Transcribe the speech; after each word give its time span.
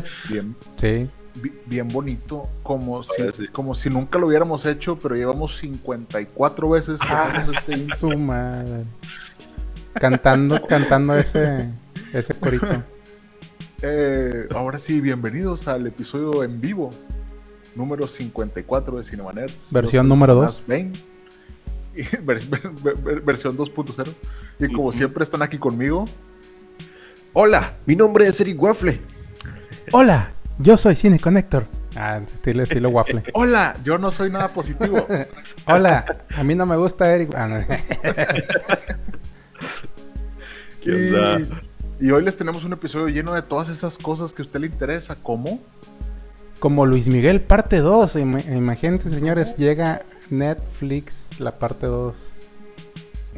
Sé, 0.00 0.32
Bien, 0.32 0.56
sí. 0.76 1.08
bi- 1.42 1.52
bien 1.66 1.88
bonito, 1.88 2.42
como 2.62 3.02
si, 3.02 3.22
ver, 3.22 3.32
sí. 3.32 3.48
como 3.48 3.74
si 3.74 3.88
nunca 3.90 4.18
lo 4.18 4.26
hubiéramos 4.26 4.66
hecho, 4.66 4.98
pero 4.98 5.14
llevamos 5.16 5.56
54 5.58 6.68
veces 6.70 7.00
que 7.00 7.06
hacemos 7.08 7.48
este 7.56 7.74
intro. 7.74 7.96
Su 7.96 8.18
madre. 8.18 8.84
Cantando, 9.94 10.60
cantando 10.66 11.16
ese, 11.16 11.68
ese 12.12 12.34
corito. 12.34 12.82
Eh, 13.82 14.46
ahora 14.54 14.78
sí, 14.78 15.00
bienvenidos 15.00 15.68
al 15.68 15.86
episodio 15.86 16.42
en 16.42 16.60
vivo, 16.60 16.90
número 17.76 18.06
54 18.06 18.96
de 18.96 19.04
Cinema 19.04 19.32
Nerds. 19.32 19.68
Versión 19.70 20.08
número 20.08 20.34
Tomás 20.34 20.54
dos. 20.56 20.66
Bain, 20.66 20.92
y 21.94 22.02
vers- 22.24 22.48
ver- 22.82 22.96
ver- 22.98 23.20
versión 23.20 23.56
2.0. 23.56 24.12
Y 24.60 24.72
como 24.72 24.90
siempre 24.92 25.22
están 25.24 25.42
aquí 25.42 25.58
conmigo, 25.58 26.04
Hola, 27.36 27.76
mi 27.84 27.96
nombre 27.96 28.28
es 28.28 28.40
Eric 28.40 28.62
Waffle. 28.62 29.00
Hola, 29.92 30.30
yo 30.58 30.76
soy 30.76 30.96
Cine 30.96 31.18
Connector. 31.18 31.66
Ah, 31.96 32.18
estilo, 32.18 32.62
estilo 32.62 32.88
waffle. 32.88 33.22
hola, 33.34 33.76
yo 33.84 33.98
no 33.98 34.10
soy 34.10 34.30
nada 34.30 34.48
positivo. 34.48 35.06
Hola, 35.66 36.04
a 36.36 36.42
mí 36.42 36.54
no 36.54 36.66
me 36.66 36.76
gusta 36.76 37.10
Eric. 37.12 37.32
Ah, 37.36 37.46
no. 37.46 37.64
¿Qué 40.82 40.92
onda? 41.14 41.40
Y, 42.00 42.06
y 42.06 42.10
hoy 42.10 42.24
les 42.24 42.36
tenemos 42.36 42.64
un 42.64 42.72
episodio 42.72 43.08
lleno 43.08 43.32
de 43.34 43.42
todas 43.42 43.68
esas 43.68 43.96
cosas 43.96 44.32
que 44.32 44.42
a 44.42 44.44
usted 44.44 44.60
le 44.60 44.66
interesa, 44.66 45.16
como 45.22 45.60
Como 46.58 46.84
Luis 46.86 47.06
Miguel 47.06 47.40
parte 47.40 47.78
2. 47.78 48.16
Ima- 48.16 48.44
Imagínense, 48.56 49.10
señores, 49.10 49.56
llega 49.56 50.02
Netflix 50.30 51.28
la 51.38 51.52
parte 51.52 51.86
2. 51.86 52.32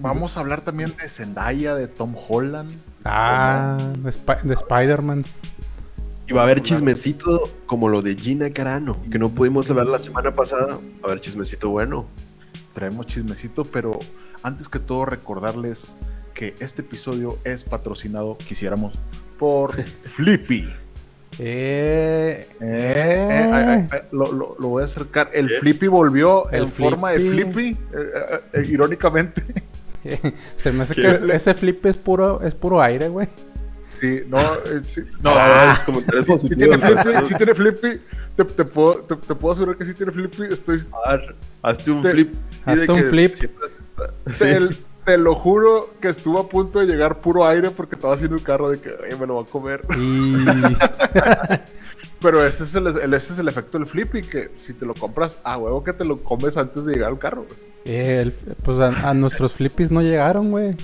Vamos 0.00 0.36
a 0.36 0.41
hablar 0.41 0.62
también 0.62 0.94
de 1.00 1.08
Zendaya, 1.08 1.74
de 1.74 1.89
Tom 1.89 2.14
Holland. 2.28 2.70
Ah, 3.05 3.77
de, 3.98 4.11
Spi- 4.12 4.42
de 4.42 4.55
Spider-Man. 4.55 5.24
Y 6.28 6.32
va 6.32 6.41
a 6.41 6.44
haber 6.44 6.60
chismecito 6.62 7.50
como 7.66 7.88
lo 7.88 8.02
de 8.02 8.16
Gina 8.16 8.50
Carano, 8.50 8.96
que 9.12 9.19
no 9.19 9.28
pudimos 9.28 9.70
hablar 9.70 9.86
la 9.86 9.98
semana 9.98 10.33
pasada. 10.33 10.66
Va 10.77 11.05
a 11.05 11.06
haber 11.06 11.20
chismecito 11.20 11.70
bueno. 11.70 12.08
Traemos 12.74 13.06
chismecito, 13.06 13.64
pero 13.64 13.98
antes 14.42 14.68
que 14.68 14.78
todo 14.78 15.05
recordarles 15.06 15.94
que 16.34 16.55
este 16.60 16.83
episodio 16.83 17.38
es 17.44 17.64
patrocinado, 17.64 18.36
quisiéramos, 18.38 18.98
por 19.38 19.83
Flippy. 20.16 20.68
Eh, 21.38 22.46
Eh, 22.61 23.27
eh, 23.30 23.50
ay, 23.52 23.86
ay, 23.90 24.00
lo, 24.11 24.33
lo- 24.33 24.56
lo 24.58 24.68
voy 24.68 24.83
a 24.83 24.86
acercar. 24.86 25.30
El. 25.33 25.48
Flippy 25.61 25.86
volvió 25.86 26.48
El 26.50 26.64
en 26.64 26.72
forma 26.72 27.12
de 27.12 27.18
Flippy. 27.18 27.52
Flippy, 27.52 27.68
eh, 27.68 27.77
eh, 28.14 28.40
eh, 28.55 28.66
irónicamente. 28.68 29.42
Se 30.62 30.72
me 30.72 30.83
hace 30.83 30.94
¿Qué? 30.94 31.02
que 31.02 31.34
ese 31.36 31.55
flip 31.55 31.84
es 31.86 31.96
puro, 31.96 32.40
es 32.42 32.55
puro 32.55 32.80
aire, 32.83 33.08
güey. 33.08 33.28
Sí, 34.00 34.22
no, 34.28 34.39
eh, 34.41 34.83
sí, 34.86 35.01
no, 35.23 35.30
Ah, 35.34 35.83
como 35.86 36.01
tres 36.02 36.27
sí, 36.27 36.39
sí 36.48 36.57
tiene. 36.57 36.79
Flippy, 36.79 37.27
sí 37.27 37.34
tiene 37.36 37.55
Flippy. 37.55 38.01
Te, 38.36 38.45
te 38.45 38.64
puedo, 38.64 38.95
te, 39.02 39.17
te 39.17 39.34
puedo 39.34 39.52
asegurar 39.52 39.77
que 39.77 39.84
sí 39.86 39.95
tiene 39.95 40.12
Flippy. 40.12 40.42
Estoy 40.52 40.83
Ar, 41.07 41.34
Hazte 41.62 41.90
un 41.90 42.02
Te- 42.02 42.11
flip. 42.11 42.34
hazte 42.64 42.92
un 42.92 43.05
flip. 43.05 43.34
siempre 43.34 43.68
Te, 44.39 44.68
Sí. 44.70 44.84
te 45.05 45.17
lo 45.17 45.34
juro 45.34 45.95
que 46.01 46.08
estuvo 46.08 46.39
a 46.40 46.48
punto 46.48 46.80
de 46.80 46.86
llegar 46.86 47.20
puro 47.20 47.46
aire 47.46 47.70
porque 47.70 47.95
estaba 47.95 48.14
haciendo 48.14 48.36
el 48.36 48.42
carro 48.42 48.68
de 48.70 48.80
que 48.80 48.90
"Ay, 48.90 49.17
me 49.18 49.27
lo 49.27 49.36
va 49.36 49.42
a 49.42 49.46
comer. 49.46 49.80
Pero 52.20 52.45
ese 52.45 52.64
es, 52.64 52.74
el, 52.74 52.86
el- 52.86 53.14
ese 53.14 53.33
es 53.34 53.39
el 53.39 53.48
efecto 53.48 53.78
del 53.78 53.86
flippy, 53.86 54.23
que 54.23 54.51
si 54.57 54.73
te 54.73 54.86
lo 54.86 54.95
compras 54.95 55.39
a 55.45 55.58
huevo 55.58 55.84
que 55.84 55.92
te 55.92 56.05
lo 56.05 56.18
comes 56.20 56.57
antes 56.57 56.84
de 56.84 56.95
llegar 56.95 57.11
al 57.11 57.18
carro. 57.18 57.45
güey. 57.45 57.58
el- 57.84 58.33
pues 58.64 58.80
a, 58.80 59.11
a 59.11 59.14
nuestros 59.14 59.52
flippies 59.52 59.90
no 59.90 60.02
llegaron, 60.02 60.51
güey. 60.51 60.77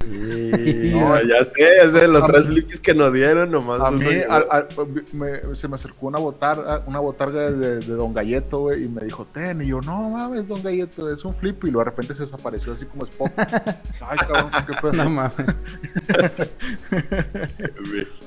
Sí, 0.00 0.90
no, 0.94 1.20
ya 1.22 1.44
sé, 1.44 1.52
ya 1.76 1.90
sé, 1.92 2.08
los 2.08 2.24
A 2.24 2.26
tres 2.26 2.46
flips 2.46 2.80
que 2.80 2.94
nos 2.94 3.12
dieron 3.12 3.50
nomás. 3.52 3.80
A 3.80 3.90
mí 3.90 4.04
al- 4.28 4.66
me- 5.12 5.54
se 5.54 5.68
me 5.68 5.74
acercó 5.76 6.06
una 6.06 6.18
botarga, 6.18 6.82
una 6.86 6.98
botarga 6.98 7.50
de, 7.50 7.76
de 7.78 7.94
Don 7.94 8.12
Galleto, 8.12 8.60
güey, 8.60 8.84
y 8.84 8.88
me 8.88 9.04
dijo, 9.04 9.24
ten, 9.26 9.62
y 9.62 9.66
yo, 9.68 9.80
no 9.80 10.10
mames, 10.10 10.48
Don 10.48 10.60
Galleto, 10.62 11.08
es 11.12 11.24
un 11.24 11.34
flippy, 11.34 11.68
y 11.68 11.70
luego 11.70 11.84
de 11.84 11.90
repente 11.90 12.14
se 12.14 12.22
desapareció 12.22 12.72
así 12.72 12.86
como 12.86 13.04
Spock. 13.04 13.30
Ay, 13.38 14.18
cabrón, 14.26 14.50
qué 14.66 14.72
pedo. 14.80 14.92
No 14.92 15.10
mames. 15.10 15.34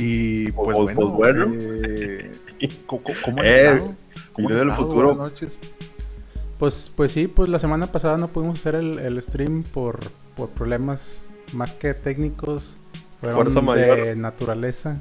Y 0.00 0.52
pues, 0.52 0.76
Pues- 0.76 0.94
bueno, 0.94 0.94
pues 0.94 1.08
bueno. 1.10 1.46
eh, 1.60 2.30
¿cómo, 2.86 3.02
cómo 3.24 3.42
Eh, 3.42 3.64
estado? 3.72 3.94
¿Cómo 4.32 4.48
del 4.50 4.70
futuro. 4.72 5.14
Buenas 5.14 5.32
noches. 5.32 5.58
Pues, 6.58 6.90
pues 6.96 7.12
sí, 7.12 7.28
pues 7.28 7.48
la 7.48 7.58
semana 7.58 7.86
pasada 7.86 8.18
no 8.18 8.28
pudimos 8.28 8.58
hacer 8.58 8.74
el, 8.74 8.98
el 8.98 9.22
stream 9.22 9.62
por, 9.62 10.00
por 10.36 10.48
problemas 10.50 11.22
más 11.52 11.72
que 11.72 11.94
técnicos. 11.94 12.76
Fueron 13.20 13.50
Fuerza 13.50 13.60
de 13.60 13.66
mayor. 13.66 14.16
naturaleza. 14.16 15.00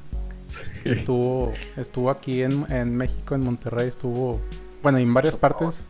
Estuvo, 0.86 1.54
estuvo 1.76 2.10
aquí 2.10 2.42
en, 2.42 2.66
en 2.72 2.96
México, 2.96 3.36
en 3.36 3.42
Monterrey, 3.42 3.90
estuvo, 3.90 4.40
bueno, 4.82 4.98
en 4.98 5.14
varias 5.14 5.36
partes. 5.36 5.88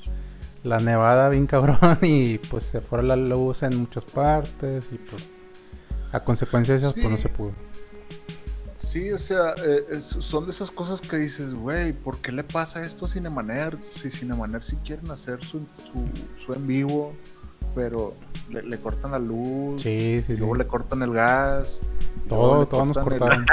La 0.63 0.79
nevada 0.79 1.29
bien 1.29 1.45
cabrón 1.47 1.99
y 2.01 2.39
pues 2.39 2.65
se 2.65 2.81
fue 2.81 3.03
la 3.03 3.15
luz 3.15 3.63
en 3.63 3.77
muchas 3.77 4.03
partes 4.05 4.85
y 4.91 4.97
pues 4.97 5.29
a 6.11 6.23
consecuencia 6.23 6.73
de 6.73 6.79
esas 6.79 6.93
pues 6.93 7.09
no 7.09 7.17
se 7.17 7.29
pudo. 7.29 7.51
Sí, 8.97 9.11
o 9.11 9.19
sea, 9.19 9.53
eh, 9.63 9.83
es- 9.91 10.05
son 10.05 10.45
de 10.45 10.51
esas 10.51 10.71
cosas 10.71 11.01
que 11.01 11.17
dices, 11.17 11.53
güey, 11.53 11.93
¿por 11.93 12.17
qué 12.17 12.31
le 12.31 12.43
pasa 12.43 12.83
esto 12.83 13.05
a 13.05 13.09
Cinemaner? 13.09 13.77
Si 13.91 14.09
Cinemaner 14.09 14.63
sí 14.63 14.75
quieren 14.83 15.11
hacer 15.11 15.43
su, 15.43 15.59
su, 15.61 16.09
su 16.43 16.53
en 16.53 16.65
vivo, 16.65 17.13
pero 17.75 18.15
le, 18.49 18.63
le 18.63 18.77
cortan 18.79 19.11
la 19.11 19.19
luz, 19.19 19.83
Sí, 19.83 20.21
sí, 20.25 20.33
y 20.33 20.35
sí. 20.35 20.37
luego 20.37 20.55
le 20.55 20.65
cortan 20.65 21.03
el 21.03 21.13
gas, 21.13 21.79
Todo, 22.27 22.67
todo 22.67 22.85
nos 22.87 22.97
el- 22.97 23.03
cortaron. 23.03 23.45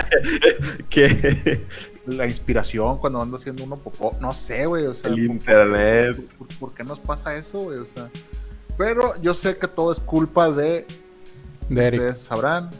Que 0.88 1.66
la 2.06 2.24
inspiración 2.26 2.96
cuando 2.98 3.20
ando 3.20 3.36
haciendo 3.36 3.64
uno 3.64 3.76
popó, 3.76 4.12
no 4.20 4.32
sé, 4.32 4.64
güey, 4.64 4.86
o 4.86 4.94
sea, 4.94 5.10
el 5.10 5.16
¿por- 5.26 5.36
internet. 5.36 6.16
¿por, 6.38 6.48
por- 6.48 6.58
por 6.58 6.74
qué 6.74 6.84
nos 6.84 7.00
pasa 7.00 7.34
eso, 7.36 7.58
güey? 7.60 7.78
O 7.80 7.86
sea, 7.86 8.08
pero 8.78 9.20
yo 9.20 9.34
sé 9.34 9.58
que 9.58 9.68
todo 9.68 9.92
es 9.92 10.00
culpa 10.00 10.50
de, 10.50 10.86
De 11.68 11.84
Eric. 11.86 12.00
ustedes 12.00 12.18
sabrán. 12.20 12.70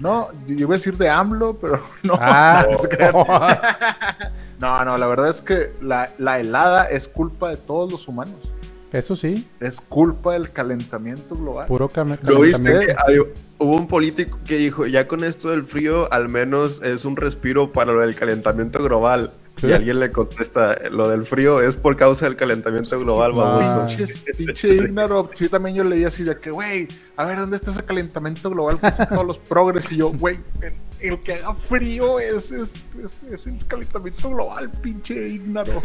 No, 0.00 0.28
yo 0.46 0.54
iba 0.54 0.74
a 0.74 0.78
decir 0.78 0.96
de 0.96 1.08
AMLO, 1.10 1.58
pero 1.60 1.80
no. 2.02 2.14
Ah, 2.18 2.66
no. 3.12 3.26
No, 4.60 4.84
no, 4.84 4.98
la 4.98 5.06
verdad 5.06 5.30
es 5.30 5.40
que 5.40 5.68
la, 5.80 6.10
la 6.18 6.38
helada 6.38 6.84
es 6.90 7.08
culpa 7.08 7.48
de 7.48 7.56
todos 7.56 7.90
los 7.90 8.06
humanos. 8.06 8.49
Eso 8.92 9.16
sí, 9.16 9.48
Es 9.60 9.80
culpa 9.80 10.32
del 10.32 10.50
calentamiento 10.50 11.34
global. 11.36 11.66
puro 11.66 11.88
cam- 11.88 12.18
¿Lo 12.22 12.40
viste? 12.40 12.62
calentamiento. 12.62 12.86
Que 13.06 13.12
hay- 13.12 13.18
hubo 13.58 13.76
un 13.76 13.86
político 13.86 14.38
que 14.46 14.56
dijo, 14.56 14.86
ya 14.86 15.06
con 15.06 15.22
esto 15.24 15.50
del 15.50 15.64
frío, 15.64 16.12
al 16.12 16.28
menos 16.28 16.82
es 16.82 17.04
un 17.04 17.16
respiro 17.16 17.72
para 17.72 17.92
lo 17.92 18.00
del 18.00 18.14
calentamiento 18.14 18.82
global. 18.82 19.32
Y 19.62 19.72
alguien 19.72 20.00
le 20.00 20.10
contesta, 20.10 20.74
lo 20.90 21.06
del 21.10 21.24
frío 21.24 21.60
es 21.60 21.76
por 21.76 21.94
causa 21.94 22.24
del 22.24 22.34
calentamiento 22.34 22.98
global. 22.98 23.32
Pinches- 23.32 24.22
Pinche 24.34 24.68
ignaro. 24.74 25.30
Sí, 25.34 25.50
también 25.50 25.76
yo 25.76 25.84
leí 25.84 26.04
así 26.04 26.24
de 26.24 26.34
que, 26.36 26.50
güey, 26.50 26.88
a 27.16 27.26
ver, 27.26 27.38
¿dónde 27.38 27.56
está 27.56 27.70
ese 27.70 27.82
calentamiento 27.84 28.48
global 28.48 28.80
que 28.80 28.86
hacen 28.86 29.06
todos 29.08 29.26
los 29.26 29.36
progres? 29.38 29.92
Y 29.92 29.98
yo, 29.98 30.12
güey, 30.12 30.38
el, 30.62 31.10
el 31.12 31.20
que 31.20 31.34
haga 31.34 31.52
frío 31.52 32.18
es, 32.18 32.50
es, 32.52 32.72
es, 33.04 33.32
es 33.32 33.46
el 33.46 33.66
calentamiento 33.66 34.30
global, 34.30 34.70
pinche 34.82 35.28
ignaro. 35.28 35.82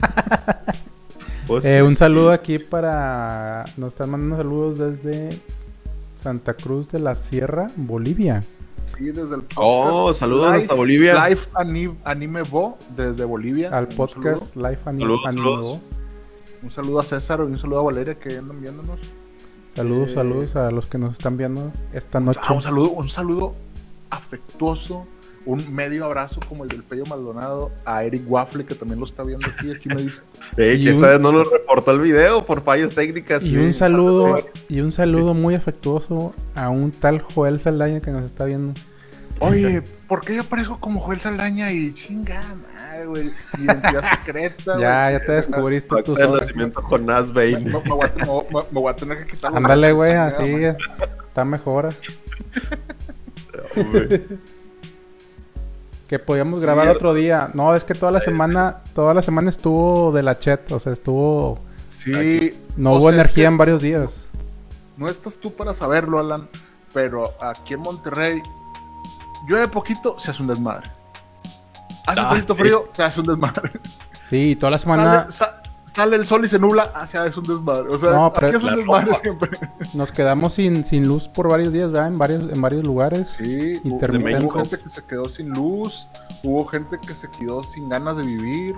Pues 1.52 1.64
Eh, 1.66 1.78
sí. 1.80 1.86
un 1.86 1.96
saludo 1.98 2.30
aquí 2.32 2.58
para. 2.58 3.64
Nos 3.76 3.90
están 3.90 4.10
mandando 4.10 4.36
saludos 4.38 4.78
desde 4.78 5.28
Santa 6.22 6.54
Cruz 6.54 6.90
de 6.90 6.98
la 7.00 7.14
Sierra, 7.14 7.66
Bolivia. 7.76 8.42
Sí, 8.76 9.04
desde 9.06 9.34
el 9.36 9.42
Oh, 9.56 9.84
podcast 10.06 10.20
saludos 10.20 10.46
Live- 10.52 10.62
hasta 10.62 10.74
Bolivia. 10.74 11.28
Live 11.28 11.40
Anime, 11.54 11.96
Anime 12.04 12.42
Bo, 12.42 12.78
desde 12.96 13.24
Bolivia. 13.26 13.68
Al 13.76 13.84
Un 13.90 13.96
podcast 13.96 14.56
Live 14.56 14.78
Anime. 14.86 15.02
Saludos, 15.02 15.20
Anime 15.26 15.42
saludos. 15.42 15.60
Bo. 15.62 15.80
Un 16.62 16.70
saludo 16.70 17.00
a 17.00 17.02
César 17.02 17.40
y 17.40 17.42
un 17.42 17.58
saludo 17.58 17.80
a 17.80 17.82
Valeria 17.82 18.14
que 18.18 18.38
andan 18.38 18.60
viéndonos. 18.60 18.98
Saludos, 19.74 20.10
Eh, 20.10 20.14
saludos 20.14 20.56
a 20.56 20.70
los 20.70 20.86
que 20.86 20.96
nos 20.98 21.12
están 21.12 21.36
viendo 21.36 21.70
esta 21.92 22.18
noche. 22.20 22.40
Ah, 22.42 22.52
un 22.54 22.62
saludo, 22.62 22.90
un 22.92 23.08
saludo 23.10 23.52
afectuoso 24.10 25.02
un 25.46 25.74
medio 25.74 26.04
abrazo 26.04 26.40
como 26.48 26.64
el 26.64 26.70
del 26.70 26.82
Pello 26.82 27.04
Maldonado 27.06 27.70
a 27.84 28.04
Eric 28.04 28.22
Waffle, 28.26 28.64
que 28.64 28.74
también 28.74 29.00
lo 29.00 29.06
está 29.06 29.22
viendo 29.24 29.46
aquí, 29.48 29.70
aquí 29.72 29.88
me 29.88 29.96
dice. 30.02 30.20
Eh, 30.58 30.74
Y 30.78 30.84
que 30.84 30.90
esta 30.90 31.06
un- 31.06 31.10
vez 31.12 31.20
no 31.20 31.32
nos 31.32 31.50
reportó 31.50 31.90
el 31.92 32.00
video 32.00 32.44
por 32.44 32.62
fallas 32.62 32.94
técnicas. 32.94 33.42
Y 33.44 33.50
Sí. 33.52 33.56
un 33.56 33.74
saludo, 33.74 34.36
sí. 34.36 34.44
y 34.68 34.80
un 34.80 34.92
saludo 34.92 35.32
muy 35.34 35.54
afectuoso 35.54 36.34
a 36.54 36.68
un 36.68 36.90
tal 36.92 37.20
Joel 37.22 37.58
Saldaña 37.60 38.00
que 38.00 38.10
nos 38.10 38.24
está 38.24 38.44
viendo. 38.44 38.74
Oye, 39.40 39.82
¿por 40.06 40.20
qué 40.20 40.36
yo 40.36 40.44
parezco 40.44 40.78
como 40.78 41.00
Joel 41.00 41.18
Saldaña 41.18 41.72
y 41.72 41.92
chinga 41.94 42.40
madre, 42.62 43.06
güey? 43.06 43.30
Identidad 43.58 44.04
secreta, 44.18 44.76
Ya, 44.78 45.08
güey. 45.08 45.12
ya 45.18 45.26
te 45.26 45.32
descubriste 45.32 45.98
Acta 45.98 46.12
de 46.12 46.28
nacimiento 46.28 46.80
Me, 46.82 46.98
Bane. 47.32 47.58
me- 47.58 47.64
me 47.64 47.80
voy 47.90 48.04
a, 48.04 48.14
te- 48.14 48.20
me 48.20 48.26
me- 48.26 48.62
voy 48.70 48.90
a 48.92 48.94
tener 48.94 49.18
que 49.26 49.32
quitar 49.32 49.56
Ándale, 49.56 49.90
güey, 49.92 50.12
así 50.12 50.44
está 51.26 51.44
mejor. 51.44 51.88
Hombre. 53.76 54.22
Que 56.12 56.18
podíamos 56.18 56.60
grabar 56.60 56.88
otro 56.90 57.14
día. 57.14 57.48
No, 57.54 57.74
es 57.74 57.84
que 57.84 57.94
toda 57.94 58.12
la 58.12 58.20
semana, 58.20 58.80
toda 58.94 59.14
la 59.14 59.22
semana 59.22 59.48
estuvo 59.48 60.12
de 60.12 60.22
la 60.22 60.38
chat, 60.38 60.70
o 60.70 60.78
sea, 60.78 60.92
estuvo, 60.92 61.58
Sí. 61.88 62.50
no 62.76 62.90
o 62.92 62.96
hubo 62.98 63.04
sea, 63.04 63.08
es 63.12 63.14
energía 63.14 63.44
que 63.44 63.48
en 63.48 63.56
varios 63.56 63.80
días. 63.80 64.10
No 64.98 65.06
estás 65.08 65.36
tú 65.36 65.54
para 65.54 65.72
saberlo, 65.72 66.18
Alan, 66.18 66.50
pero 66.92 67.32
aquí 67.40 67.72
en 67.72 67.80
Monterrey, 67.80 68.42
llueve 69.48 69.68
poquito, 69.68 70.18
se 70.18 70.32
hace 70.32 70.42
un 70.42 70.48
desmadre. 70.48 70.90
Hace 72.06 72.20
Ah, 72.20 72.28
poquito 72.28 72.54
sí. 72.56 72.60
frío, 72.60 72.88
se 72.92 73.02
hace 73.04 73.20
un 73.20 73.26
desmadre. 73.28 73.70
Sí, 74.28 74.50
y 74.50 74.56
toda 74.56 74.68
la 74.72 74.78
semana 74.78 75.30
Sale, 75.30 75.32
sa- 75.32 75.61
sale 75.94 76.16
el 76.16 76.24
sol 76.24 76.44
y 76.44 76.48
se 76.48 76.58
nubla, 76.58 76.90
ah, 76.94 77.06
se 77.06 77.18
hace 77.18 77.38
un 77.38 77.46
desmadre. 77.46 77.88
O 77.94 77.98
sea, 77.98 78.10
No, 78.12 78.26
aquí 78.26 78.46
es 78.46 78.62
un 78.62 78.76
desmadre 78.76 79.14
siempre. 79.22 79.50
nos 79.94 80.10
quedamos 80.12 80.54
sin, 80.54 80.84
sin 80.84 81.06
luz 81.06 81.28
por 81.28 81.48
varios 81.48 81.72
días, 81.72 81.90
¿verdad? 81.92 82.08
En 82.08 82.18
varios, 82.18 82.42
en 82.52 82.60
varios 82.60 82.84
lugares. 82.86 83.30
Sí, 83.38 83.74
hubo, 83.84 84.00
gente 84.50 84.78
que 84.78 84.88
se 84.88 85.04
quedó 85.04 85.24
sin 85.26 85.48
luz, 85.50 86.06
hubo 86.42 86.64
gente 86.66 86.98
que 86.98 87.14
se 87.14 87.28
quedó 87.30 87.62
sin 87.62 87.88
ganas 87.88 88.16
de 88.16 88.22
vivir, 88.24 88.74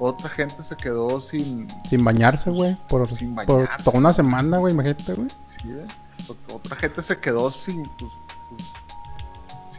otra 0.00 0.28
gente 0.28 0.62
se 0.62 0.76
quedó 0.76 1.20
sin... 1.20 1.66
Sin 1.88 2.04
bañarse, 2.04 2.50
güey. 2.50 2.76
Por, 2.88 3.08
Sin 3.08 3.34
por 3.34 3.46
bañarse. 3.46 3.84
toda 3.84 3.98
una 3.98 4.12
semana, 4.12 4.58
güey, 4.58 4.72
imagínate, 4.74 5.14
güey. 5.14 5.28
sí, 5.60 5.70
¿eh? 5.70 5.86
Ot- 6.28 6.54
Otra 6.54 6.76
gente 6.76 7.02
se 7.02 7.18
quedó 7.18 7.50
sin... 7.50 7.82
pues, 7.98 8.12
pues, 8.50 8.62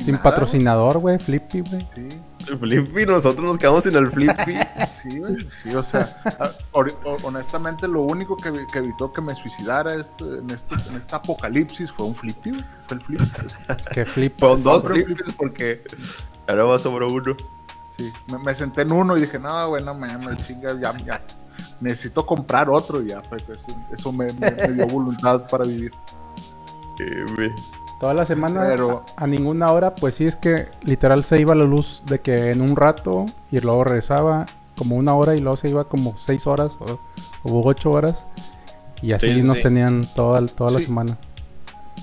Sin 0.05 0.11
nada, 0.13 0.23
patrocinador, 0.23 0.97
güey, 0.99 1.19
Flippy, 1.19 1.61
güey. 1.61 1.81
Sí. 1.95 2.07
El 2.49 2.57
Flippy, 2.59 3.05
nosotros 3.05 3.43
nos 3.45 3.57
quedamos 3.57 3.83
sin 3.83 3.95
el 3.95 4.07
Flippy. 4.11 4.53
Sí, 5.01 5.17
güey, 5.19 5.37
sí, 5.63 5.73
o 5.73 5.81
sea, 5.81 6.21
honestamente 7.23 7.87
lo 7.87 8.01
único 8.01 8.35
que, 8.35 8.51
vi- 8.51 8.67
que 8.71 8.79
evitó 8.79 9.13
que 9.13 9.21
me 9.21 9.33
suicidara 9.33 9.93
este, 9.95 10.25
en, 10.25 10.49
este, 10.49 10.75
en 10.89 10.97
este 10.97 11.15
apocalipsis 11.15 11.89
fue 11.91 12.07
un 12.07 12.15
flippy, 12.15 12.51
fue 12.87 12.97
el 12.97 13.01
flippy. 13.03 13.23
Que 13.93 14.05
flip. 14.05 14.37
Con 14.39 14.61
dos 14.61 14.83
Flippys 14.83 15.33
porque 15.37 15.81
ahora 16.49 16.63
va 16.65 16.79
sobre 16.79 17.05
uno. 17.05 17.33
Sí, 17.97 18.11
me, 18.29 18.39
me 18.39 18.53
senté 18.55 18.81
en 18.81 18.91
uno 18.91 19.15
y 19.15 19.21
dije, 19.21 19.39
no, 19.39 19.69
güey, 19.69 19.83
no 19.83 19.93
mames, 19.93 20.45
chinga, 20.45 20.73
ya, 20.79 20.95
ya, 20.97 21.21
necesito 21.79 22.25
comprar 22.25 22.69
otro 22.69 23.01
y 23.01 23.07
ya, 23.07 23.21
pues, 23.21 23.43
eso, 23.49 23.67
eso 23.91 24.11
me, 24.11 24.33
me- 24.33 24.51
me 24.51 24.67
dio 24.73 24.87
voluntad 24.87 25.47
para 25.47 25.63
vivir. 25.63 25.91
Eh. 26.99 27.53
Toda 27.99 28.13
la 28.13 28.25
semana, 28.25 28.63
Pero- 28.67 29.03
a, 29.17 29.23
a 29.23 29.27
ninguna 29.27 29.71
hora, 29.71 29.93
pues 29.95 30.15
sí 30.15 30.25
es 30.25 30.35
que 30.35 30.67
literal 30.83 31.23
se 31.23 31.39
iba 31.39 31.53
la 31.55 31.65
luz 31.65 32.01
de 32.05 32.19
que 32.19 32.51
en 32.51 32.61
un 32.61 32.75
rato 32.75 33.25
y 33.51 33.59
luego 33.59 33.83
regresaba 33.83 34.45
como 34.77 34.95
una 34.95 35.13
hora 35.15 35.35
y 35.35 35.39
luego 35.41 35.57
se 35.57 35.69
iba 35.69 35.83
como 35.83 36.17
seis 36.17 36.47
horas 36.47 36.77
o, 36.79 36.99
o 37.43 37.67
ocho 37.67 37.91
horas. 37.91 38.25
Y 39.01 39.11
así 39.11 39.27
Sí, 39.29 39.39
sí, 39.41 39.43
nos 39.45 39.57
sí. 39.57 39.63
tenían 39.63 40.05
toda, 40.15 40.45
toda 40.47 40.71
la 40.71 40.79
semana. 40.79 41.17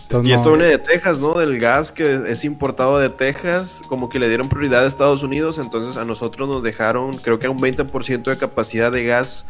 Entonces, 0.02 0.30
Y 0.30 0.32
esto 0.34 0.50
no- 0.50 0.56
viene 0.56 0.70
de 0.72 0.78
Texas, 0.78 1.18
¿no? 1.18 1.34
Del 1.34 1.58
gas 1.58 1.90
que 1.92 2.30
es 2.30 2.44
importado 2.44 2.98
de 2.98 3.08
Texas, 3.10 3.80
como 3.88 4.08
que 4.08 4.18
le 4.18 4.28
dieron 4.28 4.48
prioridad 4.48 4.84
a 4.84 4.86
Estados 4.86 5.22
Unidos, 5.22 5.58
entonces 5.58 5.96
a 5.96 6.04
nosotros 6.04 6.48
nos 6.48 6.62
dejaron, 6.62 7.16
creo 7.16 7.38
que 7.38 7.46
a 7.46 7.50
un 7.50 7.58
20% 7.58 8.30
de 8.30 8.36
capacidad 8.36 8.92
de 8.92 9.04
gas 9.04 9.46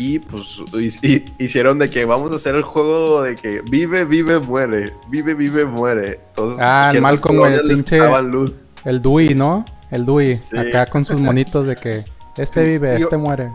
y 0.00 0.18
pues 0.18 0.62
hi- 1.02 1.24
hicieron 1.38 1.78
de 1.78 1.90
que 1.90 2.06
vamos 2.06 2.32
a 2.32 2.36
hacer 2.36 2.54
el 2.54 2.62
juego 2.62 3.20
de 3.22 3.34
que 3.36 3.60
vive, 3.70 4.06
vive, 4.06 4.38
muere, 4.38 4.94
vive, 5.08 5.34
vive, 5.34 5.66
muere. 5.66 6.20
Entonces, 6.30 6.58
Ah, 6.62 6.90
Malcolm, 7.00 7.36
güey, 7.38 7.52
el 7.54 7.60
pinche- 7.68 8.22
luz. 8.22 8.56
El 8.86 9.02
Dewey, 9.02 9.34
¿no? 9.34 9.62
El 9.90 10.06
Dewey. 10.06 10.38
Sí. 10.42 10.56
Acá 10.56 10.86
con 10.86 11.04
sus 11.04 11.20
monitos 11.20 11.66
de 11.66 11.76
que 11.76 12.02
este 12.38 12.64
vive, 12.64 12.94
este 12.94 13.16
muere. 13.18 13.52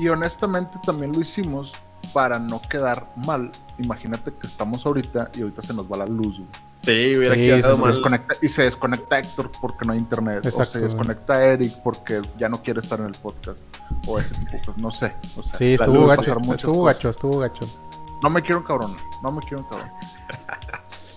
Y 0.00 0.08
honestamente 0.08 0.78
también 0.84 1.12
lo 1.12 1.20
hicimos 1.20 1.72
para 2.12 2.40
no 2.40 2.60
quedar 2.68 3.06
mal. 3.24 3.52
Imagínate 3.78 4.32
que 4.32 4.48
estamos 4.48 4.84
ahorita 4.84 5.30
y 5.36 5.42
ahorita 5.42 5.62
se 5.62 5.74
nos 5.74 5.86
va 5.90 5.98
la 5.98 6.06
luz, 6.06 6.38
güey. 6.38 6.48
Sí, 6.84 7.16
hubiera 7.16 7.34
Sí, 7.34 7.42
quedado 7.42 7.62
se 7.62 7.74
Se 7.74 7.80
mal. 7.80 7.92
desconecta- 7.92 8.34
y 8.40 8.48
se 8.48 8.62
desconecta 8.62 9.18
Héctor 9.18 9.50
porque 9.60 9.84
no 9.86 9.92
hay 9.92 9.98
internet. 9.98 10.46
o 10.54 10.64
se 10.64 10.78
desconecta 10.80 11.44
Eric 11.44 11.72
porque 11.82 12.22
ya 12.38 12.48
no 12.48 12.62
quiere 12.62 12.80
estar 12.80 13.00
en 13.00 13.06
el 13.06 13.12
podcast. 13.12 13.60
O 14.06 14.18
ese 14.18 14.34
tipo 14.36 14.52
de 14.52 14.58
cosas, 14.60 14.78
no 14.78 14.90
sé. 14.90 15.12
O 15.36 15.42
sea, 15.42 15.54
Sí, 15.54 15.74
estuvo 15.74 16.06
gacho, 16.06 16.32
estuvo 16.52 16.84
gacho, 16.84 17.10
estuvo 17.10 17.38
gacho. 17.38 17.66
No 18.22 18.30
me 18.30 18.42
quiero 18.42 18.64
cabrón, 18.64 18.96
no 19.22 19.32
me 19.32 19.40
quiero 19.42 19.68
cabrón. 19.68 19.90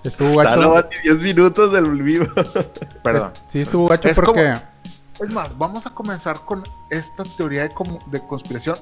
Estuvo 0.03 0.29
no, 0.29 0.37
gacho. 0.37 0.71
van 0.71 0.85
ni 0.91 0.97
10 1.09 1.19
minutos 1.19 1.71
del 1.71 1.91
vivo. 2.01 2.25
Perdón. 3.03 3.31
Sí, 3.47 3.61
estuvo 3.61 3.87
gacho 3.87 4.07
Es 4.09 4.15
porque... 4.15 4.53
Es 5.19 5.31
más, 5.31 5.55
vamos 5.57 5.85
a 5.85 5.91
comenzar 5.91 6.39
con 6.45 6.63
esta 6.89 7.23
teoría 7.37 7.63
de, 7.63 7.69
como- 7.69 7.99
de 8.07 8.19
conspiración. 8.27 8.75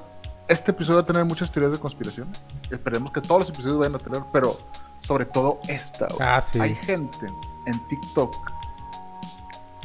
Este 0.50 0.72
episodio 0.72 0.96
va 0.96 1.02
a 1.02 1.06
tener 1.06 1.24
muchas 1.24 1.52
teorías 1.52 1.72
de 1.72 1.78
conspiración. 1.78 2.26
Esperemos 2.72 3.12
que 3.12 3.20
todos 3.20 3.42
los 3.42 3.50
episodios 3.50 3.78
vayan 3.78 3.94
a 3.94 3.98
tener, 3.98 4.20
pero 4.32 4.58
sobre 4.98 5.24
todo 5.24 5.60
esta. 5.68 6.08
güey. 6.08 6.18
Ah, 6.20 6.42
sí. 6.42 6.58
Hay 6.58 6.74
gente 6.74 7.28
en 7.66 7.78
TikTok 7.86 8.34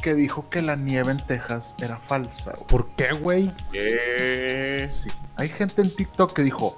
que 0.02 0.14
dijo 0.14 0.50
que 0.50 0.62
la 0.62 0.74
nieve 0.74 1.12
en 1.12 1.18
Texas 1.18 1.76
era 1.80 1.98
falsa. 1.98 2.50
güey. 2.50 2.66
¿Por 2.66 2.88
qué, 2.96 3.12
güey? 3.12 3.52
¿Qué? 3.70 4.86
Sí. 4.88 5.08
Hay 5.36 5.48
gente 5.50 5.82
en 5.82 5.94
TikTok 5.94 6.32
que 6.32 6.42
dijo, 6.42 6.76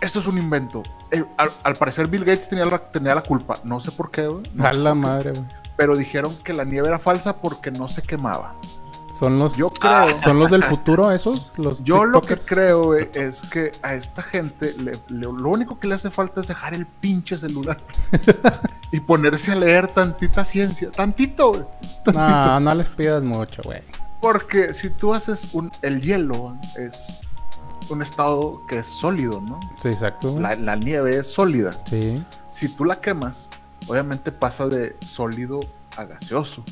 esto 0.00 0.20
es 0.20 0.26
un 0.26 0.38
invento. 0.38 0.82
Eh, 1.10 1.22
al, 1.36 1.50
al 1.64 1.74
parecer 1.74 2.08
Bill 2.08 2.24
Gates 2.24 2.48
tenía 2.48 2.64
la, 2.64 2.78
tenía 2.78 3.14
la 3.14 3.22
culpa. 3.22 3.56
No 3.62 3.78
sé 3.78 3.90
por 3.92 4.10
qué, 4.10 4.26
güey. 4.26 4.42
No 4.54 4.66
A 4.66 4.72
la 4.72 4.92
qué, 4.92 4.94
madre, 4.96 5.32
güey. 5.32 5.44
Pero 5.76 5.96
dijeron 5.96 6.34
que 6.42 6.54
la 6.54 6.64
nieve 6.64 6.88
era 6.88 6.98
falsa 6.98 7.36
porque 7.36 7.70
no 7.70 7.88
se 7.88 8.00
quemaba. 8.00 8.54
Son 9.22 9.38
los, 9.38 9.56
Yo 9.56 9.70
creo... 9.70 10.20
¿Son 10.20 10.38
los 10.40 10.50
del 10.50 10.64
futuro 10.64 11.12
esos? 11.12 11.52
Los 11.56 11.84
Yo 11.84 12.04
lo 12.04 12.20
que 12.20 12.36
creo 12.36 12.86
güey, 12.86 13.08
es 13.14 13.42
que 13.42 13.70
a 13.82 13.94
esta 13.94 14.20
gente 14.20 14.74
le- 14.78 14.92
le- 15.08 15.32
lo 15.32 15.48
único 15.48 15.78
que 15.78 15.86
le 15.86 15.94
hace 15.94 16.10
falta 16.10 16.40
es 16.40 16.48
dejar 16.48 16.74
el 16.74 16.86
pinche 16.86 17.36
celular 17.38 17.76
y 18.90 18.98
ponerse 18.98 19.52
a 19.52 19.54
leer 19.54 19.86
tantita 19.86 20.44
ciencia, 20.44 20.90
tantito, 20.90 21.50
güey, 21.50 21.62
tantito. 22.04 22.20
No, 22.20 22.58
no 22.60 22.74
les 22.74 22.88
pidas 22.88 23.22
mucho, 23.22 23.62
güey. 23.64 23.80
Porque 24.20 24.74
si 24.74 24.90
tú 24.90 25.14
haces 25.14 25.54
un, 25.54 25.70
el 25.82 26.00
hielo 26.00 26.56
es 26.76 27.20
un 27.90 28.02
estado 28.02 28.60
que 28.68 28.78
es 28.80 28.86
sólido, 28.88 29.40
¿no? 29.40 29.60
Sí, 29.80 29.88
exacto. 29.88 30.36
La, 30.40 30.56
la 30.56 30.74
nieve 30.74 31.18
es 31.18 31.28
sólida. 31.28 31.70
Sí. 31.88 32.20
Si 32.50 32.68
tú 32.68 32.84
la 32.84 32.96
quemas, 33.00 33.48
obviamente 33.86 34.32
pasa 34.32 34.66
de 34.66 34.96
sólido 35.00 35.60
a 35.96 36.02
gaseoso. 36.04 36.64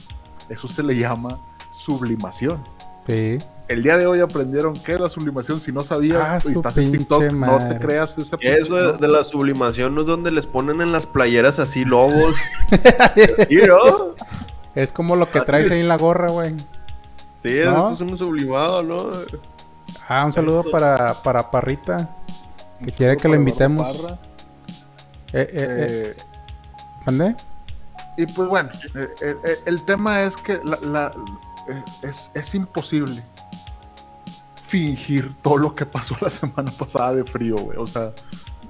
Eso 0.49 0.67
se 0.67 0.83
le 0.83 0.97
llama 0.97 1.39
sublimación. 1.85 2.63
Sí. 3.07 3.39
El 3.69 3.83
día 3.83 3.97
de 3.97 4.07
hoy 4.07 4.21
aprendieron 4.21 4.75
qué 4.75 4.95
es 4.95 5.01
la 5.01 5.09
sublimación. 5.09 5.61
Si 5.61 5.73
no 5.73 5.81
sabías 5.81 6.29
Ah, 6.29 6.39
y 6.39 6.41
su 6.53 6.59
estás 6.61 6.77
en 6.77 6.93
TikTok, 6.93 7.33
no 7.33 7.59
te 7.59 7.79
creas 7.79 8.19
esa 8.19 8.37
Eso 8.41 8.97
de, 8.99 9.09
la 9.09 9.23
sublimación 9.25 9.95
no 9.95 10.01
es 10.03 10.07
donde 10.07 10.31
les 10.31 10.47
ponen 10.47 10.81
en 10.81 10.93
las 10.93 11.07
playeras 11.07 11.59
así 11.59 11.85
lobos. 11.85 12.37
¿Sí, 13.49 13.57
no? 13.69 14.15
Es 14.75 14.93
como 14.93 15.17
lo 15.17 15.31
que 15.31 15.41
traes 15.41 15.71
ahí 15.71 15.81
en 15.81 15.89
la 15.89 15.97
gorra, 15.97 16.31
güey. 16.31 16.57
Sí, 17.43 17.61
¿No? 17.65 17.71
esto 17.79 17.93
es 17.93 18.01
un 18.01 18.17
sublimado, 18.19 18.83
¿no? 18.83 19.11
Ah, 20.09 20.25
un 20.27 20.33
saludo 20.33 20.61
Esto- 20.61 20.71
para, 20.73 21.15
para 21.15 21.51
Parrita. 21.51 22.17
Un 22.81 22.87
que 22.87 22.93
quiere 22.93 23.17
que 23.17 23.29
lo 23.29 23.35
invitemos. 23.37 23.83
Parra. 23.99 24.15
Eh, 25.33 25.33
eh, 25.33 25.49
eh, 25.53 26.17
Eh, 26.17 26.17
¿Mandé? 27.07 27.35
y 28.17 28.27
pues 28.27 28.49
bueno, 28.49 28.69
eh, 28.95 29.09
eh, 29.23 29.57
el 29.65 29.83
tema 29.85 30.23
es 30.23 30.37
que 30.37 30.61
la, 30.65 30.77
la- 30.83 31.11
es, 32.03 32.31
es 32.35 32.55
imposible 32.55 33.23
fingir 34.69 35.35
todo 35.43 35.57
lo 35.59 35.75
que 35.75 35.87
pasó 35.87 36.17
la 36.21 36.31
semana 36.31 36.71
pasada 36.71 37.15
de 37.15 37.25
frío, 37.25 37.57
güey. 37.57 37.79
O 37.79 37.87
sea, 37.87 38.13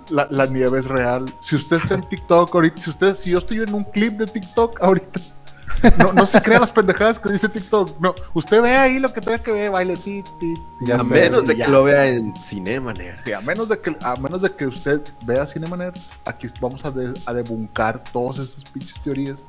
la, 0.09 0.27
la 0.31 0.47
nieve 0.47 0.79
es 0.79 0.87
real. 0.87 1.27
Si 1.41 1.57
usted 1.57 1.77
está 1.77 1.95
en 1.95 2.03
TikTok 2.03 2.55
ahorita, 2.55 2.81
si 2.81 2.91
usted, 2.91 3.15
si 3.15 3.31
yo 3.31 3.39
estoy 3.39 3.59
en 3.63 3.75
un 3.75 3.85
clip 3.85 4.15
de 4.19 4.27
TikTok 4.27 4.83
ahorita, 4.83 5.21
no, 5.99 6.13
no 6.13 6.27
se 6.27 6.41
crea 6.43 6.59
las 6.59 6.73
pendejadas 6.73 7.21
que 7.21 7.31
dice 7.31 7.49
TikTok. 7.49 8.01
No, 8.01 8.15
usted 8.35 8.61
ve 8.61 8.77
ahí 8.77 8.99
lo 8.99 9.13
que 9.13 9.21
tenga 9.21 9.39
que 9.39 9.53
ver, 9.53 9.71
baile, 9.71 9.97
ti, 9.97 10.23
ti, 10.41 10.55
A 10.93 11.03
menos 11.05 11.45
de 11.45 11.57
ya. 11.57 11.67
que 11.67 11.71
lo 11.71 11.85
vea 11.85 12.07
en 12.09 12.35
Cinema 12.37 12.93
Nerd. 12.93 13.21
Sí, 13.25 13.33
a 13.33 13.41
menos 13.43 13.69
de 13.69 13.79
que 13.79 13.97
a 14.03 14.17
menos 14.17 14.43
de 14.43 14.51
que 14.51 14.67
usted 14.67 15.01
vea 15.27 15.47
Cinema 15.47 15.77
Nerds, 15.77 16.19
aquí 16.25 16.49
vamos 16.61 16.85
a, 16.85 16.91
de- 16.91 17.19
a 17.27 17.33
debuncar 17.35 18.03
todas 18.13 18.39
esas 18.39 18.65
pinches 18.65 19.01
teorías 19.03 19.45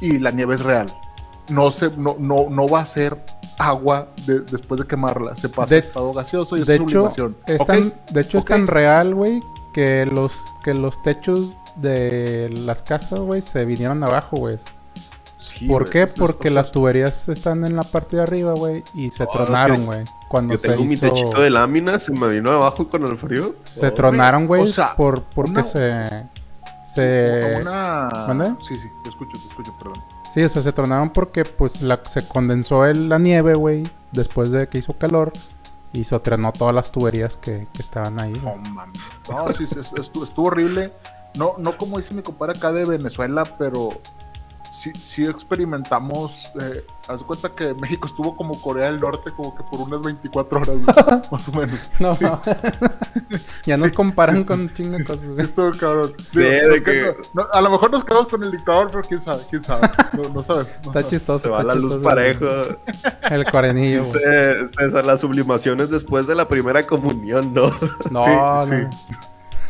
y 0.00 0.18
la 0.18 0.30
nieve 0.30 0.54
es 0.54 0.62
real. 0.62 0.86
No 1.50 1.70
se 1.70 1.90
no 1.96 2.16
no, 2.18 2.48
no 2.50 2.68
va 2.68 2.80
a 2.80 2.86
ser 2.86 3.16
agua 3.58 4.08
de- 4.26 4.40
después 4.40 4.80
de 4.80 4.86
quemarla, 4.86 5.36
se 5.36 5.48
pasa 5.48 5.70
De- 5.70 5.76
a 5.76 5.78
estado 5.80 6.12
gaseoso 6.12 6.56
y 6.56 6.64
De 6.64 6.74
es 6.76 6.80
hecho, 6.80 6.88
sublimación. 7.10 7.36
es 7.46 7.58
de 8.14 8.20
hecho 8.20 8.38
es 8.38 8.44
tan 8.44 8.66
real, 8.66 9.14
güey, 9.14 9.40
que 9.74 10.06
los, 10.06 10.32
que 10.64 10.74
los 10.74 11.00
techos 11.02 11.54
de 11.76 12.48
las 12.64 12.82
casas, 12.82 13.18
güey, 13.20 13.42
se 13.42 13.64
vinieron 13.64 14.02
abajo, 14.04 14.36
güey. 14.36 14.58
Sí, 15.38 15.66
¿Por 15.66 15.82
güey, 15.82 15.92
qué? 15.92 16.02
esas 16.04 16.18
Porque 16.18 16.50
las 16.50 16.70
tuberías 16.70 17.28
están 17.28 17.64
en 17.64 17.74
la 17.74 17.82
parte 17.82 18.16
de 18.16 18.22
arriba, 18.22 18.52
güey, 18.54 18.84
y 18.94 19.10
se 19.10 19.24
Oh, 19.24 19.28
tronaron, 19.32 19.72
es 19.76 19.80
que 19.80 19.86
güey. 19.86 20.04
Cuando 20.28 20.54
Yo 20.54 20.58
se 20.60 20.68
tengo 20.68 20.84
mi 20.84 20.96
techito 20.96 21.40
de 21.40 21.50
lámina, 21.50 21.98
se 21.98 22.12
me 22.12 22.28
vino 22.28 22.50
abajo 22.52 22.88
con 22.88 23.02
el 23.06 23.18
frío. 23.18 23.56
Se 23.64 23.90
tronaron, 23.90 24.46
güey, 24.46 24.62
o 24.62 24.66
sea, 24.68 24.94
por, 24.96 25.22
porque 25.24 25.50
una- 25.50 25.62
se... 25.64 26.04
Se... 26.94 27.56
Una... 27.60 28.08
¿Mande? 28.28 28.54
Sí, 28.66 28.76
sí, 28.76 28.86
te 29.02 29.08
escucho, 29.10 29.32
te 29.38 29.48
escucho, 29.48 29.74
perdón. 29.78 29.94
Sí, 30.34 30.42
o 30.42 30.48
sea, 30.48 30.62
se 30.62 30.72
tronaron 30.72 31.10
porque 31.10 31.44
pues 31.44 31.82
la, 31.82 32.00
se 32.04 32.26
condensó 32.26 32.86
el- 32.86 33.08
la 33.08 33.18
nieve, 33.18 33.54
güey, 33.54 33.82
después 34.12 34.50
de 34.50 34.66
que 34.68 34.78
hizo 34.78 34.94
calor 34.96 35.32
y 35.92 36.04
se 36.04 36.18
trenó 36.20 36.52
todas 36.52 36.74
las 36.74 36.90
tuberías 36.90 37.36
que, 37.36 37.66
que 37.72 37.82
estaban 37.82 38.18
ahí. 38.18 38.32
No 38.42 38.56
mames. 38.70 39.00
No, 39.28 39.52
sí, 39.52 39.66
sí, 39.66 39.76
es- 39.78 39.92
estuvo, 39.98 40.24
estuvo 40.24 40.46
horrible. 40.46 40.92
No, 41.34 41.54
no 41.58 41.76
como 41.76 41.98
dice 41.98 42.14
mi 42.14 42.22
compadre 42.22 42.56
acá 42.58 42.72
de 42.72 42.84
Venezuela, 42.84 43.42
pero 43.58 43.90
sí, 44.82 44.92
sí 44.94 45.24
experimentamos. 45.24 46.52
Eh, 46.60 46.84
haz 47.08 47.22
cuenta 47.22 47.50
que 47.50 47.74
México 47.74 48.06
estuvo 48.06 48.34
como 48.36 48.60
Corea 48.60 48.86
del 48.86 49.00
Norte, 49.00 49.30
como 49.36 49.54
que 49.56 49.62
por 49.64 49.80
unas 49.80 50.02
24 50.02 50.60
horas, 50.60 50.76
más 51.32 51.48
o 51.48 51.52
menos. 51.52 51.78
No, 51.98 52.16
ya 53.64 53.76
nos 53.76 53.92
comparan 53.92 54.44
con 54.44 54.68
de 54.68 55.04
cosas. 55.04 55.24
Estuvo 55.38 55.70
cabrón. 55.72 56.12
Sí, 56.30 56.40
Digo, 56.40 56.68
de 56.68 56.78
no, 56.78 56.84
que- 56.84 57.16
no, 57.34 57.46
a 57.52 57.60
lo 57.60 57.70
mejor 57.70 57.90
nos 57.90 58.04
quedamos 58.04 58.28
con 58.28 58.42
el 58.42 58.50
dictador, 58.50 58.88
pero 58.90 59.02
quién 59.02 59.20
sabe, 59.20 59.42
quién 59.50 59.62
sabe. 59.62 59.88
No, 60.12 60.22
no 60.24 60.28
no 60.34 60.40
Está 60.40 60.92
sabes. 60.92 61.08
chistoso. 61.08 61.44
Se 61.44 61.48
va 61.48 61.62
la 61.62 61.74
luz 61.74 61.98
parejo. 62.02 62.46
El. 63.30 63.44
Dice 64.02 64.66
César, 64.78 65.06
las 65.06 65.20
sublimaciones 65.20 65.90
después 65.90 66.26
de 66.26 66.34
la 66.34 66.48
primera 66.48 66.82
comunión, 66.84 67.52
¿no? 67.54 67.70
No, 68.10 68.24
Sí, 68.66 68.72
no. 68.72 68.90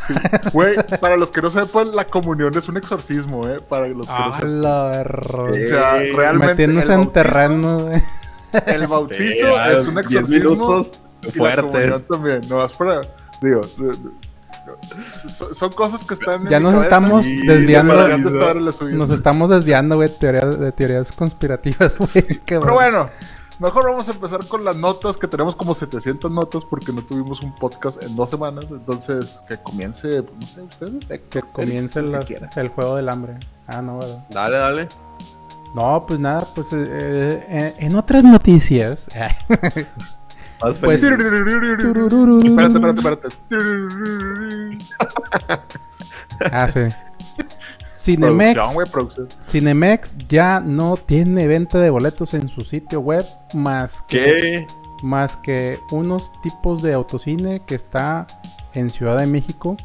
Sí. 0.07 0.13
Sí. 0.13 0.49
Güey, 0.53 0.75
para 0.99 1.17
los 1.17 1.31
que 1.31 1.41
no 1.41 1.51
sepan, 1.51 1.91
la 1.95 2.05
comunión 2.05 2.57
es 2.57 2.67
un 2.67 2.77
exorcismo, 2.77 3.47
¿eh? 3.47 3.57
Para 3.67 3.87
los 3.87 4.07
que 4.07 4.13
no 4.13 4.25
A 4.25 4.33
sepan. 4.35 4.61
la. 4.61 5.05
O 5.37 5.53
sea, 5.53 5.99
Sí. 6.01 6.11
realmente 6.11 6.47
Metiéndose 6.67 6.85
el 6.87 6.91
en 6.91 7.01
bautismo- 7.01 7.11
terreno, 7.11 7.79
güey. 7.85 8.01
El 8.67 8.87
bautizo 8.87 9.23
Sí, 9.23 9.39
es 9.71 9.87
un 9.87 9.95
10 9.95 10.05
exorcismo. 10.11 10.49
minutos 10.51 10.91
y 11.21 11.25
la 11.27 11.31
fuertes. 11.33 12.07
también. 12.07 12.41
No, 12.49 12.65
espera. 12.65 13.01
Digo, 13.41 13.61
no, 13.79 13.85
no, 13.87 15.29
son, 15.29 15.55
son 15.55 15.71
cosas 15.71 16.03
que 16.03 16.13
están. 16.13 16.43
en 16.43 16.49
Ya 16.49 16.59
mi 16.59 16.65
nos 16.65 16.83
estamos 16.83 17.25
y 17.25 17.45
desviando. 17.45 17.95
deberían 17.95 18.23
de 18.23 18.29
estar 18.29 18.55
en 18.57 18.65
la 18.65 18.71
suya. 18.71 18.95
Nos 18.95 19.09
estamos 19.09 19.49
desviando, 19.49 19.95
güey, 19.95 20.09
de 20.19 20.71
teorías 20.71 21.11
conspirativas, 21.11 21.93
güey. 21.97 22.25
Pero 22.45 22.73
bueno, 22.73 23.09
mejor 23.59 23.85
vamos 23.85 24.07
a 24.09 24.11
empezar 24.11 24.45
con 24.47 24.63
las 24.65 24.75
notas, 24.77 25.17
que 25.17 25.27
tenemos 25.27 25.55
como 25.55 25.73
700 25.75 26.29
notas 26.31 26.65
porque 26.65 26.91
no 26.91 27.03
tuvimos 27.03 27.41
un 27.41 27.53
podcast 27.55 28.01
en 28.03 28.15
dos 28.15 28.29
semanas. 28.29 28.65
Entonces, 28.69 29.39
que 29.47 29.57
comience, 29.57 30.23
pues, 30.23 30.39
no 30.39 30.45
sé, 30.47 30.61
ustedes. 30.61 31.11
eh, 31.11 31.23
Que 31.29 31.41
comience 31.41 31.99
el 31.99 32.19
que 32.25 32.39
juego 32.69 32.95
del 32.95 33.09
hambre. 33.09 33.35
Ah, 33.67 33.81
no, 33.81 33.99
¿verdad? 33.99 34.25
Dale, 34.29 34.57
dale. 34.57 34.87
No, 35.75 36.05
pues 36.07 36.19
nada, 36.19 36.45
pues 36.53 36.67
eh, 36.73 36.85
eh, 36.87 37.73
en 37.79 37.95
otras 37.95 38.23
noticias. 38.23 39.05
Más 40.61 40.77
Pues- 40.77 41.01
feliz. 41.01 41.03
Espérate, 41.03 42.87
espérate, 42.99 43.27
espérate. 43.27 44.77
ah, 46.51 46.67
sí. 46.69 46.81
Cinemex, 48.03 48.59
Producción. 48.91 49.27
Cinemex 49.47 50.15
ya 50.27 50.59
no 50.59 50.97
tiene 50.97 51.47
venta 51.47 51.79
de 51.79 51.89
boletos 51.89 52.33
en 52.33 52.49
su 52.49 52.61
sitio 52.61 52.99
web 52.99 53.25
más 53.53 54.01
que, 54.03 54.17
¿Qué? 54.39 54.67
más 55.03 55.37
que 55.37 55.79
unos 55.91 56.31
tipos 56.41 56.81
de 56.81 56.93
autocine 56.93 57.61
que 57.65 57.75
está 57.75 58.27
en 58.73 58.89
Ciudad 58.89 59.17
de 59.17 59.27
México 59.27 59.77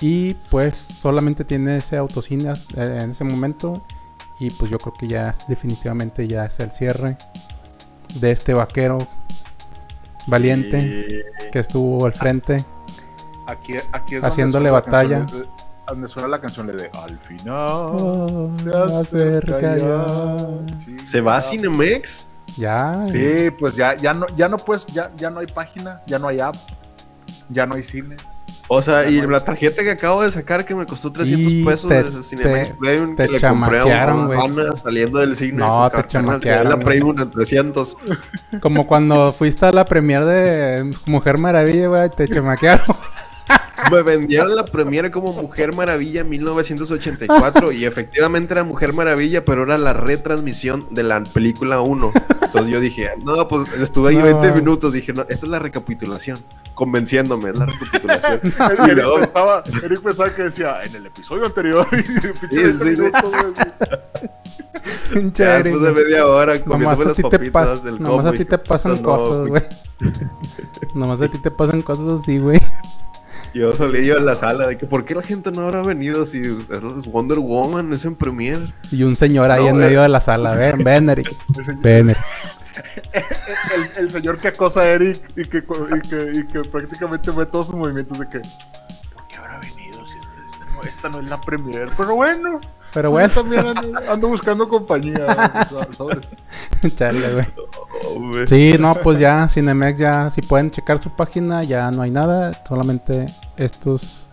y 0.00 0.34
pues 0.50 0.76
solamente 0.76 1.44
tiene 1.44 1.78
ese 1.78 1.96
autocine 1.96 2.52
eh, 2.76 2.98
en 3.02 3.10
ese 3.10 3.24
momento 3.24 3.84
y 4.38 4.50
pues 4.50 4.70
yo 4.70 4.78
creo 4.78 4.92
que 4.94 5.08
ya 5.08 5.30
es- 5.30 5.46
definitivamente 5.48 6.26
ya 6.28 6.44
es 6.46 6.58
el 6.60 6.70
cierre 6.72 7.16
de 8.20 8.30
este 8.32 8.54
vaquero 8.54 8.98
valiente 10.26 11.06
que 11.52 11.58
estuvo 11.58 12.04
al 12.06 12.12
frente. 12.12 12.64
Aquí, 13.46 13.74
aquí 13.92 14.16
es 14.16 14.24
Haciéndole 14.24 14.70
batalla. 14.70 15.20
de- 15.20 15.44
Donde 15.86 16.08
suena 16.08 16.28
la 16.28 16.40
canción 16.40 16.66
de 16.66 16.90
Al 17.02 17.18
final 17.18 17.54
Oh, 17.56 18.50
se 18.62 18.70
acerca 18.76 19.76
ya. 19.76 20.36
Sí, 20.84 20.96
¿Se 21.04 21.20
va 21.20 21.36
a 21.36 21.40
ya. 21.40 21.48
Cinemex? 21.48 22.26
Ya. 22.56 22.96
Sí, 23.10 23.50
pues 23.58 23.74
ya, 23.76 23.94
ya 23.96 24.14
no, 24.14 24.26
ya 24.36 24.48
no 24.48 24.56
pues, 24.58 24.86
ya, 24.86 25.10
ya 25.16 25.28
no 25.30 25.40
hay 25.40 25.46
página, 25.46 26.00
ya 26.06 26.18
no 26.18 26.28
hay 26.28 26.40
app, 26.40 26.54
ya 27.50 27.66
no 27.66 27.74
hay 27.74 27.82
cines. 27.82 28.22
O 28.68 28.80
sea, 28.80 29.06
y 29.06 29.16
Ya 29.20 29.26
la 29.26 29.40
tarjeta 29.40 29.82
que 29.82 29.90
acabo 29.90 30.22
de 30.22 30.32
sacar 30.32 30.64
que 30.64 30.74
me 30.74 30.86
costó 30.86 31.12
300 31.12 31.52
Y 31.52 31.64
pesos 31.64 31.88
te- 31.88 32.02
de 32.02 32.22
Cinemex 32.22 32.68
te- 32.68 32.74
Premium 32.76 33.14
te 33.16 33.26
que 33.26 33.32
le 33.32 33.40
compré 33.40 33.80
a 33.80 34.14
una 34.14 34.74
saliendo 34.76 35.18
del 35.18 35.36
cine. 35.36 35.58
No, 35.58 35.90
te 35.90 36.06
chamaquearon, 36.06 36.70
La. 36.70 36.76
Premium 36.78 37.20
en 37.20 37.30
300. 37.30 37.94
Como 38.62 38.86
cuando 38.86 39.32
fuiste 39.32 39.66
a 39.66 39.72
la 39.72 39.84
premier 39.84 40.24
de 40.24 40.94
Mujer 41.06 41.36
Maravilla, 41.36 41.88
güey, 41.88 42.08
te 42.10 42.26
chamaquearon. 42.26 42.86
Me 43.90 44.02
vendieron 44.02 44.54
la 44.56 44.64
premiere 44.64 45.10
como 45.10 45.32
Mujer 45.34 45.74
Maravilla 45.74 46.22
en 46.22 46.28
1984 46.30 47.72
y 47.72 47.84
efectivamente 47.84 48.54
era 48.54 48.64
Mujer 48.64 48.92
Maravilla, 48.94 49.44
pero 49.44 49.64
era 49.64 49.76
la 49.76 49.92
retransmisión 49.92 50.86
de 50.90 51.02
la 51.02 51.22
película 51.22 51.80
1. 51.80 52.12
Entonces 52.42 52.72
yo 52.72 52.80
dije, 52.80 53.10
no, 53.24 53.46
pues 53.48 53.70
estuve 53.78 54.10
ahí 54.10 54.16
No. 54.16 54.24
20 54.24 54.52
minutos. 54.52 54.92
Dije, 54.94 55.12
no, 55.12 55.22
esta 55.22 55.34
es 55.34 55.48
la 55.48 55.58
recapitulación. 55.58 56.38
Convenciéndome, 56.74 57.50
es 57.50 57.58
la 57.58 57.66
recapitulación. 57.66 58.40
Eric, 58.42 58.80
Eric 58.88 59.20
pensaba, 59.20 59.64
Eric 59.82 60.00
pensaba 60.00 60.34
que 60.34 60.42
decía 60.44 60.82
en 60.84 60.94
el 60.96 61.06
episodio 61.06 61.44
anterior. 61.46 61.86
y 61.92 61.96
pinche 61.96 62.72
Sí, 62.72 62.72
sí, 62.84 62.96
sí. 62.96 63.02
Eric, 65.42 65.64
después 65.64 65.82
de 65.82 65.92
media 65.92 66.26
hora 66.26 66.58
comiéndome 66.62 67.02
a 67.04 67.06
las 67.08 67.16
ti 67.16 67.22
te 67.22 67.30
papitas 67.30 67.68
pas- 67.68 67.82
del 67.82 68.00
nomás 68.02 68.26
a 68.26 68.32
ti 68.32 68.44
te 68.44 68.58
pasan 68.58 68.94
no, 68.94 69.02
cosas, 69.02 69.48
güey. 69.48 69.62
güey. 70.00 70.12
Nomás 70.94 71.20
a 71.20 71.28
ti 71.28 71.38
te 71.38 71.50
pasan 71.50 71.82
cosas 71.82 72.20
así, 72.20 72.38
güey. 72.38 72.60
Yo 73.54 73.72
salí 73.72 74.04
yo 74.04 74.16
en 74.16 74.26
la 74.26 74.34
sala 74.34 74.66
de 74.66 74.76
que 74.76 74.84
¿por 74.86 75.04
qué 75.04 75.14
la 75.14 75.22
gente 75.22 75.52
no 75.52 75.62
habrá 75.62 75.82
venido 75.82 76.26
si 76.26 76.40
es 76.40 77.06
Wonder 77.06 77.38
Woman 77.38 77.92
es 77.92 78.04
en 78.04 78.16
Premiere? 78.16 78.74
Y 78.90 79.04
un 79.04 79.14
señor 79.14 79.50
ahí 79.50 79.62
No, 79.62 79.68
en 79.70 79.76
medio 79.78 80.02
de 80.02 80.08
la 80.08 80.20
sala. 80.20 80.54
Ven, 80.54 80.82
ven, 80.82 81.08
Eric. 81.10 81.28
El 81.56 81.64
señor- 81.64 81.82
Ven, 81.82 82.10
Eric. 82.10 82.22
el, 83.96 84.04
el 84.04 84.10
señor 84.10 84.38
que 84.38 84.48
acosa 84.48 84.80
a 84.80 84.88
Eric 84.88 85.22
y 85.36 85.44
que, 85.44 85.58
y 85.58 86.08
que, 86.08 86.32
y 86.40 86.46
que 86.48 86.68
prácticamente 86.68 87.30
ve 87.30 87.46
todos 87.46 87.68
sus 87.68 87.76
movimientos 87.76 88.18
de 88.18 88.28
que 88.28 88.38
¿por 88.40 89.28
qué 89.28 89.36
habrá 89.36 89.60
venido 89.60 90.04
si 90.06 90.16
esta 90.18 90.64
no, 90.72 90.82
esta 90.82 91.08
no 91.10 91.20
es 91.20 91.26
la 91.26 91.40
premier? 91.40 91.90
Pero 91.96 92.16
bueno, 92.16 92.60
Pero 92.94 93.08
yo 93.08 93.12
bueno, 93.12 93.28
también 93.34 93.66
ando, 93.66 94.12
ando 94.12 94.28
buscando 94.28 94.68
compañía. 94.68 95.66
¿sabes? 95.68 96.20
chale, 96.96 97.32
güey. 97.32 97.46
Oh, 98.06 98.20
güey. 98.20 98.46
Sí, 98.46 98.76
no, 98.78 98.94
pues 98.94 99.18
ya, 99.18 99.48
Cinemex 99.48 99.98
ya, 99.98 100.30
si 100.30 100.40
pueden 100.40 100.70
checar 100.70 101.02
su 101.02 101.10
página, 101.10 101.64
ya 101.64 101.90
no 101.90 102.02
hay 102.02 102.12
nada. 102.12 102.52
Solamente 102.66 103.26
estos 103.56 104.28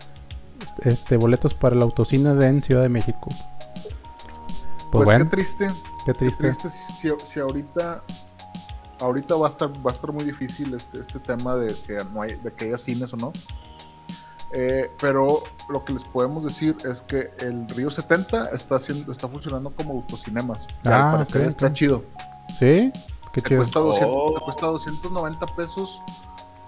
este, 0.80 1.16
boletos 1.16 1.54
para 1.54 1.74
el 1.74 1.82
autocine 1.82 2.34
de 2.34 2.46
en 2.46 2.62
Ciudad 2.62 2.82
de 2.82 2.88
México. 2.88 3.28
Pues, 3.28 4.90
Pues, 4.92 5.04
bueno, 5.06 5.24
qué 5.24 5.30
triste, 5.36 5.66
qué 5.66 5.74
qué 6.06 6.12
triste. 6.12 6.42
triste 6.50 6.70
si, 6.70 7.10
si 7.26 7.40
ahorita 7.40 8.02
ahorita 9.00 9.34
va 9.34 9.48
a 9.48 9.50
estar 9.50 9.68
va 9.84 9.90
a 9.90 9.94
estar 9.94 10.12
muy 10.12 10.24
difícil 10.24 10.74
este, 10.74 11.00
este 11.00 11.18
tema 11.18 11.56
de 11.56 11.74
que 11.86 11.98
no 12.12 12.22
hay 12.22 12.36
de 12.36 12.52
que 12.52 12.66
haya 12.66 12.78
cines 12.78 13.12
o 13.12 13.16
no. 13.16 13.32
Eh, 14.54 14.90
pero 15.00 15.42
lo 15.70 15.84
que 15.84 15.94
les 15.94 16.04
podemos 16.04 16.44
decir 16.44 16.76
es 16.84 17.00
que 17.02 17.30
el 17.40 17.66
Río 17.70 17.90
70 17.90 18.46
está 18.50 18.76
haciendo, 18.76 19.10
está 19.12 19.26
funcionando 19.28 19.70
como 19.70 19.94
autocinemas. 19.94 20.66
Ah, 20.84 21.12
al 21.12 21.16
parecer 21.18 21.42
ok, 21.42 21.48
está 21.48 21.72
chido. 21.72 22.04
¿Sí? 22.58 22.92
Qué 23.32 23.40
Te 23.40 23.48
chido. 23.48 23.60
cuesta, 23.60 23.80
200, 23.80 24.10
Oh. 24.14 24.34
te 24.34 24.40
cuesta 24.44 24.66
290 24.66 25.46
pesos 25.56 26.02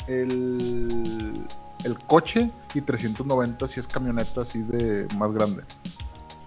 el, 0.07 1.47
el 1.85 1.99
coche 2.07 2.51
y 2.75 2.81
390 2.81 3.69
si 3.69 3.81
es 3.81 3.87
camioneta 3.87 4.43
así 4.43 4.63
de 4.63 5.07
más 5.17 5.33
grande. 5.33 5.63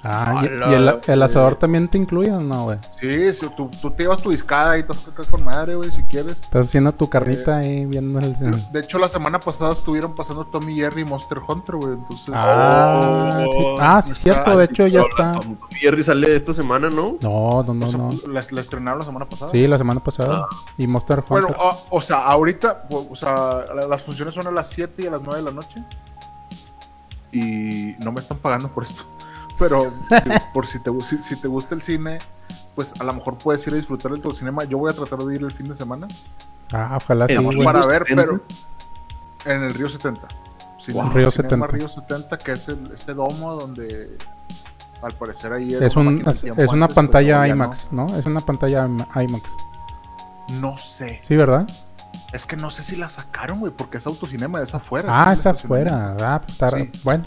Ah, 0.04 0.42
y, 0.44 0.74
el, 0.74 1.00
el 1.06 1.22
asador 1.24 1.56
también 1.56 1.88
te 1.90 1.98
incluye 1.98 2.32
o 2.32 2.40
no, 2.40 2.66
güey? 2.66 2.78
Sí, 3.02 3.34
si 3.34 3.50
tú, 3.56 3.70
tú 3.82 3.92
te 3.92 4.04
llevas 4.04 4.22
tu 4.22 4.30
discada 4.32 4.78
y 4.78 4.82
estás 4.82 5.08
acá 5.08 5.24
con 5.30 5.44
madre, 5.44 5.76
güey, 5.76 5.92
si 5.92 6.02
quieres. 6.04 6.40
Estás 6.40 6.68
haciendo 6.68 6.92
tu 6.94 7.10
carnita 7.10 7.58
ahí 7.58 7.86
viendo 7.86 8.20
el... 8.20 8.36
De 8.72 8.80
hecho, 8.80 9.00
la 9.00 9.10
semana 9.10 9.40
pasada 9.40 9.74
estuvieron 9.74 10.16
pasando 10.16 10.46
Tommy 10.46 10.76
Jerry 10.76 11.02
y 11.02 11.06
Monster 11.06 11.40
Hunter, 11.46 11.76
güey. 11.76 11.94
Entonces, 11.94 12.30
Ah, 12.34 13.44
sí, 13.50 13.76
ah, 13.80 14.02
sí, 14.02 14.12
Está- 14.12 14.24
cierto, 14.34 14.58
de 14.58 14.66
hecho 14.66 14.88
ya 14.88 15.02
está. 15.02 15.34
Tom 15.34 15.58
Jerry 15.72 16.04
sale 16.04 16.36
esta 16.36 16.54
semana, 16.54 16.90
¿no? 16.90 17.18
No, 17.22 17.64
no, 17.64 17.72
o 17.72 17.74
no, 17.74 17.90
sea, 17.90 17.98
no. 17.98 18.10
La, 18.28 18.42
la 18.50 18.62
estrenaron 18.62 19.00
la 19.00 19.06
semana 19.06 19.26
pasada. 19.28 19.52
Sí, 19.52 19.68
la 19.68 19.78
semana 19.78 20.00
pasada. 20.04 20.46
Y 20.78 20.88
Monster 20.88 21.24
Bueno, 21.28 21.48
Hunter. 21.48 21.62
ah, 21.64 21.76
o 21.90 22.02
sea, 22.02 22.26
ahorita, 22.28 22.86
o 22.92 23.08
o 23.12 23.16
sea, 23.16 23.66
la- 23.76 23.88
las 23.88 24.04
funciones 24.04 24.34
son 24.36 24.48
a 24.48 24.52
las 24.52 24.70
7 24.70 25.04
y 25.04 25.08
a 25.08 25.12
las 25.12 25.22
9 25.22 25.40
de 25.40 25.46
la 25.46 25.52
noche. 25.52 25.84
Y 27.32 27.96
no 28.04 28.12
me 28.12 28.20
están 28.20 28.38
pagando 28.38 28.70
por 28.70 28.84
esto. 28.84 29.04
Pero 29.58 29.92
por 30.54 30.66
si 30.68 30.80
te, 30.80 30.92
si, 31.02 31.22
si 31.24 31.36
te 31.40 31.48
gusta 31.48 31.76
el 31.76 31.82
cine, 31.82 32.20
pues 32.76 32.94
a 33.00 33.04
lo 33.04 33.14
mejor 33.14 33.38
puedes 33.38 33.66
ir 33.68 33.74
a 33.74 33.76
disfrutar 33.78 34.12
del 34.12 34.36
cinema. 34.36 34.64
Yo 34.66 34.78
voy 34.78 34.92
a 34.92 34.94
tratar 34.94 35.20
de 35.20 35.36
ir 35.36 35.42
el 35.44 35.52
fin 35.52 35.68
de 35.68 35.76
semana 35.76 36.08
Ah, 36.74 36.98
ojalá 37.02 37.28
sí, 37.28 37.34
el 37.34 37.64
para 37.64 37.86
ver, 37.86 38.04
70. 38.06 38.22
pero 38.24 38.42
en 39.46 39.64
el 39.64 39.74
Río 39.74 39.90
70. 39.90 40.28
Cinema, 40.78 41.10
Río 41.14 41.32
Cinema 41.32 41.66
70. 41.66 41.68
Río 41.68 41.90
70, 41.90 42.38
que 42.38 42.52
es 42.52 42.68
el, 42.68 42.92
este 42.94 43.14
domo 43.14 43.54
donde 43.56 44.18
Al 45.02 45.12
parecer 45.14 45.54
ahí 45.54 45.74
Es, 45.74 45.96
una 45.96 46.10
un, 46.10 46.28
es, 46.28 46.44
es 46.44 46.70
una 46.70 46.86
antes, 46.86 46.96
pantalla 46.96 47.48
ya 47.48 47.56
no. 47.56 47.64
IMAX, 47.64 47.92
¿no? 47.92 48.06
Es 48.18 48.26
una 48.26 48.40
pantalla 48.42 48.86
IMAX. 48.86 49.50
No 50.60 50.78
sé. 50.78 51.20
Sí, 51.24 51.36
¿verdad? 51.36 51.68
Es 52.34 52.46
que 52.46 52.56
no 52.58 52.70
sé 52.70 52.84
si 52.84 52.96
la 52.96 53.10
sacaron, 53.10 53.60
güey, 53.60 53.72
porque 53.72 53.98
es 53.98 54.08
autocinema, 54.08 54.62
es 54.62 54.74
afuera. 54.74 55.10
Ah, 55.12 55.34
es 55.34 55.40
es 55.40 55.46
afuera. 55.46 56.16
Ah, 56.22 56.42
pues 56.42 56.54
está... 56.54 56.78
Sí. 56.78 56.92
Bueno, 57.04 57.24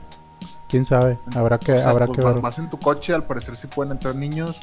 quién 0.70 0.86
sabe. 0.86 1.18
Habrá 1.34 1.58
que, 1.58 1.72
O 1.72 1.78
sea, 1.78 1.90
habrá 1.90 2.06
pues 2.06 2.18
que 2.18 2.24
vas, 2.24 2.34
ver. 2.34 2.42
vas 2.42 2.58
en 2.58 2.70
tu 2.70 2.78
coche, 2.78 3.12
al 3.12 3.24
parecer 3.24 3.56
sí 3.56 3.66
pueden 3.66 3.92
entrar 3.92 4.14
niños. 4.16 4.58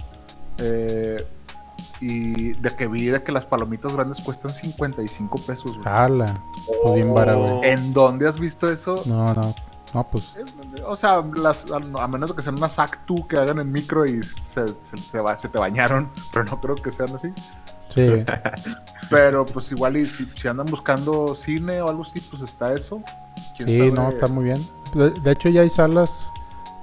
eh, 0.59 1.17
y 1.99 2.53
de 2.53 2.69
que 2.75 2.87
vi 2.87 3.05
de 3.07 3.21
que 3.23 3.31
las 3.31 3.45
palomitas 3.45 3.93
grandes 3.93 4.19
cuestan 4.23 4.51
55 4.51 5.39
pesos, 5.41 5.71
güey. 5.73 5.83
Jala. 5.83 6.41
Pues 6.83 6.95
bien 6.95 7.13
vara, 7.13 7.33
güey. 7.35 7.69
¿En 7.71 7.91
dónde 7.93 8.27
has 8.27 8.39
visto 8.39 8.69
eso? 8.71 9.01
No, 9.05 9.33
no. 9.33 9.53
No, 9.93 10.03
pues. 10.09 10.33
O 10.85 10.95
sea, 10.95 11.23
las, 11.35 11.65
a 11.71 12.07
menos 12.07 12.29
de 12.31 12.35
que 12.35 12.41
sean 12.41 12.55
unas 12.57 12.77
Actu 12.77 13.25
que 13.27 13.37
hagan 13.37 13.59
en 13.59 13.71
micro 13.71 14.05
y 14.05 14.21
se, 14.21 14.67
se- 14.67 14.75
te 15.11 15.19
va- 15.19 15.37
se 15.39 15.49
te 15.49 15.57
bañaron, 15.57 16.09
pero 16.33 16.45
no 16.45 16.59
creo 16.61 16.75
que 16.75 16.91
sean 16.91 17.15
así. 17.15 17.29
Sí. 17.95 18.23
Pero 19.09 19.45
pues 19.45 19.71
igual 19.71 19.95
y 19.97 20.07
si, 20.07 20.25
si 20.35 20.47
andan 20.47 20.65
buscando 20.67 21.33
cine 21.35 21.81
o 21.81 21.87
algo 21.89 22.03
así, 22.03 22.19
pues 22.19 22.41
está 22.43 22.73
eso. 22.73 23.01
¿Quién 23.55 23.69
Sí, 23.69 23.77
sabe? 23.79 23.91
no, 23.93 24.09
está 24.09 24.27
muy 24.27 24.43
bien. 24.43 24.61
De, 24.93 25.11
de 25.11 25.31
hecho, 25.31 25.49
ya 25.49 25.61
hay 25.61 25.69
salas, 25.69 26.31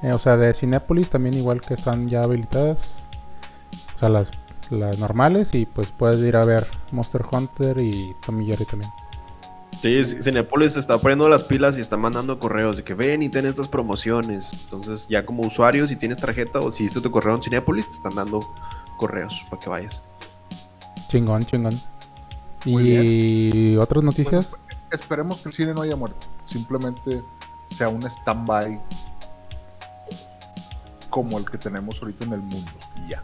eh, 0.02 0.12
o 0.12 0.18
sea, 0.18 0.36
de 0.36 0.52
Cinépolis 0.54 1.10
también 1.10 1.34
igual 1.36 1.60
que 1.60 1.74
están 1.74 2.08
ya 2.08 2.22
habilitadas. 2.22 3.04
O 3.96 3.98
sea, 3.98 4.08
las, 4.08 4.30
las 4.70 4.98
normales 4.98 5.54
y 5.54 5.66
pues 5.66 5.88
puedes 5.88 6.20
ir 6.20 6.36
a 6.36 6.44
ver 6.44 6.66
Monster 6.92 7.24
Hunter 7.30 7.80
y 7.80 8.14
Tommy 8.24 8.46
Jerry 8.46 8.64
también. 8.64 8.90
Sí, 9.82 10.02
Cinepolis 10.22 10.76
está 10.76 10.96
poniendo 10.96 11.28
las 11.28 11.42
pilas 11.44 11.76
y 11.76 11.82
está 11.82 11.98
mandando 11.98 12.38
correos 12.38 12.76
de 12.76 12.84
que 12.84 12.94
ven 12.94 13.22
y 13.22 13.28
ten 13.28 13.44
estas 13.46 13.68
promociones. 13.68 14.50
Entonces, 14.64 15.06
ya 15.10 15.26
como 15.26 15.42
usuario, 15.42 15.86
si 15.86 15.96
tienes 15.96 16.18
tarjeta 16.18 16.60
o 16.60 16.72
si 16.72 16.84
hiciste 16.84 17.02
tu 17.02 17.10
correo 17.10 17.34
en 17.36 17.42
Cinepolis, 17.42 17.90
te 17.90 17.96
están 17.96 18.14
dando 18.14 18.40
correos 18.96 19.44
para 19.50 19.60
que 19.60 19.68
vayas. 19.68 20.00
Chingón, 21.08 21.44
chingón. 21.44 21.78
Muy 22.64 22.92
y 22.96 23.76
otras 23.76 24.02
Pues, 24.02 24.04
noticias. 24.04 24.56
esperemos 24.90 25.40
que 25.42 25.50
el 25.50 25.54
cine 25.54 25.74
no 25.74 25.82
haya 25.82 25.96
muerto. 25.96 26.26
Simplemente 26.46 27.22
sea 27.74 27.88
un 27.88 28.02
stand-by 28.02 28.80
como 31.10 31.38
el 31.38 31.44
que 31.48 31.58
tenemos 31.58 32.00
ahorita 32.00 32.24
en 32.24 32.32
el 32.34 32.40
mundo. 32.40 32.70
Y 33.06 33.10
ya. 33.10 33.22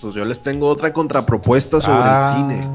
Pues 0.00 0.14
yo 0.14 0.24
les 0.24 0.40
tengo 0.40 0.68
otra 0.68 0.92
contrapropuesta 0.92 1.80
sobre 1.80 1.98
Ah, 2.02 2.34
el 2.36 2.60
cine. 2.60 2.70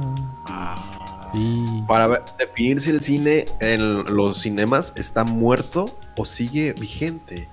Sí. 1.33 1.83
Para 1.87 2.07
ver- 2.07 2.23
definir 2.37 2.81
si 2.81 2.89
el 2.89 3.01
cine 3.01 3.45
en 3.59 4.03
los 4.15 4.39
cinemas 4.41 4.91
está 4.97 5.23
muerto 5.23 5.85
o 6.17 6.25
sigue 6.25 6.73
vigente. 6.73 7.47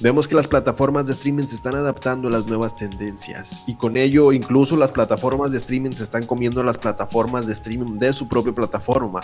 Vemos 0.00 0.28
que 0.28 0.34
las 0.34 0.46
plataformas 0.46 1.06
de 1.06 1.14
streaming 1.14 1.44
se 1.44 1.56
están 1.56 1.74
adaptando 1.74 2.28
a 2.28 2.30
las 2.30 2.46
nuevas 2.46 2.76
tendencias 2.76 3.62
y 3.66 3.74
con 3.76 3.96
ello 3.96 4.30
incluso 4.32 4.76
las 4.76 4.90
plataformas 4.90 5.52
de 5.52 5.58
streaming 5.58 5.92
se 5.92 6.02
están 6.04 6.26
comiendo 6.26 6.62
las 6.62 6.76
plataformas 6.76 7.46
de 7.46 7.54
streaming 7.54 7.98
de 7.98 8.12
su 8.12 8.28
propia 8.28 8.52
plataforma. 8.54 9.20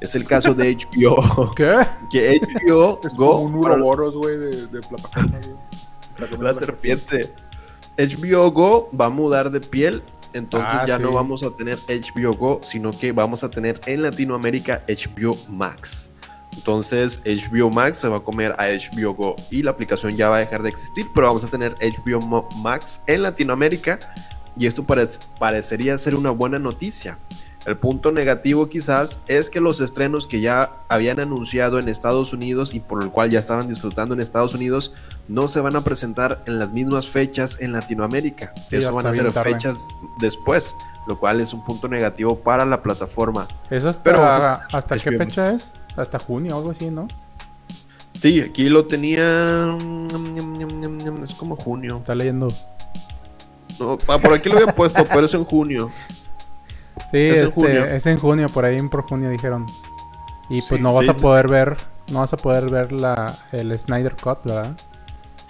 Es 0.00 0.16
el 0.16 0.24
caso 0.24 0.54
de 0.54 0.74
HBO, 0.76 1.50
¿Qué? 1.56 1.78
que 2.10 2.40
HBO 2.40 3.00
Es 3.04 3.14
como 3.14 3.32
Go 3.32 3.38
un 3.40 3.54
uroboros, 3.54 4.16
güey, 4.16 4.36
de, 4.38 4.66
de 4.66 4.80
la 6.40 6.52
serpiente. 6.54 7.32
HBO 7.96 8.50
Go 8.50 8.90
va 8.98 9.06
a 9.06 9.10
mudar 9.10 9.50
de 9.52 9.60
piel, 9.60 10.02
entonces 10.32 10.70
Ah, 10.72 10.84
ya 10.86 10.96
sí. 10.96 11.02
no 11.04 11.12
vamos 11.12 11.42
a 11.44 11.50
tener 11.50 11.78
HBO 11.88 12.32
Go, 12.32 12.60
sino 12.62 12.90
que 12.90 13.12
vamos 13.12 13.44
a 13.44 13.50
tener 13.50 13.80
en 13.86 14.02
Latinoamérica 14.02 14.82
HBO 14.88 15.36
Max. 15.48 16.10
Entonces 16.58 17.22
HBO 17.24 17.70
Max 17.70 17.98
se 17.98 18.08
va 18.08 18.16
a 18.18 18.20
comer 18.20 18.52
a 18.58 18.64
HBO 18.66 19.14
Go 19.14 19.36
y 19.50 19.62
la 19.62 19.70
aplicación 19.70 20.16
ya 20.16 20.28
va 20.28 20.36
a 20.36 20.40
dejar 20.40 20.62
de 20.62 20.68
existir, 20.68 21.06
pero 21.14 21.28
vamos 21.28 21.44
a 21.44 21.48
tener 21.48 21.74
HBO 21.80 22.48
Max 22.56 23.00
en 23.06 23.22
Latinoamérica 23.22 23.98
y 24.56 24.66
esto 24.66 24.82
parec- 24.82 25.20
parecería 25.38 25.96
ser 25.98 26.16
una 26.16 26.30
buena 26.30 26.58
noticia. 26.58 27.16
El 27.66 27.76
punto 27.76 28.12
negativo 28.12 28.68
quizás 28.68 29.18
es 29.28 29.50
que 29.50 29.60
los 29.60 29.80
estrenos 29.80 30.26
que 30.26 30.40
ya 30.40 30.72
habían 30.88 31.20
anunciado 31.20 31.78
en 31.78 31.88
Estados 31.88 32.32
Unidos 32.32 32.72
y 32.72 32.80
por 32.80 33.02
el 33.02 33.10
cual 33.10 33.30
ya 33.30 33.40
estaban 33.40 33.68
disfrutando 33.68 34.14
en 34.14 34.20
Estados 34.20 34.54
Unidos 34.54 34.92
no 35.28 35.48
se 35.48 35.60
van 35.60 35.76
a 35.76 35.82
presentar 35.82 36.42
en 36.46 36.58
las 36.58 36.72
mismas 36.72 37.06
fechas 37.08 37.58
en 37.60 37.72
Latinoamérica. 37.72 38.52
Sí, 38.70 38.76
Eso 38.76 38.92
van 38.92 39.06
a 39.08 39.12
ser 39.12 39.30
tarde. 39.32 39.52
fechas 39.52 39.76
después, 40.18 40.74
lo 41.06 41.18
cual 41.18 41.40
es 41.42 41.52
un 41.52 41.62
punto 41.64 41.88
negativo 41.88 42.38
para 42.38 42.64
la 42.64 42.80
plataforma. 42.82 43.46
¿Eso 43.70 43.90
hasta, 43.90 44.02
Pero, 44.02 44.22
hasta 44.24 44.96
qué 44.98 45.12
fecha 45.18 45.52
es? 45.52 45.72
Hasta 45.98 46.18
junio 46.18 46.54
o 46.56 46.58
algo 46.58 46.70
así, 46.70 46.90
¿no? 46.90 47.08
Sí, 48.20 48.40
aquí 48.40 48.68
lo 48.68 48.86
tenía... 48.86 49.76
Es 51.22 51.32
como 51.34 51.56
junio. 51.56 51.98
Está 51.98 52.14
leyendo. 52.14 52.48
No, 53.78 53.96
ah, 54.08 54.18
por 54.18 54.32
aquí 54.34 54.48
lo 54.48 54.58
había 54.58 54.74
puesto, 54.74 55.04
pero 55.06 55.26
es 55.26 55.34
en 55.34 55.44
junio. 55.44 55.90
Sí, 57.12 57.18
Es 57.18 57.36
en 57.36 57.46
este, 57.46 57.50
junio. 57.52 57.84
es 57.84 58.06
en 58.06 58.18
junio, 58.18 58.48
por 58.48 58.64
ahí 58.64 58.80
por 58.88 59.02
junio 59.08 59.30
dijeron. 59.30 59.66
Y 60.50 60.60
pues 60.62 60.78
Sí, 60.78 60.80
no 60.80 60.94
vas 60.94 61.04
sí, 61.04 61.10
a 61.10 61.14
sí. 61.14 61.20
poder 61.20 61.48
ver, 61.48 61.76
no 62.10 62.20
vas 62.20 62.32
a 62.32 62.36
poder 62.36 62.70
ver 62.70 62.92
la, 62.92 63.36
el 63.52 63.78
Snyder 63.78 64.16
Cut, 64.16 64.38
¿verdad? 64.44 64.76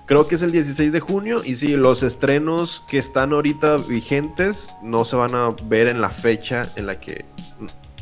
Creo 0.07 0.27
que 0.27 0.35
es 0.37 0.43
el 0.43 0.53
16 0.53 0.93
de 0.93 1.01
junio 1.01 1.43
y 1.45 1.57
sí, 1.57 1.77
los 1.77 2.03
estrenos 2.03 2.83
que 2.89 2.99
están 2.99 3.33
ahorita 3.33 3.77
vigentes 3.77 4.75
no 4.83 5.05
se 5.05 5.17
van 5.17 5.35
a 5.35 5.55
ver 5.65 5.89
en 5.89 6.01
la 6.01 6.11
fecha 6.11 6.65
en 6.77 6.87
la 6.87 6.99
que 6.99 7.25
mm, 7.25 7.38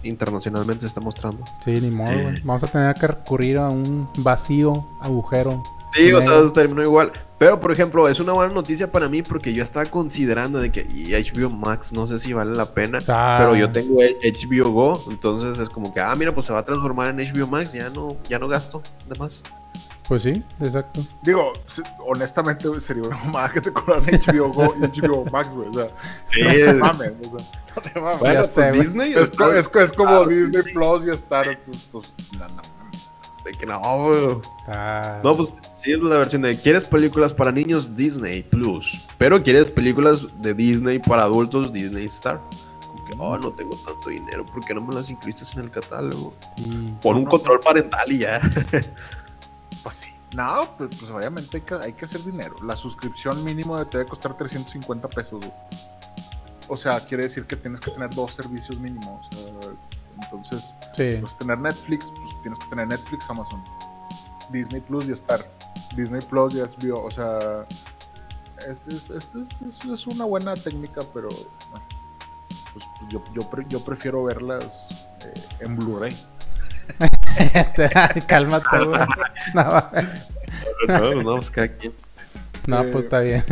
internacionalmente 0.03 0.83
se 0.83 0.87
está 0.89 1.01
mostrando. 1.01 1.45
Sí, 1.65 1.73
ni 1.81 1.91
modo, 1.91 2.11
Eh. 2.11 2.23
güey. 2.23 2.41
Vamos 2.45 2.63
a 2.65 2.67
tener 2.67 2.95
que 2.95 3.07
recurrir 3.07 3.59
a 3.59 3.69
un 3.69 4.09
vacío 4.19 4.87
agujero. 5.01 5.63
Sí, 5.95 6.13
o 6.13 6.21
sea, 6.21 6.53
terminó 6.53 6.83
igual. 6.83 7.11
Pero, 7.39 7.61
por 7.61 7.71
ejemplo, 7.73 8.09
es 8.09 8.19
una 8.21 8.33
buena 8.33 8.53
noticia 8.53 8.91
para 8.91 9.09
mí 9.09 9.23
porque 9.23 9.53
yo 9.53 9.63
estaba 9.63 9.87
considerando 9.87 10.59
de 10.59 10.71
que 10.73 10.85
HBO 10.85 11.51
Max 11.51 11.93
no 11.93 12.07
sé 12.07 12.19
si 12.19 12.33
vale 12.33 12.55
la 12.55 12.67
pena. 12.67 12.99
Ah. 13.09 13.37
Pero 13.41 13.57
yo 13.57 13.71
tengo 13.73 14.01
HBO 14.01 14.71
Go, 14.73 15.05
entonces 15.11 15.59
es 15.59 15.69
como 15.71 15.93
que, 15.93 16.01
ah, 16.01 16.15
mira, 16.17 16.33
pues 16.33 16.47
se 16.47 16.53
va 16.53 16.61
a 16.61 16.65
transformar 16.65 17.09
en 17.09 17.19
HBO 17.19 17.47
Max, 17.47 17.73
ya 17.73 17.89
no, 17.91 18.17
ya 18.29 18.39
no 18.39 18.49
gasto 18.49 18.83
de 19.09 19.19
más. 19.19 19.43
Pues 20.09 20.23
sí, 20.23 20.33
exacto. 20.61 21.01
Digo, 21.23 21.53
se- 21.67 21.83
honestamente, 22.07 22.69
güey, 22.69 22.81
sería 22.81 23.03
una 23.03 23.17
mamada 23.25 23.51
que 23.51 23.61
te 23.61 23.73
cobran 23.73 24.05
HBO 24.05 24.53
Go 24.53 24.75
y 24.81 25.01
HBO 25.01 25.25
Max, 25.33 25.49
güey. 25.51 25.69
O 25.69 25.73
sea, 25.75 25.89
Sí, 26.27 26.41
no 26.43 26.51
te 26.53 26.75
mames, 26.75 27.13
o 27.33 27.39
sea, 27.39 27.47
te. 27.93 27.99
Bueno, 27.99 28.19
Ya 28.25 28.41
pues 28.41 28.51
sé. 28.53 28.73
Disney 28.73 29.13
es, 29.15 29.31
co- 29.33 29.53
es, 29.53 29.69
co- 29.69 29.81
es 29.81 29.93
como 29.93 30.11
Ah, 30.11 30.27
Disney 30.29 30.63
Plus 30.73 31.05
y 31.07 31.11
Star, 31.11 31.59
pues, 31.67 31.89
pues, 31.93 32.13
no, 32.39 32.47
de 33.45 33.53
que 33.53 33.65
no, 33.67 33.79
güey. 33.81 34.39
Ah, 34.69 35.21
No, 35.23 35.37
pues 35.37 35.53
sí 35.77 35.93
es 35.93 35.99
la 36.01 36.17
versión 36.17 36.43
de 36.43 36.59
¿Quieres 36.61 36.85
películas 36.85 37.33
para 37.33 37.53
niños? 37.53 37.95
Disney 37.97 38.43
Plus. 38.43 39.07
Pero 39.19 39.43
¿quieres 39.43 39.71
películas 39.71 40.27
de 40.43 40.53
Disney 40.55 40.99
para 40.99 41.23
adultos? 41.23 41.73
Disney 41.73 42.07
Star. 42.07 42.41
Como 42.89 43.05
que, 43.07 43.15
oh, 43.19 43.39
no 43.39 43.53
tengo 43.53 43.77
tanto 43.87 44.11
dinero, 44.11 44.45
¿por 44.47 44.65
qué 44.65 44.75
no 44.75 44.81
me 44.81 44.95
las 44.95 45.09
incluiste 45.11 45.45
en 45.57 45.65
el 45.65 45.71
catálogo? 45.71 46.35
Pon 47.03 47.17
un 47.19 47.25
No, 47.25 47.31
control 47.31 47.61
parental 47.61 48.11
y 48.11 48.19
ya. 48.19 48.41
Pues 49.83 49.97
sí. 49.97 50.11
No, 50.35 50.69
pues, 50.77 50.91
pues 50.99 51.11
obviamente 51.13 51.59
hay 51.59 51.63
que, 51.63 51.75
hay 51.75 51.93
que 51.93 52.05
hacer 52.05 52.23
dinero. 52.25 52.57
La 52.65 52.77
suscripción 52.77 53.45
mínimo 53.45 53.85
te 53.87 53.99
debe 53.99 54.11
costar 54.11 54.37
350 54.37 55.09
pesos, 55.09 55.39
güey. 55.39 55.53
O 56.69 56.77
sea, 56.77 57.01
quiere 57.01 57.25
decir 57.25 57.45
que 57.47 57.57
tienes 57.57 57.81
que 57.81 57.91
tener 57.93 58.11
dos 58.15 58.35
servicios 58.35 58.79
mínimos. 58.79 59.27
entonces, 60.23 60.75
sí. 60.97 61.19
pues 61.21 61.37
tener 61.39 61.59
Netflix, 61.59 62.07
pues 62.07 62.43
tienes 62.43 62.59
que 62.59 62.67
tener 62.71 62.89
Netflix, 62.89 63.29
Amazon, 63.31 63.63
Disney 64.51 64.81
Plus 64.81 65.07
y 65.09 65.13
Star. 65.13 65.41
Disney 65.95 66.21
Plus 66.23 66.55
y 66.55 66.59
HBO, 66.61 67.05
o 67.05 67.11
sea, 67.11 67.39
es, 68.69 68.87
es, 68.89 69.11
es, 69.11 69.35
es- 69.35 69.57
es- 69.67 69.85
es 69.85 70.07
una 70.07 70.25
buena 70.25 70.55
técnica, 70.55 71.01
pero 71.15 71.29
bueno, 71.29 71.87
pues, 72.73 72.85
pues, 73.01 73.13
yo, 73.13 73.23
yo, 73.35 73.51
pre- 73.51 73.67
yo 73.69 73.85
prefiero 73.85 74.25
verlas 74.25 74.65
eh, 75.25 75.35
en 75.61 75.77
Blu-ray. 75.77 76.17
Cálmate, 78.27 78.85
güey. 78.85 79.01
No, 79.55 79.91
no, 80.89 81.23
no, 81.23 81.37
pues 81.37 81.51
cada 81.51 81.69
quien. 81.69 81.93
no, 82.67 82.81
Eh, 82.83 82.89
pues 82.93 83.05
está 83.05 83.21
bien. 83.21 83.45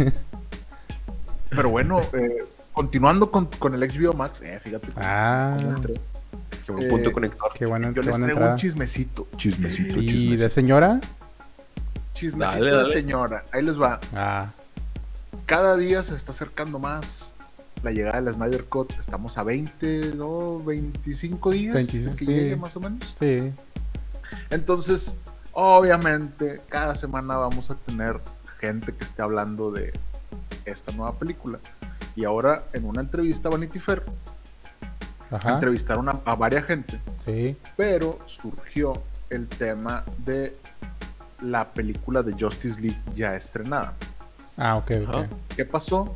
Pero 1.50 1.70
bueno, 1.70 2.00
eh, 2.14 2.44
continuando 2.74 3.30
con, 3.30 3.46
con 3.58 3.72
el 3.74 3.80
HBO 3.88 4.12
Max, 4.12 4.42
eh, 4.42 4.60
fíjate. 4.62 4.88
Ah. 4.96 5.56
Qué 6.66 6.72
buen 6.72 6.84
Eh, 6.87 6.88
punto 6.90 7.12
conector. 7.12 7.52
qué 7.54 7.64
buena, 7.66 7.88
Yo 7.88 7.94
qué 7.94 8.00
les 8.00 8.10
buena 8.10 8.24
traigo 8.26 8.38
entrada. 8.40 8.52
un 8.52 8.58
chismecito. 8.58 9.28
Chismecito, 9.37 9.98
¿Y 10.00 10.06
chismecito. 10.08 10.42
de 10.42 10.50
señora? 10.50 11.00
Chismecito 12.12 12.64
Dale, 12.64 12.84
de 12.88 12.92
señora. 12.92 13.44
Ahí 13.52 13.62
les 13.62 13.80
va. 13.80 13.98
Ah, 14.14 14.50
Cada 15.46 15.76
día 15.76 16.02
se 16.02 16.14
está 16.14 16.32
acercando 16.32 16.78
más 16.78 17.34
la 17.82 17.90
llegada 17.90 18.20
del 18.20 18.32
Snyder 18.34 18.64
Cut. 18.64 18.92
Estamos 18.98 19.37
a 19.37 19.42
20, 19.42 20.14
no, 20.16 20.60
25 20.64 21.50
días 21.50 21.74
25, 21.74 22.10
de 22.10 22.16
que 22.16 22.24
sí. 22.26 22.32
llegue 22.32 22.56
más 22.56 22.76
o 22.76 22.80
menos. 22.80 23.14
sí. 23.18 23.52
Entonces, 24.50 25.16
obviamente, 25.52 26.60
cada 26.68 26.94
semana 26.96 27.37
vamos 27.37 27.70
a 27.70 27.74
tener 27.76 28.20
gente 28.58 28.92
que 28.94 29.04
esté 29.04 29.22
hablando 29.22 29.70
de 29.70 29.92
esta 30.64 30.92
nueva 30.92 31.12
película. 31.18 31.58
Y 32.16 32.24
ahora, 32.24 32.62
en 32.72 32.85
una 32.85 33.00
entrevista 33.00 33.48
a 33.48 33.53
Vanity 33.53 33.79
Fair, 33.81 34.03
Ajá. 35.31 35.55
entrevistaron 35.55 36.09
a, 36.09 36.20
a 36.24 36.35
varias 36.37 36.64
gente, 36.64 37.00
Sí. 37.24 37.57
pero 37.77 38.18
surgió 38.27 38.92
el 39.31 39.48
tema 39.48 40.05
de 40.18 40.57
la 41.40 41.64
película 41.64 42.22
de 42.22 42.33
Justice 42.38 42.81
League 42.81 43.00
ya 43.14 43.35
estrenada. 43.35 43.94
Ah, 44.57 44.77
ok, 44.77 44.92
ok. 45.09 45.27
¿Qué 45.57 45.64
pasó? 45.64 46.14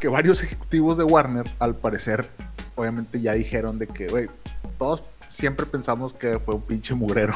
Que 0.00 0.08
varios 0.08 0.42
ejecutivos 0.42 0.96
de 0.96 1.04
Warner, 1.04 1.44
al 1.58 1.74
parecer, 1.74 2.28
obviamente 2.74 3.20
ya 3.20 3.32
dijeron 3.34 3.78
de 3.78 3.86
que, 3.86 4.06
güey, 4.06 4.30
todos 4.78 5.02
siempre 5.28 5.66
pensamos 5.66 6.14
que 6.14 6.38
fue 6.38 6.54
un 6.54 6.62
pinche 6.62 6.94
mugrero. 6.94 7.34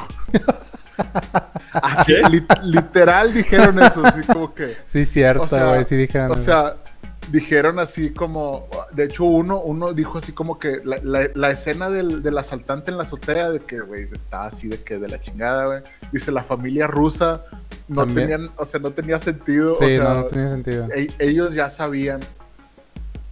Así, 1.72 2.14
li- 2.30 2.46
literal 2.62 3.32
dijeron 3.34 3.82
eso, 3.82 4.04
así 4.04 4.22
como 4.22 4.54
que. 4.54 4.76
Sí, 4.90 5.04
cierto, 5.04 5.42
O 5.42 5.48
sea, 5.48 5.66
güey. 5.66 5.84
sí 5.84 5.94
dijeron. 5.96 6.30
O 6.32 6.34
sea, 6.36 6.76
dijeron 7.30 7.78
así 7.78 8.10
como. 8.10 8.68
De 8.92 9.04
hecho, 9.04 9.24
uno, 9.24 9.60
uno 9.60 9.92
dijo 9.92 10.18
así 10.18 10.32
como 10.32 10.58
que 10.58 10.80
la, 10.84 10.98
la- 11.02 11.30
la 11.34 11.50
escena 11.50 11.90
del, 11.90 12.22
del 12.22 12.38
asaltante 12.38 12.90
en 12.90 12.96
la 12.98 13.04
azotea, 13.04 13.50
de 13.50 13.60
que, 13.60 13.80
güey, 13.80 14.08
estaba 14.12 14.46
así 14.46 14.68
de 14.68 14.82
que 14.82 14.98
de 14.98 15.08
la 15.08 15.20
chingada, 15.20 15.66
güey. 15.66 15.80
Dice 16.12 16.30
la 16.32 16.42
familia 16.44 16.86
rusa, 16.86 17.44
no 17.88 18.04
También. 18.06 18.28
tenían, 18.28 18.50
o 18.56 18.64
sea, 18.64 18.80
no 18.80 18.90
tenía 18.92 19.18
sentido. 19.18 19.76
sí, 19.76 19.84
o 19.84 19.88
sea, 19.88 20.04
no, 20.04 20.14
no 20.14 20.24
tenía 20.26 20.48
sentido. 20.50 20.88
e- 20.94 21.12
ellos 21.18 21.52
ya 21.54 21.68
sabían 21.70 22.20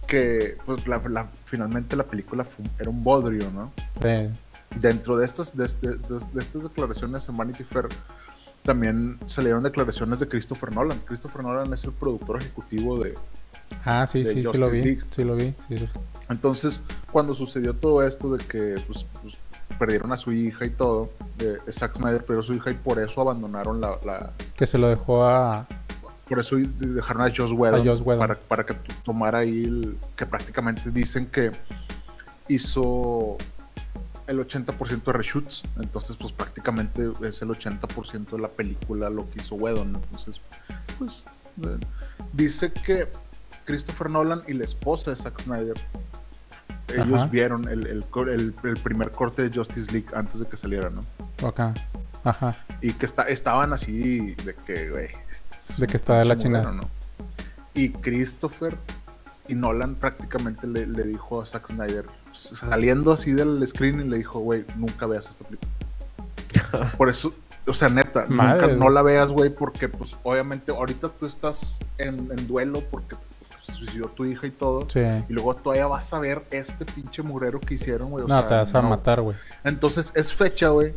que, 0.07 0.57
pues, 0.65 0.87
la, 0.87 1.01
la- 1.09 1.29
finalmente 1.45 1.95
la 1.95 2.03
película 2.03 2.43
fue 2.43 2.65
era 2.79 2.89
un 2.89 3.03
bodrio, 3.03 3.49
¿no? 3.51 3.71
Sí. 4.01 4.29
Dentro 4.79 5.17
de 5.17 5.25
estas, 5.25 5.55
de, 5.55 5.67
de- 5.81 5.97
de- 5.97 6.25
de 6.33 6.39
estas 6.41 6.63
declaraciones 6.63 7.27
en 7.29 7.37
Vanity 7.37 7.63
Fair, 7.63 7.87
también 8.63 9.19
salieron 9.27 9.63
declaraciones 9.63 10.19
de 10.19 10.27
Christopher 10.27 10.71
Nolan. 10.71 10.99
Christopher 11.05 11.43
Nolan 11.43 11.71
es 11.73 11.83
el 11.85 11.91
productor 11.91 12.37
ejecutivo 12.41 12.97
de, 13.03 13.13
Ah, 13.83 14.07
sí, 14.07 14.25
sí, 14.25 14.43
sí 14.43 14.57
lo 14.57 14.69
vi. 14.69 14.99
Sí 15.15 15.23
lo 15.23 15.35
vi. 15.35 15.53
Sí, 15.67 15.77
sí. 15.77 15.87
Entonces, 16.29 16.81
cuando 17.11 17.35
sucedió 17.35 17.73
todo 17.73 18.01
esto 18.03 18.35
de 18.35 18.43
que 18.43 18.75
pues, 18.87 19.05
pues, 19.21 19.35
perdieron 19.77 20.11
a 20.11 20.17
su 20.17 20.31
hija 20.31 20.65
y 20.65 20.71
todo, 20.71 21.11
de, 21.37 21.59
Zack 21.71 21.97
Snyder 21.97 22.25
perdió 22.25 22.39
a 22.39 22.43
su 22.43 22.53
hija 22.53 22.71
y 22.71 22.75
por 22.75 22.99
eso 22.99 23.21
abandonaron 23.21 23.81
la, 23.81 23.99
la- 24.05 24.31
Que 24.55 24.65
se 24.65 24.77
lo 24.77 24.87
dejó 24.87 25.25
a. 25.25 25.67
por 26.27 26.39
eso 26.39 26.55
dejaron 26.57 27.23
a 27.23 27.33
Joss 27.35 27.51
Whedon, 27.51 27.81
A 27.81 27.83
Joss 27.91 28.01
Whedon. 28.01 28.19
Para, 28.19 28.39
para 28.39 28.65
que 28.65 28.73
tomara 29.03 29.39
ahí 29.39 29.65
el, 29.65 29.97
que 30.15 30.25
prácticamente 30.25 30.89
dicen 30.89 31.27
que 31.27 31.51
hizo 32.47 33.37
el 34.27 34.39
80% 34.39 35.03
de 35.03 35.13
reshoots, 35.13 35.63
entonces 35.79 36.15
pues 36.17 36.31
prácticamente 36.31 37.11
es 37.21 37.41
el 37.43 37.49
80% 37.49 38.31
de 38.31 38.39
la 38.39 38.47
película 38.47 39.09
lo 39.09 39.29
que 39.29 39.41
hizo 39.41 39.55
Whedon, 39.55 39.95
entonces 39.95 40.41
pues 40.97 41.23
eh, 41.63 41.77
dice 42.33 42.71
que 42.71 43.07
Christopher 43.65 44.09
Nolan 44.09 44.41
y 44.47 44.53
la 44.53 44.63
esposa 44.63 45.11
de 45.11 45.17
Zack 45.17 45.41
Snyder 45.41 45.75
ellos 46.93 47.13
Ajá. 47.21 47.25
vieron 47.27 47.67
el, 47.67 47.87
el 47.87 48.05
cor- 48.05 48.29
el- 48.29 48.53
el 48.63 48.77
primer 48.77 49.09
corte 49.11 49.41
de 49.49 49.55
Justice 49.55 49.91
League 49.91 50.07
antes 50.15 50.39
de 50.39 50.45
que 50.47 50.55
saliera, 50.55 50.89
¿no? 50.91 51.01
Acá. 51.47 51.73
Ajá. 52.23 52.57
Y 52.81 52.93
que 52.93 53.05
está, 53.07 53.23
estaban 53.23 53.73
así 53.73 54.35
de 54.45 54.53
que, 54.65 54.89
güey. 54.91 55.09
De 55.77 55.87
que 55.87 55.97
está 55.97 56.19
de 56.19 56.25
la 56.25 56.37
chingada. 56.37 56.71
¿no? 56.71 56.83
Y 57.73 57.89
Christopher 57.89 58.77
y 59.47 59.55
Nolan 59.55 59.95
prácticamente 59.95 60.67
le, 60.67 60.85
le 60.85 61.03
dijo 61.03 61.41
a 61.41 61.45
Zack 61.47 61.67
Snyder, 61.69 62.05
saliendo 62.33 63.11
así 63.13 63.31
del 63.31 63.67
screen, 63.67 64.01
y 64.01 64.03
le 64.07 64.17
dijo, 64.17 64.39
güey, 64.39 64.63
nunca 64.75 65.07
veas 65.07 65.27
esta 65.27 65.43
película. 65.45 66.91
Por 66.97 67.09
eso, 67.09 67.33
o 67.67 67.73
sea, 67.73 67.89
neta, 67.89 68.25
Madre, 68.27 68.73
nunca, 68.73 68.85
no 68.85 68.89
la 68.91 69.01
veas, 69.01 69.31
güey, 69.31 69.49
porque, 69.49 69.89
pues, 69.89 70.15
obviamente, 70.23 70.71
ahorita 70.71 71.09
tú 71.09 71.25
estás 71.25 71.79
en, 71.97 72.29
en 72.35 72.47
duelo 72.47 72.83
porque 72.89 73.15
suicidó 73.73 74.07
tu 74.09 74.25
hija 74.25 74.47
y 74.47 74.51
todo. 74.51 74.87
Sí. 74.91 74.99
Y 75.29 75.33
luego 75.33 75.55
todavía 75.55 75.87
vas 75.87 76.13
a 76.13 76.19
ver 76.19 76.45
este 76.51 76.85
pinche 76.85 77.21
murero 77.23 77.59
que 77.59 77.75
hicieron, 77.75 78.09
güey. 78.11 78.25
No, 78.27 78.37
sea, 78.39 78.47
te 78.47 78.55
vas 78.55 78.75
a 78.75 78.81
matar, 78.81 79.21
güey. 79.21 79.35
Entonces 79.63 80.11
es 80.15 80.33
fecha, 80.33 80.69
güey, 80.69 80.93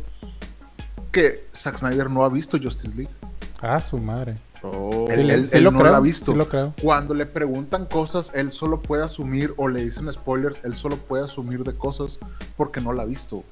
que 1.11 1.47
Zack 1.55 1.77
Snyder 1.79 2.09
no 2.09 2.23
ha 2.23 2.29
visto 2.29 2.57
Justice 2.61 2.93
League. 2.95 3.13
Ah, 3.61 3.79
su 3.79 3.97
madre. 3.97 4.37
Oh. 4.61 5.05
Él- 5.09 5.29
él- 5.29 5.47
Sí 5.49 5.57
él 5.57 5.63
lo 5.63 5.71
no 5.71 5.79
creo, 5.79 5.91
la 5.91 5.97
ha 5.97 6.01
visto. 6.01 6.31
Sí 6.33 6.37
lo 6.37 6.47
creo. 6.49 6.73
Cuando 6.81 7.13
le 7.13 7.25
preguntan 7.25 7.85
cosas, 7.85 8.31
él 8.35 8.51
solo 8.51 8.81
puede 8.81 9.03
asumir, 9.03 9.53
o 9.57 9.67
le 9.69 9.83
dicen 9.83 10.11
spoilers, 10.11 10.59
él 10.63 10.75
solo 10.75 10.97
puede 10.97 11.23
asumir 11.23 11.63
de 11.63 11.73
cosas 11.75 12.19
porque 12.57 12.81
no 12.81 12.91
la 12.93 13.03
ha 13.03 13.05
visto. 13.05 13.43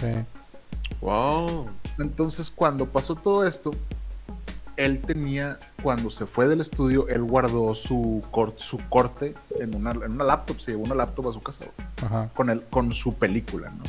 Sí. 0.00 0.10
Wow. 1.00 1.68
Entonces, 1.98 2.50
cuando 2.50 2.86
pasó 2.86 3.14
todo 3.14 3.46
esto, 3.46 3.70
él 4.76 5.00
tenía, 5.00 5.58
cuando 5.82 6.10
se 6.10 6.26
fue 6.26 6.48
del 6.48 6.60
estudio, 6.60 7.08
él 7.08 7.22
guardó 7.22 7.74
su, 7.74 8.20
cor- 8.30 8.54
su 8.56 8.78
corte 8.88 9.34
en 9.60 9.74
una, 9.74 9.90
en 9.92 10.12
una 10.12 10.24
laptop, 10.24 10.58
se 10.60 10.72
llevó 10.72 10.84
una 10.84 10.94
laptop 10.94 11.28
a 11.30 11.32
su 11.32 11.40
casa 11.42 11.64
Ajá. 12.04 12.28
con, 12.34 12.50
el, 12.50 12.62
con 12.62 12.92
su 12.92 13.14
película, 13.14 13.70
¿no? 13.70 13.82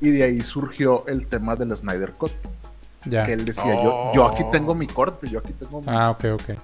Y 0.00 0.10
de 0.10 0.22
ahí 0.24 0.40
surgió 0.40 1.06
el 1.08 1.26
tema 1.26 1.56
del 1.56 1.76
Snyder 1.76 2.12
Cut, 2.12 2.32
Ya. 3.04 3.26
que 3.26 3.32
él 3.32 3.44
decía, 3.44 3.74
yo, 3.82 4.10
yo 4.12 4.26
aquí 4.26 4.44
tengo 4.50 4.74
mi 4.74 4.86
corte, 4.86 5.28
yo 5.28 5.38
aquí 5.38 5.52
tengo 5.52 5.80
mi, 5.80 5.86
Ah, 5.88 6.10
ok, 6.10 6.24
ok. 6.34 6.58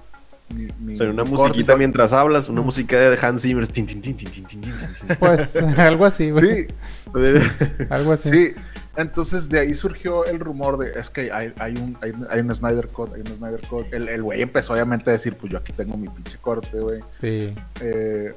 mi- 0.53 0.67
mi- 0.79 0.93
O 0.93 0.97
sea, 0.97 1.09
una 1.09 1.23
musiquita 1.23 1.67
corte". 1.67 1.77
mientras 1.79 2.13
hablas, 2.13 2.49
una 2.49 2.61
música 2.61 2.97
de 2.99 3.17
Hans 3.21 3.41
Zimmer. 3.41 3.67
tin, 3.67 3.85
tin, 3.85 4.01
tin, 4.01 4.15
tin, 4.15 4.29
tin, 4.31 4.43
tin, 4.45 4.61
tin, 4.61 4.71
tin. 4.71 5.17
Pues 5.19 5.55
algo 5.77 6.05
así, 6.05 6.29
güey. 6.31 6.67
Sí, 6.67 6.67
Algo 7.89 8.11
así. 8.13 8.29
Sí, 8.29 8.53
entonces 8.97 9.49
de 9.49 9.59
ahí 9.59 9.73
surgió 9.73 10.25
el 10.25 10.39
rumor 10.39 10.77
de 10.77 10.97
es 10.99 11.09
que 11.09 11.31
hay, 11.31 11.53
hay 11.59 11.73
un, 11.77 11.97
hay, 12.01 12.11
hay 12.29 12.39
un 12.39 12.53
Snyder 12.55 12.87
Cut, 12.87 13.13
hay 13.13 13.21
un 13.21 13.27
Snyder 13.27 13.61
Cut. 13.67 13.93
El, 13.93 14.07
el 14.09 14.23
güey 14.23 14.41
empezó 14.41 14.73
obviamente 14.73 15.09
a 15.09 15.13
decir, 15.13 15.35
pues 15.35 15.51
yo 15.51 15.57
aquí 15.59 15.73
tengo 15.73 15.97
mi 15.97 16.07
pinche 16.09 16.37
corte, 16.39 16.79
güey. 16.79 16.99
Sí. 17.21 17.53
Eh, 17.81 18.33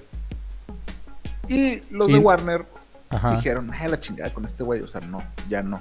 y 1.48 1.82
los 1.90 2.08
Y- 2.10 2.14
de 2.14 2.18
Warner 2.18 2.66
Ajá. 3.10 3.36
dijeron, 3.36 3.70
ay, 3.72 3.88
la 3.88 4.00
chingada 4.00 4.32
con 4.34 4.44
este 4.44 4.62
güey, 4.64 4.82
o 4.82 4.86
sea, 4.88 5.00
no, 5.00 5.22
ya 5.48 5.62
no. 5.62 5.80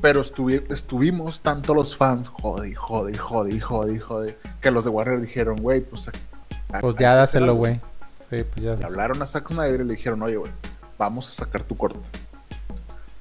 Pero 0.00 0.22
estuvi- 0.22 0.64
estuvimos 0.70 1.40
tanto 1.40 1.74
los 1.74 1.96
fans, 1.96 2.28
jode, 2.28 2.74
jode, 2.74 3.16
jode, 3.16 3.60
jode, 3.60 4.00
jode, 4.00 4.36
que 4.60 4.70
los 4.70 4.84
de 4.84 4.90
Warner 4.90 5.20
dijeron, 5.20 5.56
güey, 5.56 5.80
pues... 5.82 6.08
a- 6.08 6.12
a- 6.76 6.80
Pues 6.80 6.96
ya 6.96 7.14
dáselo, 7.14 7.46
algo". 7.46 7.58
güey. 7.58 7.80
Sí, 8.30 8.42
pues 8.42 8.56
ya. 8.64 8.74
Le 8.74 8.84
hablaron 8.84 9.22
a 9.22 9.26
Zack 9.26 9.48
Snyder 9.48 9.82
y 9.82 9.84
le 9.84 9.94
dijeron, 9.94 10.20
oye, 10.22 10.36
güey, 10.36 10.50
vamos 10.98 11.28
a 11.28 11.44
sacar 11.44 11.62
tu 11.62 11.76
corte. 11.76 12.00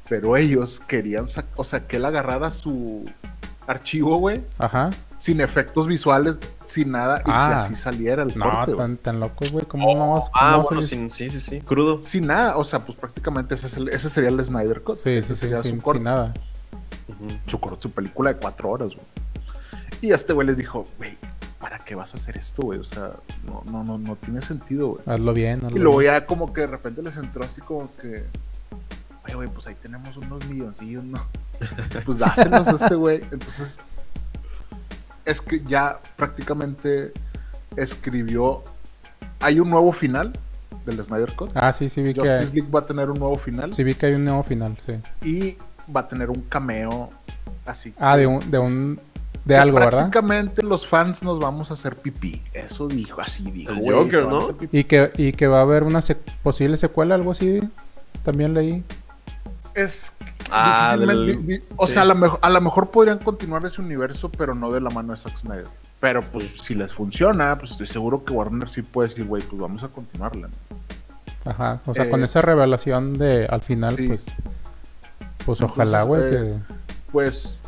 Pero 0.09 0.35
ellos 0.37 0.81
querían, 0.87 1.25
o 1.55 1.63
sea, 1.63 1.87
que 1.87 1.97
él 1.97 2.05
agarrara 2.05 2.51
su 2.51 3.03
archivo, 3.65 4.17
güey, 4.17 4.41
Ajá. 4.57 4.89
sin 5.17 5.39
efectos 5.39 5.87
visuales, 5.87 6.37
sin 6.65 6.91
nada, 6.91 7.19
y 7.25 7.29
Ah. 7.31 7.47
que 7.49 7.55
así 7.55 7.75
saliera 7.75 8.23
el 8.23 8.37
No, 8.37 8.43
corte, 8.45 8.73
güey. 8.73 8.77
tan, 8.77 8.97
tan 8.97 9.19
loco, 9.21 9.45
güey. 9.51 9.65
¿Cómo 9.65 9.95
no 9.95 10.13
vas 10.13 10.29
Ah, 10.33 10.51
cómo 10.55 10.63
bueno, 10.65 10.81
sin- 10.81 11.09
sí, 11.09 11.29
sí, 11.29 11.39
sí. 11.39 11.61
Crudo. 11.61 12.03
Sin 12.03 12.27
nada, 12.27 12.57
o 12.57 12.63
sea, 12.65 12.79
pues 12.79 12.97
prácticamente 12.97 13.55
ese, 13.55 13.67
es 13.67 13.77
el- 13.77 13.87
ese 13.89 14.09
sería 14.09 14.29
el 14.29 14.43
Snyder 14.43 14.81
Cut. 14.81 14.97
Sí, 14.97 15.11
ese 15.11 15.29
sí, 15.29 15.35
sí, 15.35 15.39
sería 15.41 15.63
sin, 15.63 15.77
su 15.77 15.81
corte. 15.81 15.99
sin 15.99 16.03
nada. 16.03 16.33
Su, 17.47 17.59
corte, 17.59 17.81
su 17.83 17.91
película 17.91 18.33
de 18.33 18.39
cuatro 18.39 18.69
horas, 18.69 18.89
güey. 18.93 19.05
Y 20.01 20.11
este 20.11 20.33
güey 20.33 20.47
les 20.47 20.57
dijo, 20.57 20.87
güey, 20.97 21.17
¿para 21.59 21.77
qué 21.79 21.95
vas 21.95 22.13
a 22.13 22.17
hacer 22.17 22.37
esto, 22.37 22.63
güey? 22.63 22.79
O 22.79 22.83
sea, 22.83 23.11
no, 23.45 23.63
no, 23.71 23.83
no, 23.83 23.97
no 23.97 24.15
tiene 24.17 24.41
sentido, 24.41 24.89
güey. 24.89 25.01
Hazlo 25.05 25.33
bien, 25.33 25.63
hazlo 25.65 25.77
Y 25.77 25.79
luego 25.79 25.97
bien. 25.99 26.11
ya 26.13 26.25
como 26.25 26.51
que 26.51 26.61
de 26.61 26.67
repente 26.67 27.01
les 27.01 27.15
entró 27.15 27.43
así 27.43 27.61
como 27.61 27.89
que, 28.01 28.25
oye, 29.35 29.45
güey, 29.45 29.49
pues 29.49 29.67
ahí 29.67 29.75
tenemos 29.81 30.15
unos 30.17 30.45
milloncillos, 30.47 31.03
¿no? 31.03 31.25
Pues 32.05 32.17
dáselos 32.17 32.67
a 32.67 32.71
este 32.71 32.95
güey. 32.95 33.21
Entonces, 33.31 33.79
es 35.25 35.41
que 35.41 35.61
ya 35.63 35.99
prácticamente 36.15 37.13
escribió, 37.75 38.63
hay 39.39 39.59
un 39.59 39.69
nuevo 39.69 39.91
final 39.93 40.33
del 40.85 41.03
Snyder 41.03 41.33
Cut. 41.35 41.51
Ah, 41.55 41.71
sí, 41.73 41.89
sí 41.89 42.01
vi 42.01 42.13
que 42.13 42.19
Justice 42.21 42.53
League 42.53 42.69
va 42.69 42.81
a 42.81 42.85
tener 42.85 43.09
un 43.09 43.19
nuevo 43.19 43.35
final 43.37 43.73
sí 43.73 43.83
vi 43.83 43.93
que 43.95 44.07
hay 44.07 44.13
un 44.13 44.25
nuevo 44.25 44.43
final, 44.43 44.77
sí. 44.85 44.93
y 45.27 45.57
va 45.95 46.01
a 46.01 46.07
tener 46.07 46.29
un 46.29 46.41
cameo 46.43 47.09
así. 47.65 47.93
Ah, 47.99 48.13
que- 48.15 48.21
de 48.21 48.27
un 48.27 48.51
de 48.51 48.59
un 48.59 48.99
de 49.45 49.57
algo, 49.57 49.75
¿verdad? 49.75 50.09
Prácticamente 50.09 50.63
los 50.63 50.87
fans 50.87 51.21
nos 51.21 51.37
vamos 51.39 51.69
a 51.69 51.73
hacer 51.73 51.95
pipí. 51.97 52.41
Eso 52.53 52.87
dijo, 52.87 53.19
así 53.19 53.43
dijo. 53.51 53.73
El 53.73 53.93
Joker, 53.93 54.25
¿no? 54.25 54.47
Y 54.71 54.85
que 54.85 55.11
y 55.17 55.33
que 55.33 55.47
va 55.47 55.59
a 55.59 55.61
haber 55.63 55.83
una 55.83 55.99
sec- 55.99 56.17
posible 56.41 56.77
secuela 56.77 57.15
algo 57.15 57.31
así. 57.31 57.59
También 58.23 58.53
leí. 58.53 58.83
Es 59.75 60.11
Ah, 60.51 60.95
difícilmente- 60.97 61.31
del- 61.31 61.45
di- 61.47 61.53
di- 61.57 61.63
o 61.77 61.87
sí. 61.87 61.93
sea, 61.93 62.03
a 62.03 62.05
lo, 62.05 62.15
mejor, 62.15 62.39
a 62.41 62.49
lo 62.49 62.61
mejor 62.61 62.89
podrían 62.91 63.19
continuar 63.19 63.65
ese 63.65 63.81
universo, 63.81 64.29
pero 64.31 64.53
no 64.53 64.71
de 64.71 64.81
la 64.81 64.89
mano 64.91 65.13
de 65.13 65.17
Zack 65.17 65.37
Snyder. 65.37 65.67
Pero 65.99 66.21
pues 66.21 66.53
Sí. 66.53 66.59
si 66.59 66.75
les 66.75 66.93
funciona, 66.93 67.57
pues 67.57 67.71
estoy 67.71 67.87
seguro 67.87 68.23
que 68.23 68.33
Warner 68.33 68.67
sí 68.69 68.81
puede 68.81 69.09
decir, 69.09 69.25
güey, 69.25 69.41
pues 69.41 69.59
vamos 69.59 69.81
a 69.83 69.87
continuarla. 69.87 70.49
¿no? 70.49 71.51
Ajá, 71.51 71.81
o 71.85 71.93
sea, 71.93 72.05
Eh, 72.05 72.09
con 72.09 72.23
esa 72.23 72.39
revelación 72.41 73.13
de 73.17 73.45
al 73.47 73.61
final 73.61 73.95
sí. 73.95 74.07
pues 74.07 74.23
pues 75.45 75.61
ojalá, 75.61 76.03
güey, 76.03 76.21
eh, 76.23 76.59
Pues 77.11 77.59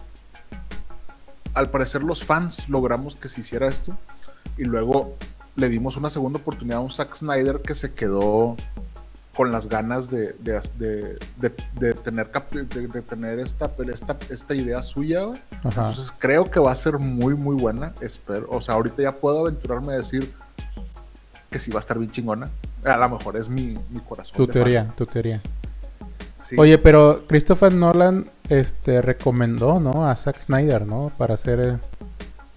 al 1.54 1.70
parecer 1.70 2.04
los 2.04 2.24
fans 2.24 2.68
logramos 2.70 3.16
que 3.16 3.30
se 3.30 3.42
hiciera 3.42 3.68
esto 3.68 3.96
y 4.58 4.64
luego 4.66 5.16
le 5.56 5.70
dimos 5.70 5.96
una 5.98 6.10
segunda 6.10 6.40
oportunidad 6.40 6.78
a 6.80 6.82
un 6.82 6.92
Zack 6.92 7.16
Snyder 7.16 7.62
que 7.62 7.76
se 7.76 7.94
quedó 7.94 8.56
con 9.36 9.52
las 9.52 9.68
ganas 9.68 10.10
de, 10.10 10.34
de, 10.40 10.62
de- 10.78 11.94
tener, 11.94 12.30
de, 12.32 13.02
tener 13.02 13.40
esta, 13.40 13.70
esta, 13.94 14.18
esta 14.30 14.56
idea 14.56 14.82
suya. 14.82 15.28
Entonces 15.64 16.12
creo 16.18 16.46
que 16.46 16.60
va 16.60 16.72
a 16.72 16.76
ser 16.76 16.98
muy, 17.00 17.36
muy 17.36 17.56
buena. 17.56 17.92
Espero. 18.02 18.48
O 18.50 18.62
sea, 18.62 18.76
ahorita 18.76 19.02
ya 19.04 19.12
puedo 19.12 19.40
aventurarme 19.42 19.94
a 19.94 19.98
decir 19.98 20.34
que 21.50 21.60
sí 21.60 21.70
va 21.72 21.78
a 21.78 21.82
estar 21.82 21.98
bien 22.00 22.12
chingona. 22.12 22.50
A 22.86 22.98
lo 22.98 23.10
mejor 23.10 23.36
es 23.38 23.50
mi, 23.50 23.78
mi 23.90 24.00
corazón. 24.08 24.38
Tu 24.38 24.48
teoría, 24.48 24.94
tu 24.96 25.06
teoría. 25.06 25.42
Sí. 26.48 26.56
Oye, 26.60 26.78
pero 26.78 27.24
Christopher 27.28 27.74
Nolan 27.74 28.28
este 28.50 29.02
recomendó, 29.02 29.80
¿no? 29.80 30.08
A 30.08 30.16
Zack 30.16 30.40
Snyder, 30.42 30.86
¿no? 30.86 31.12
Para 31.18 31.34
hacer 31.34 31.60
eh, 31.60 31.78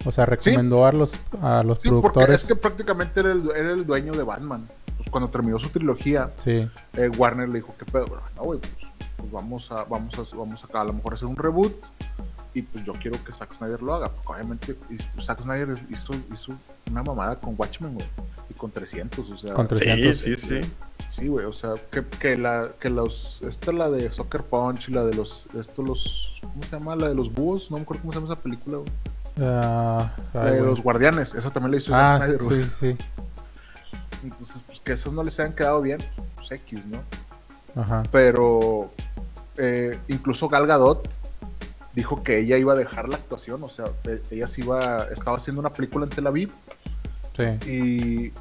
O 0.08 0.12
sea, 0.12 0.24
recomendó 0.24 0.86
a 0.86 0.92
los, 0.92 1.10
a 1.42 1.62
los 1.62 1.78
Sí, 1.80 1.88
porque 1.90 2.00
productores. 2.00 2.42
es 2.42 2.48
que 2.48 2.56
prácticamente 2.56 3.20
era 3.20 3.32
el, 3.32 3.50
era 3.50 3.72
el 3.72 3.84
dueño 3.84 4.12
de 4.14 4.22
Batman. 4.22 4.66
Pues 4.96 5.10
cuando 5.10 5.28
terminó 5.30 5.58
su 5.58 5.68
trilogía, 5.68 6.30
Sí, 6.42 6.66
eh, 6.94 7.10
Warner 7.18 7.48
le 7.48 7.56
dijo, 7.56 7.74
¿qué 7.78 7.84
pedo? 7.84 8.06
bro? 8.06 8.22
No, 8.36 8.42
güey, 8.44 8.58
pues, 8.58 8.72
pues 9.18 9.30
vamos 9.30 9.70
a, 9.70 9.84
vamos 9.84 10.14
a, 10.18 10.36
vamos 10.36 10.64
a, 10.74 10.80
a 10.80 10.84
lo 10.84 10.92
mejor 10.94 11.14
hacer 11.14 11.28
un 11.28 11.36
reboot 11.36 11.72
y 12.54 12.62
pues 12.62 12.84
yo 12.84 12.94
quiero 12.94 13.22
que 13.22 13.32
Zack 13.32 13.52
Snyder 13.52 13.82
lo 13.82 13.94
haga. 13.94 14.08
Porque 14.10 14.32
obviamente 14.32 14.76
y- 14.90 15.20
Zack 15.20 15.42
Snyder 15.42 15.76
hizo, 15.90 16.12
hizo 16.32 16.52
una 16.90 17.02
mamada 17.02 17.36
con 17.36 17.54
Watchmen, 17.58 17.92
güey, 17.94 18.06
y 18.48 18.54
con 18.54 18.70
300, 18.70 19.30
o 19.30 19.36
sea. 19.36 19.52
Con 19.52 19.68
300. 19.68 20.18
Sí, 20.20 20.36
sí, 20.36 20.60
sí. 20.60 20.72
Sí, 21.10 21.28
güey, 21.28 21.44
o 21.46 21.52
sea, 21.52 21.72
que, 21.90 22.04
que 22.04 22.36
la, 22.36 22.68
que 22.80 22.90
los, 22.90 23.40
esta 23.42 23.72
la 23.72 23.88
de 23.90 24.12
Soccer 24.12 24.42
Punch 24.42 24.88
y 24.88 24.92
la 24.92 25.04
de 25.04 25.14
los, 25.14 25.46
esto 25.58 25.82
los, 25.82 26.34
¿cómo 26.42 26.62
se 26.62 26.70
llama? 26.70 26.96
La 26.96 27.08
de 27.08 27.14
los 27.14 27.32
búhos, 27.32 27.70
no 27.70 27.76
me 27.78 27.82
acuerdo 27.82 28.02
cómo 28.02 28.12
se 28.12 28.18
llama 28.20 28.32
esa 28.34 28.42
película, 28.42 28.78
güey. 28.78 28.90
Ah, 29.40 30.12
La 30.34 30.42
ay, 30.42 30.52
de 30.54 30.60
los 30.62 30.82
guardianes, 30.82 31.34
esa 31.34 31.50
también 31.50 31.72
la 31.72 31.76
hizo 31.78 31.94
Ah, 31.94 32.16
Snyder, 32.18 32.42
güey. 32.42 32.62
sí, 32.64 32.70
sí. 32.80 32.96
Entonces, 34.24 34.62
pues 34.66 34.80
que 34.80 34.92
esas 34.92 35.12
no 35.12 35.22
les 35.22 35.38
hayan 35.38 35.52
quedado 35.54 35.80
bien, 35.80 35.98
pues 36.36 36.50
X, 36.50 36.84
¿no? 36.86 37.00
Ajá. 37.80 38.02
Pero 38.10 38.90
eh, 39.56 39.98
incluso 40.08 40.48
Gal 40.48 40.66
Gadot 40.66 41.08
dijo 41.94 42.22
que 42.22 42.38
ella 42.40 42.56
iba 42.58 42.72
a 42.72 42.76
dejar 42.76 43.08
la 43.08 43.16
actuación, 43.16 43.62
o 43.62 43.68
sea, 43.68 43.84
e- 44.04 44.22
ella 44.30 44.46
se 44.48 44.60
iba, 44.62 45.06
estaba 45.12 45.36
haciendo 45.36 45.60
una 45.60 45.70
película 45.72 46.04
en 46.04 46.10
Tel 46.10 46.26
Aviv 46.26 46.50
Sí. 47.36 48.32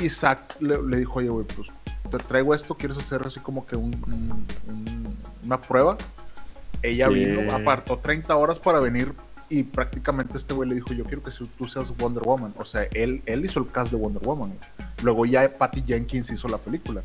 y, 0.00 0.04
y 0.04 0.10
Zack 0.10 0.60
le, 0.60 0.82
le 0.82 0.96
dijo, 0.98 1.18
oye, 1.20 1.28
güey, 1.28 1.46
pues 1.46 1.68
te 2.10 2.18
traigo 2.18 2.54
esto, 2.54 2.74
¿quieres 2.76 2.96
hacer 2.98 3.22
así 3.26 3.38
como 3.40 3.66
que 3.66 3.76
un- 3.76 3.94
un- 4.06 4.46
un- 4.68 5.16
una 5.44 5.60
prueba? 5.60 5.96
Ella 6.82 7.08
Sí. 7.08 7.14
vino, 7.14 7.52
apartó 7.54 7.98
30 7.98 8.34
horas 8.36 8.58
para 8.58 8.78
venir 8.80 9.12
y 9.48 9.62
prácticamente 9.62 10.36
este 10.36 10.54
güey 10.54 10.68
le 10.68 10.74
dijo, 10.76 10.92
yo 10.92 11.04
quiero 11.04 11.22
que 11.22 11.30
tú 11.56 11.68
seas 11.68 11.96
Wonder 11.96 12.22
Woman. 12.24 12.52
O 12.58 12.64
sea, 12.64 12.82
él, 12.92 13.22
él 13.26 13.44
hizo 13.44 13.60
el 13.60 13.70
cast 13.70 13.90
de 13.92 13.96
Wonder 13.96 14.22
Woman. 14.22 14.48
güey. 14.56 14.88
Luego 15.02 15.24
ya 15.26 15.48
Patty 15.56 15.82
Jenkins 15.86 16.30
hizo 16.30 16.48
la 16.48 16.58
película. 16.58 17.02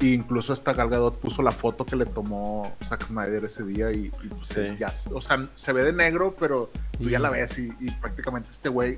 E 0.00 0.06
incluso 0.06 0.52
esta 0.52 0.72
Gal 0.72 0.90
Gadot 0.90 1.18
puso 1.20 1.40
la 1.42 1.52
foto 1.52 1.86
que 1.86 1.94
le 1.96 2.04
tomó 2.06 2.72
Zack 2.84 3.04
Snyder 3.06 3.44
ese 3.44 3.64
día 3.64 3.90
y, 3.92 4.06
y, 4.22 4.28
pues, 4.28 4.48
Sí. 4.48 4.76
ya, 4.78 4.92
o 5.12 5.20
sea, 5.20 5.48
se 5.54 5.72
ve 5.72 5.84
de 5.84 5.92
negro, 5.92 6.34
pero 6.38 6.70
tú 7.00 7.08
ya 7.08 7.18
la 7.18 7.30
ves 7.30 7.58
y, 7.58 7.72
y 7.80 7.90
prácticamente 7.92 8.50
este 8.50 8.68
güey, 8.68 8.96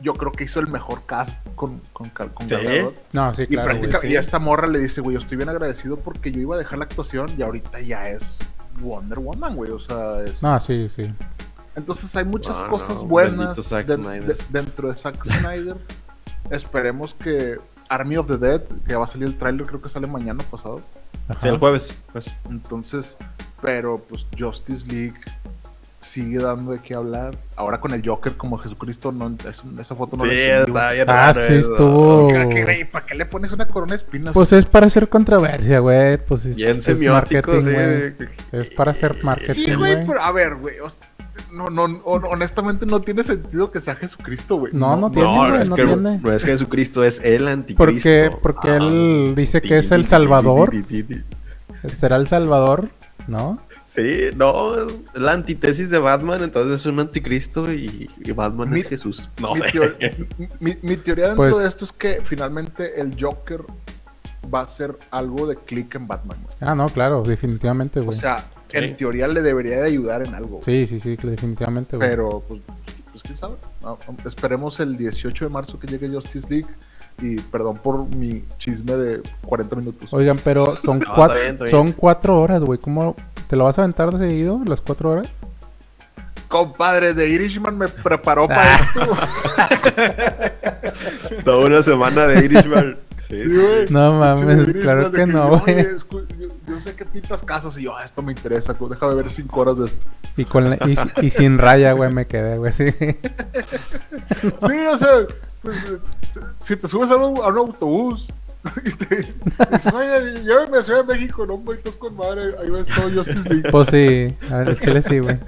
yo 0.00 0.14
creo 0.14 0.30
que 0.32 0.44
hizo 0.44 0.60
el 0.60 0.66
mejor 0.68 1.06
cast 1.06 1.36
con, 1.54 1.80
con, 1.92 2.12
Gal- 2.14 2.32
con 2.34 2.46
Gal 2.48 2.60
Sí. 2.60 2.66
Gadot. 2.66 2.94
No, 3.12 3.34
sí, 3.34 3.42
Y, 3.44 3.46
claro, 3.48 3.78
güey. 3.78 3.92
sí. 4.00 4.06
y 4.08 4.16
a 4.16 4.20
esta 4.20 4.38
morra 4.38 4.66
le 4.68 4.80
dice, 4.80 5.00
güey, 5.00 5.14
yo 5.14 5.20
estoy 5.20 5.36
bien 5.36 5.48
agradecido 5.48 5.96
porque 5.98 6.30
yo 6.32 6.40
iba 6.40 6.56
a 6.56 6.58
dejar 6.58 6.78
la 6.80 6.84
actuación 6.84 7.28
y 7.38 7.42
ahorita 7.42 7.80
ya 7.80 8.08
es 8.08 8.38
Wonder 8.80 9.20
Woman, 9.20 9.54
güey. 9.56 9.70
O 9.70 9.78
sea, 9.78 10.20
es... 10.22 10.42
No, 10.42 10.58
sí, 10.60 10.88
sí. 10.88 11.12
Entonces 11.78 12.14
hay 12.16 12.24
muchas 12.24 12.60
no, 12.60 12.68
cosas 12.68 13.02
buenas 13.02 13.56
de- 13.56 14.20
de- 14.20 14.36
dentro 14.50 14.88
de 14.90 14.96
Zack 14.96 15.24
Snyder. 15.24 15.76
Esperemos 16.50 17.14
que 17.14 17.58
Army 17.88 18.16
of 18.16 18.26
the 18.26 18.36
Dead, 18.36 18.62
que 18.86 18.94
va 18.94 19.04
a 19.04 19.08
salir 19.08 19.28
el 19.28 19.38
tráiler, 19.38 19.66
creo 19.66 19.80
que 19.80 19.88
sale 19.88 20.06
mañana 20.06 20.44
pasado. 20.50 20.80
Ajá. 21.28 21.40
Sí, 21.40 21.48
el 21.48 21.58
jueves. 21.58 21.96
Pues. 22.12 22.34
Entonces, 22.50 23.16
pero 23.62 23.98
pues 24.08 24.26
Justice 24.38 24.86
League 24.86 25.14
sigue 26.00 26.38
dando 26.38 26.72
de 26.72 26.78
qué 26.78 26.94
hablar. 26.94 27.36
Ahora 27.56 27.80
con 27.80 27.92
el 27.92 28.06
Joker 28.06 28.36
como 28.36 28.56
Jesucristo, 28.58 29.10
no, 29.12 29.34
es- 29.48 29.62
esa 29.78 29.94
foto 29.94 30.16
no 30.16 30.24
Sí, 30.24 30.30
la 30.30 30.34
entendí, 30.60 30.70
está 30.70 30.92
bien 30.92 31.06
Ah, 31.10 31.34
sí, 31.34 31.54
estuvo. 31.54 32.28
¿Para 32.28 32.48
qué, 32.48 32.64
güey? 32.64 32.84
¿Para 32.90 33.06
qué 33.06 33.14
le 33.14 33.26
pones 33.26 33.52
una 33.52 33.66
corona 33.66 33.90
de 33.90 33.96
espinas? 33.96 34.32
Pues 34.34 34.52
es 34.52 34.64
para 34.66 34.86
hacer 34.86 35.08
controversia, 35.08 35.80
güey. 35.80 36.16
Pues 36.18 36.46
es, 36.46 36.56
Bien 36.56 36.78
es 36.78 36.84
semiótico, 36.84 37.52
marketing, 37.52 38.14
sí. 38.18 38.26
Es 38.52 38.70
para 38.70 38.92
hacer 38.92 39.16
marketing, 39.24 39.52
Sí, 39.54 39.74
güey, 39.74 39.94
güey. 39.94 40.06
pero 40.06 40.22
a 40.22 40.32
ver, 40.32 40.54
güey. 40.56 40.78
o 40.80 40.88
sea, 40.88 41.06
No, 41.52 41.68
no, 41.70 41.84
hon- 42.04 42.24
honestamente 42.30 42.84
no 42.86 43.00
tiene 43.00 43.22
sentido 43.22 43.70
que 43.70 43.80
sea 43.80 43.94
Jesucristo, 43.96 44.56
güey. 44.56 44.72
No, 44.74 44.96
no 44.96 45.10
tiene, 45.10 45.28
No, 45.28 45.36
güey, 45.38 45.50
no 45.50 45.56
es, 45.56 45.70
no 45.70 45.76
que, 45.76 45.84
tiene. 45.86 46.18
no 46.18 46.32
es 46.32 46.44
Jesucristo, 46.44 47.04
es 47.04 47.20
el 47.20 47.48
anticristo. 47.48 47.84
Porque, 47.84 48.30
porque 48.42 48.70
Ah. 48.70 48.76
él 48.76 49.34
dice 49.36 49.60
que 49.60 49.78
es 49.78 49.90
el 49.90 50.04
Salvador. 50.06 50.72
Será 51.98 52.16
el 52.16 52.26
Salvador, 52.26 52.88
¿no? 53.26 53.60
Sí, 53.86 54.26
no, 54.36 54.74
es 54.74 54.92
la 55.14 55.32
antítesis 55.32 55.88
de 55.88 55.98
Batman, 55.98 56.42
entonces 56.42 56.80
es 56.80 56.86
un 56.86 57.00
anticristo 57.00 57.72
y, 57.72 58.10
y 58.22 58.32
Batman 58.32 58.68
Mi- 58.68 58.80
es 58.80 58.86
Jesús. 58.88 59.30
No 59.40 59.54
mi, 59.54 59.62
mi- 60.60 60.76
mi 60.82 60.96
teoría 60.98 61.28
dentro 61.28 61.44
Pues- 61.44 61.58
de 61.58 61.68
esto 61.68 61.84
es 61.86 61.92
que 61.92 62.20
finalmente 62.22 63.00
el 63.00 63.16
Joker 63.18 63.62
va 64.52 64.60
a 64.60 64.66
ser 64.68 64.96
algo 65.10 65.46
de 65.46 65.56
click 65.56 65.94
en 65.94 66.06
Batman, 66.06 66.36
güey. 66.44 66.56
Ah, 66.60 66.74
no, 66.74 66.86
claro, 66.88 67.22
definitivamente, 67.22 68.00
O 68.00 68.04
güey. 68.04 68.18
sea, 68.18 68.44
Sí. 68.68 68.76
en 68.78 68.96
teoría 68.96 69.26
le 69.28 69.42
debería 69.42 69.78
de 69.80 69.86
ayudar 69.88 70.26
en 70.26 70.34
algo. 70.34 70.60
Sí, 70.64 70.86
sí, 70.86 71.00
sí, 71.00 71.16
definitivamente, 71.22 71.96
güey. 71.96 72.08
Pero, 72.10 72.42
pues, 72.46 72.60
pues 73.10 73.22
quién 73.22 73.36
sabe. 73.36 73.54
No, 73.82 73.98
esperemos 74.26 74.78
el 74.80 74.96
18 74.96 75.46
de 75.46 75.50
marzo 75.50 75.78
que 75.78 75.86
llegue 75.86 76.08
Justice 76.08 76.46
League. 76.50 76.68
Y 77.20 77.34
perdón 77.40 77.76
por 77.82 78.06
mi 78.14 78.44
chisme 78.58 78.92
de 78.92 79.20
40 79.44 79.74
minutos. 79.74 80.08
Oigan, 80.12 80.36
pero 80.44 80.76
son, 80.84 81.00
cuatro, 81.00 81.36
bien, 81.40 81.52
está 81.54 81.64
bien. 81.64 81.70
son 81.76 81.92
cuatro 81.92 82.40
horas, 82.40 82.62
güey. 82.62 82.78
¿Cómo 82.78 83.16
te 83.48 83.56
lo 83.56 83.64
vas 83.64 83.76
a 83.78 83.82
aventar 83.82 84.12
de 84.12 84.28
seguido, 84.28 84.60
las 84.66 84.80
cuatro 84.80 85.10
horas? 85.10 85.28
Compadre, 86.46 87.14
de 87.14 87.28
Irishman 87.28 87.76
me 87.76 87.88
preparó 87.88 88.44
Ah. 88.44 88.48
para 88.48 88.76
esto. 88.76 89.16
Toda 91.44 91.66
una 91.66 91.82
semana 91.82 92.26
de 92.26 92.44
Irishman. 92.44 92.96
Sí, 93.28 93.42
Sí. 93.50 93.84
No 93.90 94.12
mames, 94.18 94.72
claro 94.72 95.10
que 95.12 95.26
no, 95.26 95.58
güey. 95.60 95.86
Yo, 96.68 96.80
sé 96.80 96.94
que 96.94 97.04
pintas 97.04 97.42
casas 97.42 97.76
y 97.78 97.82
yo, 97.82 97.96
ah, 97.96 98.04
esto 98.04 98.22
me 98.22 98.32
interesa. 98.32 98.74
Déjame 98.74 99.14
ver 99.14 99.30
cinco 99.30 99.60
horas 99.60 99.78
de 99.78 99.86
esto. 99.86 100.06
Y, 100.36 100.44
con 100.44 100.70
la- 100.70 100.76
y, 100.86 101.26
y 101.26 101.30
sin 101.30 101.58
raya, 101.58 101.92
güey, 101.92 102.12
me 102.12 102.26
quedé, 102.26 102.58
güey, 102.58 102.72
sí. 102.72 102.84
Sí, 104.40 104.86
o 104.92 104.98
sea, 104.98 105.26
pues, 105.62 105.76
eh, 105.90 105.98
si- 106.28 106.40
si 106.60 106.76
te 106.76 106.88
subes 106.88 107.10
a 107.10 107.16
un, 107.16 107.38
a 107.38 107.48
un 107.48 107.58
autobús 107.58 108.28
y 108.84 108.90
te 108.92 109.16
dices, 109.16 110.44
llévame 110.44 110.78
a 110.78 110.82
Ciudad 110.82 111.04
de 111.04 111.14
México, 111.14 111.46
no, 111.46 111.56
güey, 111.58 111.78
estás 111.78 111.96
con 111.96 112.16
madre. 112.16 112.54
Ahí 112.60 112.70
va 112.70 112.84
todo 112.84 113.10
Justice 113.12 113.48
League. 113.48 113.70
Pues 113.70 113.88
sí, 113.90 114.36
a 114.52 114.58
ver, 114.58 114.70
el 114.70 114.80
chile 114.80 115.02
sí, 115.02 115.18
güey. 115.20 115.38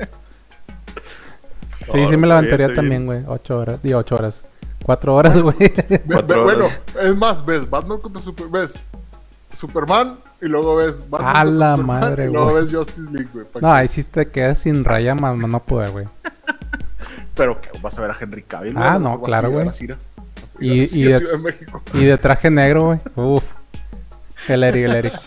Sí, 1.92 2.06
sí 2.08 2.16
me 2.16 2.26
levantaría 2.28 2.72
también, 2.72 3.06
güey. 3.06 3.24
Ocho 3.26 3.58
horas, 3.58 3.82
digo, 3.82 3.98
ocho 3.98 4.14
horas. 4.14 4.42
Cuatro 4.84 5.14
horas, 5.14 5.40
güey. 5.40 5.56
Bueno, 6.06 6.66
es 7.00 7.16
más, 7.16 7.44
ves 7.44 7.68
Batman 7.68 7.98
contra 8.00 8.22
Super, 8.22 8.46
ves 8.48 8.74
Superman 9.60 10.18
y 10.40 10.46
luego 10.46 10.76
ves 10.76 11.08
Batman 11.10 11.36
A 11.36 11.44
la 11.44 11.70
Superman, 11.76 12.00
madre, 12.00 12.24
y 12.24 12.32
luego 12.32 12.50
güey. 12.52 12.64
ves 12.64 12.74
Justice 12.74 13.10
League, 13.12 13.28
güey. 13.32 13.44
No, 13.54 13.60
que- 13.60 13.66
ahí 13.66 13.88
sí 13.88 14.02
te 14.04 14.28
quedas 14.28 14.58
sin 14.60 14.84
raya, 14.84 15.14
más 15.14 15.36
no 15.36 15.62
poder, 15.62 15.90
güey. 15.90 16.06
Pero 17.36 17.60
que 17.60 17.68
vas 17.80 17.96
a 17.98 18.00
ver 18.02 18.10
a 18.10 18.16
Henry 18.20 18.42
Cavill. 18.42 18.74
Ah, 18.76 18.96
güey, 18.96 19.02
no, 19.02 19.22
claro, 19.22 19.50
güey. 19.50 19.68
Y- 20.60 20.80
de- 20.80 20.88
Ciudad 20.88 21.20
de 21.20 21.38
México. 21.38 21.82
Y 21.94 22.04
de 22.04 22.18
traje 22.18 22.50
negro, 22.50 22.84
güey. 22.86 22.98
Uf. 23.16 23.44
El 24.48 24.64
Eric, 24.64 24.88
el 24.88 24.94
Eric. 24.96 25.12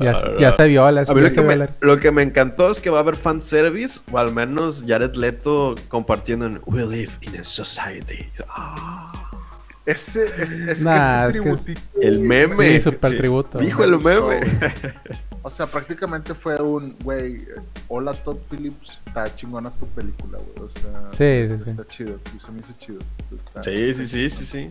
Ya, 0.00 0.14
ya 0.38 0.52
se 0.52 0.64
vio, 0.66 0.88
la 0.90 1.02
lo 1.02 1.14
que, 1.14 1.42
me, 1.42 1.68
lo 1.80 1.98
que 1.98 2.10
me 2.12 2.22
encantó 2.22 2.70
es 2.70 2.80
que 2.80 2.88
va 2.90 2.98
a 2.98 3.00
haber 3.00 3.16
fanservice, 3.16 4.00
o 4.10 4.18
al 4.18 4.32
menos 4.32 4.84
Jared 4.86 5.14
Leto 5.16 5.74
compartiendo 5.88 6.46
en 6.46 6.60
We 6.64 6.86
live 6.86 7.10
in 7.22 7.36
a 7.40 7.44
society. 7.44 8.30
Ah, 8.48 9.29
Ese, 9.90 10.24
es, 10.42 10.50
es, 10.52 10.82
Nah, 10.82 11.28
ese 11.28 11.38
es 11.38 11.42
que 11.44 11.50
es- 11.50 11.64
tributito, 11.64 12.00
el 12.00 12.20
meme. 12.20 12.72
Sí, 12.72 12.80
super 12.80 13.16
tributo. 13.16 13.58
Dijo 13.58 13.84
el 13.84 13.98
meme. 13.98 14.40
O 15.42 15.50
sea, 15.50 15.66
prácticamente 15.66 16.34
fue 16.34 16.60
un, 16.60 16.96
güey, 17.02 17.46
hola 17.88 18.12
Todd 18.12 18.36
Phillips, 18.50 18.98
está 19.06 19.34
chingona 19.34 19.70
tu 19.70 19.86
película, 19.86 20.36
güey. 20.38 20.68
O 20.68 20.70
sea, 20.78 21.10
Sí, 21.12 21.48
sí, 21.52 21.64
sí. 21.64 21.70
está 21.70 21.86
chido, 21.86 22.18
se 22.38 22.52
me 22.52 22.60
hizo 22.60 22.72
chido. 22.78 22.98
Está- 23.34 23.62
Sí, 23.62 23.94
sí, 23.94 24.06
sí, 24.06 24.28
sí, 24.30 24.44
sí. 24.44 24.70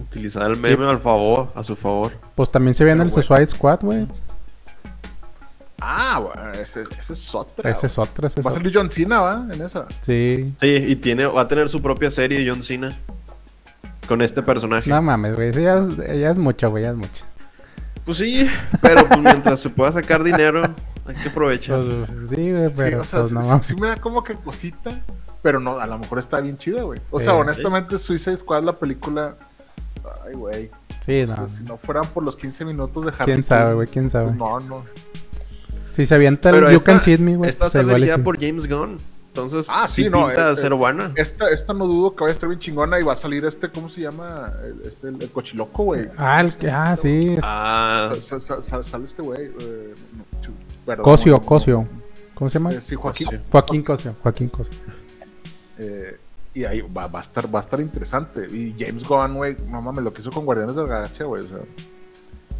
Utilizar 0.00 0.48
el 0.48 0.56
meme 0.56 0.86
al 0.88 1.00
favor, 1.00 1.50
a 1.56 1.64
su 1.64 1.74
favor. 1.74 2.12
Pues 2.36 2.50
también 2.52 2.74
se 2.76 2.84
viene 2.84 3.02
el 3.02 3.10
Pero, 3.10 3.22
Suicide 3.22 3.46
Squad, 3.48 3.80
güey. 3.82 4.06
Ah, 5.80 6.20
bueno, 6.20 6.52
ese, 6.52 6.84
ese 6.98 7.12
es 7.12 7.34
otra. 7.34 7.70
Ese 7.70 7.86
es 7.86 7.92
ese 7.98 8.40
es 8.40 8.46
Va 8.46 8.50
a 8.50 8.54
salir 8.54 8.72
John 8.74 8.90
Cena, 8.90 9.20
¿va? 9.20 9.46
En 9.52 9.62
esa. 9.62 9.86
Sí. 10.02 10.52
Sí, 10.60 10.66
y 10.88 10.96
tiene, 10.96 11.26
va 11.26 11.42
a 11.42 11.48
tener 11.48 11.68
su 11.68 11.80
propia 11.80 12.10
serie 12.10 12.48
John 12.48 12.62
Cena. 12.62 12.96
Con 14.08 14.22
este 14.22 14.42
personaje. 14.42 14.88
No 14.88 15.00
mames, 15.02 15.36
güey. 15.36 15.52
Ya, 15.52 15.76
es- 15.78 15.96
ya 16.20 16.30
es 16.30 16.38
mucho, 16.38 16.70
güey. 16.70 16.84
Ya 16.84 16.90
es 16.90 16.96
mucho. 16.96 17.24
Pues 18.04 18.16
sí, 18.18 18.48
pero 18.80 19.06
pues 19.06 19.20
mientras 19.20 19.60
se 19.60 19.68
pueda 19.68 19.92
sacar 19.92 20.24
dinero, 20.24 20.62
hay 21.04 21.14
que 21.14 21.28
aprovechar. 21.28 21.82
Pues, 21.84 22.10
sí, 22.30 22.52
güey, 22.52 22.72
pero 22.74 22.88
sí, 22.90 22.94
o 22.94 23.04
sea, 23.04 23.18
pues 23.20 23.28
sí, 23.28 23.34
no 23.34 23.42
sí- 23.42 23.48
mames. 23.48 23.66
sí 23.66 23.74
me 23.76 23.86
da 23.88 23.96
como 23.98 24.24
que 24.24 24.34
cosita, 24.34 24.98
pero 25.42 25.60
no, 25.60 25.78
a 25.78 25.86
lo 25.86 25.98
mejor 25.98 26.18
está 26.18 26.40
bien 26.40 26.56
chida, 26.56 26.82
güey. 26.82 26.98
O 27.10 27.18
Sí. 27.18 27.26
sea, 27.26 27.34
honestamente, 27.34 27.98
Suicide 27.98 28.38
Squad, 28.38 28.62
la 28.64 28.78
película. 28.78 29.36
Ay, 30.26 30.32
güey. 30.34 30.70
Sí, 31.04 31.22
o 31.22 31.26
sea, 31.26 31.36
no. 31.36 31.48
Si 31.50 31.62
no 31.64 31.76
fueran 31.76 32.04
por 32.06 32.22
los 32.22 32.34
15 32.36 32.64
minutos 32.64 33.04
de 33.04 33.10
Harley 33.10 33.34
¿Quién 33.34 33.44
sabe, 33.44 33.74
güey? 33.74 33.88
¿Quién 33.88 34.08
sabe? 34.10 34.24
pues 34.26 34.36
no, 34.36 34.58
no. 34.60 34.84
Si 35.92 36.06
se 36.06 36.14
avienta 36.14 36.48
el 36.50 36.54
Pero 36.54 36.70
You 36.70 36.78
esta, 36.78 36.92
Can 36.92 37.00
See 37.02 37.18
Me, 37.18 37.36
güey. 37.36 37.50
esta 37.50 37.66
pues 37.66 37.74
está 37.74 37.94
dirigida 37.94 38.18
por 38.18 38.40
James 38.40 38.68
Gunn. 38.68 38.96
Entonces, 39.42 39.66
Ah, 39.68 39.86
sí, 39.88 40.04
sí, 40.04 40.10
no, 40.10 40.26
pinta 40.26 40.52
eh, 40.52 40.56
ser 40.56 40.74
buena. 40.74 41.12
Esta, 41.16 41.48
esta 41.50 41.72
no 41.72 41.86
dudo 41.86 42.14
que 42.14 42.24
vaya 42.24 42.32
a 42.32 42.34
estar 42.34 42.48
bien 42.48 42.60
chingona 42.60 42.98
y 42.98 43.02
va 43.02 43.12
a 43.12 43.16
salir 43.16 43.44
este, 43.44 43.70
¿cómo 43.70 43.88
se 43.88 44.00
llama? 44.02 44.46
El, 44.64 44.82
este, 44.88 45.08
el, 45.08 45.22
el 45.22 45.30
cochiloco, 45.30 45.84
güey. 45.84 46.08
Ah, 46.16 46.40
el 46.40 46.56
que- 46.56 46.70
ah, 46.70 46.96
sí. 47.00 47.36
Ah, 47.42 48.10
Sa- 48.20 48.40
sa- 48.40 48.62
sa- 48.62 48.82
sale 48.82 49.04
este 49.04 49.22
güey. 49.22 49.50
eh, 49.60 49.94
no, 50.86 51.02
Cosio, 51.02 51.32
no, 51.32 51.40
Cosio. 51.42 51.88
¿Cómo 52.34 52.48
se 52.50 52.58
llama? 52.58 52.70
eh, 52.70 52.80
sí, 52.80 52.94
Joaquín. 52.94 53.28
Joaquín 53.50 53.82
Cosio. 53.82 54.14
Joaquín 54.22 54.48
Cosio. 54.48 54.72
Eh, 55.78 56.18
y 56.54 56.64
ahí 56.64 56.80
va, 56.80 57.06
va 57.06 57.18
a 57.20 57.22
estar, 57.22 57.52
va 57.54 57.60
a 57.60 57.62
estar 57.62 57.80
interesante. 57.80 58.46
Y 58.50 58.74
James 58.78 59.04
Gunn, 59.06 59.34
güey, 59.34 59.56
no 59.70 59.80
mames, 59.82 60.02
lo 60.04 60.12
que 60.12 60.20
hizo 60.22 60.30
con 60.30 60.44
Guardianes 60.44 60.74
de 60.76 60.82
la 60.82 60.88
Galaxia, 60.88 61.26
güey. 61.26 61.44
O 61.44 61.48
sea, 61.48 61.58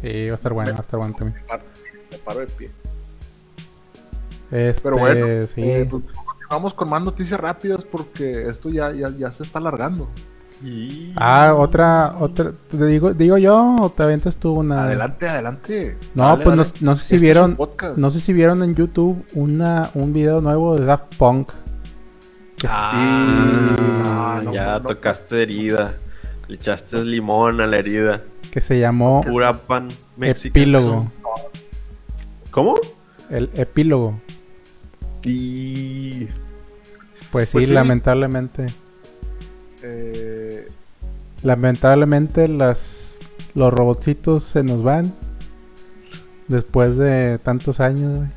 Sí, 0.01 0.27
va 0.27 0.33
a 0.33 0.35
estar 0.35 0.53
bueno, 0.53 0.71
va 0.71 0.77
a 0.77 0.81
estar 0.81 0.97
bueno 0.99 1.15
también. 1.17 1.37
me 1.41 1.47
paro, 1.47 1.63
me 2.11 2.17
paro 2.19 2.39
de 2.39 2.47
pie. 2.47 2.69
Este, 4.51 4.81
Pero 4.81 4.97
bueno, 4.97 5.47
sí. 5.47 5.61
eh, 5.61 5.87
pues, 5.89 6.03
vamos 6.49 6.73
con 6.73 6.89
más 6.89 7.01
noticias 7.01 7.39
rápidas 7.39 7.83
porque 7.83 8.47
esto 8.49 8.69
ya, 8.69 8.91
ya, 8.91 9.09
ya 9.17 9.31
se 9.31 9.43
está 9.43 9.59
alargando. 9.59 10.09
Ah, 11.15 11.53
otra, 11.57 12.15
otra, 12.19 12.51
¿te 12.69 12.85
digo, 12.85 13.13
digo 13.13 13.37
yo 13.37 13.77
o 13.79 13.89
te 13.89 14.03
aventas 14.03 14.35
tú 14.35 14.51
una? 14.53 14.83
Adelante, 14.83 15.29
adelante. 15.29 15.97
No, 16.15 16.23
Dale, 16.23 16.43
pues 16.43 16.55
no, 16.57 16.63
dale. 16.63 16.75
no 16.81 16.95
sé 16.95 17.01
si 17.01 17.03
Este 17.03 17.15
es 17.15 17.21
vieron, 17.21 17.57
no 17.95 18.11
sé 18.11 18.19
si 18.19 18.33
vieron 18.33 18.63
en 18.63 18.75
YouTube 18.75 19.23
una, 19.35 19.89
un 19.93 20.11
video 20.11 20.41
nuevo 20.41 20.77
de 20.77 20.85
Daft 20.85 21.15
Punk. 21.15 21.51
Ah, 22.67 24.39
Sí, 24.41 24.45
no, 24.45 24.53
ya 24.53 24.65
no, 24.73 24.79
no. 24.79 24.89
tocaste 24.89 25.43
herida. 25.43 25.93
Le 26.47 26.55
echaste 26.55 27.03
limón 27.05 27.61
a 27.61 27.67
la 27.67 27.77
herida. 27.77 28.21
que 28.51 28.59
se 28.59 28.79
llamó 28.79 29.21
Pura 29.23 29.53
pan 29.53 29.87
mexicano. 30.17 30.49
Epílogo. 30.63 31.11
¿Cómo? 32.51 32.75
El 33.29 33.49
epílogo. 33.53 34.19
Y... 35.23 36.25
Pues 37.31 37.49
sí, 37.49 37.53
Pues 37.53 37.67
sí. 37.67 37.73
lamentablemente. 37.73 38.65
Eh, 39.83 40.67
Lamentablemente 41.43 42.47
las 42.49 43.17
los 43.55 43.73
robotcitos 43.73 44.43
se 44.43 44.63
nos 44.63 44.83
van. 44.83 45.13
Después 46.47 46.97
de 46.97 47.39
tantos 47.39 47.79
años, 47.79 48.17
güey. 48.19 48.29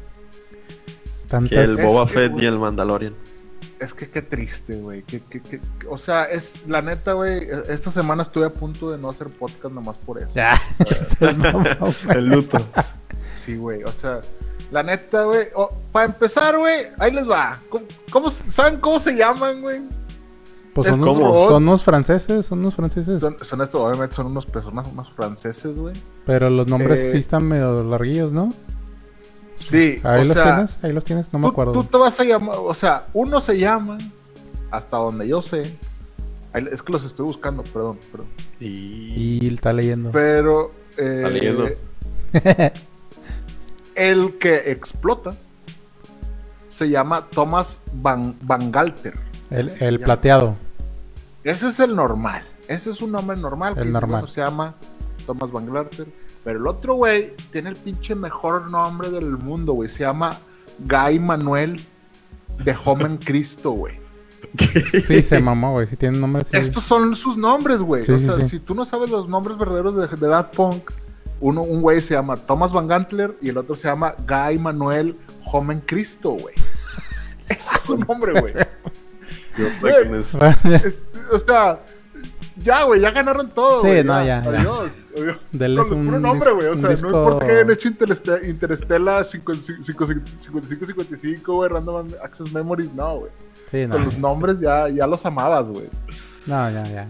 Tantas- 1.28 1.50
Que 1.50 1.62
el 1.62 1.78
Es 1.78 1.84
Boba 1.84 2.06
que, 2.06 2.12
Fett 2.12 2.32
güey. 2.32 2.44
y 2.44 2.46
el 2.48 2.58
Mandalorian. 2.58 3.14
es 3.80 3.94
que 3.94 4.08
qué 4.08 4.22
triste, 4.22 4.76
güey. 4.76 5.02
Que, 5.02 5.20
que- 5.20 5.40
que- 5.42 5.60
o 5.88 5.98
sea, 5.98 6.24
es 6.26 6.66
la 6.68 6.82
neta, 6.82 7.14
güey. 7.14 7.38
e- 7.44 7.72
Esta 7.72 7.90
semana 7.90 8.22
estuve 8.22 8.46
a 8.46 8.50
punto 8.54 8.90
de 8.90 8.98
no 8.98 9.08
hacer 9.08 9.28
podcast 9.28 9.74
nomás 9.74 9.96
por 9.98 10.18
eso. 10.18 10.30
Ya, 10.34 10.60
mamón, 11.20 11.64
güey. 12.04 12.18
El 12.18 12.26
luto. 12.26 12.58
Sí, 13.34 13.56
güey. 13.56 13.82
O 13.84 13.90
sea, 13.92 14.20
la 14.72 14.82
neta, 14.82 15.24
güey. 15.24 15.48
oh, 15.54 15.68
para 15.92 16.06
empezar, 16.06 16.58
güey, 16.58 16.86
ahí 16.98 17.12
les 17.12 17.28
va. 17.28 17.60
¿Cómo, 18.10 18.30
¿Saben 18.30 18.80
cómo 18.80 18.98
se 18.98 19.12
llaman, 19.14 19.60
güey? 19.60 19.80
Pues 20.74 20.86
Es 20.86 20.92
son, 20.96 21.02
unos, 21.06 21.48
son 21.48 21.62
unos 21.64 21.84
franceses, 21.84 22.46
son 22.46 22.60
unos 22.60 22.74
franceses. 22.74 23.20
Son, 23.20 23.36
son 23.42 23.60
estos, 23.60 23.78
obviamente, 23.78 24.14
son 24.14 24.26
unos 24.28 24.46
personas 24.46 24.90
más 24.94 25.10
franceses, 25.10 25.78
güey. 25.78 25.94
Pero 26.24 26.48
los 26.48 26.66
nombres 26.66 26.98
Eh, 26.98 27.12
sí 27.12 27.18
están 27.18 27.46
medio 27.46 27.84
larguillos, 27.84 28.32
¿no? 28.32 28.48
Sí, 29.54 30.00
Ahí 30.02 30.22
o 30.22 30.24
los 30.24 30.32
sea, 30.34 30.44
tienes, 30.44 30.78
ahí 30.82 30.92
los 30.92 31.04
tienes, 31.04 31.32
no 31.32 31.38
me 31.38 31.48
acuerdo. 31.48 31.72
tú 31.72 31.84
te 31.84 31.96
vas 31.98 32.18
a 32.18 32.24
llamar, 32.24 32.56
o 32.58 32.74
sea, 32.74 33.04
uno 33.12 33.40
se 33.40 33.58
llama, 33.58 33.98
hasta 34.70 34.96
donde 34.96 35.28
yo 35.28 35.42
sé. 35.42 35.76
Es 36.54 36.82
que 36.82 36.92
los 36.92 37.04
estoy 37.04 37.26
buscando, 37.26 37.62
perdón, 37.62 37.98
perdón. 38.10 38.28
Y... 38.58 39.38
Y 39.46 39.54
está 39.54 39.72
leyendo. 39.74 40.10
Pero 40.10 40.70
eh, 40.96 41.22
Está 41.24 41.28
leyendo. 41.28 41.64
el 43.94 44.38
que 44.38 44.70
explota 44.70 45.34
se 46.68 46.88
llama 46.88 47.26
Thomas 47.30 47.80
Van, 47.94 48.34
Van 48.42 48.72
Galter. 48.72 49.14
el 49.50 49.70
el 49.80 50.00
plateado. 50.00 50.56
Ese 51.44 51.68
es 51.68 51.80
el 51.80 51.94
normal. 51.94 52.42
Ese 52.68 52.90
es 52.90 53.02
un 53.02 53.12
nombre 53.12 53.36
normal. 53.36 53.74
El 53.76 53.84
que 53.84 53.90
normal. 53.90 54.28
se 54.28 54.40
llama 54.40 54.74
Thomas 55.26 55.50
Van 55.50 55.70
Galter. 55.72 56.06
Pero 56.44 56.58
el 56.58 56.66
otro 56.66 56.94
güey 56.94 57.34
tiene 57.50 57.70
el 57.70 57.76
pinche 57.76 58.14
mejor 58.14 58.70
nombre 58.70 59.10
del 59.10 59.38
mundo, 59.38 59.74
güey. 59.74 59.88
Se 59.88 60.00
llama 60.00 60.30
Guy 60.80 61.18
Manuel 61.18 61.80
de 62.64 62.76
Homen 62.84 63.16
Cristo, 63.24 63.72
güey. 63.72 64.00
Sí, 65.06 65.22
se 65.22 65.38
mamó, 65.40 65.72
güey. 65.72 65.86
Si 65.86 65.96
tiene 65.96 66.18
nombre 66.18 66.42
así. 66.42 66.56
Estos 66.56 66.84
son 66.84 67.14
sus 67.14 67.36
nombres, 67.36 67.78
güey. 67.78 68.04
Sí, 68.04 68.12
o 68.12 68.18
sí, 68.18 68.26
sea, 68.26 68.40
si 68.40 68.58
tú 68.58 68.74
no 68.74 68.84
sabes 68.84 69.10
los 69.10 69.28
nombres 69.28 69.56
verdaderos 69.56 69.96
de, 69.96 70.16
de 70.16 70.26
Daft 70.26 70.56
Punk, 70.56 70.90
uno, 71.42 71.60
un 71.62 71.82
güey 71.82 72.00
se 72.00 72.14
llama 72.14 72.36
Thomas 72.36 72.72
Van 72.72 72.88
Gantler 72.88 73.36
y 73.42 73.50
el 73.50 73.58
otro 73.58 73.76
se 73.76 73.88
llama 73.88 74.14
Guy 74.26 74.58
Manuel 74.58 75.14
Homen 75.52 75.82
Cristo, 75.84 76.30
güey. 76.30 76.54
Ese 77.48 77.70
es 77.74 77.80
su 77.82 77.98
nombre, 77.98 78.40
güey. 78.40 78.54
Güey. 79.80 79.94
o 81.32 81.38
sea, 81.38 81.80
ya, 82.56 82.84
güey, 82.84 83.00
ya 83.00 83.10
ganaron 83.10 83.50
todo, 83.50 83.82
Sí, 83.82 83.88
güey. 83.88 84.04
no, 84.04 84.24
ya, 84.24 84.42
ya. 84.42 84.50
Adiós. 84.50 84.90
adiós. 85.16 85.36
Denles 85.52 85.86
Con 85.88 85.98
un 85.98 86.06
puro 86.06 86.20
nombre, 86.20 86.52
güey. 86.52 86.66
O 86.68 86.72
un 86.72 86.80
sea, 86.80 86.90
disco- 86.90 87.10
no 87.10 87.28
es 87.28 87.34
porque 87.36 87.52
hayan 87.52 87.70
hecho 87.70 87.88
Intereste- 87.88 88.48
Interestela 88.48 89.24
5555, 89.24 91.54
güey, 91.54 91.70
Random 91.70 92.08
Access 92.22 92.52
Memories, 92.52 92.92
no, 92.94 93.18
güey. 93.18 93.30
Sí, 93.70 93.86
no. 93.86 93.92
Con 93.92 94.04
los 94.06 94.18
nombres 94.18 94.60
ya, 94.60 94.88
ya 94.88 95.06
los 95.06 95.24
amabas, 95.26 95.66
güey. 95.68 95.88
No, 96.46 96.70
ya, 96.70 96.82
ya. 96.84 97.08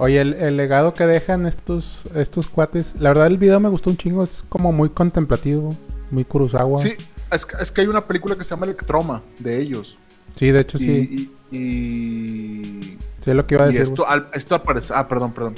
Oye, 0.00 0.20
el, 0.20 0.32
el 0.34 0.56
legado 0.56 0.94
que 0.94 1.04
dejan 1.06 1.46
estos, 1.46 2.06
estos 2.14 2.48
cuates. 2.48 2.94
La 3.00 3.10
verdad, 3.10 3.26
el 3.26 3.36
video 3.36 3.60
me 3.60 3.68
gustó 3.68 3.90
un 3.90 3.96
chingo. 3.98 4.22
Es 4.22 4.42
como 4.48 4.72
muy 4.72 4.88
contemplativo. 4.90 5.76
Muy 6.10 6.24
Kurosawa. 6.24 6.82
Sí, 6.82 6.94
es, 7.30 7.44
que- 7.44 7.62
es 7.62 7.70
que 7.70 7.82
hay 7.82 7.86
una 7.86 8.06
película 8.06 8.34
que 8.34 8.42
se 8.44 8.50
llama 8.50 8.64
Electroma 8.66 9.22
de 9.38 9.60
ellos. 9.60 9.98
Sí, 10.36 10.50
de 10.50 10.60
hecho, 10.60 10.78
sí. 10.78 11.30
Y, 11.50 11.56
y, 11.56 11.60
y- 11.60 12.98
Sí, 13.22 13.30
es 13.30 13.36
lo 13.36 13.46
que 13.46 13.56
iba 13.56 13.64
a 13.66 13.68
y 13.68 13.74
decir. 13.74 13.82
esto, 13.92 14.08
al, 14.08 14.26
esto 14.32 14.54
al 14.54 14.62
parecer. 14.62 14.96
Ah, 14.96 15.06
perdón, 15.06 15.32
perdón. 15.34 15.54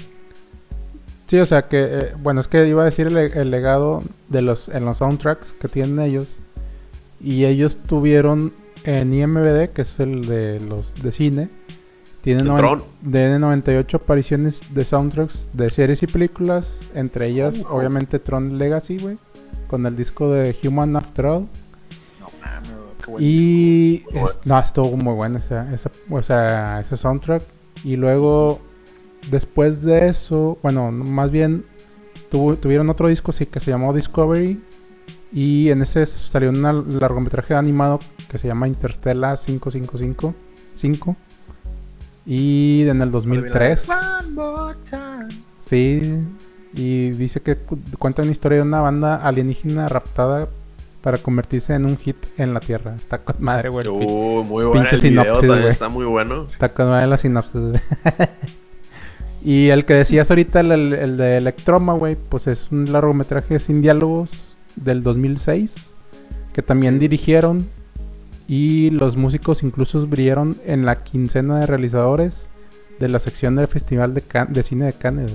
Sí, 1.27 1.39
o 1.39 1.47
sea 1.47 1.63
que, 1.63 1.81
eh, 1.81 2.13
bueno, 2.21 2.41
es 2.41 2.49
que 2.49 2.67
iba 2.67 2.83
a 2.83 2.85
decir 2.85 3.07
el, 3.07 3.17
el 3.17 3.51
legado 3.53 4.03
de 4.29 4.43
los 4.43 4.69
en 4.69 4.85
los 4.85 4.97
soundtracks 4.99 5.53
que 5.53 5.69
tienen 5.69 6.01
ellos. 6.01 6.27
Y 7.21 7.45
ellos 7.45 7.79
tuvieron 7.87 8.53
en 8.85 9.15
IMBD, 9.15 9.69
que 9.73 9.83
es 9.83 10.01
el 10.01 10.23
de 10.27 10.59
los 10.61 10.93
de 11.03 11.13
cine, 11.13 11.49
tienen 12.23 12.43
El 12.47 12.49
noven- 12.49 12.61
Tron. 12.61 12.83
de 13.03 13.39
98 13.39 13.97
apariciones 13.99 14.75
de 14.75 14.85
soundtracks 14.85 15.57
de 15.57 15.71
series 15.71 16.03
y 16.03 16.07
películas, 16.07 16.79
entre 16.95 17.27
ellas 17.27 17.63
Oh. 17.69 17.77
obviamente 17.77 18.19
Tron 18.19 18.57
Legacy, 18.59 18.97
güey, 18.99 19.17
con 19.69 19.85
el 19.87 19.97
disco 19.97 20.31
de 20.31 20.57
Human 20.65 20.97
After 20.97 21.27
All. 21.27 21.49
No 22.21 22.27
mames, 22.41 22.71
qué 23.05 23.11
buen 23.11 23.25
Y 23.25 23.91
disco. 23.99 24.29
Es- 24.29 24.39
no, 24.45 24.59
estuvo 24.59 24.97
muy 24.97 25.15
bueno 25.15 25.39
esa, 25.39 25.73
esa- 25.73 25.91
o 26.11 26.23
sea, 26.23 26.81
ese 26.81 26.97
soundtrack. 26.97 27.43
Y 27.85 27.97
luego, 27.97 28.61
después 29.31 29.83
de 29.83 30.09
eso, 30.09 30.59
bueno, 30.63 30.91
no, 30.93 31.05
más 31.05 31.31
bien 31.31 31.65
tuvo- 32.31 32.57
tuvieron 32.57 32.89
otro 32.89 33.09
disco 33.09 33.33
sí, 33.33 33.47
que 33.47 33.61
se 33.61 33.71
llamó 33.73 33.93
Discovery. 33.93 34.63
Y 35.35 35.71
en 35.71 35.81
ese 35.83 36.05
salió 36.07 36.51
un 36.51 36.63
largometraje 37.01 37.55
animado 37.55 37.99
que 38.29 38.37
se 38.39 38.49
llama 38.49 38.69
Interstellar 38.69 39.39
555. 39.39 40.35
5. 40.77 41.17
Y 42.27 42.87
en 42.89 43.03
el 43.03 43.11
2003. 43.11 43.89
One 43.89 44.31
more 44.33 44.75
time. 44.89 45.29
Sí, 45.65 46.01
y 46.75 47.11
dice 47.11 47.41
que 47.41 47.57
cu- 47.57 47.79
cuenta 47.99 48.23
una 48.23 48.31
historia 48.31 48.59
de 48.59 48.65
una 48.65 48.81
banda 48.81 49.17
alienígena 49.17 49.89
raptada 49.89 50.47
para 51.03 51.19
convertirse 51.19 51.75
en 51.75 51.85
un 51.85 51.97
hit 51.99 52.17
en 52.39 52.55
la 52.55 52.61
Tierra. 52.61 52.95
Está 52.95 53.19
con 53.19 53.35
madre, 53.43 53.69
güey. 53.71 53.87
Uh, 53.89 54.45
muy 54.45 54.65
bueno. 54.65 54.73
pinche 54.73 54.95
El 54.97 55.01
sinopsis, 55.03 55.51
está 55.69 55.89
muy 55.89 56.05
bueno. 56.05 56.45
Está 56.45 56.69
con 56.73 56.89
madre 56.91 57.09
la 57.09 57.17
sinapsis, 57.17 57.61
güey. 57.61 57.81
y 59.45 59.69
el 59.71 59.85
que 59.85 59.95
decías 59.95 60.31
ahorita, 60.31 60.61
el, 60.61 60.71
el- 60.73 60.93
el 60.95 61.17
de 61.17 61.39
Electroma, 61.39 61.95
güey, 61.95 62.17
pues 62.31 62.47
es 62.47 62.71
un 62.71 62.93
largometraje 62.93 63.59
sin 63.59 63.83
diálogos 63.83 64.57
del 64.77 65.03
2006 65.03 65.91
que 66.55 66.63
también 66.63 66.99
dirigieron 66.99 67.67
y 68.49 68.91
los 68.91 69.17
músicos 69.17 69.63
incluso 69.63 70.07
brillaron 70.07 70.57
en 70.65 70.85
la 70.85 71.03
quincena 71.03 71.61
de 71.61 71.67
realizadores 71.67 72.49
de 72.99 73.09
la 73.09 73.19
sección 73.19 73.57
del 73.57 73.69
Festival 73.69 74.15
de, 74.15 74.23
Can- 74.23 74.53
de 74.53 74.63
Cine 74.63 74.87
de 74.87 74.93
Cannes. 74.93 75.35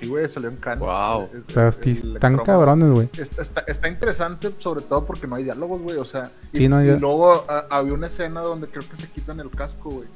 Sí, 0.00 0.08
güey, 0.08 0.28
salió 0.28 0.48
en 0.48 0.56
Cannes. 0.56 0.80
Wow. 0.80 1.22
Es- 1.32 1.34
O 1.48 1.52
sea, 1.52 1.68
es- 1.68 1.78
sí, 1.82 2.00
el 2.02 2.14
están 2.16 2.36
cabrones, 2.38 2.90
güey. 2.92 3.08
Está, 3.18 3.42
está, 3.42 3.60
está 3.66 3.88
interesante, 3.88 4.50
sobre 4.58 4.82
todo 4.82 5.04
porque 5.06 5.26
no 5.26 5.36
hay 5.36 5.44
diálogos, 5.44 5.80
güey. 5.82 5.96
O 5.98 6.04
sea, 6.04 6.30
y, 6.52 6.58
Sí, 6.58 6.68
no 6.68 6.76
hay 6.78 6.88
y 6.90 6.98
luego 6.98 7.32
a- 7.48 7.66
había 7.70 7.94
una 7.94 8.06
escena 8.06 8.40
donde 8.40 8.66
creo 8.68 8.82
que 8.88 8.96
se 8.96 9.08
quitan 9.08 9.38
el 9.40 9.50
casco, 9.50 9.90
güey. 9.90 10.08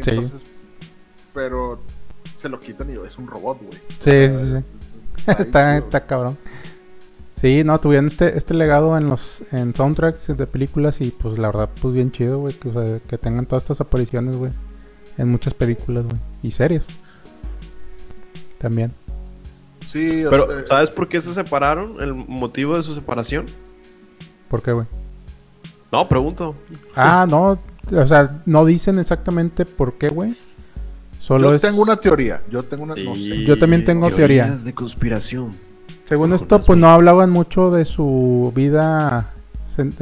Sí. 0.00 0.10
Entonces, 0.10 0.42
pero 1.34 1.80
se 2.36 2.48
lo 2.48 2.60
quitan 2.60 2.90
y 2.90 2.94
es 3.06 3.18
un 3.18 3.26
robot, 3.26 3.58
güey. 3.60 3.78
Sí, 4.00 4.28
sí, 4.44 4.52
sí. 4.60 5.30
Está, 5.38 5.76
está 5.78 6.06
cabrón. 6.06 6.36
Sí, 7.42 7.64
no, 7.64 7.80
tuvieron 7.80 8.06
este, 8.06 8.38
este 8.38 8.54
legado 8.54 8.96
en 8.96 9.08
los 9.08 9.42
en 9.50 9.74
soundtracks 9.74 10.36
de 10.36 10.46
películas 10.46 11.00
y 11.00 11.10
pues 11.10 11.36
la 11.38 11.48
verdad, 11.48 11.70
pues 11.80 11.92
bien 11.92 12.12
chido, 12.12 12.38
güey, 12.38 12.54
que, 12.54 12.68
o 12.68 12.72
sea, 12.72 13.00
que 13.00 13.18
tengan 13.18 13.46
todas 13.46 13.64
estas 13.64 13.80
apariciones, 13.80 14.36
güey, 14.36 14.52
en 15.18 15.28
muchas 15.28 15.52
películas, 15.52 16.04
güey, 16.04 16.16
y 16.44 16.52
series. 16.52 16.84
También. 18.58 18.92
Sí, 19.88 20.24
Pero, 20.30 20.54
sea, 20.54 20.66
¿sabes 20.68 20.90
por 20.90 21.08
qué 21.08 21.20
se 21.20 21.34
separaron? 21.34 22.00
¿El 22.00 22.14
motivo 22.14 22.76
de 22.76 22.84
su 22.84 22.94
separación? 22.94 23.46
¿Por 24.48 24.62
qué, 24.62 24.70
güey? 24.70 24.86
No, 25.90 26.08
pregunto. 26.08 26.54
Ah, 26.94 27.26
no, 27.28 27.58
o 27.90 28.06
sea, 28.06 28.38
no 28.46 28.64
dicen 28.64 29.00
exactamente 29.00 29.66
por 29.66 29.94
qué, 29.94 30.10
güey. 30.10 30.30
Solo 31.18 31.50
yo 31.50 31.56
es 31.56 31.62
tengo 31.62 31.82
una 31.82 31.96
teoría. 31.96 32.38
Yo 32.48 32.62
tengo 32.62 32.84
una. 32.84 32.94
No 32.94 33.16
sé. 33.16 33.44
Yo 33.44 33.58
también 33.58 33.84
tengo 33.84 34.06
teoría. 34.10 34.44
Teorías 34.44 34.64
de 34.64 34.74
conspiración. 34.74 35.71
Según 36.12 36.34
esto, 36.34 36.60
pues 36.60 36.78
no 36.78 36.88
hablaban 36.90 37.30
mucho 37.30 37.70
de 37.70 37.86
su 37.86 38.52
vida 38.54 39.32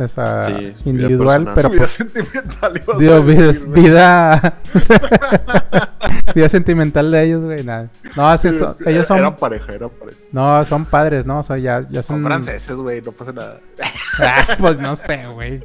sea, 0.08 0.44
Sí, 0.44 0.52
vida 0.54 0.74
individual, 0.84 1.44
personal. 1.44 1.54
pero 1.54 1.68
Su 1.68 1.72
vida 1.72 1.78
pues, 1.78 1.92
sentimental 1.92 2.98
digo, 2.98 3.22
vida, 3.22 3.52
vida, 3.68 4.58
vida 6.34 6.48
sentimental 6.48 7.10
de 7.12 7.22
ellos, 7.22 7.44
güey, 7.44 7.62
nada. 7.62 7.88
No, 8.16 8.34
es 8.34 8.40
que 8.40 8.50
Sí, 8.50 8.58
son- 8.58 8.76
ellos 8.86 9.06
son, 9.06 9.18
Eran 9.18 9.36
pareja, 9.36 9.72
eran 9.72 9.90
pareja. 9.90 10.18
no, 10.32 10.64
son 10.64 10.84
padres, 10.84 11.26
¿no? 11.26 11.38
O 11.38 11.42
sea, 11.44 11.56
ya, 11.58 11.82
ya 11.88 12.02
Son 12.02 12.16
son, 12.16 12.24
franceses, 12.24 12.76
güey, 12.76 13.00
no 13.02 13.12
pasa 13.12 13.32
nada. 13.32 13.58
Ah, 14.18 14.56
pues 14.58 14.78
no 14.80 14.96
sé, 14.96 15.22
güey. 15.32 15.60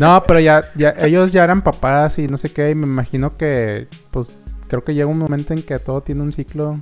No, 0.00 0.24
pero 0.26 0.40
ya, 0.40 0.64
ya, 0.74 0.90
ellos 0.98 1.30
ya 1.30 1.44
eran 1.44 1.62
papás 1.62 2.18
y 2.18 2.26
no 2.26 2.36
sé 2.38 2.52
qué, 2.52 2.70
y 2.70 2.74
me 2.74 2.86
imagino 2.86 3.36
que, 3.36 3.86
pues, 4.10 4.26
creo 4.66 4.82
que 4.82 4.94
llega 4.94 5.06
un 5.06 5.18
momento 5.18 5.54
en 5.54 5.62
que 5.62 5.78
todo 5.78 6.00
tiene 6.00 6.22
un 6.22 6.32
ciclo 6.32 6.80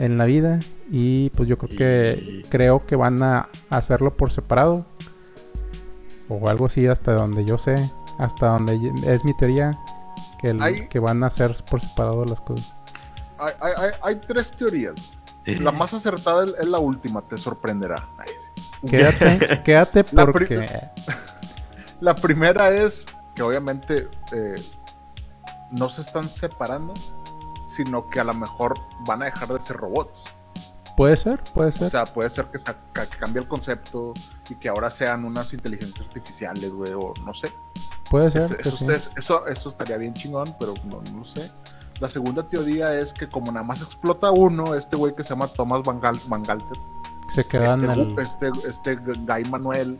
en 0.00 0.16
la 0.18 0.24
vida 0.24 0.58
y 0.90 1.30
pues 1.30 1.48
yo 1.48 1.58
creo 1.58 1.76
que, 1.76 2.22
Y- 2.24 2.42
creo 2.48 2.80
que 2.80 2.96
van 2.96 3.22
a 3.22 3.48
hacerlo 3.68 4.16
por 4.16 4.30
separado 4.32 4.86
o 6.28 6.48
algo 6.48 6.66
así 6.66 6.86
hasta 6.86 7.12
donde 7.12 7.44
yo 7.44 7.58
sé, 7.58 7.74
hasta 8.18 8.46
donde 8.48 8.92
es 9.06 9.24
mi 9.24 9.36
teoría, 9.36 9.78
que, 10.40 10.48
el- 10.48 10.62
Hay- 10.62 10.88
que 10.88 10.98
van 10.98 11.22
a 11.22 11.26
hacer 11.26 11.54
por 11.70 11.80
separado 11.80 12.24
las 12.24 12.40
cosas. 12.40 12.74
Hay, 13.40 13.52
hay, 13.60 13.72
hay, 13.76 13.90
hay 14.14 14.20
tres 14.26 14.50
teorías. 14.52 14.94
La 15.46 15.72
más 15.72 15.92
acertada 15.94 16.44
es, 16.44 16.68
la 16.68 16.78
última, 16.78 17.22
te 17.22 17.36
sorprenderá. 17.36 18.08
Quédate, 18.88 19.62
quédate 19.64 20.04
La 20.12 20.24
pri- 20.26 20.32
porque... 20.32 20.66
La 22.00 22.14
primera 22.14 22.70
es 22.70 23.04
que 23.34 23.42
obviamente 23.42 24.08
eh, 24.32 24.54
no 25.70 25.88
se 25.90 26.00
están 26.00 26.28
separando, 26.28 26.94
sino 27.84 28.08
que 28.08 28.20
a 28.20 28.24
lo 28.24 28.34
mejor 28.34 28.74
van 29.06 29.22
a 29.22 29.26
dejar 29.26 29.48
de 29.48 29.60
ser 29.60 29.76
robots. 29.76 30.24
Puede 30.96 31.16
ser, 31.16 31.42
puede 31.54 31.72
ser. 31.72 31.86
O 31.86 31.90
sea, 31.90 32.04
puede 32.04 32.28
ser 32.30 32.46
que, 32.46 32.58
cambie 33.18 33.40
el 33.42 33.48
concepto 33.48 34.12
y 34.50 34.54
que 34.56 34.68
ahora 34.68 34.90
sean 34.90 35.24
unas 35.24 35.52
inteligencias 35.52 36.00
artificiales, 36.06 36.70
güey, 36.72 36.92
o 36.92 37.14
no 37.24 37.32
sé. 37.32 37.50
puede 38.10 38.30
ser. 38.30 38.42
Eso, 38.42 38.56
que 38.56 38.68
eso, 38.68 38.76
sí. 38.76 38.86
es- 38.92 39.10
eso, 39.16 39.46
eso 39.46 39.68
estaría 39.70 39.96
bien 39.96 40.12
chingón, 40.14 40.54
pero 40.58 40.74
no, 40.84 41.00
no 41.14 41.24
sé. 41.24 41.50
La 42.00 42.08
segunda 42.08 42.46
teoría 42.48 42.94
es 42.98 43.12
que 43.14 43.28
como 43.28 43.52
nada 43.52 43.64
más 43.64 43.80
explota 43.82 44.30
uno, 44.30 44.74
este 44.74 44.96
güey 44.96 45.14
que 45.14 45.22
se 45.22 45.30
llama 45.30 45.46
Thomas 45.48 45.82
Van, 45.84 46.00
Gal- 46.00 46.20
Van 46.28 46.42
Galter, 46.42 46.76
Se 47.34 47.44
quedan 47.44 47.88
este, 47.90 48.46
el... 48.46 48.50
este, 48.58 48.68
este 48.68 48.96
Guy 48.96 49.44
Manuel, 49.50 49.98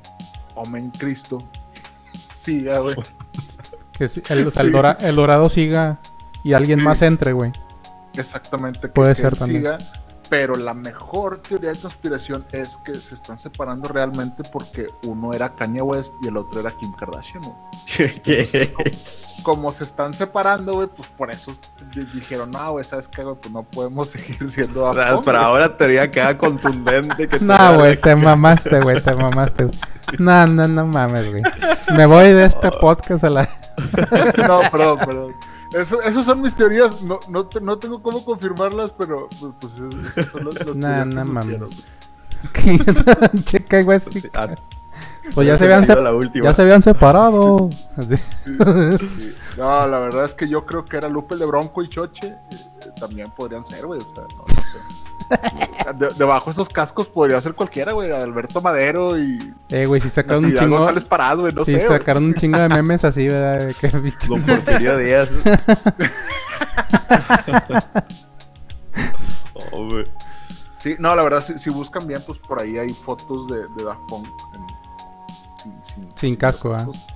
Omen 0.55 0.91
Cristo, 0.91 1.39
siga, 2.35 2.79
güey. 2.81 2.97
Que 3.93 4.05
el, 4.31 4.49
o 4.49 4.51
sea, 4.51 4.63
el 4.63 4.73
dora- 4.73 4.97
el 5.01 5.15
dorado 5.15 5.49
siga 5.51 5.99
y 6.43 6.55
alguien 6.55 6.79
Sí. 6.81 6.85
más 6.85 7.03
entre, 7.03 7.33
güey. 7.33 7.53
Exactamente. 8.21 8.81
Que, 8.81 8.89
Puede 8.89 9.15
que 9.15 9.21
ser 9.21 9.37
siga, 9.37 9.79
pero 10.29 10.55
la 10.55 10.75
mejor 10.75 11.39
teoría 11.43 11.73
de 11.73 11.79
conspiración 11.79 12.45
es 12.53 12.77
que 12.85 12.95
se 12.95 13.15
están 13.17 13.39
separando 13.39 13.89
realmente 13.89 14.43
porque 14.53 14.87
uno 15.05 15.33
era 15.33 15.49
Kanye 15.57 15.83
West 15.83 16.13
y 16.23 16.29
el 16.29 16.37
otro 16.37 16.61
era 16.61 16.71
Kim 16.79 16.93
Kardashian. 16.93 17.43
Como 19.43 19.73
se 19.73 19.85
están 19.85 20.13
separando, 20.13 20.75
güey, 20.75 20.87
pues 20.87 21.09
por 21.09 21.31
eso 21.31 21.53
di- 21.95 22.05
dijeron, 22.05 22.51
no, 22.51 22.73
güey, 22.73 22.85
¿sabes 22.85 23.09
qué, 23.09 23.25
güey? 23.25 23.37
Pues 23.41 23.51
no 23.51 23.63
podemos 23.63 24.09
seguir 24.11 24.51
siendo 24.51 24.85
O 24.85 24.95
sea, 24.95 25.07
Pero 25.09 25.23
güey". 25.23 25.37
ahora 25.37 25.77
teoría 25.77 26.11
queda 26.11 26.37
contundente 26.37 27.27
que 27.27 27.39
No, 27.41 27.79
güey, 27.79 27.99
te 27.99 28.15
mamaste, 28.15 28.81
güey, 28.83 29.01
te 29.01 29.15
mamaste. 29.15 29.67
No, 30.19 30.47
no, 30.47 30.69
no 30.69 30.87
mames, 30.87 31.31
güey. 31.31 31.43
Me 31.95 32.05
voy 32.05 32.29
de 32.29 32.45
este 32.45 32.71
podcast 32.71 33.25
a 33.25 33.31
la... 33.31 33.49
no, 34.47 34.61
perdón, 34.71 34.99
perdón. 34.99 35.35
Eso, 35.73 36.01
esas 36.03 36.25
son 36.25 36.41
mis 36.43 36.55
teorías, 36.55 37.01
no, 37.03 37.21
no, 37.29 37.47
te- 37.47 37.61
no 37.61 37.79
tengo 37.79 38.03
cómo 38.03 38.25
confirmarlas, 38.25 38.93
pero 38.99 39.29
pues, 39.41 39.53
pues 39.61 39.73
es- 39.75 40.17
esas 40.19 40.33
son 40.33 40.45
las, 40.47 40.55
las 40.67 40.77
Nah, 40.77 41.05
teorías 41.05 41.09
que 41.09 41.33
nah, 41.33 41.43
güey. 41.67 41.71
Checa, 43.45 43.83
güey. 43.83 44.01
Sí, 44.01 44.23
ah, 44.35 44.49
Pues 45.35 45.47
ya 45.47 45.57
se 45.57 45.65
habían, 45.65 45.85
ya 46.43 46.53
se 46.55 46.63
habían 46.63 46.83
separado. 46.83 47.69
Sí. 48.01 48.17
No, 49.57 49.87
la 49.87 49.99
verdad 50.01 50.25
es 50.25 50.35
que 50.35 50.49
yo 50.49 50.65
creo 50.65 50.85
que 50.85 50.97
era 50.97 51.09
Lupe 51.09 51.37
de 51.37 51.45
Bronco 51.47 51.83
y 51.83 51.89
Choche. 51.89 52.29
eh, 52.29 52.91
también 52.99 53.31
podrían 53.37 53.65
ser, 53.67 53.87
güey. 53.87 54.01
O 54.01 54.15
sea, 54.15 54.25
no, 54.37 54.45
no 54.49 54.63
sé. 54.63 54.79
De- 55.99 56.09
debajo 56.17 56.47
de 56.47 56.51
esos 56.53 56.69
cascos 56.69 57.09
podría 57.09 57.41
ser 57.41 57.55
cualquiera, 57.55 57.93
güey. 57.93 58.11
Alberto 58.13 58.61
Madero 58.61 59.19
y 59.19 59.39
Eh, 59.71 59.87
güey, 59.87 60.01
si 60.01 60.09
sacaron 60.09 60.45
un 60.45 60.57
chingo... 60.57 60.77
González 60.79 61.05
Parado, 61.05 61.41
güey. 61.43 61.53
No 61.53 61.65
Sí, 61.65 61.73
sé. 61.73 61.87
güey. 61.87 61.99
sacaron 61.99 62.25
un 62.25 62.35
chingo 62.35 62.59
de 62.59 62.69
memes 62.71 63.05
así, 63.05 63.27
¿verdad? 63.29 63.67
De 63.67 63.75
Que 63.75 63.89
bicho. 63.99 64.29
Don 64.29 64.43
Porfirio 64.43 64.97
Díaz. 64.99 65.31
Oh, 69.73 69.89
güey. 69.89 70.05
Sí, 70.79 70.97
no, 70.99 71.15
la 71.15 71.23
verdad, 71.23 71.43
si, 71.45 71.59
si 71.59 71.71
buscan 71.71 72.07
bien, 72.07 72.23
pues 72.27 72.39
por 72.39 72.61
ahí 72.61 72.79
hay 72.79 72.91
fotos 72.91 73.47
de, 73.49 73.69
de 73.77 73.85
Daft 73.85 74.01
Punk. 74.09 74.27
en- 74.55 75.85
sin, 75.85 76.09
Sin 76.17 76.37
casco, 76.37 76.73
¿ah? 76.73 76.79
cascos. 76.79 77.07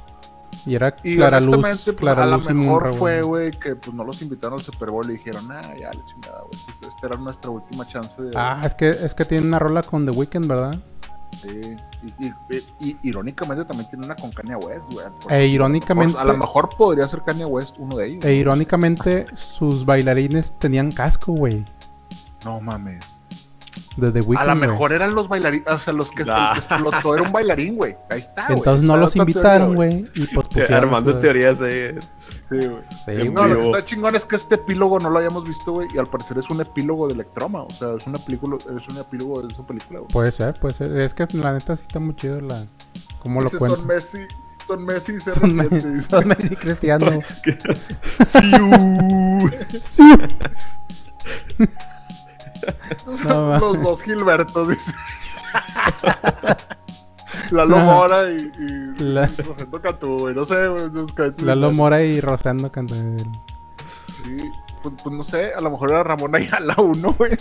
Y 0.67 0.75
era 0.75 0.95
Y 1.03 1.17
Clara 1.17 1.41
Luz, 1.41 1.57
pues, 1.61 1.85
Clara 1.97 2.23
a 2.23 2.27
lo 2.27 2.39
mejor 2.39 2.95
fue, 2.95 3.21
güey. 3.23 3.51
que 3.51 3.77
pues 3.77 3.95
no 3.95 4.03
los 4.05 4.23
invitaron 4.23 4.59
al 4.59 4.65
Super 4.65 4.91
Bowl 4.91 5.05
y 5.11 5.15
dijeron, 5.15 5.51
ah, 5.53 5.61
ya, 5.79 5.91
la 5.93 6.05
chingada, 6.07 6.41
güey. 6.41 6.59
pues, 6.65 6.91
esta 6.93 7.07
era 7.07 7.17
nuestra 7.19 7.51
última 7.51 7.87
chance 7.87 8.21
de. 8.23 8.31
Ah, 8.35 8.63
es 8.65 8.75
que, 8.75 8.89
es 8.91 9.15
que 9.15 9.25
tiene 9.25 9.47
una 9.47 9.59
rola 9.59 9.83
con 9.83 10.07
The 10.07 10.13
Weeknd, 10.13 10.47
¿verdad? 10.47 10.75
Sí. 11.43 11.49
Y, 12.21 12.27
y- 12.27 12.65
y- 12.81 12.97
irónicamente 13.03 13.65
también 13.65 13.91
tiene 13.91 14.07
una 14.07 14.15
con 14.15 14.31
Kanye 14.31 14.55
West, 14.55 14.87
güey. 14.93 15.05
E 15.29 15.47
irónicamente- 15.49 16.17
A 16.19 16.25
lo 16.25 16.37
mejor 16.37 16.69
podría 16.79 17.09
ser 17.09 17.23
Kanye 17.23 17.45
West 17.45 17.75
uno 17.79 17.97
de 17.97 18.07
ellos. 18.07 18.25
E 18.25 18.35
irónicamente, 18.35 19.27
sus 19.35 19.85
bailarines 19.85 20.57
tenían 20.59 20.93
casco, 20.93 21.33
güey. 21.33 21.65
No 22.45 22.61
mames. 22.61 23.14
De 23.97 24.11
The 24.11 24.21
Weeknd, 24.23 24.39
a 24.43 24.55
lo 24.55 24.55
mejor 24.57 24.93
eran 24.93 25.15
los 25.15 25.29
bailarines, 25.29 25.69
o 25.69 25.79
sea, 25.79 25.93
los 25.93 26.11
que, 26.11 26.25
Nah. 26.25 26.57
explotó 26.57 27.15
era 27.15 27.23
un 27.23 27.31
bailarín, 27.33 27.77
güey. 27.77 27.97
Ahí 28.11 28.21
está, 28.21 28.47
güey. 28.47 28.59
Entonces 28.59 28.83
no 28.85 28.95
Está 28.95 29.05
los 29.05 29.17
invitaron, 29.17 29.75
güey. 29.77 30.11
Y 30.17 30.27
pues 30.27 30.49
pusieron 30.49 30.75
Armando 30.75 31.11
eso. 31.11 31.19
teorías 31.21 31.61
eh. 31.63 31.95
Sí, 32.51 32.57
güey. 32.67 32.83
Sí, 33.05 33.11
En 33.29 33.35
No, 33.35 33.47
lo 33.47 33.55
que 33.57 33.63
está 33.63 33.85
chingón 33.85 34.17
es 34.17 34.25
que 34.25 34.35
este 34.37 34.57
epílogo 34.57 34.99
no 34.99 35.11
lo 35.11 35.19
habíamos 35.19 35.47
visto, 35.47 35.71
güey, 35.73 35.87
y 35.95 35.99
al 35.99 36.07
parecer 36.07 36.39
es 36.39 36.51
un 36.51 36.61
epílogo 36.61 37.07
de 37.07 37.15
Electroma, 37.15 37.63
o 37.63 37.71
sea, 37.71 37.95
es 37.97 38.05
una 38.07 38.19
película, 38.19 38.57
es 38.57 38.89
un 38.89 38.99
epílogo 38.99 39.43
de 39.43 39.53
esa 39.55 39.65
película, 39.65 40.01
güey. 40.01 40.11
Puede 40.13 40.33
ser, 40.33 40.55
puede 40.59 40.75
ser. 40.75 40.91
Es 40.97 41.15
que 41.15 41.27
la 41.35 41.53
neta 41.53 41.77
sí 41.77 41.83
está 41.83 42.01
muy 42.01 42.17
chido 42.17 42.41
la... 42.41 42.65
¿Cómo 43.23 43.41
lo 43.43 43.51
cuento? 43.51 43.77
son 43.77 43.87
Messi, 43.87 44.19
son 44.67 44.85
Messi 44.85 45.13
y 45.13 45.21
Son, 45.21 45.35
CR7, 45.35 45.83
me- 45.85 46.03
son 46.03 46.29
Messi 46.29 46.57
Cristiano. 46.57 47.21
Siu. 48.27 50.09
No. 53.27 53.59
Los 53.59 53.83
dos 53.83 54.03
Gilbertos, 54.03 54.69
dice. 54.69 54.93
Lalo 57.51 57.79
No. 57.79 57.85
Mora 57.85 58.31
y, 58.31 58.37
y 58.59 59.03
La- 59.03 59.27
Rosendo 59.47 59.81
Cantú, 59.83 60.19
güey, 60.19 60.35
no 60.35 60.45
sé, 60.45 60.69
güey. 60.69 60.85
Lalo. 61.39 61.71
Mora 61.73 62.03
y 62.03 62.21
Rosendo 62.21 62.71
cantando. 62.71 63.23
Sí, 64.23 64.37
pues, 64.85 65.03
pues 65.03 65.17
no 65.17 65.25
sé, 65.25 65.55
a 65.55 65.61
lo 65.63 65.71
mejor 65.71 65.93
era 65.93 66.03
Ramón 66.03 66.37
Ayala 66.37 66.75
uno, 66.79 67.15
güey. 67.15 67.33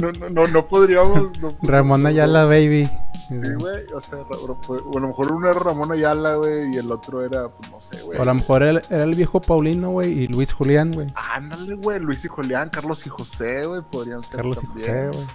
No, 0.00 0.12
no, 0.12 0.28
no, 0.30 0.46
no 0.46 0.66
podríamos. 0.66 1.36
No, 1.40 1.48
Ramón 1.62 2.06
Ayala, 2.06 2.44
baby. 2.44 2.88
Sí, 3.28 3.36
güey, 3.58 3.84
o 3.92 4.00
sea, 4.00 4.18
a 4.20 4.98
lo 4.98 5.06
mejor 5.08 5.32
uno 5.32 5.50
era 5.50 5.58
Ramón 5.58 5.90
Ayala, 5.90 6.36
güey, 6.36 6.72
y 6.72 6.78
el 6.78 6.90
otro 6.92 7.24
era, 7.24 7.48
pues 7.48 7.70
no 7.72 7.80
sé, 7.80 8.02
güey. 8.02 8.18
O 8.18 8.22
a 8.22 8.24
lo 8.24 8.34
mejor 8.34 8.62
era, 8.62 8.80
era 8.88 9.02
el 9.02 9.14
viejo 9.16 9.40
Paulino, 9.40 9.90
güey, 9.90 10.10
y 10.10 10.26
Luis 10.28 10.52
Julián, 10.52 10.92
güey. 10.92 11.08
Ándale, 11.14 11.74
güey, 11.74 11.98
Luis 11.98 12.24
y 12.24 12.28
Julián, 12.28 12.70
Carlos 12.70 13.04
y 13.06 13.10
José, 13.10 13.66
güey, 13.66 13.82
podrían 13.82 14.22
ser 14.22 14.36
Carlos 14.36 14.58
y 14.62 14.66
también. 14.66 15.08
José, 15.08 15.18
güey. 15.18 15.26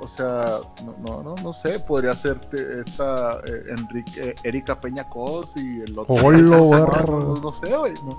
O 0.00 0.08
sea, 0.08 0.42
no, 0.84 0.94
no, 1.06 1.22
no, 1.22 1.34
no 1.42 1.52
sé, 1.52 1.78
podría 1.80 2.14
ser 2.14 2.38
esta 2.84 3.38
eh, 3.46 3.64
Enrique, 3.76 4.30
eh, 4.30 4.34
Erika 4.44 4.78
Peña 4.80 5.04
Cos 5.08 5.52
y 5.56 5.80
el 5.80 5.98
otro. 5.98 6.14
Hola, 6.14 6.38
no, 7.08 7.34
no, 7.36 7.52
sé, 7.52 7.74
güey. 7.76 7.94
no. 8.04 8.18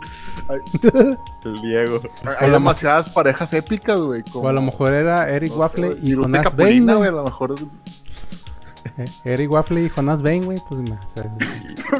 Hay, 0.50 0.60
El 1.46 1.56
Diego. 1.62 2.00
hay 2.40 2.50
demasiadas 2.50 3.10
parejas 3.10 3.54
épicas, 3.54 4.00
güey. 4.02 4.24
O 4.34 4.48
a 4.48 4.54
lo 4.54 4.62
mejor 4.62 4.94
era 4.94 5.30
Eric 5.30 5.50
no 5.50 5.56
sé, 5.56 5.60
Waffle 5.60 5.88
güey, 5.88 6.12
y 6.12 6.16
Capulina, 6.16 6.50
Bain, 6.56 6.86
güey, 6.98 7.10
a 7.10 7.12
lo 7.12 7.24
mejor 7.24 7.56
Eh, 8.98 9.06
Eric 9.26 9.52
Waffle 9.52 9.82
y 9.84 9.90
Jonas 9.90 10.22
Bain, 10.22 10.46
güey. 10.46 10.58
Pues 10.70 10.82
no, 10.90 11.00
sea, 11.14 11.36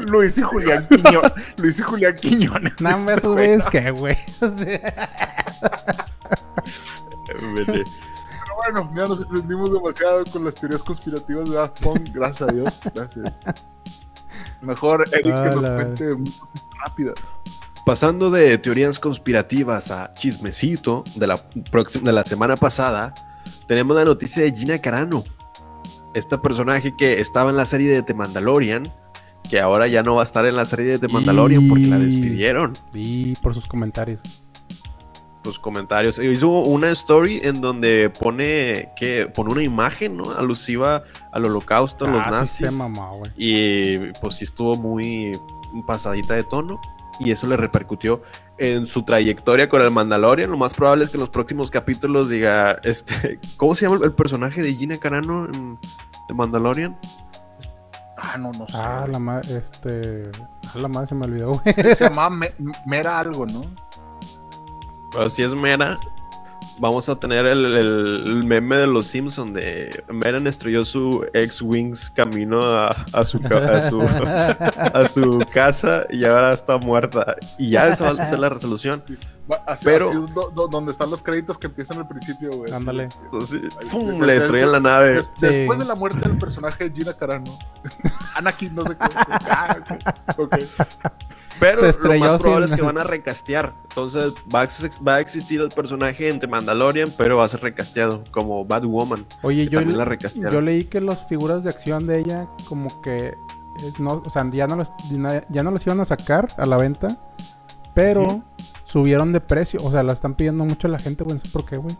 Luis 0.08 0.38
y 0.38 0.42
Julián 0.42 0.88
Quiñones. 0.88 1.32
Luis 1.58 1.78
y 1.78 1.82
Julián 1.82 2.14
Quiñones. 2.16 2.80
no, 2.80 2.96
hombre, 2.96 3.14
esos 3.16 3.34
Güey, 3.34 3.56
güeyes 3.58 3.66
que, 3.66 3.90
güey. 3.90 4.18
Bueno, 8.72 8.92
ya 8.94 9.04
nos 9.06 9.20
extendimos 9.20 9.72
demasiado 9.72 10.24
con 10.32 10.44
las 10.44 10.54
teorías 10.54 10.82
conspirativas 10.82 11.48
de 11.50 11.56
Daft 11.56 11.82
Punk. 11.82 12.08
Gracias 12.12 12.48
a 12.48 12.52
Dios. 12.52 12.80
Gracias. 12.94 13.32
Mejor 14.60 15.04
Eric 15.12 15.34
que 15.34 15.56
nos 15.56 15.66
cuente 15.70 16.16
rápidas. 16.84 17.14
Pasando 17.84 18.30
de 18.30 18.58
teorías 18.58 18.98
conspirativas 18.98 19.90
a 19.90 20.12
chismecito 20.14 21.04
de 21.14 21.26
la, 21.28 21.36
próxima, 21.70 22.06
de 22.06 22.12
la 22.12 22.24
semana 22.24 22.56
pasada, 22.56 23.14
tenemos 23.68 23.96
la 23.96 24.04
noticia 24.04 24.42
de 24.42 24.52
Gina 24.52 24.78
Carano. 24.78 25.22
Este 26.14 26.36
personaje 26.38 26.94
que 26.96 27.20
estaba 27.20 27.50
en 27.50 27.56
la 27.56 27.64
serie 27.66 27.90
de 27.92 28.02
The 28.02 28.14
Mandalorian, 28.14 28.82
que 29.48 29.60
ahora 29.60 29.86
ya 29.86 30.02
no 30.02 30.16
va 30.16 30.22
a 30.22 30.24
estar 30.24 30.44
en 30.46 30.56
la 30.56 30.64
serie 30.64 30.86
de 30.86 30.98
The 30.98 31.08
Mandalorian 31.08 31.68
porque 31.68 31.86
la 31.86 31.98
Y- 31.98 32.04
despidieron. 32.06 32.72
Y 32.92 33.36
por 33.36 33.54
sus 33.54 33.68
comentarios. 33.68 34.20
Pues 35.46 35.58
comentarios. 35.60 36.18
Hizo 36.18 36.48
una 36.48 36.90
story 36.90 37.40
en 37.44 37.60
donde 37.60 38.10
pone 38.10 38.90
que 38.96 39.26
pone 39.26 39.52
una 39.52 39.62
imagen, 39.62 40.16
¿no? 40.16 40.32
Alusiva 40.32 41.04
al 41.32 41.44
holocausto, 41.44 42.04
a 42.04 42.08
los 42.08 42.20
Ah, 42.22 42.24
sí 42.26 42.30
nazis. 42.32 42.56
se 42.66 42.70
mamó, 42.72 43.18
güey. 43.18 43.30
Y 43.36 43.98
pues 44.20 44.34
sí 44.36 44.44
estuvo 44.44 44.74
muy 44.74 45.32
pasadita 45.86 46.34
de 46.34 46.42
tono. 46.44 46.80
Y 47.20 47.30
eso 47.30 47.46
le 47.46 47.56
repercutió 47.56 48.22
en 48.58 48.86
su 48.86 49.02
trayectoria 49.04 49.68
con 49.70 49.80
el 49.80 49.90
Mandalorian. 49.90 50.50
Lo 50.50 50.58
más 50.58 50.74
probable 50.74 51.04
es 51.04 51.10
que 51.10 51.16
en 51.16 51.20
los 51.20 51.30
próximos 51.30 51.70
capítulos 51.70 52.28
diga, 52.28 52.78
este, 52.84 53.38
¿cómo 53.56 53.74
se 53.74 53.86
llama 53.88 54.04
el, 54.04 54.12
personaje 54.12 54.60
de 54.62 54.74
Gina 54.74 54.98
Carano 54.98 55.46
en 55.46 55.78
The 56.28 56.34
Mandalorian? 56.34 56.98
Ah, 58.18 58.36
no, 58.38 58.50
no 58.52 58.66
sé. 58.68 58.76
Ah, 58.76 59.06
la 59.10 59.18
madre, 59.18 59.56
este... 59.58 60.30
Ah, 60.74 60.78
la 60.78 60.88
madre 60.88 61.06
se 61.06 61.14
me 61.14 61.24
olvidó, 61.26 61.52
güey. 61.52 61.74
Se, 61.74 61.94
se 61.94 62.04
llamaba 62.04 62.30
Me- 62.30 62.54
Mera 62.84 63.18
algo, 63.18 63.46
¿no? 63.46 63.62
Pero 65.16 65.30
si 65.30 65.42
es 65.42 65.50
Mera, 65.54 65.98
vamos 66.78 67.08
a 67.08 67.16
tener 67.16 67.46
el, 67.46 67.64
el- 67.64 68.24
el 68.26 68.44
meme 68.44 68.76
de 68.76 68.86
los 68.86 69.06
Simpsons 69.06 69.54
de 69.54 70.04
Mera 70.10 70.38
estrelló 70.48 70.84
su 70.84 71.24
ex-wings 71.32 72.10
camino 72.10 72.60
a, 72.62 72.88
a 73.12 73.24
su, 73.24 73.40
ca- 73.40 73.76
a, 73.76 73.80
su, 73.90 74.02
a 74.02 75.08
su 75.08 75.44
casa 75.52 76.04
y 76.10 76.24
ahora 76.24 76.52
está 76.52 76.76
muerta. 76.78 77.36
Y 77.58 77.70
ya 77.70 77.88
esa 77.88 78.12
va 78.12 78.22
a 78.22 78.28
ser 78.28 78.38
la 78.38 78.48
resolución. 78.50 79.02
Así, 79.64 79.84
Pero- 79.84 80.10
así 80.10 80.18
do- 80.34 80.50
do- 80.52 80.66
donde 80.66 80.90
están 80.90 81.08
los 81.08 81.22
créditos 81.22 81.56
que 81.56 81.68
empiezan 81.68 81.98
al 81.98 82.08
principio, 82.08 82.50
güey. 82.50 82.72
Ándale. 82.72 83.08
Entonces, 83.24 83.60
¡fum! 83.88 84.20
le 84.20 84.34
destruyen 84.40 84.72
la 84.72 84.80
nave. 84.80 85.12
Des- 85.14 85.30
Sí. 85.38 85.46
Después 85.46 85.78
de 85.78 85.84
la 85.84 85.94
muerte 85.94 86.28
del 86.28 86.36
personaje 86.36 86.90
de 86.90 86.96
Gina 86.96 87.12
Carano, 87.14 87.56
Anakin, 88.34 88.74
no 88.74 88.82
sé 88.82 88.96
qué. 88.96 89.06
Ah, 89.48 89.76
ok. 89.78 90.38
ok. 90.38 90.56
Pero 91.60 91.80
lo 91.82 92.18
más 92.18 92.40
probable 92.40 92.66
sin- 92.66 92.74
es 92.74 92.80
que 92.80 92.86
van 92.86 92.98
a 92.98 93.04
recastear. 93.04 93.74
Entonces 93.88 94.34
va 94.54 94.62
a, 94.62 94.68
va 95.06 95.14
a 95.16 95.20
existir 95.20 95.60
el 95.60 95.68
personaje 95.70 96.28
entre 96.28 96.48
Mandalorian, 96.48 97.10
pero 97.16 97.38
va 97.38 97.44
a 97.44 97.48
ser 97.48 97.60
recasteado 97.62 98.22
como 98.30 98.64
Batwoman. 98.64 99.24
Oye, 99.42 99.68
yo, 99.68 99.80
la 99.80 99.86
le- 99.86 100.04
recastearon. 100.04 100.52
yo 100.52 100.60
leí 100.60 100.84
que 100.84 101.00
las 101.00 101.26
figuras 101.28 101.62
de 101.64 101.70
acción 101.70 102.06
de 102.06 102.20
ella 102.20 102.46
como 102.68 103.00
que... 103.02 103.16
eh, 103.28 103.34
No, 103.98 104.22
o 104.24 104.30
sea, 104.30 104.48
ya 104.52 104.66
no, 104.66 104.76
las, 104.76 104.90
ya 105.48 105.62
no 105.62 105.70
las 105.70 105.86
iban 105.86 106.00
a 106.00 106.04
sacar 106.04 106.48
a 106.58 106.66
la 106.66 106.76
venta, 106.76 107.08
pero 107.94 108.42
subieron 108.84 109.32
de 109.32 109.40
precio. 109.40 109.80
O 109.82 109.90
sea, 109.90 110.02
la 110.02 110.12
están 110.12 110.34
pidiendo 110.34 110.64
mucho 110.64 110.88
la 110.88 110.98
gente, 110.98 111.24
güey. 111.24 111.36
No 111.38 111.44
sé 111.44 111.50
por 111.50 111.64
qué, 111.64 111.76
güey. 111.76 111.96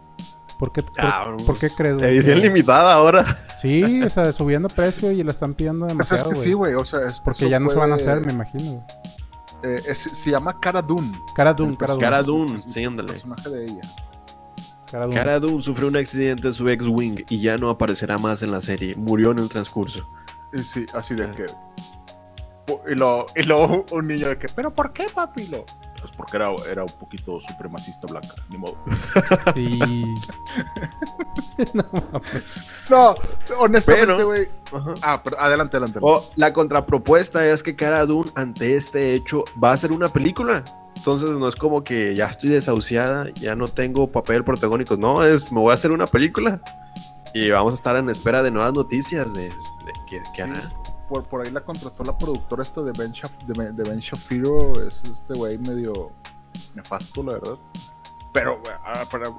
¿Por 0.58 0.72
qué, 0.72 0.82
por, 0.82 0.92
Ah, 0.98 1.36
por 1.44 1.58
qué 1.58 1.68
crees, 1.68 1.98
güey? 1.98 2.10
Edición 2.16 2.40
limitada 2.40 2.94
ahora. 2.94 3.38
Sí, 3.60 4.02
o 4.02 4.08
sea, 4.08 4.32
subiendo 4.32 4.68
precio 4.68 5.10
y 5.12 5.22
la 5.22 5.32
están 5.32 5.52
pidiendo 5.54 5.86
Pues 5.86 5.92
es 5.92 5.96
demasiado, 6.10 6.30
que 6.30 6.34
güey. 6.36 6.48
sí, 6.48 6.52
güey. 6.54 6.74
O 6.74 6.86
sea, 6.86 7.00
es- 7.06 7.20
Porque 7.20 7.48
ya 7.50 7.58
no 7.60 7.68
se 7.68 7.76
van 7.76 7.92
a 7.92 7.96
hacer, 7.96 8.24
me 8.24 8.32
imagino. 8.32 8.64
güey. 8.64 8.80
Eh, 9.62 9.80
es- 9.86 9.98
se 9.98 10.30
llama 10.30 10.58
Cara 10.60 10.82
Dune. 10.82 11.12
Cara 11.34 11.52
Dune, 11.54 11.76
Cara 11.76 11.92
Dune. 11.94 12.04
Cara 12.04 12.22
Dune, 12.22 12.62
sí, 12.66 12.84
ándale. 12.84 13.12
personaje 13.12 13.48
de 13.50 13.64
ella. 13.64 13.80
Cara 14.90 15.04
Dune. 15.06 15.16
Cara 15.16 15.40
Dune 15.40 15.62
sufrió 15.62 15.88
un 15.88 15.96
accidente 15.96 16.48
en 16.48 16.52
su 16.54 16.68
ex-wing 16.68 17.24
y 17.28 17.40
ya 17.40 17.56
no 17.56 17.70
aparecerá 17.70 18.18
más 18.18 18.42
en 18.42 18.52
la 18.52 18.60
serie. 18.60 18.94
Murió 18.96 19.32
en 19.32 19.38
el 19.40 19.48
transcurso. 19.48 20.08
Y 20.52 20.58
sí, 20.60 20.86
así 20.94 21.14
de 21.14 21.24
Ah. 21.24 21.30
que. 21.32 21.46
Y 22.90 22.94
luego, 22.94 23.26
y 23.36 23.42
luego 23.44 23.84
un 23.92 24.08
niño 24.08 24.28
de 24.28 24.38
que, 24.38 24.48
¿pero 24.48 24.74
por 24.74 24.92
qué, 24.92 25.06
papi? 25.12 25.42
Y 25.42 25.48
luego, 25.48 25.66
Pues 25.66 25.85
porque 26.16 26.36
era, 26.36 26.50
era 26.70 26.82
un 26.82 26.92
poquito 26.98 27.40
supremacista 27.40 28.06
blanca, 28.06 28.34
ni 28.50 28.58
modo. 28.58 28.76
Sí. 29.54 29.80
No, 32.88 33.14
honestamente, 33.58 34.22
güey. 34.22 34.48
Ah, 35.02 35.20
pero 35.22 35.40
adelante, 35.40 35.76
adelante. 35.76 35.98
O 36.02 36.24
la 36.36 36.52
contrapropuesta 36.52 37.44
es 37.46 37.62
que 37.62 37.74
Cara 37.74 38.06
Dune, 38.06 38.30
ante 38.36 38.76
este 38.76 39.14
hecho, 39.14 39.44
va 39.62 39.72
a 39.72 39.76
ser 39.76 39.90
una 39.90 40.08
película. 40.08 40.62
Entonces 40.96 41.30
no 41.30 41.48
es 41.48 41.56
como 41.56 41.82
que 41.82 42.14
ya 42.14 42.26
estoy 42.26 42.50
desahuciada, 42.50 43.30
ya 43.34 43.54
no 43.54 43.68
tengo 43.68 44.06
papel 44.10 44.44
protagónico. 44.44 44.96
No, 44.96 45.24
es 45.24 45.50
me 45.50 45.60
voy 45.60 45.72
a 45.72 45.74
hacer 45.74 45.90
una 45.90 46.06
película. 46.06 46.60
Y 47.34 47.50
vamos 47.50 47.72
a 47.72 47.76
estar 47.76 47.96
en 47.96 48.08
espera 48.08 48.42
de 48.42 48.50
nuevas 48.50 48.72
noticias 48.72 49.32
de, 49.34 49.48
de 49.48 49.92
qué, 50.08 50.22
qué 50.34 50.42
hará. 50.42 50.60
Por, 51.08 51.24
por 51.24 51.44
ahí 51.44 51.50
la 51.52 51.60
contrató 51.64 52.02
la 52.04 52.16
productora 52.16 52.62
esta 52.62 52.82
de 52.82 52.92
Ben, 52.92 53.12
Shaf- 53.12 53.44
de, 53.46 53.72
de 53.72 53.88
Ben 53.90 53.98
Shapiro. 54.00 54.72
Es 54.86 55.00
este 55.04 55.34
güey 55.34 55.58
medio 55.58 56.12
nefasto, 56.74 57.22
la 57.22 57.34
verdad. 57.34 57.56
Pero, 58.32 58.60
ah, 58.84 59.04
para, 59.10 59.30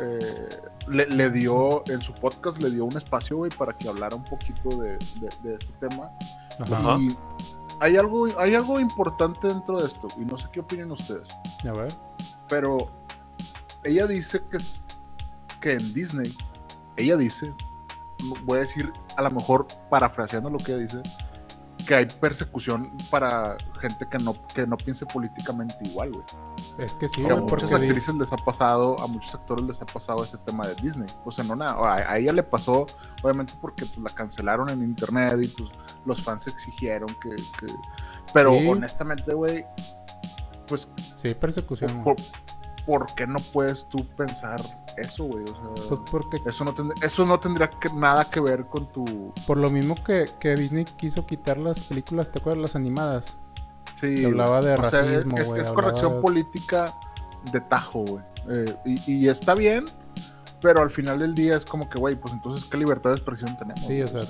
eh, 0.00 0.48
le, 0.88 1.06
le 1.06 1.30
dio, 1.30 1.84
en 1.86 2.00
su 2.00 2.12
podcast 2.14 2.60
le 2.60 2.70
dio 2.70 2.84
un 2.84 2.96
espacio, 2.96 3.36
güey, 3.36 3.50
para 3.56 3.76
que 3.76 3.88
hablara 3.88 4.16
un 4.16 4.24
poquito 4.24 4.68
de, 4.70 4.98
de- 5.20 5.30
de 5.42 5.54
este 5.54 5.72
tema. 5.86 6.10
Ajá. 6.58 6.98
Y 6.98 7.08
hay 7.80 7.96
algo, 7.96 8.26
hay 8.38 8.54
algo 8.56 8.80
importante 8.80 9.46
dentro 9.46 9.80
de 9.80 9.86
esto, 9.86 10.08
y 10.16 10.24
no 10.24 10.36
sé 10.38 10.46
qué 10.52 10.58
opinan 10.60 10.90
ustedes. 10.90 11.28
A 11.68 11.72
ver. 11.72 11.92
Pero 12.48 12.76
ella 13.84 14.06
dice 14.08 14.42
que 14.50 14.56
es 14.56 14.84
que 15.60 15.74
en 15.74 15.94
Disney, 15.94 16.34
ella 16.96 17.16
dice, 17.16 17.52
voy 18.44 18.58
a 18.58 18.60
decir 18.62 18.92
a 19.16 19.22
lo 19.22 19.30
mejor 19.30 19.66
parafraseando 19.90 20.50
lo 20.50 20.58
que 20.58 20.76
dice, 20.76 21.00
que 21.86 21.96
hay 21.96 22.06
persecución 22.06 22.96
para 23.10 23.56
gente 23.80 24.06
que 24.08 24.16
no, 24.18 24.34
que 24.54 24.64
no 24.66 24.76
piense 24.76 25.04
políticamente 25.04 25.74
igual, 25.82 26.12
güey. 26.12 26.24
Es 26.78 26.94
que 26.94 27.08
sí, 27.08 27.24
a 27.24 27.32
güey, 27.34 27.46
porque 27.46 27.64
muchas 27.64 27.80
dice- 27.80 27.92
actrices 27.92 28.14
les 28.14 28.32
ha 28.32 28.36
pasado, 28.36 28.96
a 29.00 29.06
muchos 29.08 29.34
actores 29.34 29.66
les 29.66 29.82
ha 29.82 29.86
pasado 29.86 30.22
ese 30.22 30.38
tema 30.38 30.64
de 30.66 30.74
Disney. 30.76 31.08
O 31.24 31.32
sea, 31.32 31.42
no 31.44 31.56
nada, 31.56 31.72
a, 31.72 32.12
a 32.12 32.18
ella 32.18 32.32
le 32.32 32.44
pasó, 32.44 32.86
obviamente 33.24 33.54
porque 33.60 33.84
pues, 33.84 33.98
la 33.98 34.10
cancelaron 34.10 34.68
en 34.70 34.82
internet 34.82 35.34
y 35.42 35.48
pues 35.48 35.70
los 36.04 36.22
fans 36.22 36.46
exigieron 36.46 37.08
que... 37.20 37.30
que- 37.30 37.74
Pero 38.32 38.56
Sí. 38.58 38.68
honestamente, 38.68 39.34
güey, 39.34 39.64
pues 40.68 40.88
Sí, 41.16 41.34
persecución. 41.34 42.04
por. 42.04 42.14
¿Por 42.86 43.06
qué 43.14 43.26
no 43.26 43.38
puedes 43.52 43.86
tú 43.88 44.06
pensar 44.16 44.60
eso, 44.96 45.24
güey? 45.24 45.44
O 45.44 45.46
sea, 45.76 45.88
Pues 45.88 46.00
porque 46.10 46.38
eso, 46.46 46.64
no 46.64 46.74
tend- 46.74 47.02
eso 47.04 47.24
no 47.24 47.38
tendría 47.40 47.68
que, 47.70 47.88
nada 47.94 48.24
que 48.24 48.40
ver 48.40 48.66
con 48.66 48.86
tu... 48.92 49.32
por 49.46 49.56
lo 49.56 49.68
mismo 49.70 49.94
que, 50.04 50.24
que 50.40 50.54
Disney 50.54 50.84
quiso 50.84 51.24
quitar 51.26 51.58
las 51.58 51.78
películas, 51.80 52.30
¿te 52.30 52.38
acuerdas? 52.40 52.62
Las 52.62 52.76
animadas. 52.76 53.38
Sí, 54.00 54.16
Que 54.16 54.26
hablaba 54.26 54.60
de 54.60 54.74
o 54.74 54.76
sea, 54.90 55.00
es- 55.04 55.10
racismo, 55.12 55.36
es, 55.38 55.46
güey, 55.46 55.60
es 55.62 55.68
corrección 55.72 56.14
de- 56.16 56.20
política 56.20 56.86
de 57.52 57.60
tajo, 57.60 58.00
güey. 58.04 58.24
Eh, 58.50 58.76
y, 58.84 59.12
y 59.24 59.28
está 59.28 59.54
bien, 59.54 59.84
pero 60.60 60.82
al 60.82 60.90
final 60.90 61.18
del 61.20 61.34
día 61.34 61.56
es 61.56 61.64
como 61.64 61.88
que, 61.88 61.98
güey, 62.00 62.16
pues 62.16 62.32
entonces, 62.34 62.68
¿qué 62.68 62.76
libertad 62.76 63.10
de 63.10 63.16
expresión 63.16 63.56
tenemos? 63.58 63.84
Sí, 63.86 64.02
o 64.02 64.06
sea- 64.08 64.22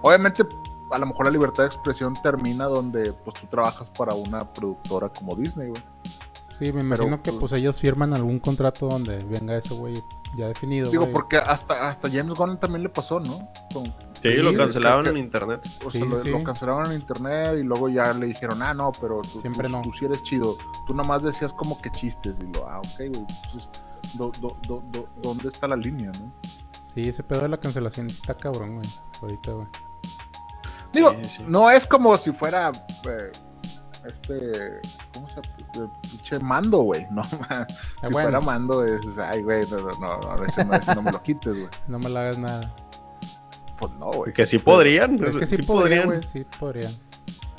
obviamente, 0.00 0.44
a 0.90 0.98
lo 0.98 1.06
mejor 1.06 1.26
la 1.26 1.30
libertad 1.32 1.64
de 1.64 1.68
expresión 1.68 2.14
termina 2.22 2.64
donde, 2.66 3.12
pues, 3.12 3.38
tú 3.40 3.46
trabajas 3.48 3.88
para 3.90 4.14
una 4.14 4.50
productora 4.52 5.08
como 5.10 5.34
Disney, 5.36 5.68
güey. 5.68 5.82
Sí, 6.62 6.72
me 6.72 6.80
imagino 6.82 7.20
que 7.22 7.32
pues- 7.32 7.40
pues 7.40 7.52
ellos 7.60 7.76
firman 7.80 8.14
algún 8.14 8.38
contrato 8.38 8.86
donde 8.88 9.16
venga 9.24 9.56
eso, 9.56 9.74
güey, 9.76 9.94
ya 10.36 10.46
definido. 10.48 10.88
Digo, 10.90 11.02
güey. 11.04 11.12
porque 11.12 11.36
hasta, 11.38 11.88
hasta 11.88 12.08
James 12.08 12.34
Gunn 12.38 12.58
también 12.58 12.82
le 12.84 12.88
pasó, 12.88 13.18
¿no? 13.18 13.48
Con- 13.74 13.84
Sí, 14.22 14.28
Sí, 14.30 14.36
lo 14.36 14.54
cancelaron 14.56 15.02
que- 15.02 15.10
en 15.10 15.16
internet. 15.16 15.60
O 15.84 15.90
sea, 15.90 16.00
Sí, 16.00 16.06
lo, 16.08 16.22
sí. 16.22 16.30
lo 16.30 16.44
cancelaron 16.44 16.86
en 16.86 16.92
internet 17.00 17.56
y 17.58 17.64
luego 17.64 17.88
ya 17.88 18.12
le 18.14 18.26
dijeron, 18.26 18.62
ah, 18.62 18.72
no, 18.72 18.92
pero 19.00 19.20
tú, 19.22 19.40
Siempre 19.40 19.66
tú- 19.66 19.72
no. 19.72 19.82
tú 19.82 19.92
sí 19.98 20.04
eres 20.04 20.22
chido. 20.22 20.56
Tú 20.86 20.94
nomás 20.94 21.24
decías 21.24 21.52
como 21.52 21.82
que 21.82 21.90
chistes 21.90 22.36
y 22.40 22.52
lo, 22.56 22.68
ah, 22.68 22.78
ok, 22.78 22.98
güey. 22.98 23.08
Entonces, 23.16 23.68
do- 24.14 24.30
do- 24.40 24.56
do- 24.68 24.82
do- 24.92 25.08
¿dónde 25.20 25.48
está 25.48 25.66
la 25.66 25.74
línea, 25.74 26.12
no? 26.20 26.32
Sí, 26.94 27.00
ese 27.08 27.24
pedo 27.24 27.40
de 27.40 27.48
la 27.48 27.58
cancelación 27.58 28.06
está 28.06 28.36
cabrón, 28.36 28.76
güey. 28.76 28.88
Ahorita, 29.20 29.50
güey. 29.52 29.66
Digo, 30.92 31.12
Sí, 31.22 31.28
sí. 31.38 31.44
no 31.48 31.68
es 31.68 31.84
como 31.86 32.16
si 32.16 32.30
fuera 32.30 32.70
eh, 33.08 33.32
este, 34.06 34.80
¿cómo 35.14 35.28
se 35.30 35.40
Pinche 36.02 36.38
mando, 36.40 36.78
güey, 36.78 37.06
¿no? 37.10 37.24
si 37.24 37.36
Ah, 37.50 37.66
bueno. 38.02 38.12
fuera 38.12 38.40
mando, 38.40 38.84
es, 38.84 39.00
ay, 39.18 39.42
güey, 39.42 39.62
no, 39.70 39.78
no, 39.78 40.18
no, 40.20 40.30
a 40.30 40.36
veces 40.36 40.66
no, 40.94 41.02
me 41.02 41.12
lo 41.12 41.22
quites, 41.22 41.52
güey. 41.54 41.68
No 41.88 41.98
me 41.98 42.08
la 42.08 42.20
hagas 42.20 42.38
nada. 42.38 42.74
Pues 43.78 43.92
no, 43.94 44.10
güey. 44.10 44.32
Que 44.32 44.46
sí 44.46 44.58
podrían. 44.58 45.22
Es 45.24 45.36
que 45.36 45.46
sí, 45.46 45.56
podrían, 45.62 46.06
güey, 46.06 46.22
sí 46.22 46.44
podrían. 46.58 46.92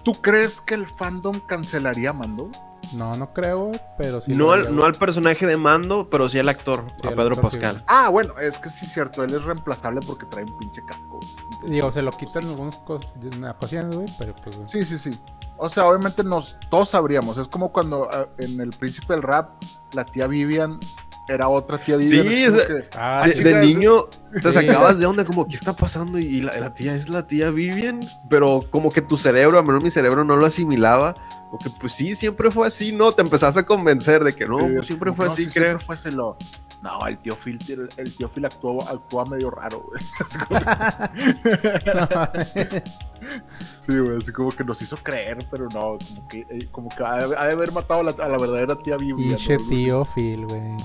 ¿Tú 0.03 0.11
crees 0.13 0.61
que 0.61 0.75
el 0.75 0.87
fandom 0.87 1.39
cancelaría 1.47 2.13
Mando? 2.13 2.49
No, 2.95 3.13
no 3.15 3.33
creo, 3.33 3.71
pero 3.97 4.21
sí. 4.21 4.33
No 4.33 4.51
al, 4.51 4.75
no 4.75 4.85
al 4.85 4.93
personaje 4.93 5.45
de 5.45 5.57
mando, 5.57 6.09
pero 6.09 6.29
sí 6.29 6.39
al 6.39 6.49
actor, 6.49 6.83
Sí, 7.01 7.07
a 7.07 7.11
Pedro 7.11 7.35
actor, 7.35 7.51
sí, 7.51 7.57
Pascal. 7.57 7.83
Ah, 7.87 8.09
bueno, 8.09 8.37
es 8.39 8.57
que 8.57 8.69
sí 8.69 8.85
es 8.85 8.93
cierto, 8.93 9.23
él 9.23 9.33
es 9.33 9.43
reemplazable 9.43 10.01
porque 10.05 10.25
trae 10.25 10.43
un 10.43 10.57
pinche 10.57 10.83
casco. 10.85 11.19
Entonces, 11.21 11.69
Digo, 11.69 11.91
se 11.91 12.01
lo 12.01 12.11
quitan 12.11 12.43
algunas 12.45 12.77
cosas, 12.77 13.11
güey, 13.17 14.07
pero 14.17 14.35
pues, 14.43 14.57
güey. 14.57 14.67
Sí, 14.67 14.83
sí, 14.83 14.97
sí. 14.97 15.09
O 15.57 15.69
sea, 15.69 15.87
obviamente 15.87 16.23
nos, 16.23 16.57
todos 16.69 16.89
sabríamos. 16.89 17.37
Es 17.37 17.47
como 17.47 17.71
cuando 17.71 18.09
ah, 18.11 18.27
en 18.37 18.59
El 18.59 18.71
Príncipe 18.71 19.13
del 19.13 19.21
Rap, 19.21 19.63
la 19.93 20.03
tía 20.05 20.27
Vivian 20.27 20.79
era 21.27 21.47
otra 21.47 21.77
tía 21.77 21.97
Vivian. 21.97 22.27
Sí, 22.27 22.43
es 22.43 22.53
como 22.53 22.63
o 22.63 22.65
sea, 22.65 22.67
que- 22.67 22.89
Ah, 22.97 23.27
de, 23.27 23.33
sí, 23.33 23.43
de 23.43 23.59
niño 23.61 24.05
te 24.33 24.41
Sí. 24.41 24.53
sacabas 24.53 24.99
de 24.99 25.05
onda 25.05 25.25
como, 25.25 25.47
¿qué 25.47 25.55
está 25.55 25.73
pasando? 25.73 26.17
Y 26.19 26.41
la, 26.41 26.57
la 26.59 26.73
tía 26.73 26.95
es 26.95 27.09
la 27.09 27.27
tía 27.27 27.49
Vivian, 27.49 27.99
pero 28.29 28.63
como 28.69 28.91
que 28.91 29.01
tu 29.01 29.17
cerebro, 29.17 29.57
a 29.59 29.63
menos 29.63 29.83
mi 29.83 29.89
cerebro 29.91 30.23
no 30.23 30.35
lo 30.35 30.45
asimilaba. 30.45 31.13
Porque 31.51 31.69
pues 31.79 31.93
sí, 31.93 32.15
siempre 32.15 32.49
fue 32.49 32.65
así, 32.65 32.91
¿no? 32.93 33.11
Te 33.11 33.21
empezaste 33.21 33.59
a 33.59 33.63
convencer 33.65 34.23
de 34.23 34.33
que 34.33 34.47
no, 34.47 34.59
Sí, 34.59 34.65
pues, 34.73 34.87
siempre 34.87 35.13
fue 35.13 35.27
no, 35.27 35.31
así, 35.33 35.45
sí, 35.45 35.51
creo. 35.51 35.65
Siempre 35.77 35.85
fue 35.85 35.95
así 35.95 36.09
lo. 36.09 36.35
No, 36.81 36.97
el 37.07 37.17
tío 37.19 37.35
Phil, 37.35 37.59
el, 37.69 37.87
el 37.95 38.15
tío 38.17 38.27
Phil 38.27 38.45
actúa, 38.45 38.83
actúa 38.89 39.23
medio 39.25 39.51
raro, 39.51 39.85
güey. 39.87 40.01
Así 40.25 40.37
como 40.39 40.59
que- 40.59 42.83
sí, 43.79 43.97
güey, 43.99 44.17
así 44.17 44.31
como 44.31 44.49
que 44.49 44.63
nos 44.63 44.81
hizo 44.81 44.97
creer, 44.97 45.37
pero 45.49 45.65
no, 45.73 45.97
como 45.97 46.27
que, 46.27 46.39
eh, 46.49 46.67
como 46.71 46.89
que 46.89 47.03
ha, 47.03 47.27
de 47.27 47.37
ha 47.37 47.45
de 47.45 47.53
haber 47.53 47.71
matado 47.71 48.01
a 48.01 48.03
la, 48.03 48.11
a 48.11 48.27
la 48.27 48.37
verdadera 48.37 48.75
tía 48.75 48.97
Biblia. 48.97 49.31
¿no? 49.31 49.37
Pinche 49.37 49.55
así. 49.55 49.69
tío 49.69 50.05
Phil, 50.15 50.45
güey. 50.45 50.77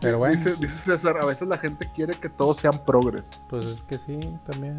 Pero 0.00 0.18
bueno, 0.18 0.36
Dice, 0.36 0.56
dice 0.56 0.76
César, 0.92 1.16
a 1.16 1.24
veces 1.24 1.48
la 1.48 1.56
gente 1.56 1.90
quiere 1.94 2.14
que 2.14 2.28
todos 2.28 2.58
sean 2.58 2.78
progres. 2.84 3.24
pues 3.48 3.64
es 3.66 3.82
que 3.82 3.96
sí, 3.98 4.18
también. 4.50 4.78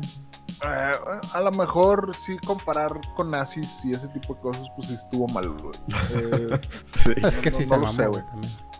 Eh, 0.63 0.91
a 1.34 1.41
lo 1.41 1.51
mejor 1.51 2.15
sí 2.15 2.38
comparar 2.45 2.99
con 3.15 3.32
nazis 3.32 3.84
y 3.84 3.91
ese 3.91 4.07
tipo 4.09 4.36
de 4.36 4.41
cosas, 4.41 4.68
pues 4.76 4.88
sí 4.89 4.93
estuvo 4.93 5.28
mal, 5.30 5.49
güey. 5.49 5.74
Eh, 6.13 6.59
Sí. 6.86 7.13
Es 7.15 7.38
que 7.38 7.49
sí 7.51 7.63
no 7.65 7.68
se 7.70 7.78
lo 7.78 7.80
mamó, 7.80 7.93
sé, 7.93 8.07
güey. 8.07 8.24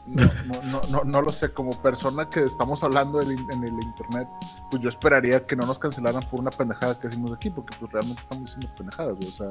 no, 0.06 0.26
no, 0.46 0.62
no, 0.64 0.82
no, 0.90 1.04
no 1.04 1.22
lo 1.22 1.32
sé, 1.32 1.52
como 1.54 1.72
persona 1.82 2.30
que 2.30 2.44
estamos 2.44 2.82
hablando 2.84 3.20
en 3.22 3.30
el 3.32 3.84
internet, 3.84 4.28
pues 4.70 4.82
yo 4.82 4.90
esperaría 4.90 5.46
que 5.46 5.56
no 5.56 5.66
nos 5.66 5.80
cancelaran 5.80 6.22
por 6.30 6.40
una 6.40 6.52
pendejada 6.52 7.00
que 7.00 7.08
hicimos 7.08 7.32
aquí, 7.32 7.50
porque 7.50 7.76
pues 7.80 7.92
realmente 7.92 8.22
estamos 8.22 8.46
diciendo 8.46 8.70
pendejadas, 8.78 9.16
güey. 9.16 9.28
O 9.28 9.32
sea, 9.32 9.50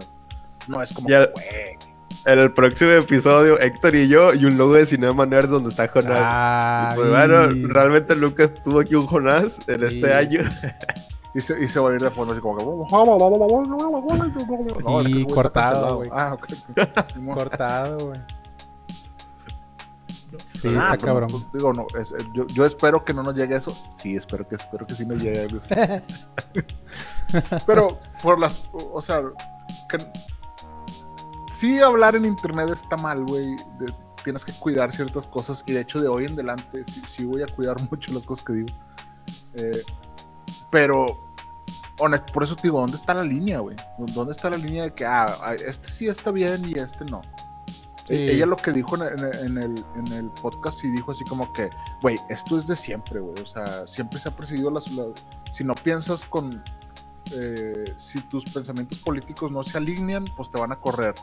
no 0.69 0.83
es 0.83 0.93
como, 0.93 1.09
Ya- 1.09 1.27
que, 1.27 1.33
güey. 1.33 1.96
En 2.27 2.39
el 2.41 2.53
próximo 2.53 2.91
episodio, 2.91 3.59
Héctor 3.61 3.95
y 3.95 4.09
yo, 4.09 4.35
y 4.35 4.45
un 4.47 4.59
logo 4.59 4.75
de 4.75 4.85
Cinema 4.85 5.25
Nerds 5.27 5.49
donde 5.49 5.69
está 5.71 5.87
Jonás. 5.87 6.19
Ah, 6.21 6.93
Pues 6.97 7.09
bueno, 7.09 7.49
y- 7.55 7.63
realmente 7.67 8.17
Lucas 8.17 8.53
tuvo 8.65 8.81
aquí 8.81 8.97
un 8.97 9.07
Jonás 9.07 9.69
en 9.69 9.85
este 9.85 10.13
año. 10.13 10.41
Y 11.35 11.41
se, 11.41 11.63
y 11.63 11.69
se 11.69 11.79
va 11.79 11.91
a 11.91 11.95
ir 11.95 12.01
de 12.01 12.11
fondo 12.11 12.33
así 12.33 12.41
como 12.43 12.57
que. 12.57 12.65
No, 12.65 12.85
es 12.85 14.33
que 14.33 14.39
ese 14.39 14.83
güey 14.83 15.21
está 15.23 15.35
cortado, 15.35 15.97
güey. 15.99 16.11
Ah, 16.13 16.33
ok. 16.35 16.47
Simón. 17.15 17.37
cortado, 17.37 17.99
güey. 18.09 18.21
Sí, 20.61 20.69
Ah, 20.77 20.93
está 20.95 21.07
cabrón. 21.07 21.29
pues, 21.31 21.47
digo, 21.53 21.73
no, 21.73 21.87
es- 22.01 22.11
eh, 22.13 22.17
yo, 22.35 22.45
yo 22.49 22.67
espero 22.67 23.05
que 23.05 23.15
no 23.15 23.23
nos 23.23 23.35
llegue 23.37 23.55
eso. 23.57 23.71
Sí, 23.97 24.17
espero 24.17 24.49
que, 24.49 24.57
espero 24.57 24.85
que 24.85 24.95
sí 24.95 25.07
nos 25.07 25.23
llegue 25.23 25.47
pero 27.67 28.01
por 28.23 28.39
las, 28.41 28.69
o 28.73 28.95
o 28.95 29.03
sea, 29.03 29.23
que 29.89 29.99
sí 31.57 31.81
hablar 31.81 32.17
en 32.17 32.25
internet 32.25 32.71
está 32.71 32.97
mal, 32.97 33.25
güey. 33.25 33.57
Tienes 34.25 34.45
que 34.45 34.53
cuidar 34.53 34.93
ciertas 34.93 35.27
cosas 35.29 35.63
y 35.67 35.73
de 35.73 35.81
hecho 35.83 36.01
de 36.01 36.09
hoy 36.09 36.25
en 36.25 36.33
adelante 36.33 36.85
sí, 36.87 37.03
sí 37.09 37.25
voy 37.25 37.43
a 37.43 37.47
cuidar 37.47 37.77
mucho 37.91 38.13
las 38.13 38.25
cosas 38.25 38.45
que 38.45 38.53
digo. 38.55 38.69
Eh, 39.55 39.83
pero, 40.71 41.07
honest, 42.01 42.31
por 42.33 42.43
eso 42.45 42.57
te 42.57 42.63
digo, 42.65 42.81
¿dónde 42.81 42.97
está 42.97 43.15
la 43.15 43.23
línea, 43.25 43.61
güey? 43.61 43.77
¿Dónde 43.99 44.33
está 44.33 44.51
la 44.51 44.57
línea 44.57 44.85
de 44.85 44.95
que, 44.95 45.05
ah, 45.07 45.55
este 45.67 45.89
sí 45.89 46.09
está 46.09 46.31
bien 46.31 46.69
y 46.69 46.79
este 46.79 47.05
no? 47.07 47.23
Sí. 48.07 48.15
E- 48.15 48.33
Ella 48.35 48.47
lo 48.47 48.57
que 48.57 48.73
dijo 48.73 48.97
en 48.97 49.03
el, 49.03 49.37
en 49.37 49.59
el, 49.59 49.85
en 49.97 50.13
el 50.13 50.31
podcast 50.31 50.81
sí 50.81 50.89
dijo 50.91 51.13
así 51.13 51.25
como 51.25 51.53
que, 51.53 51.71
güey, 52.03 52.17
esto 52.29 52.59
es 52.59 52.67
de 52.67 52.77
siempre, 52.77 53.21
güey. 53.21 53.35
O 53.43 53.47
sea, 53.47 53.87
siempre 53.87 54.19
se 54.21 54.29
ha 54.29 54.33
perseguido 54.37 54.71
las... 54.71 54.91
las- 54.93 55.25
si 55.53 55.65
no 55.65 55.75
piensas 55.75 56.25
con... 56.25 56.63
eh, 57.33 57.85
si 57.97 58.21
tus 58.23 58.45
pensamientos 58.45 58.99
políticos 59.01 59.51
no 59.51 59.63
se 59.63 59.79
alinean, 59.79 60.25
pues 60.37 60.51
te 60.51 60.61
van 60.61 60.73
a 60.73 60.77
correr. 60.77 61.15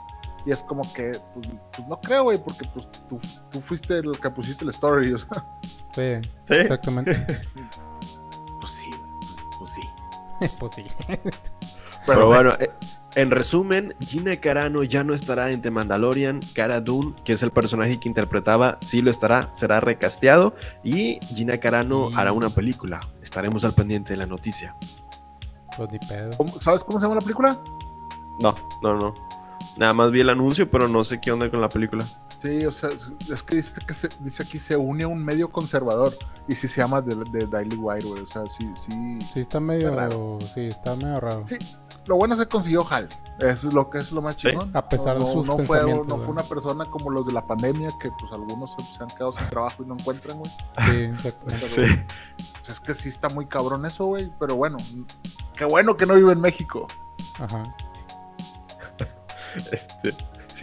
Y 0.45 0.51
es 0.51 0.61
como 0.63 0.81
que, 0.93 1.11
pues, 1.33 1.47
pues 1.75 1.87
no 1.87 1.99
creo, 2.01 2.23
güey, 2.23 2.37
porque 2.37 2.67
pues 2.73 2.87
tú, 3.07 3.19
tú 3.49 3.61
fuiste 3.61 3.97
el 3.99 4.19
que 4.19 4.29
pusiste 4.29 4.63
el 4.65 4.69
story. 4.71 5.13
O 5.13 5.17
sea, 5.19 5.45
Sí, 5.93 6.29
Sí. 6.45 6.53
exactamente. 6.55 7.13
pues 8.59 8.73
sí, 8.73 8.89
pues 9.59 9.71
sí. 9.71 10.49
pues 10.59 10.73
sí. 10.73 10.85
Pero 12.05 12.27
bueno, 12.27 12.51
eh, 12.59 12.69
en 13.15 13.29
resumen, 13.31 13.93
Gina 14.01 14.35
Carano 14.37 14.83
ya 14.83 15.03
no 15.03 15.13
estará 15.13 15.51
en 15.51 15.61
The 15.61 15.71
Mandalorian. 15.71 16.39
Cara 16.53 16.81
Dune, 16.81 17.13
que 17.23 17.33
es 17.33 17.43
el 17.43 17.51
personaje 17.51 17.99
que 17.99 18.09
interpretaba, 18.09 18.77
sí 18.81 19.01
lo 19.01 19.09
estará, 19.11 19.51
será 19.55 19.79
recasteado. 19.79 20.55
Y 20.83 21.19
Gina 21.27 21.57
Carano 21.59 22.09
hará 22.15 22.33
una 22.33 22.49
película. 22.49 22.99
Estaremos 23.21 23.63
al 23.63 23.73
pendiente 23.73 24.13
de 24.13 24.17
la 24.17 24.25
noticia. 24.25 24.75
Pues 25.77 25.89
ni 25.91 25.99
pedo. 25.99 26.31
¿Cómo- 26.37 26.59
¿Sabes 26.59 26.83
cómo 26.83 26.99
se 26.99 27.03
llama 27.05 27.15
la 27.15 27.21
película? 27.21 27.57
No, 28.41 28.53
no, 28.81 28.95
no. 28.97 29.13
Nada 29.77 29.93
más 29.93 30.11
vi 30.11 30.21
el 30.21 30.29
anuncio, 30.29 30.69
pero 30.69 30.87
no 30.87 31.03
sé 31.03 31.19
qué 31.19 31.31
onda 31.31 31.49
con 31.49 31.59
la 31.59 31.67
película. 31.69 32.05
Sí, 32.41 32.63
o 32.65 32.71
sea, 32.71 32.89
es- 32.89 33.41
que 33.43 33.55
dice 33.55 33.71
que 33.87 33.93
se, 33.93 34.09
dice 34.19 34.43
aquí 34.43 34.59
se 34.59 34.77
une 34.77 35.03
a 35.03 35.07
un 35.07 35.23
medio 35.23 35.49
conservador 35.51 36.13
y 36.47 36.53
sí 36.55 36.67
se 36.67 36.81
llama 36.81 37.01
de, 37.01 37.15
de 37.31 37.47
Daily 37.47 37.75
Wire, 37.77 38.05
güey. 38.07 38.21
O 38.21 38.27
sea, 38.27 38.43
sí, 38.45 38.69
sí. 38.75 39.19
Sí, 39.33 39.39
está 39.39 39.59
medio. 39.59 39.89
Está 39.89 39.95
raro. 40.01 40.37
Sí, 40.53 40.61
está 40.67 40.95
medio 40.97 41.19
raro. 41.19 41.43
Sí, 41.47 41.55
lo 42.05 42.17
bueno 42.17 42.35
es 42.35 42.41
que 42.41 42.47
consiguió 42.47 42.85
Hal. 42.87 43.09
Es 43.39 43.63
lo 43.63 43.89
que 43.89 43.97
es 43.99 44.11
lo 44.11 44.21
más 44.21 44.35
Sí. 44.35 44.49
chingón. 44.49 44.69
A 44.75 44.87
pesar 44.87 45.17
de 45.17 45.21
no, 45.25 45.31
sus 45.33 45.45
no 45.47 45.57
fue, 45.65 45.81
no 45.83 46.03
fue 46.17 46.27
una 46.27 46.43
persona 46.43 46.85
como 46.85 47.09
los 47.09 47.25
de 47.25 47.33
la 47.33 47.47
pandemia 47.47 47.89
que 47.99 48.11
pues 48.11 48.31
algunos 48.31 48.73
se, 48.73 48.83
se 48.95 49.01
han 49.03 49.09
quedado 49.09 49.31
sin 49.33 49.49
trabajo 49.49 49.81
y 49.83 49.87
no 49.87 49.95
encuentran, 49.95 50.37
güey. 50.37 50.51
Sí, 50.91 50.97
exactamente. 51.15 51.57
Sí. 51.57 51.81
Pues 52.59 52.69
es 52.69 52.79
que 52.79 52.93
sí 52.93 53.09
está 53.09 53.27
muy 53.29 53.47
cabrón 53.47 53.85
eso, 53.87 54.05
güey. 54.05 54.31
Pero 54.39 54.55
bueno, 54.55 54.77
qué 55.55 55.65
bueno 55.65 55.97
que 55.97 56.05
no 56.05 56.13
vive 56.13 56.33
en 56.33 56.41
México. 56.41 56.85
Ajá. 57.39 57.63
Este, 59.71 60.13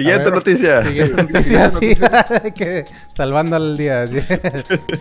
Siguiente 0.01 0.25
ver, 0.25 0.35
noticia. 0.35 0.83
Siguiente 0.87 1.23
noticia, 1.25 1.71
sí. 1.71 1.95
que 2.55 2.85
salvando 3.11 3.57
al 3.57 3.77
día. 3.77 4.07
sí. 4.07 4.17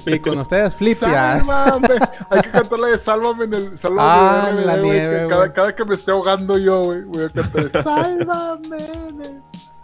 y 0.08 0.20
con 0.20 0.38
ustedes, 0.40 0.74
Flipia. 0.74 1.42
¡Sálvame! 1.44 1.88
Hay 2.30 2.42
que 2.42 2.50
cantar 2.50 2.80
la 2.80 2.88
de 2.88 2.98
Sálvame 2.98 3.46
en 3.46 3.54
el 3.54 3.78
Sálvame 3.78 4.02
Ah, 4.02 4.48
en 4.50 4.54
en 4.56 4.60
el 4.60 4.68
la 4.68 4.78
nieve, 4.78 5.20
que 5.20 5.28
cada, 5.28 5.54
cada 5.54 5.76
que 5.76 5.86
me 5.86 5.96
esté 5.96 6.12
ahogando 6.12 6.58
yo, 6.58 6.84
güey, 6.84 7.04
voy 7.04 7.24
a 7.24 7.30
cantar 7.30 7.84
Sálvame. 7.84 8.78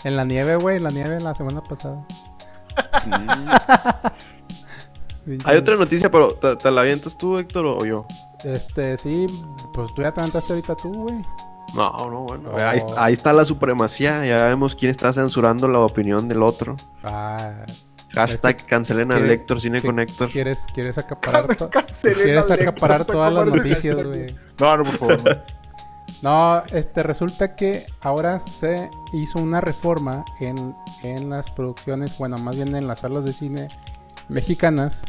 En 0.04 0.16
la 0.16 0.26
nieve, 0.26 0.56
güey. 0.58 0.78
En 0.78 0.84
la 0.84 0.92
nieve 0.92 1.20
la 1.22 1.34
semana 1.34 1.62
pasada. 1.64 2.06
Hay 5.46 5.58
otra 5.58 5.76
noticia, 5.78 6.12
pero 6.12 6.34
¿te, 6.34 6.56
te 6.56 6.72
la 6.72 6.82
avientas 6.82 7.18
tú, 7.18 7.38
Héctor, 7.40 7.66
o 7.66 7.86
yo? 7.86 8.06
Este, 8.44 8.98
sí. 8.98 9.26
Pues 9.74 9.94
tú 9.96 10.02
ya 10.02 10.12
te 10.12 10.20
aventaste 10.20 10.54
ahorita 10.54 10.76
tú, 10.76 10.92
güey. 10.92 11.16
No, 11.74 12.10
no, 12.10 12.22
bueno. 12.22 12.52
Oh. 12.54 12.58
Ahí, 12.60 12.80
ahí 12.98 13.14
está 13.14 13.34
la 13.34 13.44
supremacía. 13.46 14.26
Ya 14.26 14.46
vemos 14.46 14.76
quién 14.76 14.92
está 14.92 15.12
censurando 15.12 15.68
la 15.68 15.80
opinión 15.80 16.28
del 16.30 16.44
otro. 16.44 16.76
Ah. 17.04 17.66
Hashtag 18.14 18.66
cancelen 18.66 19.12
al 19.12 19.18
quiere- 19.20 19.34
Héctor, 19.34 19.60
cine 19.60 19.82
sí, 19.82 19.88
con 19.88 20.00
Héctor. 20.00 20.30
¿Quieres, 20.30 20.66
quieres 20.74 20.98
acaparar, 20.98 21.54
to- 21.58 21.70
Cancelen 21.70 22.16
quieres 22.24 22.50
acaparar 22.50 23.04
todas 23.04 23.34
las 23.34 23.46
noticias, 23.46 24.04
güey. 24.04 24.28
No, 24.60 24.78
no, 24.78 24.84
por 24.86 24.98
favor. 24.98 25.24
no. 25.26 25.42
No, 26.22 26.64
este 26.72 27.04
resulta 27.04 27.56
que 27.56 27.86
ahora 28.02 28.40
se 28.40 28.90
hizo 29.14 29.38
una 29.40 29.60
reforma 29.60 30.24
en, 30.40 30.74
en 31.04 31.30
las 31.30 31.52
producciones, 31.52 32.18
bueno, 32.18 32.38
más 32.38 32.56
bien 32.56 32.74
en 32.76 32.88
las 32.88 33.00
salas 33.02 33.26
de 33.26 33.34
cine 33.34 33.68
mexicanas, 34.30 35.04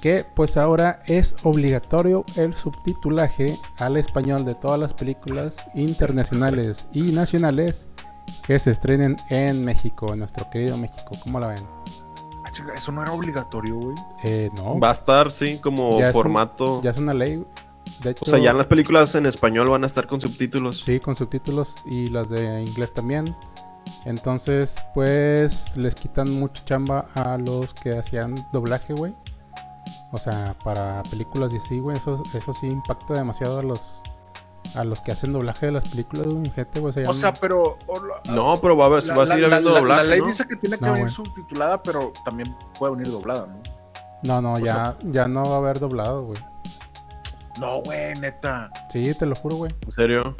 que 0.00 0.24
pues 0.34 0.56
ahora 0.56 1.02
es 1.06 1.34
obligatorio 1.42 2.24
el 2.36 2.56
subtitulaje 2.56 3.56
al 3.78 3.96
español 3.96 4.44
de 4.44 4.54
todas 4.54 4.78
las 4.78 4.92
películas 4.94 5.56
internacionales 5.74 6.86
y 6.92 7.02
nacionales 7.12 7.88
que 8.46 8.58
se 8.58 8.70
estrenen 8.72 9.16
en 9.30 9.64
México, 9.64 10.12
en 10.12 10.20
nuestro 10.20 10.48
querido 10.50 10.76
México. 10.76 11.12
¿Cómo 11.22 11.40
la 11.40 11.48
ven? 11.48 11.62
Ah, 12.44 12.50
chica, 12.52 12.72
eso 12.74 12.92
no 12.92 13.02
era 13.02 13.12
obligatorio, 13.12 13.76
güey. 13.76 13.96
Eh, 14.24 14.50
no, 14.56 14.78
Va 14.78 14.90
a 14.90 14.92
estar, 14.92 15.32
sí, 15.32 15.58
como 15.58 15.98
Ya 15.98 16.08
es 16.08 16.14
un- 16.14 16.22
formato. 16.22 16.82
ya 16.82 16.90
es 16.90 16.98
una 16.98 17.12
ley. 17.14 17.44
De 18.02 18.10
hecho, 18.10 18.24
O 18.26 18.28
sea, 18.30 18.38
ya 18.38 18.50
en 18.50 18.58
las 18.58 18.66
películas 18.66 19.14
en 19.14 19.26
español 19.26 19.70
van 19.70 19.84
a 19.84 19.86
estar 19.86 20.06
con 20.06 20.20
subtítulos. 20.20 20.80
Sí, 20.84 21.00
con 21.00 21.16
subtítulos 21.16 21.74
y 21.86 22.08
las 22.08 22.28
de 22.28 22.62
inglés 22.62 22.92
también. 22.92 23.34
Entonces, 24.04 24.74
pues 24.94 25.76
les 25.76 25.94
quitan 25.94 26.30
mucha 26.38 26.64
chamba 26.64 27.06
a 27.14 27.38
los 27.38 27.72
que 27.74 27.96
hacían 27.98 28.34
doblaje, 28.52 28.92
güey. 28.92 29.14
O 30.12 30.18
sea, 30.18 30.54
para 30.64 31.02
películas 31.04 31.52
y 31.52 31.56
así, 31.56 31.78
güey, 31.80 31.96
eso, 31.96 32.22
eso 32.34 32.52
sí 32.54 32.66
impacta 32.68 33.14
demasiado 33.14 33.58
a 33.58 33.62
los 33.62 33.82
a 34.74 34.82
los 34.84 35.00
que 35.00 35.12
hacen 35.12 35.32
doblaje 35.32 35.66
de 35.66 35.72
las 35.72 35.88
películas, 35.88 36.26
güey, 36.26 36.50
gente, 36.50 36.80
güey. 36.80 36.92
ya 36.94 37.08
O 37.10 37.14
sea, 37.14 37.32
pero. 37.34 37.78
o 37.86 38.00
la- 38.04 38.20
No, 38.34 38.56
pero 38.60 38.76
va 38.76 38.84
a, 38.84 38.86
haber, 38.88 39.04
la, 39.04 39.14
va 39.16 39.22
a 39.22 39.26
seguir 39.26 39.42
la- 39.42 39.56
habiendo 39.56 39.70
la- 39.72 39.78
doblaje, 39.80 40.02
la 40.04 40.08
ley 40.10 40.20
¿no? 40.20 40.26
dice 40.26 40.46
que 40.46 40.56
tiene 40.56 40.76
que 40.78 40.84
No, 40.86 40.92
venir 40.92 41.10
subtitulada, 41.10 41.82
pero 41.82 42.12
también 42.24 42.54
puede 42.78 42.94
venir 42.96 43.10
doblada, 43.10 43.46
¿no? 43.46 43.60
no, 44.22 44.40
no, 44.40 44.58
ya, 44.58 44.96
ya 45.04 45.28
no 45.28 45.44
va 45.48 45.54
a 45.54 45.58
haber 45.58 45.78
doblado, 45.78 46.24
güey. 46.24 46.38
No, 47.60 47.80
güey, 47.82 48.14
neta. 48.20 48.70
Sí, 48.90 49.14
te 49.14 49.24
lo 49.24 49.34
juro, 49.36 49.56
güey. 49.56 49.70
¿En 49.82 49.90
serio? 49.90 50.36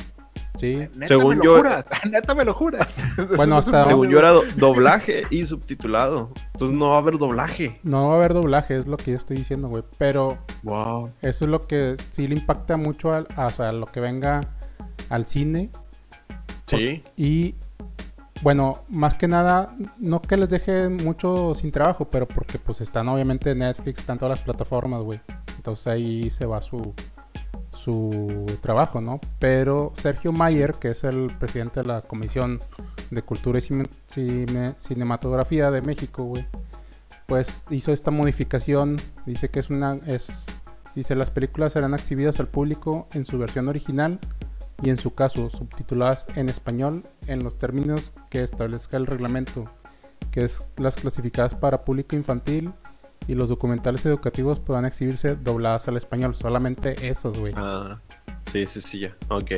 Sí. 0.58 0.74
Neta 0.94 1.08
Según 1.08 1.30
me 1.30 1.36
lo 1.36 1.44
yo- 1.44 1.56
juras. 1.58 1.86
Neta 2.10 2.34
me 2.34 2.44
lo 2.44 2.54
juras. 2.54 2.94
Bueno, 3.36 3.56
hasta- 3.58 3.84
Según 3.84 4.08
yo 4.08 4.18
era 4.18 4.30
do- 4.30 4.42
doblaje 4.56 5.22
y 5.30 5.44
subtitulado. 5.46 6.30
Entonces 6.52 6.76
no 6.76 6.90
va 6.90 6.96
a 6.96 6.98
haber 6.98 7.18
doblaje. 7.18 7.80
No 7.82 8.08
va 8.08 8.14
a 8.14 8.16
haber 8.16 8.34
doblaje, 8.34 8.78
es 8.78 8.86
lo 8.86 8.96
que 8.96 9.12
yo 9.12 9.16
estoy 9.18 9.36
diciendo, 9.36 9.68
güey. 9.68 9.82
Pero 9.98 10.38
Wow. 10.62 11.10
Eso 11.22 11.44
es 11.44 11.50
lo 11.50 11.60
que 11.60 11.96
sí 12.10 12.26
le 12.26 12.34
impacta 12.34 12.76
mucho 12.76 13.12
al, 13.12 13.26
a, 13.36 13.72
lo 13.72 13.86
que 13.86 14.00
venga 14.00 14.40
al 15.10 15.26
cine. 15.26 15.70
Sí. 16.66 17.02
Y 17.16 17.54
bueno, 18.42 18.84
más 18.88 19.14
que 19.14 19.28
nada, 19.28 19.74
no 19.98 20.20
que 20.20 20.36
les 20.36 20.50
deje 20.50 20.88
mucho 20.88 21.54
sin 21.54 21.70
trabajo, 21.70 22.06
pero 22.10 22.26
porque 22.26 22.58
pues 22.58 22.80
están 22.80 23.08
obviamente 23.08 23.50
en 23.52 23.58
Netflix, 23.60 24.00
están 24.00 24.18
todas 24.18 24.38
las 24.38 24.44
plataformas, 24.44 25.02
güey. 25.02 25.20
Entonces 25.56 25.86
ahí 25.86 26.28
se 26.30 26.44
va 26.44 26.60
su, 26.60 26.94
su 27.86 28.44
trabajo, 28.62 29.00
¿no? 29.00 29.20
Pero 29.38 29.92
Sergio 29.94 30.32
Mayer, 30.32 30.72
que 30.74 30.90
es 30.90 31.04
el 31.04 31.30
presidente 31.38 31.82
de 31.82 31.86
la 31.86 32.00
Comisión 32.00 32.58
de 33.12 33.22
Cultura 33.22 33.60
y 33.60 33.62
Cine- 33.62 33.88
Cine- 34.08 34.74
Cinematografía 34.80 35.70
de 35.70 35.82
México, 35.82 36.24
güey, 36.24 36.44
pues 37.26 37.62
hizo 37.70 37.92
esta 37.92 38.10
modificación. 38.10 38.96
Dice 39.24 39.50
que 39.50 39.60
es 39.60 39.70
una. 39.70 40.00
Es, 40.04 40.26
dice: 40.96 41.14
las 41.14 41.30
películas 41.30 41.74
serán 41.74 41.94
exhibidas 41.94 42.40
al 42.40 42.48
público 42.48 43.06
en 43.12 43.24
su 43.24 43.38
versión 43.38 43.68
original 43.68 44.18
y, 44.82 44.90
en 44.90 44.98
su 44.98 45.14
caso, 45.14 45.48
subtituladas 45.48 46.26
en 46.34 46.48
español 46.48 47.04
en 47.28 47.44
los 47.44 47.56
términos 47.56 48.10
que 48.30 48.42
establezca 48.42 48.96
el 48.96 49.06
reglamento, 49.06 49.70
que 50.32 50.44
es 50.44 50.66
las 50.76 50.96
clasificadas 50.96 51.54
para 51.54 51.84
público 51.84 52.16
infantil. 52.16 52.72
Y 53.28 53.34
los 53.34 53.48
documentales 53.48 54.04
educativos 54.06 54.60
podrán 54.60 54.84
exhibirse 54.84 55.36
dobladas 55.36 55.88
al 55.88 55.96
español. 55.96 56.34
Solamente 56.34 57.08
esos, 57.08 57.38
güey. 57.38 57.52
Ah, 57.56 58.00
sí, 58.42 58.66
sí, 58.66 58.80
sí, 58.80 59.00
ya. 59.00 59.16
Ok. 59.28 59.52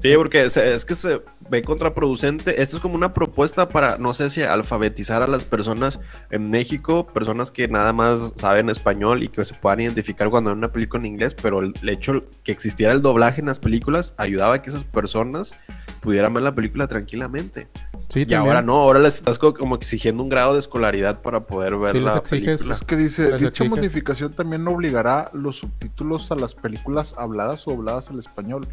Sí, 0.00 0.12
porque 0.16 0.48
se- 0.48 0.74
es 0.74 0.84
que 0.84 0.94
se 0.94 1.22
ve 1.50 1.62
contraproducente. 1.62 2.62
Esto 2.62 2.76
es 2.76 2.82
como 2.82 2.94
una 2.94 3.12
propuesta 3.12 3.68
para, 3.68 3.98
no 3.98 4.14
sé 4.14 4.30
si 4.30 4.42
alfabetizar 4.42 5.22
a 5.22 5.26
las 5.26 5.44
personas 5.44 5.98
en 6.30 6.50
México, 6.50 7.06
personas 7.08 7.50
que 7.50 7.66
nada 7.66 7.92
más 7.92 8.32
saben 8.36 8.70
español 8.70 9.24
y 9.24 9.28
que 9.28 9.44
se 9.44 9.54
puedan 9.54 9.80
identificar 9.80 10.30
cuando 10.30 10.50
ven 10.50 10.58
una 10.58 10.70
película 10.72 11.00
en 11.00 11.06
inglés, 11.06 11.34
pero 11.34 11.60
el 11.60 11.74
hecho 11.88 12.24
que 12.44 12.52
existiera 12.52 12.92
el 12.92 13.02
doblaje 13.02 13.40
en 13.40 13.46
las 13.48 13.58
películas 13.58 14.14
ayudaba 14.18 14.54
a 14.54 14.62
que 14.62 14.70
esas 14.70 14.84
personas 14.84 15.54
pudieran 16.00 16.32
ver 16.32 16.44
la 16.44 16.54
película 16.54 16.86
tranquilamente. 16.86 17.66
Sí, 18.08 18.20
Y 18.20 18.24
también. 18.26 18.40
ahora 18.40 18.62
no, 18.62 18.74
ahora 18.76 19.00
les 19.00 19.16
estás 19.16 19.38
co- 19.38 19.52
como 19.52 19.74
exigiendo 19.74 20.22
un 20.22 20.28
grado 20.28 20.52
de 20.54 20.60
escolaridad 20.60 21.20
para 21.22 21.40
poder 21.46 21.76
ver 21.76 21.90
Sí, 21.90 21.98
les 22.00 22.04
la 22.14 22.20
exiges- 22.20 22.44
película. 22.58 22.74
Es 22.74 22.82
que 22.84 22.96
dice, 22.96 23.22
Les 23.24 23.32
dicha 23.40 23.48
exiges. 23.48 23.70
modificación 23.70 24.32
también 24.32 24.66
obligará 24.68 25.28
los 25.32 25.56
subtítulos 25.58 26.30
a 26.30 26.36
las 26.36 26.54
películas 26.54 27.16
habladas 27.18 27.66
o 27.66 27.72
dobladas 27.72 28.08
al 28.10 28.20
español. 28.20 28.66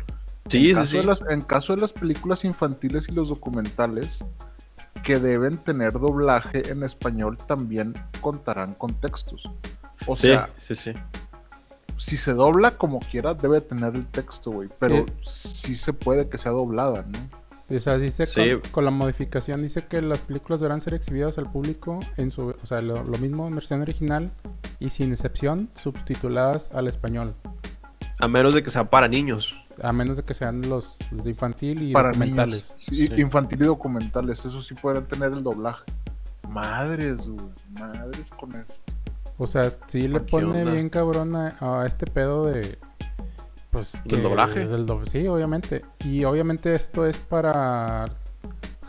Sí, 0.49 0.69
en, 0.69 0.75
caso 0.75 0.91
sí. 0.91 0.97
De 0.97 1.03
las, 1.03 1.23
en 1.29 1.41
caso 1.41 1.75
de 1.75 1.81
las 1.81 1.93
películas 1.93 2.45
infantiles 2.45 3.07
y 3.09 3.13
los 3.13 3.29
documentales 3.29 4.23
que 5.03 5.19
deben 5.19 5.57
tener 5.57 5.93
doblaje 5.93 6.71
en 6.71 6.83
español 6.83 7.37
también 7.37 7.93
contarán 8.21 8.73
con 8.75 8.93
textos. 8.93 9.49
O 10.07 10.15
Sí, 10.15 10.27
sea, 10.29 10.49
sí, 10.59 10.75
sí. 10.75 10.93
si 11.97 12.17
se 12.17 12.33
dobla 12.33 12.71
como 12.71 12.99
quiera, 12.99 13.33
debe 13.33 13.61
tener 13.61 13.95
el 13.95 14.05
texto, 14.07 14.51
güey. 14.51 14.69
Pero 14.79 15.05
sí 15.23 15.75
se 15.75 15.93
puede 15.93 16.29
que 16.29 16.37
sea 16.37 16.51
doblada, 16.51 17.05
¿no? 17.07 17.75
O 17.75 17.79
sea, 17.79 17.97
dice 17.97 18.27
Sí. 18.27 18.51
con, 18.61 18.71
con 18.71 18.85
la 18.85 18.91
modificación, 18.91 19.63
dice 19.63 19.85
que 19.87 19.99
las 20.01 20.19
películas 20.19 20.59
deberán 20.59 20.81
ser 20.81 20.93
exhibidas 20.93 21.39
al 21.39 21.51
público 21.51 21.99
en 22.17 22.29
su, 22.29 22.49
o 22.61 22.65
sea, 22.67 22.81
lo, 22.81 23.03
lo 23.03 23.17
mismo 23.17 23.47
en 23.47 23.55
versión 23.55 23.81
original 23.81 24.29
y 24.79 24.91
sin 24.91 25.11
excepción 25.11 25.69
subtituladas 25.73 26.69
al 26.73 26.87
español, 26.87 27.33
A 28.19 28.27
menos 28.27 28.53
de 28.53 28.61
que 28.63 28.69
sea 28.69 28.87
para 28.89 29.07
niños. 29.07 29.55
A 29.81 29.93
menos 29.93 30.17
de 30.17 30.23
que 30.23 30.33
sean 30.33 30.61
los, 30.69 30.97
los 31.11 31.23
de 31.25 31.31
infantil 31.31 31.81
y 31.81 31.93
Para 31.93 32.09
documentales. 32.09 32.69
niños. 32.69 32.85
Sí, 32.89 33.07
Sí. 33.07 33.21
Infantil 33.21 33.61
y 33.61 33.65
documentales, 33.65 34.45
eso 34.45 34.61
sí 34.61 34.73
podrán 34.75 35.05
tener 35.07 35.31
el 35.33 35.43
doblaje. 35.43 35.83
Madres, 36.49 37.27
güey. 37.27 37.47
Madres 37.79 38.29
con 38.39 38.51
eso. 38.51 38.73
O 39.37 39.47
sea, 39.47 39.71
sí 39.87 40.07
le 40.07 40.19
¿Qué 40.21 40.31
pone 40.31 40.61
onda? 40.61 40.71
bien 40.71 40.89
cabrón 40.89 41.35
a, 41.35 41.55
a 41.59 41.85
este 41.85 42.05
pedo 42.05 42.45
de 42.45 42.77
pues 43.71 44.01
¿Del 44.05 44.23
doblaje? 44.23 44.65
del 44.67 44.87
sí, 45.11 45.27
obviamente. 45.27 45.83
Y 46.05 46.23
obviamente 46.23 46.73
esto 46.73 47.05
es 47.05 47.17
para 47.17 48.05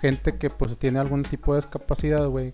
gente 0.01 0.37
que 0.39 0.49
pues 0.49 0.79
tiene 0.79 1.01
algún 1.01 1.23
tipo 1.23 1.55
de 1.55 1.61
discapacidad, 1.61 2.25
güey. 2.29 2.53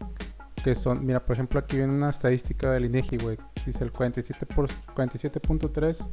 Que 0.64 0.74
son, 0.74 1.04
mira, 1.04 1.20
por 1.20 1.34
ejemplo, 1.34 1.60
aquí 1.60 1.76
viene 1.76 1.92
una 1.92 2.08
estadística 2.08 2.70
del 2.70 2.86
INEGI, 2.86 3.18
güey. 3.18 3.36
Dice 3.66 3.84
el 3.84 3.92
47 3.92 4.46
por 4.46 4.68
47.3 4.68 6.08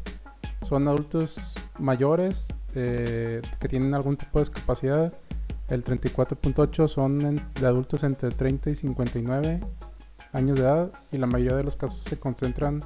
son 0.67 0.87
adultos 0.87 1.55
mayores 1.77 2.45
eh, 2.75 3.41
que 3.59 3.67
tienen 3.67 3.93
algún 3.93 4.15
tipo 4.17 4.39
de 4.39 4.45
discapacidad. 4.45 5.13
El 5.69 5.83
34.8 5.83 6.87
son 6.87 7.21
en- 7.25 7.45
de 7.59 7.67
adultos 7.67 8.03
entre 8.03 8.29
30 8.29 8.69
y 8.71 8.75
59 8.75 9.61
años 10.33 10.57
de 10.59 10.63
edad 10.65 10.91
y 11.11 11.17
la 11.17 11.27
mayoría 11.27 11.57
de 11.57 11.63
los 11.63 11.75
casos 11.75 12.01
se 12.05 12.19
concentran 12.19 12.79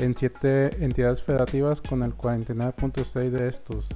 en 0.00 0.16
siete 0.16 0.84
entidades 0.84 1.22
federativas 1.22 1.80
con 1.80 2.02
el 2.02 2.14
49.6 2.16 3.30
de 3.30 3.48
estos. 3.48 3.86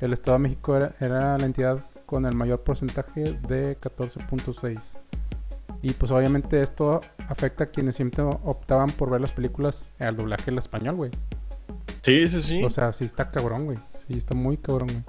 El 0.00 0.12
Estado 0.12 0.36
de 0.38 0.42
México 0.42 0.76
era, 0.76 1.38
la 1.38 1.44
entidad 1.46 1.78
con 2.06 2.26
el 2.26 2.34
mayor 2.34 2.60
porcentaje 2.60 3.38
de 3.48 3.78
14.6. 3.78 4.78
Y 5.80 5.92
pues 5.94 6.12
obviamente 6.12 6.60
esto 6.60 7.00
afecta 7.28 7.64
a 7.64 7.66
quienes 7.68 7.96
siempre 7.96 8.22
optaban 8.22 8.90
por 8.90 9.10
ver 9.10 9.20
las 9.20 9.32
películas 9.32 9.84
al 9.98 10.16
doblaje 10.16 10.50
en 10.50 10.58
español, 10.58 10.94
güey. 10.96 11.10
Sí, 12.02 12.26
sí, 12.28 12.42
sí. 12.42 12.62
O 12.64 12.70
sea, 12.70 12.92
sí 12.92 13.04
está 13.04 13.30
cabrón, 13.30 13.66
güey. 13.66 13.78
Sí 14.06 14.14
está 14.18 14.34
muy 14.34 14.56
cabrón, 14.56 14.88
güey. 14.88 15.04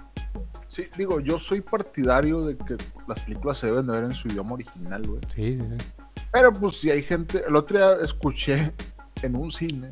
Sí, 0.68 0.88
digo, 0.98 1.20
yo 1.20 1.38
soy 1.40 1.62
partidario 1.62 2.42
de 2.42 2.58
que 2.58 2.76
las 3.08 3.20
películas 3.22 3.58
se 3.58 3.68
deben 3.68 3.86
de 3.88 3.94
ver 3.94 4.04
en 4.06 4.16
su 4.16 4.28
idioma 4.28 4.54
original, 4.54 5.02
güey. 5.08 5.20
Sí, 5.34 5.58
sí, 5.58 5.64
sí. 5.78 5.86
Pero 6.32 6.52
pues 6.52 6.78
si 6.80 6.90
hay 6.90 7.04
gente, 7.04 7.44
el 7.48 7.56
otro 7.56 7.78
día 7.78 8.04
escuché 8.04 8.74
en 9.22 9.36
un 9.36 9.52
cine 9.52 9.92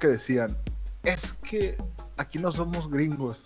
que 0.00 0.08
decían, 0.08 0.56
es 1.04 1.32
que 1.34 1.76
aquí 2.16 2.38
no 2.38 2.50
somos 2.50 2.90
gringos. 2.90 3.44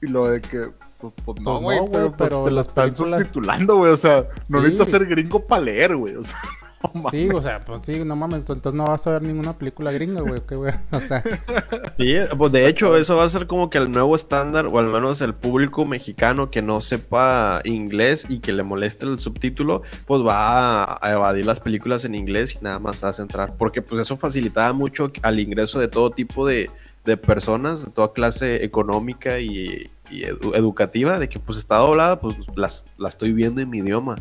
Y 0.00 0.06
lo 0.06 0.28
de 0.28 0.40
que, 0.40 0.70
pues, 1.00 1.12
pues 1.24 1.40
no, 1.40 1.52
Pues 1.54 1.62
güey, 1.62 1.76
no, 1.78 1.86
güey, 1.86 1.92
pero, 1.92 2.16
pues, 2.16 2.28
pero 2.30 2.44
te 2.44 2.50
lo 2.50 2.56
las 2.56 2.66
están 2.68 2.84
películas- 2.92 3.20
subtitulando, 3.20 3.76
güey. 3.76 3.92
O 3.92 3.96
sea, 3.96 4.28
no 4.48 4.58
Sí. 4.58 4.64
necesitas 4.64 4.88
ser 4.88 5.06
gringo 5.06 5.44
para 5.46 5.62
leer, 5.62 5.96
güey. 5.96 6.14
O 6.16 6.24
sea, 6.24 6.38
no. 6.94 7.10
Sí, 7.10 7.28
o 7.28 7.42
sea, 7.42 7.64
pues 7.64 7.80
sí, 7.84 8.04
no 8.04 8.14
mames, 8.16 8.38
entonces 8.40 8.72
no 8.74 8.84
vas 8.84 9.06
a 9.06 9.12
ver 9.12 9.22
ninguna 9.22 9.52
película 9.52 9.90
gringa, 9.92 10.22
güey, 10.22 10.40
qué 10.48 10.54
güey. 10.54 10.74
O 10.92 11.00
sea, 11.00 11.22
Sí, 11.96 12.14
pues 12.36 12.52
de 12.52 12.68
hecho 12.68 12.96
eso 12.96 13.16
va 13.16 13.24
a 13.24 13.28
ser 13.28 13.46
como 13.46 13.68
que 13.70 13.78
el 13.78 13.90
nuevo 13.90 14.14
estándar, 14.14 14.66
o 14.70 14.78
al 14.78 14.86
menos 14.86 15.20
el 15.20 15.34
público 15.34 15.84
mexicano 15.84 16.50
que 16.50 16.62
no 16.62 16.80
sepa 16.80 17.60
inglés 17.64 18.26
y 18.28 18.38
que 18.40 18.52
le 18.52 18.62
moleste 18.62 19.06
el 19.06 19.18
subtítulo, 19.18 19.82
pues 20.06 20.22
va 20.22 20.84
a, 20.84 20.98
a 21.00 21.12
evadir 21.12 21.46
las 21.46 21.60
películas 21.60 22.04
en 22.04 22.14
inglés 22.14 22.56
y 22.60 22.64
nada 22.64 22.78
más 22.78 23.02
a 23.04 23.12
centrar, 23.12 23.54
porque 23.56 23.82
pues 23.82 24.00
eso 24.00 24.16
facilitaba 24.16 24.72
mucho 24.72 25.10
al 25.22 25.40
ingreso 25.40 25.80
de 25.80 25.88
todo 25.88 26.10
tipo 26.10 26.46
de, 26.46 26.70
de 27.04 27.16
personas, 27.16 27.84
de 27.84 27.90
toda 27.90 28.12
clase 28.12 28.64
económica 28.64 29.40
y, 29.40 29.90
y 30.10 30.22
edu- 30.22 30.54
educativa, 30.54 31.18
de 31.18 31.28
que 31.28 31.38
pues 31.40 31.58
está 31.58 31.76
doblada, 31.78 32.20
pues 32.20 32.36
las, 32.54 32.84
la 32.98 33.08
estoy 33.08 33.32
viendo 33.32 33.60
en 33.60 33.68
mi 33.70 33.78
idioma. 33.78 34.14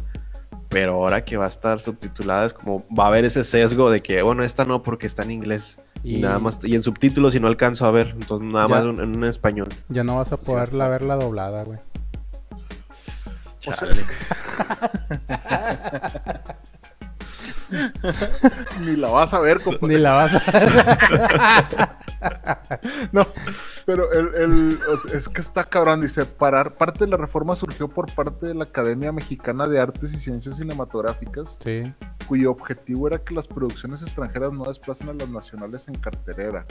Pero 0.80 0.93
ahora 0.93 1.25
que 1.25 1.38
va 1.38 1.45
a 1.45 1.47
estar 1.47 1.80
subtitulada 1.80 2.45
es 2.45 2.53
como 2.53 2.86
va 2.95 3.05
a 3.05 3.07
haber 3.07 3.25
ese 3.25 3.43
sesgo 3.43 3.89
de 3.89 4.03
que, 4.03 4.21
bueno, 4.21 4.43
esta 4.43 4.63
no 4.63 4.84
porque 4.84 5.07
está 5.07 5.23
en 5.23 5.32
inglés. 5.32 5.80
Y, 6.03 6.17
Y- 6.17 6.21
nada 6.21 6.38
más, 6.38 6.59
y 6.63 6.75
en 6.75 6.84
subtítulos 6.84 7.34
y 7.34 7.39
no 7.39 7.47
alcanzo 7.47 7.88
a 7.88 7.89
ver, 7.91 8.09
entonces 8.09 8.47
nada 8.47 8.67
Ya. 8.67 8.75
más 8.75 8.84
en, 8.99 9.15
en 9.15 9.23
español. 9.23 9.69
ya 9.89 10.03
no 10.03 10.17
vas 10.17 10.32
a 10.32 10.38
Sí, 10.38 10.45
poderla 10.45 10.88
basta. 10.88 10.89
verla 10.89 11.15
doblada, 11.15 11.63
güey. 11.63 11.80
O 11.80 12.93
sea, 12.93 13.73
Chale. 13.73 14.05
Ni 18.82 18.95
la 18.95 19.09
vas 19.09 19.34
a 19.34 19.39
ver, 19.39 19.61
compadre. 19.61 19.95
Ni 19.95 20.01
la 20.01 20.13
vas 20.13 20.32
a 20.36 21.99
No, 23.11 23.25
pero 23.88 24.11
el, 24.11 24.35
el- 24.35 24.77
es 25.13 25.29
que 25.29 25.39
está 25.39 25.63
cabrón, 25.63 26.01
dice, 26.01 26.25
parar, 26.25 26.71
parte 26.73 27.05
de 27.05 27.09
la 27.11 27.15
reforma 27.17 27.55
surgió 27.55 27.88
por 27.88 28.13
parte 28.13 28.45
de 28.47 28.53
la 28.53 28.65
Academia 28.65 29.11
Mexicana 29.13 29.65
de 29.65 29.79
Artes 29.79 30.13
y 30.13 30.17
Ciencias 30.19 30.57
Cinematográficas, 30.57 31.57
Sí, 31.63 31.81
cuyo 32.27 32.51
objetivo 32.51 33.07
era 33.07 33.17
que 33.19 33.33
las 33.33 33.47
producciones 33.47 34.01
extranjeras 34.01 34.51
no 34.51 34.65
desplacen 34.65 35.07
a 35.07 35.13
las 35.13 35.29
nacionales 35.29 35.88
en 35.88 35.95
carterera. 35.95 36.65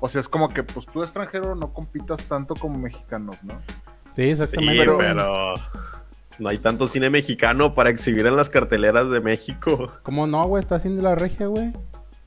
O 0.00 0.08
sea, 0.10 0.20
es 0.20 0.28
como 0.28 0.50
que 0.50 0.62
pues 0.62 0.84
tú 0.84 1.02
extranjero 1.02 1.54
no 1.54 1.72
compitas 1.72 2.22
tanto 2.28 2.54
como 2.54 2.78
mexicanos, 2.78 3.42
¿no? 3.42 3.58
sí, 4.14 4.22
exactamente. 4.30 4.72
Sí, 4.74 4.78
pero- 4.78 4.98
pero 4.98 5.54
no 6.38 6.50
hay 6.50 6.58
tanto 6.58 6.86
cine 6.86 7.08
mexicano 7.08 7.74
para 7.74 7.88
exhibir 7.88 8.26
en 8.26 8.36
las 8.36 8.50
carteleras 8.50 9.08
de 9.10 9.20
México. 9.20 9.90
¿Cómo 10.02 10.26
no, 10.26 10.44
güey? 10.44 10.60
Está 10.62 10.74
haciendo 10.74 11.00
la 11.00 11.14
regia, 11.14 11.46
güey. 11.46 11.72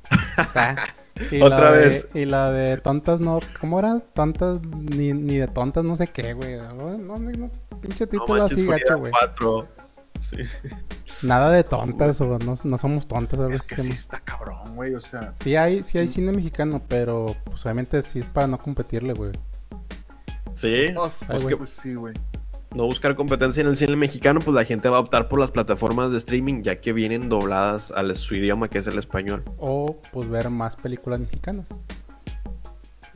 Y 1.32 1.42
Otra 1.42 1.60
la 1.60 1.72
de- 1.72 1.86
vez. 1.88 2.08
y 2.14 2.26
la 2.26 2.52
de 2.52 2.78
tontas 2.78 3.20
no. 3.22 3.40
¿Cómo 3.60 3.80
era? 3.80 4.00
Tontas, 4.14 4.62
ni, 4.64 5.14
ni 5.14 5.38
de 5.38 5.48
tontas, 5.48 5.84
no 5.84 5.98
sé 5.98 6.08
qué, 6.08 6.34
güey. 6.34 6.58
No, 6.58 6.98
no, 6.98 7.18
no, 7.18 7.32
no, 7.32 7.48
pinche 7.82 8.08
título 8.08 8.44
así, 8.44 8.66
gacho, 8.66 8.98
güey. 8.98 9.12
4. 9.12 9.68
Sí. 10.20 10.38
Nada 11.22 11.50
de 11.52 11.64
tontas 11.64 12.20
o 12.22 12.38
no, 12.40 12.58
no 12.64 12.78
somos 12.78 13.08
tontas, 13.08 13.40
Es 13.52 13.62
que 13.62 13.76
se 13.76 13.84
sí 13.84 13.90
está 13.92 14.20
cabrón, 14.20 14.76
güey, 14.76 14.94
o 14.96 15.02
sea, 15.02 15.34
Sí 15.42 15.56
hay, 15.56 15.82
sí 15.84 15.98
hay 15.98 16.08
cine 16.08 16.32
mexicano, 16.32 16.82
pero 16.88 17.36
pues 17.46 17.64
obviamente 17.66 18.02
sí 18.04 18.20
es 18.20 18.30
para 18.30 18.48
no 18.48 18.58
competirle, 18.58 19.14
güey. 19.14 19.32
Sí, 20.54 20.86
Ay, 20.88 20.94
pues 20.96 21.28
güey. 21.30 21.48
que 21.48 21.58
pues 21.58 21.70
sí, 21.70 21.94
güey. 21.96 22.14
No 22.76 22.86
buscar 22.86 23.16
competencia 23.16 23.62
en 23.62 23.68
el 23.68 23.76
cine 23.78 23.96
mexicano, 23.96 24.40
pues 24.42 24.54
la 24.54 24.64
gente 24.66 24.90
va 24.90 24.98
a 24.98 25.00
optar 25.00 25.28
por 25.28 25.40
las 25.40 25.52
plataformas 25.52 26.12
de 26.12 26.18
streaming, 26.18 26.62
ya 26.62 26.80
que 26.80 26.94
vienen 26.94 27.28
dobladas 27.30 27.92
a 27.92 28.14
su 28.14 28.36
idioma, 28.36 28.68
que 28.70 28.78
es 28.80 28.88
el 28.88 28.98
español. 29.00 29.44
O 29.58 30.00
pues 30.12 30.30
ver 30.30 30.50
más 30.50 30.76
películas 30.76 31.20
mexicanas. 31.20 31.68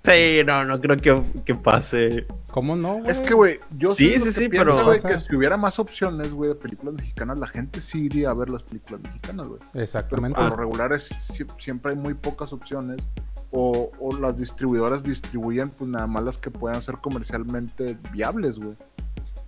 Sí, 0.06 0.42
no, 0.46 0.66
no 0.66 0.82
creo 0.82 0.98
que, 0.98 1.24
que 1.46 1.56
pase. 1.56 2.28
¿Cómo 2.52 2.76
no, 2.76 2.96
güey? 2.96 3.10
Es 3.10 3.22
que, 3.22 3.34
güey, 3.34 3.60
yo 3.78 3.96
Sí, 3.96 4.16
sí, 4.18 4.24
que 4.26 4.32
sí, 4.34 4.50
pienso, 4.50 4.72
pero- 4.76 4.86
güey, 4.86 5.02
que 5.02 5.18
si 5.18 5.34
hubiera 5.34 5.56
más 5.56 5.80
opciones, 5.80 6.34
güey, 6.34 6.50
de 6.50 6.56
películas 6.56 6.96
mexicanas, 6.96 7.40
la 7.40 7.48
gente 7.48 7.80
sí 7.80 8.06
iría 8.06 8.32
a 8.32 8.34
ver 8.34 8.50
las 8.50 8.64
películas 8.64 9.02
mexicanas, 9.02 9.48
güey. 9.48 9.60
Pero 9.72 9.84
Exactamente. 9.84 10.42
por 10.42 10.50
lo 10.50 10.56
regular 10.58 10.92
es, 10.92 11.10
sie- 11.12 11.48
siempre 11.58 11.92
hay 11.94 11.98
muy 11.98 12.16
pocas 12.16 12.52
opciones. 12.52 13.08
O, 13.52 13.92
o 14.00 14.18
las 14.18 14.36
distribuidoras 14.38 15.04
distribuyen 15.04 15.70
pues 15.70 15.88
nada 15.90 16.08
más 16.08 16.24
las 16.24 16.38
que 16.40 16.50
puedan 16.50 16.82
ser 16.82 16.98
comercialmente 16.98 17.96
viables, 18.12 18.58
güey. 18.58 18.74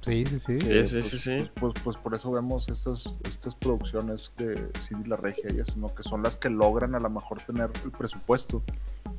Sí, 0.06 0.24
sí, 0.26 0.40
sí. 0.40 0.60
Sí, 0.62 0.68
que, 0.68 0.84
sí, 0.86 0.94
pues, 1.00 1.10
sí, 1.10 1.18
sí. 1.20 1.50
Pues, 1.60 1.74
pues 1.84 1.98
por 1.98 2.14
eso 2.16 2.32
vemos 2.32 2.70
estas, 2.70 3.12
estas 3.28 3.56
producciones 3.56 4.32
de 4.38 4.70
Cine 4.88 5.08
La 5.08 5.16
Regia 5.18 5.52
y 5.54 5.60
eso, 5.60 5.74
¿no? 5.78 5.94
Que 5.94 6.04
son 6.04 6.22
las 6.24 6.38
que 6.38 6.50
logran 6.50 6.96
a 6.96 7.00
lo 7.00 7.10
mejor 7.10 7.42
tener 7.42 7.70
el 7.84 7.92
presupuesto 7.92 8.62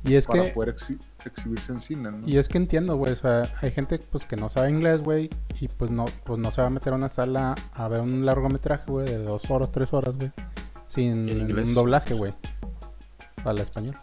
Y 0.05 0.15
es 0.15 0.25
para 0.25 0.43
que, 0.43 0.49
poder 0.51 0.75
exhi- 0.75 0.99
exhibirse 1.25 1.71
en 1.73 1.81
cine, 1.81 2.11
¿no? 2.11 2.27
y 2.27 2.37
es 2.37 2.47
que 2.47 2.57
entiendo, 2.57 2.95
güey, 2.95 3.13
o 3.13 3.15
sea, 3.17 3.43
hay 3.61 3.71
gente 3.71 3.99
pues 3.99 4.25
que 4.25 4.35
no 4.37 4.49
sabe 4.49 4.69
inglés, 4.69 5.01
güey, 5.03 5.29
y 5.59 5.67
pues 5.67 5.91
no, 5.91 6.05
pues 6.23 6.39
no 6.39 6.51
se 6.51 6.61
va 6.61 6.67
a 6.67 6.69
meter 6.71 6.93
a 6.93 6.95
una 6.95 7.09
sala 7.09 7.53
a 7.73 7.87
ver 7.87 7.99
un 8.01 8.25
largometraje, 8.25 8.89
güey, 8.89 9.07
de 9.07 9.17
dos 9.17 9.49
horas, 9.51 9.71
tres 9.71 9.91
horas, 9.93 10.15
güey, 10.15 10.31
sin 10.87 11.29
un 11.51 11.73
doblaje, 11.73 12.13
güey, 12.13 12.33
al 13.43 13.59
español. 13.59 13.95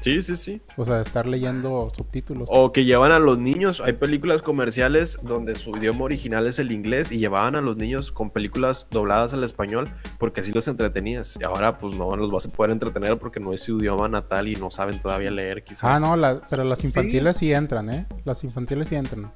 Sí, 0.00 0.22
sí, 0.22 0.36
sí. 0.36 0.60
O 0.76 0.84
sea, 0.84 1.00
estar 1.00 1.26
leyendo 1.26 1.92
subtítulos. 1.96 2.48
O 2.50 2.72
que 2.72 2.84
llevan 2.84 3.12
a 3.12 3.18
los 3.18 3.38
niños, 3.38 3.80
hay 3.80 3.94
películas 3.94 4.42
comerciales 4.42 5.18
donde 5.22 5.54
su 5.56 5.76
idioma 5.76 6.04
original 6.04 6.46
es 6.46 6.58
el 6.58 6.72
inglés 6.72 7.12
y 7.12 7.18
llevaban 7.18 7.56
a 7.56 7.60
los 7.60 7.76
niños 7.76 8.12
con 8.12 8.30
películas 8.30 8.86
dobladas 8.90 9.34
al 9.34 9.44
español 9.44 9.90
porque 10.18 10.40
así 10.40 10.52
los 10.52 10.68
entretenías. 10.68 11.38
Y 11.40 11.44
ahora 11.44 11.78
pues 11.78 11.94
no 11.96 12.14
los 12.16 12.32
vas 12.32 12.46
a 12.46 12.50
poder 12.50 12.70
entretener 12.72 13.18
porque 13.18 13.40
no 13.40 13.52
es 13.52 13.62
su 13.62 13.78
idioma 13.78 14.08
natal 14.08 14.48
y 14.48 14.54
no 14.56 14.70
saben 14.70 14.98
todavía 15.00 15.30
leer 15.30 15.64
quizás. 15.64 15.84
Ah, 15.84 15.98
no, 15.98 16.16
la- 16.16 16.40
pero 16.48 16.64
las 16.64 16.84
infantiles 16.84 17.36
sí 17.38 17.52
entran, 17.52 17.90
¿eh? 17.90 18.06
Las 18.24 18.44
infantiles 18.44 18.88
sí 18.88 18.94
entran. 18.96 19.32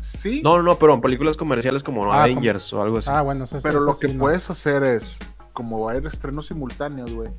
Sí, 0.00 0.40
No, 0.42 0.56
no, 0.56 0.62
no, 0.62 0.76
pero 0.78 0.94
en 0.94 1.00
películas 1.00 1.36
comerciales 1.36 1.82
como 1.82 2.10
Ah, 2.12 2.24
Avengers 2.24 2.72
o 2.72 2.82
algo 2.82 2.98
así. 2.98 3.10
Ah, 3.12 3.22
bueno, 3.22 3.44
eso, 3.44 3.58
pero 3.62 3.78
eso 3.78 3.86
lo 3.86 3.94
sí, 3.94 4.06
que 4.06 4.14
no. 4.14 4.20
puedes 4.20 4.50
hacer 4.50 4.82
es, 4.82 5.18
como 5.52 5.80
va 5.84 5.92
a 5.92 5.94
haber 5.94 6.06
estrenos 6.06 6.46
simultáneos, 6.46 7.12
güey, 7.12 7.30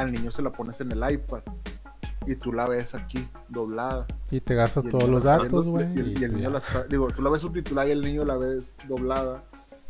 al 0.00 0.12
niño 0.12 0.30
se 0.30 0.42
la 0.42 0.50
pones 0.50 0.80
en 0.80 0.92
el 0.92 1.10
iPad 1.10 1.40
y 2.26 2.34
tú 2.36 2.52
la 2.52 2.66
ves 2.66 2.94
aquí, 2.94 3.26
doblada. 3.48 4.06
Y 4.30 4.40
te 4.40 4.54
gastas 4.54 4.84
Y 4.84 4.88
todos 4.88 5.08
los 5.08 5.20
está 5.24 5.38
datos, 5.38 5.66
güey. 5.66 5.86
Y, 5.94 6.00
el- 6.00 6.20
y 6.20 6.24
el 6.24 6.32
y 6.32 6.34
niño 6.36 6.50
la 6.50 6.58
está, 6.58 6.84
digo, 6.84 7.06
tú 7.08 7.22
la 7.22 7.30
ves 7.30 7.40
subtitulada 7.42 7.88
y 7.88 7.92
el 7.92 8.00
niño 8.02 8.24
la 8.24 8.36
ves 8.36 8.74
doblada 8.86 9.42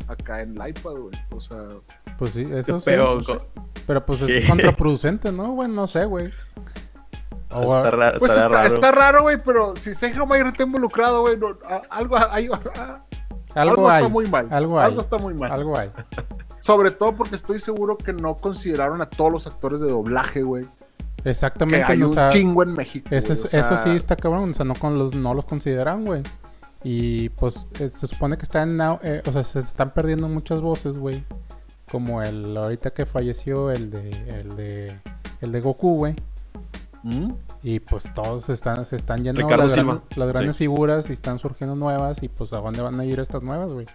acá 0.06 0.40
en 0.42 0.60
el 0.60 0.68
iPad, 0.68 0.92
güey. 0.92 1.14
O 1.30 1.40
sea, 1.40 1.58
Pues 2.18 2.30
sí, 2.30 2.46
eso 2.50 2.78
sí. 2.80 2.84
Pero 3.86 4.04
pues 4.06 4.20
¿Qué? 4.22 4.38
es 4.38 4.48
contraproducente, 4.48 5.32
¿no? 5.32 5.52
Güey, 5.52 5.68
no 5.70 5.86
sé, 5.86 6.04
güey. 6.04 6.30
Está, 7.48 7.90
ra- 7.90 8.12
pues 8.18 8.30
estará 8.30 8.44
está, 8.44 8.48
raro. 8.48 8.74
está 8.74 8.92
raro, 8.92 9.22
güey, 9.22 9.38
pero 9.42 9.74
si 9.74 9.94
Seija 9.94 10.24
Mayer 10.26 10.48
está 10.48 10.64
involucrado, 10.64 11.22
güey, 11.22 11.38
no, 11.38 11.56
algo, 11.88 12.16
hay- 12.30 12.48
algo, 13.54 13.88
hay. 13.88 14.02
está 14.02 14.08
muy 14.12 14.26
mal. 14.26 14.48
Algo 14.50 14.80
hay. 14.80 14.96
está 14.98 15.18
muy 15.18 15.34
mal. 15.34 15.50
Algo 15.52 15.76
hay. 15.78 15.90
Sobre 16.60 16.90
todo 16.90 17.14
porque 17.16 17.36
estoy 17.36 17.60
seguro 17.60 17.96
que 17.96 18.12
no 18.12 18.36
consideraron 18.36 19.00
a 19.02 19.08
todos 19.08 19.32
los 19.32 19.46
actores 19.46 19.80
de 19.80 19.88
doblaje, 19.88 20.42
güey. 20.42 20.64
Que 21.22 21.30
Exactamente. 21.30 21.84
hay 21.90 22.02
o 22.02 22.08
un 22.08 22.14
sea, 22.14 22.30
chingo 22.30 22.62
en 22.62 22.72
México. 22.74 23.08
eso, 23.10 23.28
güey, 23.28 23.38
es- 23.38 23.44
o 23.44 23.48
sea, 23.48 23.60
eso 23.60 23.76
sí 23.84 23.90
está 23.90 24.16
cabrón. 24.16 24.50
O 24.50 24.54
sea, 24.54 24.64
no, 24.64 24.74
con 24.74 24.98
los, 24.98 25.14
no 25.14 25.34
los 25.34 25.44
consideran, 25.46 26.04
güey. 26.04 26.22
Y 26.84 27.30
pues 27.30 27.68
eh, 27.80 27.88
se 27.88 28.06
supone 28.06 28.36
que 28.36 28.44
están, 28.44 28.76
now- 28.76 29.00
eh, 29.02 29.22
o 29.26 29.32
sea, 29.32 29.42
se 29.42 29.58
están 29.58 29.90
perdiendo 29.90 30.28
muchas 30.28 30.60
voces, 30.60 30.96
güey. 30.96 31.24
Como 31.90 32.22
el 32.22 32.56
ahorita 32.56 32.90
que 32.90 33.06
falleció 33.06 33.70
el 33.70 33.90
de 33.90 34.10
el 34.40 34.56
de 34.56 35.00
el 35.40 35.52
de 35.52 35.60
Goku, 35.60 35.96
güey. 35.96 36.14
¿Mm? 37.02 37.32
Y 37.62 37.80
pues 37.80 38.12
todos 38.12 38.48
están, 38.48 38.84
se 38.84 38.96
están 38.96 39.22
yendo 39.22 39.40
Ricardo 39.40 39.64
las, 39.64 39.72
Silva. 39.72 39.94
gran- 39.94 40.04
las 40.16 40.28
grandes 40.28 40.56
Sí. 40.56 40.64
figuras 40.64 41.08
y 41.08 41.12
están 41.12 41.38
surgiendo 41.38 41.76
nuevas. 41.76 42.22
Y 42.22 42.28
pues 42.28 42.52
a 42.52 42.58
dónde 42.58 42.82
van 42.82 42.98
a 43.00 43.04
ir 43.04 43.20
estas 43.20 43.42
nuevas, 43.42 43.70
güey. 43.70 43.86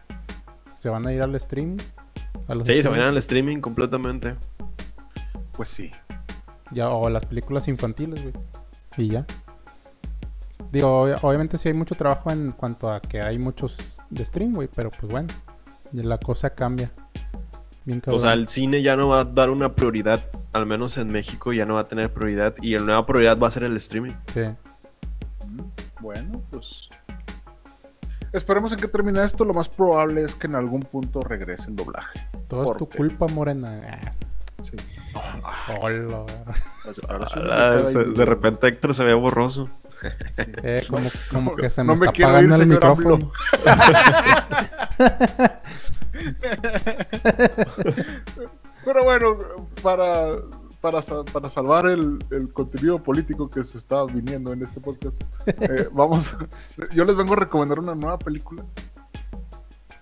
Se 0.79 0.89
van 0.89 1.05
a 1.07 1.13
ir 1.13 1.21
al 1.21 1.39
stream. 1.39 1.77
A 2.47 2.55
los 2.55 2.67
Sí, 2.67 2.81
se 2.81 2.89
vayan 2.89 3.07
al 3.07 3.17
streaming 3.17 3.59
completamente. 3.61 4.35
Pues 5.53 5.69
sí. 5.69 5.89
ya, 6.71 6.89
o 6.89 7.05
a 7.05 7.09
las 7.09 7.25
películas 7.25 7.67
infantiles, 7.67 8.21
güey. 8.21 8.33
Y 8.97 9.09
ya. 9.09 9.25
Digo, 10.71 11.03
obvia- 11.03 11.19
obviamente 11.21 11.57
sí 11.57 11.67
hay 11.69 11.73
mucho 11.75 11.93
trabajo 11.95 12.31
en 12.31 12.51
cuanto 12.51 12.89
a 12.89 12.99
que 12.99 13.21
hay 13.21 13.37
muchos 13.37 13.99
de 14.09 14.25
stream, 14.25 14.53
güey. 14.53 14.67
Pero 14.73 14.89
pues 14.89 15.11
bueno, 15.11 15.27
la 15.91 16.17
cosa 16.17 16.49
cambia. 16.51 16.91
Bien 17.85 18.01
O 18.07 18.17
sea, 18.19 18.33
el 18.33 18.47
cine 18.47 18.81
ya 18.81 18.95
no 18.95 19.09
va 19.09 19.21
a 19.21 19.25
dar 19.25 19.49
una 19.49 19.73
prioridad, 19.75 20.23
al 20.53 20.65
menos 20.65 20.97
en 20.97 21.09
México 21.09 21.51
ya 21.51 21.65
no 21.65 21.75
va 21.75 21.81
a 21.81 21.87
tener 21.87 22.11
prioridad 22.13 22.55
y 22.61 22.77
la 22.77 22.83
nueva 22.83 23.05
prioridad 23.05 23.37
va 23.37 23.47
a 23.49 23.51
ser 23.51 23.63
el 23.63 23.75
streaming. 23.77 24.13
Sí. 24.33 24.41
Mm, 25.47 25.61
Bueno, 25.99 26.41
pues. 26.49 26.89
Esperemos 28.31 28.71
en 28.71 28.79
que 28.79 28.87
termine 28.87 29.23
esto. 29.23 29.45
Lo 29.45 29.53
más 29.53 29.69
probable 29.69 30.23
es 30.23 30.33
que 30.33 30.47
en 30.47 30.55
algún 30.55 30.81
punto 30.83 31.21
regrese 31.21 31.67
el 31.69 31.75
doblaje. 31.75 32.27
Todo 32.47 32.71
es 32.71 32.77
tu 32.77 32.89
culpa, 32.89 33.27
morena. 33.27 33.69
Sí. 34.63 34.71
hola. 35.81 36.23
Me 36.85 36.91
Ah, 37.51 37.75
de 37.75 38.25
repente 38.25 38.67
Héctor 38.67 38.95
se 38.95 39.03
ve 39.03 39.13
borroso. 39.13 39.67
sí. 39.67 40.07
Eh, 40.63 40.83
como, 41.31 41.55
que 41.57 41.69
se 41.69 41.83
no 41.83 41.95
me 41.95 42.05
está 42.05 42.11
quiero 42.13 42.31
apagando 42.31 42.55
el 42.55 42.65
micrófono. 42.67 43.31
Pero 48.85 49.03
bueno, 49.03 49.37
para, 49.81 50.35
para, 50.81 50.99
para 51.31 51.49
salvar 51.49 51.85
el, 51.87 52.19
el 52.31 52.51
contenido 52.51 53.01
político 53.01 53.49
que 53.49 53.63
se 53.63 53.77
está 53.77 54.03
viniendo 54.03 54.51
en 54.51 54.63
este 54.63 54.81
podcast, 54.81 55.21
eh, 55.47 55.87
vamos. 55.93 56.29
Yo 56.93 57.05
les 57.05 57.15
vengo 57.15 57.33
a 57.33 57.37
recomendar 57.37 57.79
una 57.79 57.95
nueva 57.95 58.19
película. 58.19 58.63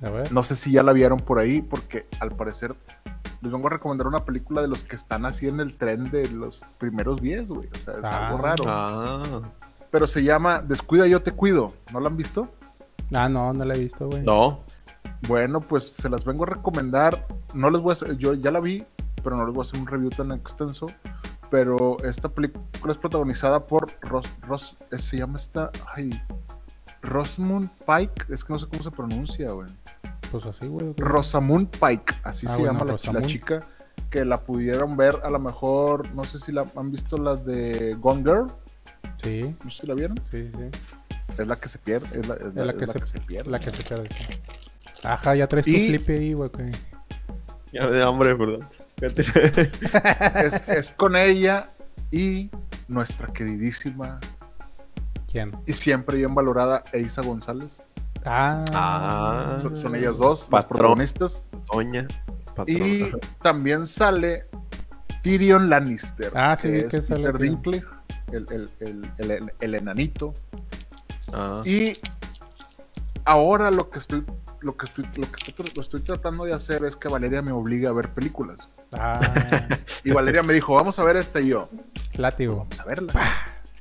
A 0.01 0.09
ver. 0.09 0.32
No 0.34 0.41
sé 0.41 0.55
si 0.55 0.72
ya 0.72 0.82
la 0.82 0.93
vieron 0.93 1.19
por 1.19 1.38
ahí, 1.38 1.61
porque 1.61 2.07
al 2.19 2.32
parecer 2.36 2.74
les 3.41 3.51
vengo 3.51 3.67
a 3.67 3.72
recomendar 3.72 4.07
una 4.07 4.26
película 4.26 4.61
de 4.63 4.67
los 4.67 4.84
que 4.84 4.95
están 4.95 5.26
así 5.28 5.47
en 5.47 5.59
el 5.59 5.78
tren 5.78 6.09
de 6.09 6.28
los 6.30 6.63
primeros 6.80 7.22
10, 7.22 7.49
güey. 7.49 7.69
O 7.72 7.76
sea, 7.78 7.93
es 7.95 8.03
Ah. 8.03 8.30
algo 8.30 8.41
raro. 8.41 8.63
Ah, 8.67 9.41
Pero 9.91 10.07
se 10.07 10.24
llama 10.24 10.61
Descuida, 10.61 11.05
yo 11.05 11.22
te 11.22 11.34
cuido. 11.34 11.74
¿No 11.93 11.99
la 11.99 12.09
han 12.09 12.17
visto? 12.17 12.47
Ah, 13.13 13.30
no, 13.30 13.53
no 13.53 13.63
la 13.65 13.76
he 13.76 13.80
visto, 13.80 14.07
güey. 14.07 14.24
no. 14.24 14.61
Bueno, 15.27 15.59
pues 15.61 15.85
se 15.87 16.09
las 16.09 16.25
vengo 16.25 16.43
a 16.43 16.47
recomendar. 16.47 17.25
No 17.53 17.69
les 17.69 17.81
voy 17.81 17.91
a 17.91 17.93
hacer, 17.93 18.17
yo 18.17 18.33
ya 18.33 18.51
la 18.51 18.59
vi, 18.59 18.83
pero 19.23 19.37
no 19.37 19.45
les 19.45 19.53
voy 19.53 19.63
a 19.65 19.67
hacer 19.69 19.79
un 19.79 19.87
review 19.87 20.09
tan 20.09 20.31
extenso. 20.31 20.87
Pero 21.49 21.97
esta 22.03 22.29
película 22.29 22.93
es 22.93 22.97
protagonizada 22.97 23.65
por 23.67 23.91
Ross, 24.01 24.25
Ross 24.41 24.77
eh, 24.91 24.97
se 24.99 25.17
llama 25.17 25.37
esta, 25.37 25.69
ay, 25.95 26.09
Rosamund 27.01 27.69
Pike, 27.85 28.33
es 28.33 28.43
que 28.43 28.53
no 28.53 28.59
sé 28.59 28.67
cómo 28.67 28.83
se 28.83 28.91
pronuncia, 28.91 29.51
güey. 29.51 29.69
Pues 30.31 30.45
así, 30.45 30.65
güey. 30.67 30.93
Rosamund 30.97 31.67
Pike, 31.69 32.13
así 32.23 32.45
Ah, 32.47 32.51
se 32.55 32.57
bueno, 32.61 32.79
llama 32.97 33.19
la, 33.19 33.25
chica 33.25 33.59
que 34.09 34.23
la 34.23 34.37
pudieron 34.37 34.95
ver 34.97 35.19
a 35.23 35.29
lo 35.29 35.39
mejor, 35.39 36.09
no 36.13 36.23
sé 36.23 36.39
si 36.39 36.51
la 36.51 36.65
han 36.75 36.91
visto 36.91 37.17
las 37.17 37.45
de 37.45 37.95
Gone 37.99 38.23
Girl, 38.23 38.45
Sí, 39.21 39.55
no 39.63 39.69
sé 39.71 39.81
si 39.81 39.87
la 39.87 39.93
vieron, 39.93 40.17
sí, 40.31 40.49
sí. 40.49 40.69
es 41.37 41.47
la 41.47 41.55
que 41.57 41.69
se 41.69 41.77
pierde, 41.79 42.07
es 42.19 42.27
la, 42.27 42.35
es 42.35 42.55
la- 42.55 42.65
la 42.65 42.71
es 42.71 42.77
que 42.77 42.85
la 42.87 42.93
se- 42.93 42.99
que 42.99 43.05
se 43.07 43.19
pierde. 43.19 43.51
La 43.51 43.59
que 43.59 43.71
se 43.71 43.83
pierde. 43.83 44.09
Ajá, 45.03 45.35
ya 45.35 45.47
traes 45.47 45.65
tu 45.65 45.71
Y- 45.71 45.87
flippy 45.89 46.13
ahí, 46.13 46.33
güey. 46.33 46.49
que- 46.51 46.71
Ya 47.73 47.87
me 47.87 47.97
da 47.97 48.07
hambre, 48.07 48.35
perdón. 48.35 48.59
es, 49.01 50.63
es 50.67 50.91
con 50.91 51.15
ella 51.15 51.65
y 52.11 52.51
nuestra 52.87 53.27
queridísima 53.33 54.19
¿Quién? 55.31 55.55
y 55.65 55.73
siempre 55.73 56.17
bien 56.17 56.35
valorada 56.35 56.83
Eisa 56.93 57.21
González. 57.23 57.81
Ah. 58.25 58.63
Ah. 58.73 59.57
Son, 59.61 59.75
son 59.75 59.95
ellas 59.95 60.17
dos, 60.17 60.41
las 60.41 60.49
Patrón. 60.65 60.77
protagonistas. 60.77 61.43
Doña. 61.73 62.07
Patrón. 62.55 62.67
Y 62.69 63.09
también 63.41 63.87
sale 63.87 64.45
Tyrion 65.23 65.69
Lannister. 65.69 66.31
Ah, 66.35 66.55
sí, 66.55 66.67
que 66.67 66.97
es 66.97 67.05
sale 67.07 67.31
Peter. 67.31 67.37
Dinklage, 67.39 67.85
el, 68.31 68.45
el, 68.51 68.69
el, 68.81 69.09
el- 69.17 69.31
el- 69.31 69.53
el 69.59 69.75
enanito. 69.75 70.33
Ah. 71.33 71.61
Y 71.65 71.93
ahora 73.25 73.71
lo 73.71 73.89
que 73.89 73.99
estoy 73.99 74.23
lo 74.62 74.78
que 74.78 74.86
estoy 74.86 75.05
lo 75.16 75.32
que 75.32 75.49
estoy, 75.49 75.66
lo 75.76 75.82
estoy 75.82 76.01
tratando 76.01 76.45
de 76.45 76.53
hacer 76.53 76.86
es 76.86 76.95
que 76.95 77.07
Valeria 77.07 77.41
me 77.41 77.51
obligue 77.51 77.88
a 77.88 77.91
ver 77.91 78.09
películas. 78.09 78.70
Ah. 78.93 79.20
Y 80.03 80.12
Valeria 80.12 80.43
me 80.43 80.53
dijo, 80.53 80.74
vamos 80.74 80.97
a 80.99 81.03
ver 81.03 81.18
esta 81.18 81.39
y 81.39 81.49
yo. 81.49 81.70
Látigo. 82.16 82.57
Vamos 82.57 82.80
a 82.80 82.86
verla. 82.86 83.14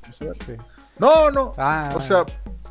Vamos 0.03 0.20
a 0.20 0.24
verla. 0.24 0.45
Sí. 0.45 0.53
No, 0.99 1.31
no. 1.31 1.53
Ah. 1.57 1.91
O 1.95 2.01
sea, 2.01 2.24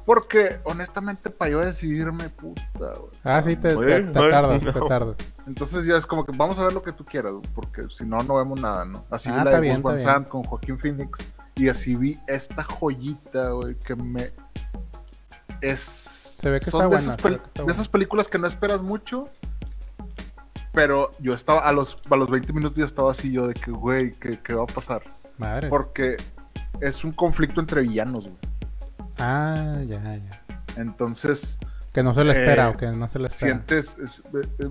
porque 0.05 0.59
honestamente 0.63 1.29
para 1.29 1.51
yo 1.51 1.59
decidirme, 1.59 2.29
puta, 2.29 2.63
güey. 2.77 3.11
Ah, 3.23 3.41
sí, 3.41 3.55
te, 3.55 3.75
tardas, 4.11 4.63
te 4.63 4.71
tardas. 4.87 5.17
Entonces 5.45 5.85
ya 5.85 5.97
es 5.97 6.05
como 6.05 6.25
que 6.25 6.31
vamos 6.35 6.57
a 6.59 6.63
ver 6.63 6.73
lo 6.73 6.81
que 6.81 6.91
tú 6.91 7.05
quieras, 7.05 7.33
porque 7.53 7.83
si 7.89 8.05
no, 8.05 8.17
no 8.23 8.35
vemos 8.35 8.59
nada, 8.59 8.85
¿no? 8.85 9.05
Así 9.09 9.29
Ah, 9.31 9.43
vi 9.43 9.51
la 9.51 9.61
de 9.61 9.69
Gus 9.69 9.81
Van. 9.81 9.99
Sant 9.99 10.27
con 10.27 10.43
Joaquín 10.43 10.79
Phoenix 10.79 11.19
y 11.55 11.69
así 11.69 11.95
vi 11.95 12.19
esta 12.27 12.63
joyita, 12.63 13.49
güey, 13.49 13.75
que 13.75 13.95
me... 13.95 14.31
Es... 15.61 16.18
Se 16.41 16.49
ve 16.49 16.59
que 16.59 16.65
son 16.71 16.81
está 16.81 16.83
de, 16.83 16.87
buena, 16.87 17.01
esas, 17.13 17.21
se 17.21 17.27
pel- 17.27 17.31
ve 17.33 17.37
que 17.39 17.45
está 17.47 17.63
de 17.63 17.71
esas 17.71 17.87
películas 17.89 18.27
que 18.27 18.37
no 18.39 18.47
esperas 18.47 18.81
mucho, 18.81 19.27
pero 20.73 21.11
yo 21.19 21.33
estaba, 21.33 21.61
a 21.61 21.71
los, 21.73 21.97
a 22.09 22.15
los 22.15 22.29
20 22.29 22.53
minutos 22.53 22.77
ya 22.77 22.85
estaba 22.85 23.11
así 23.11 23.31
yo 23.31 23.47
de 23.47 23.53
que, 23.53 23.71
güey, 23.71 24.13
¿qué, 24.13 24.39
qué 24.41 24.53
va 24.53 24.63
a 24.63 24.67
pasar? 24.67 25.03
Madre. 25.37 25.67
Porque 25.69 26.17
es 26.81 27.03
un 27.03 27.11
conflicto 27.11 27.59
entre 27.59 27.81
villanos, 27.81 28.25
güey. 28.25 28.37
Ah, 29.17 29.79
ya, 29.85 30.01
ya. 30.17 30.43
Entonces, 30.77 31.57
Que 31.91 32.03
no 32.03 32.13
se 32.13 32.23
le 32.23 32.31
espera, 32.33 32.67
Eh, 32.69 32.73
o 32.73 32.77
que 32.77 32.87
no 32.87 33.07
se 33.09 33.19
le 33.19 33.27
espera. 33.27 33.51
sientes, 33.53 33.97
es- 33.97 34.19
eh, 34.33 34.47
eh, 34.59 34.69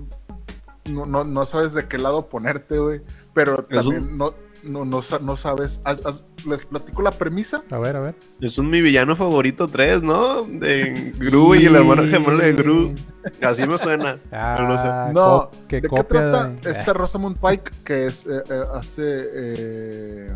no, 0.91 1.05
no, 1.05 1.23
no 1.23 1.45
sabes 1.45 1.73
de 1.73 1.87
qué 1.87 1.97
lado 1.99 2.27
ponerte, 2.29 2.79
güey, 2.79 3.01
Pero 3.35 3.57
también 3.63 4.17
no, 4.17 4.33
no, 4.63 4.85
no, 4.85 5.01
sa- 5.01 5.19
no 5.19 5.37
sabes. 5.37 5.81
haz- 5.85 6.05
haz- 6.05 6.25
les 6.47 6.65
platico 6.65 7.01
la 7.01 7.11
premisa. 7.11 7.63
A 7.71 7.77
ver, 7.77 7.95
a 7.95 7.99
ver. 7.99 8.15
Es 8.41 8.57
un 8.57 8.69
mi 8.69 8.81
villano 8.81 9.15
favorito 9.15 9.67
3, 9.67 10.01
¿no? 10.03 10.43
De 10.43 11.13
Gru 11.17 11.55
y 11.55 11.65
el 11.65 11.75
hermano 11.75 12.03
gemelo 12.03 12.37
de 12.37 12.53
Gru. 12.53 12.95
Así 13.41 13.65
me 13.65 13.77
suena. 13.77 14.13
No 14.31 14.81
sé. 14.81 14.87
Ah, 14.87 15.11
No, 15.13 15.51
¿de 15.69 15.81
qué 15.81 15.87
copia 15.87 16.03
trata 16.05 16.47
de- 16.47 16.71
esta 16.71 16.93
Rosamund 16.93 17.37
Pike 17.39 17.71
que 17.83 18.05
es 18.05 18.25
eh, 18.25 18.43
eh, 18.49 18.61
hace 18.73 19.01
eh, 19.05 20.27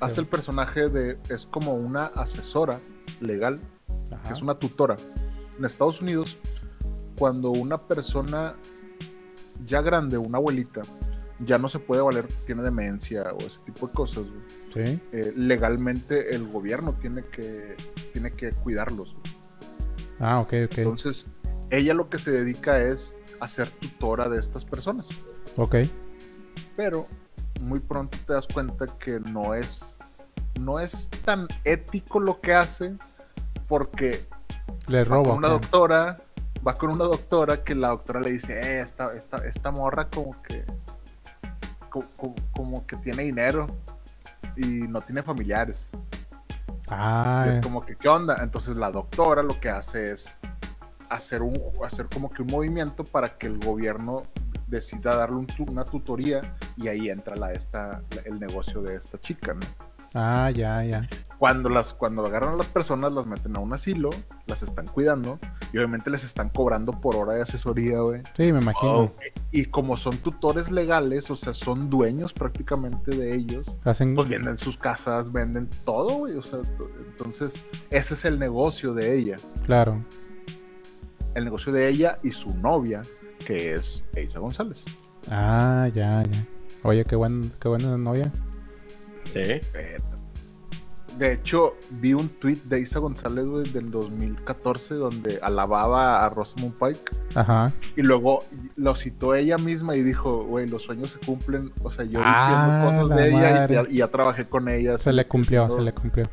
hace 0.00 0.20
el 0.20 0.26
personaje 0.26 0.88
de 0.88 1.18
es 1.28 1.46
como 1.46 1.72
una 1.74 2.06
asesora 2.06 2.78
legal, 3.20 3.60
Ajá. 4.12 4.22
que 4.28 4.34
es 4.34 4.42
una 4.42 4.54
tutora 4.58 4.96
en 5.58 5.64
Estados 5.64 6.00
Unidos 6.02 6.38
cuando 7.18 7.50
una 7.50 7.78
persona 7.78 8.54
ya 9.66 9.80
grande, 9.80 10.18
una 10.18 10.36
abuelita, 10.38 10.82
ya 11.40 11.58
no 11.58 11.68
se 11.68 11.78
puede 11.78 12.02
valer, 12.02 12.26
tiene 12.46 12.62
demencia 12.62 13.22
o 13.32 13.38
ese 13.38 13.58
tipo 13.66 13.86
de 13.88 13.92
cosas, 13.92 14.26
güey, 14.28 14.86
Sí. 14.86 15.00
eh, 15.12 15.32
legalmente 15.36 16.34
el 16.34 16.46
gobierno 16.48 16.94
tiene 16.94 17.22
que 17.22 17.76
tiene 18.12 18.30
que 18.32 18.50
cuidarlos. 18.62 19.12
güey. 19.14 19.22
Ah, 20.20 20.40
ok, 20.40 20.52
ok. 20.66 20.78
Entonces, 20.78 21.26
ella 21.70 21.92
lo 21.94 22.08
que 22.08 22.18
se 22.18 22.30
dedica 22.30 22.80
es 22.80 23.16
a 23.40 23.48
ser 23.48 23.68
tutora 23.68 24.28
de 24.28 24.38
estas 24.38 24.64
personas. 24.64 25.08
Ok. 25.56 25.76
Pero 26.74 27.06
muy 27.60 27.80
pronto 27.80 28.16
te 28.26 28.32
das 28.32 28.46
cuenta 28.46 28.86
que 28.86 29.20
no 29.20 29.54
es, 29.54 29.96
no 30.60 30.78
es 30.80 31.08
tan 31.24 31.46
ético 31.64 32.20
lo 32.20 32.40
que 32.40 32.54
hace 32.54 32.94
porque 33.68 34.26
Le 34.88 35.04
con 35.06 35.28
una 35.30 35.48
doctora, 35.48 36.18
va 36.66 36.74
con 36.74 36.90
una 36.90 37.04
doctora 37.04 37.62
que 37.64 37.74
la 37.74 37.88
doctora 37.88 38.20
le 38.20 38.32
dice, 38.32 38.58
eh, 38.58 38.80
esta, 38.80 39.14
esta, 39.14 39.38
esta 39.46 39.70
morra 39.70 40.08
como 40.08 40.40
que 40.42 40.64
co- 42.00 42.04
co- 42.16 42.34
como 42.52 42.86
que 42.86 42.96
tiene 42.96 43.22
dinero 43.24 43.66
y 44.56 44.66
no 44.88 45.00
tiene 45.00 45.22
familiares. 45.22 45.90
Ah, 46.90 47.44
Y 47.46 47.48
eh, 47.50 47.52
es 47.58 47.64
como 47.64 47.84
que, 47.84 47.96
¿qué 47.96 48.08
onda? 48.08 48.36
Entonces 48.42 48.76
la 48.76 48.90
doctora 48.90 49.42
lo 49.42 49.58
que 49.60 49.70
hace 49.70 50.12
es 50.12 50.38
hacer, 51.08 51.42
un, 51.42 51.54
hacer 51.84 52.06
como 52.12 52.30
que 52.30 52.42
un 52.42 52.48
movimiento 52.48 53.04
para 53.04 53.36
que 53.36 53.46
el 53.46 53.58
gobierno 53.58 54.22
decida 54.66 55.14
darle 55.16 55.36
un 55.36 55.46
una 55.68 55.84
tutoría 55.84 56.56
y 56.76 56.88
ahí 56.88 57.08
entra 57.08 57.36
la, 57.36 57.52
esta, 57.52 58.02
el 58.24 58.38
negocio 58.40 58.82
de 58.82 58.96
esta 58.96 59.18
chica, 59.20 59.54
¿no? 59.54 59.60
ah, 60.14 60.50
ya, 60.50 60.82
ya. 60.82 61.08
Cuando, 61.38 61.68
las, 61.68 61.92
cuando 61.92 62.24
agarran 62.24 62.54
a 62.54 62.56
las 62.56 62.68
personas, 62.68 63.12
las 63.12 63.26
meten 63.26 63.56
a 63.56 63.60
un 63.60 63.74
asilo, 63.74 64.08
las 64.46 64.62
están 64.62 64.86
cuidando 64.86 65.38
y 65.70 65.76
obviamente 65.76 66.08
les 66.08 66.24
están 66.24 66.48
cobrando 66.48 66.92
por 66.98 67.14
hora 67.16 67.34
de 67.34 67.42
asesoría, 67.42 68.00
güey. 68.00 68.22
Sí, 68.34 68.52
me 68.52 68.60
imagino. 68.60 68.92
Oh. 69.00 69.12
Y 69.52 69.66
como 69.66 69.98
son 69.98 70.16
tutores 70.16 70.70
legales, 70.70 71.30
o 71.30 71.36
sea, 71.36 71.52
son 71.52 71.90
dueños 71.90 72.32
prácticamente 72.32 73.14
de 73.14 73.34
ellos, 73.34 73.66
Hacen. 73.84 74.14
pues 74.14 74.28
venden 74.30 74.56
sus 74.56 74.78
casas, 74.78 75.30
venden 75.30 75.68
todo, 75.84 76.14
güey. 76.20 76.36
O 76.36 76.42
sea, 76.42 76.62
to- 76.62 76.90
entonces 77.00 77.68
ese 77.90 78.14
es 78.14 78.24
el 78.24 78.38
negocio 78.38 78.94
de 78.94 79.18
ella. 79.18 79.36
Claro. 79.66 80.02
El 81.34 81.44
negocio 81.44 81.70
de 81.70 81.86
ella 81.88 82.16
y 82.22 82.30
su 82.30 82.56
novia, 82.56 83.02
que 83.46 83.74
es 83.74 84.04
Eiza 84.14 84.38
González. 84.38 84.84
Ah, 85.30 85.86
ya, 85.94 86.22
ya. 86.22 86.46
Oye, 86.82 87.04
qué, 87.04 87.14
buen, 87.14 87.52
qué 87.60 87.68
buena 87.68 87.94
novia. 87.98 88.32
Sí. 89.24 89.40
Eh, 89.42 89.96
De 91.18 91.32
hecho, 91.32 91.74
vi 91.92 92.12
un 92.12 92.28
tweet 92.28 92.58
de 92.64 92.80
Isa 92.80 92.98
González, 92.98 93.46
güey, 93.46 93.64
del 93.70 93.90
2014, 93.90 94.94
donde 94.96 95.38
alababa 95.42 96.24
a 96.24 96.28
Rosamund 96.28 96.74
Pike. 96.78 97.00
Ajá. 97.34 97.72
Y 97.96 98.02
luego 98.02 98.40
lo 98.76 98.94
citó 98.94 99.34
ella 99.34 99.56
misma 99.56 99.96
y 99.96 100.02
dijo, 100.02 100.44
güey, 100.44 100.68
los 100.68 100.82
sueños 100.82 101.08
se 101.08 101.18
cumplen. 101.26 101.72
O 101.82 101.90
sea, 101.90 102.04
yo 102.04 102.20
Ah, 102.22 102.84
diciendo 102.86 103.02
cosas 103.08 103.16
de 103.18 103.28
ella 103.28 103.66
y 103.66 103.72
ya, 103.72 103.84
y 103.88 103.96
ya 103.96 104.08
trabajé 104.08 104.46
con 104.46 104.68
ella. 104.68 104.98
Se 104.98 105.12
le 105.12 105.24
cumplió, 105.24 105.62
diciendo- 105.62 105.78
se 105.78 105.84
le 105.86 105.92
cumplió. 105.94 106.24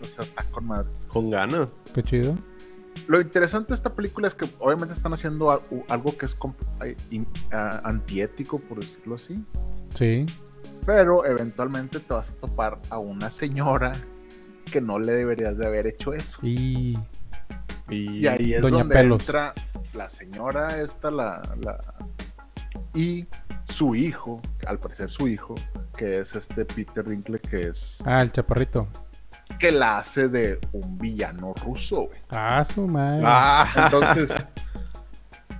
O 0.00 0.04
sea, 0.04 0.24
está 0.24 0.44
con 0.44 0.66
madre. 0.66 0.88
Con 1.08 1.30
ganas. 1.30 1.82
Qué 1.92 2.02
chido. 2.02 2.36
Lo 3.08 3.20
interesante 3.20 3.70
de 3.70 3.74
esta 3.74 3.92
película 3.92 4.28
es 4.28 4.34
que 4.36 4.46
obviamente 4.60 4.94
están 4.94 5.12
haciendo 5.12 5.50
algo 5.88 6.16
que 6.16 6.26
es 6.26 6.36
antiético, 7.82 8.58
por 8.60 8.78
decirlo 8.80 9.16
así. 9.16 9.34
Sí. 9.96 10.26
Pero 10.86 11.24
eventualmente 11.26 12.00
te 12.00 12.14
vas 12.14 12.30
a 12.30 12.34
topar 12.46 12.78
a 12.90 12.98
una 12.98 13.30
señora 13.30 13.92
que 14.70 14.80
no 14.80 14.98
le 14.98 15.12
deberías 15.12 15.58
de 15.58 15.66
haber 15.66 15.86
hecho 15.86 16.12
eso. 16.14 16.38
Y. 16.42 16.98
Y, 17.88 18.18
Y 18.20 18.26
ahí 18.28 18.54
es 18.54 18.62
Doña 18.62 18.78
donde 18.78 18.94
Pelos. 18.94 19.20
entra 19.22 19.52
la 19.94 20.08
señora 20.08 20.80
esta, 20.80 21.10
la, 21.10 21.42
la- 21.64 21.80
y 22.94 23.26
su 23.68 23.94
hijo, 23.96 24.40
al 24.66 24.78
parecer 24.78 25.10
su 25.10 25.26
hijo, 25.28 25.54
que 25.96 26.20
es 26.20 26.34
este 26.36 26.64
Peter 26.64 27.04
Dinklage, 27.08 27.48
que 27.48 27.60
es 27.68 28.00
Ah, 28.06 28.22
el 28.22 28.30
chaparrito. 28.32 28.86
que 29.58 29.72
la 29.72 29.98
hace 29.98 30.28
de 30.28 30.58
un 30.72 30.98
villano 30.98 31.52
ruso, 31.64 32.02
güey. 32.06 32.20
Ah, 32.30 32.64
su 32.64 32.86
madre. 32.86 33.22
Ah, 33.26 33.66
Entonces, 33.84 34.30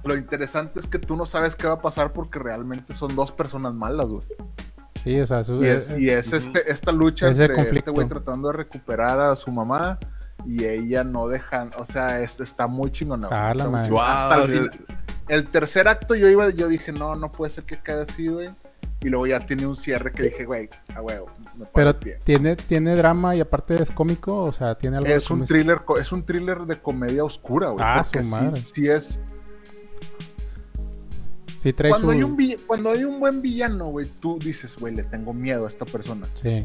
lo 0.05 0.17
interesante 0.17 0.79
es 0.81 0.87
que 0.87 0.99
tú 1.01 1.17
no 1.17 1.27
sabes 1.27 1.57
qué 1.57 1.67
va 1.67 1.75
a 1.75 1.83
pasar 1.83 2.13
porque 2.13 2.39
realmente 2.39 2.95
son 2.95 3.15
dos 3.17 3.33
personas 3.33 3.75
malas, 3.75 4.07
güey. 4.07 4.23
Sí, 5.03 5.19
o 5.21 5.27
sea, 5.27 5.43
su, 5.45 5.63
Y 5.63 5.67
es, 5.69 5.91
eh, 5.91 5.97
y 6.01 6.11
es 6.11 6.33
este, 6.33 6.71
esta 6.71 6.93
lucha 6.93 7.31
Ese 7.31 7.43
entre 7.45 7.57
este 7.57 7.65
conflicto. 7.65 7.93
güey 7.93 8.09
tratando 8.09 8.49
de 8.49 8.55
recuperar 8.59 9.19
a 9.21 9.35
su 9.37 9.51
mamá 9.51 9.99
y 10.47 10.65
ella 10.65 11.05
no 11.05 11.27
dejan, 11.29 11.71
o 11.79 11.87
sea, 11.87 12.21
es- 12.21 12.39
está 12.41 12.67
muy 12.67 12.91
chingona. 12.93 13.29
Ah, 13.31 13.53
está 13.53 13.69
muy 13.69 13.83
chingona. 13.83 14.25
Hasta 14.25 14.43
el, 14.45 14.51
Guau, 14.61 14.71
fin- 14.71 14.87
el 15.29 15.45
tercer 15.45 15.89
acto 15.89 16.15
yo 16.15 16.29
iba, 16.29 16.51
yo 16.51 16.69
dije, 16.69 16.93
no, 16.93 17.15
no 17.15 17.31
puede 17.31 17.51
ser 17.51 17.65
que 17.65 17.79
quede 17.79 18.03
así, 18.03 18.29
güey. 18.29 18.49
Y 19.03 19.09
luego 19.09 19.27
ya 19.27 19.41
tiene 19.47 19.67
un 19.67 19.77
cierre 19.77 20.13
que 20.13 20.25
dije, 20.25 20.45
güey, 20.45 20.69
a 20.95 21.01
huevo, 21.01 21.31
me 21.59 21.65
Pero 21.75 21.95
de 21.95 21.99
pie. 21.99 22.19
tiene, 22.23 22.55
tiene 22.57 22.95
drama 22.95 23.35
y 23.35 23.41
aparte 23.41 23.83
es 23.83 23.91
cómico, 23.91 24.37
o 24.43 24.53
sea, 24.53 24.75
tiene 24.75 24.99
algo 24.99 25.09
de 25.09 25.15
Es 25.15 25.31
un 25.31 25.39
cómic- 25.39 25.49
thriller, 25.49 25.81
es 25.99 26.13
un 26.13 26.23
thriller 26.27 26.59
de 26.67 26.79
comedia 26.79 27.25
oscura, 27.25 27.69
güey. 27.71 27.83
Ah, 27.83 28.05
su 28.05 28.19
sí- 28.19 28.27
madre. 28.27 28.61
sí 28.61 28.89
es, 28.91 29.19
Sí, 31.61 31.73
trae 31.75 31.91
cuando 31.91 32.09
su... 32.09 32.13
hay, 32.13 32.23
un 32.23 32.37
vi- 32.37 32.57
cuando 32.67 32.91
hay 32.91 33.05
un 33.05 33.21
buen 33.21 33.43
villano, 33.43 33.87
güey, 33.89 34.07
tú 34.21 34.39
dices, 34.39 34.77
güey, 34.79 34.95
le 34.95 35.03
tengo 35.03 35.33
miedo 35.35 35.67
a 35.67 35.69
esta 35.69 35.85
persona. 35.85 36.27
Sí. 36.43 36.59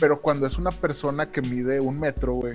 Pero 0.00 0.18
cuando 0.20 0.46
es 0.46 0.56
una 0.56 0.70
persona 0.70 1.26
que 1.26 1.42
mide 1.42 1.78
un 1.80 1.98
metro, 1.98 2.34
güey, 2.34 2.54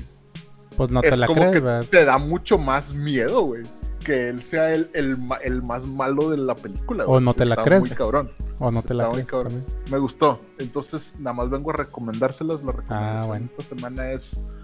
Pues 0.75 0.89
no 0.91 1.01
es 1.03 1.09
te 1.11 1.17
la 1.17 1.27
como 1.27 1.41
crees, 1.41 1.53
que 1.53 1.59
¿verdad? 1.59 1.85
te 1.89 2.05
da 2.05 2.17
mucho 2.17 2.57
más 2.57 2.93
miedo, 2.93 3.43
güey. 3.45 3.63
Que 4.03 4.29
él 4.29 4.41
sea 4.41 4.71
el, 4.71 4.89
el, 4.93 5.17
el 5.43 5.61
más 5.61 5.85
malo 5.85 6.29
de 6.31 6.37
la 6.37 6.55
película, 6.55 7.05
O 7.05 7.19
no 7.19 7.33
te 7.33 7.45
la 7.45 7.55
crees. 7.63 7.81
muy 7.81 7.89
cabrón. 7.91 8.31
O 8.59 8.71
no 8.71 8.81
te 8.81 8.93
la 8.95 9.03
está 9.03 9.13
crees 9.13 9.27
cabrón. 9.27 9.63
Me 9.91 9.99
gustó. 9.99 10.39
Entonces, 10.57 11.13
nada 11.19 11.33
más 11.33 11.49
vengo 11.51 11.69
a 11.69 11.73
recomendárselas. 11.73 12.63
La 12.63 12.71
recomendación 12.71 13.17
Ah, 13.17 13.25
bueno. 13.27 13.45
esta 13.45 13.75
semana 13.75 14.11
es 14.11 14.57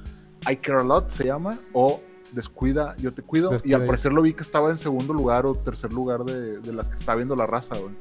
I 0.49 0.55
Care 0.55 0.79
a 0.81 0.83
Lot, 0.83 1.11
se 1.11 1.25
llama. 1.25 1.59
O 1.73 2.01
Descuida, 2.35 2.95
Yo 2.97 3.13
Te 3.13 3.21
Cuido. 3.23 3.49
Descuida, 3.49 3.77
y 3.77 3.81
al 3.81 3.87
parecer 3.87 4.11
lo 4.13 4.21
vi 4.21 4.33
que 4.33 4.43
estaba 4.43 4.69
en 4.69 4.77
segundo 4.77 5.13
lugar 5.13 5.45
o 5.45 5.53
tercer 5.53 5.91
lugar 5.93 6.23
de, 6.25 6.59
de 6.59 6.73
la 6.73 6.83
que 6.83 6.95
está 6.95 7.15
viendo 7.15 7.35
la 7.35 7.47
raza, 7.47 7.75
güey. 7.77 7.95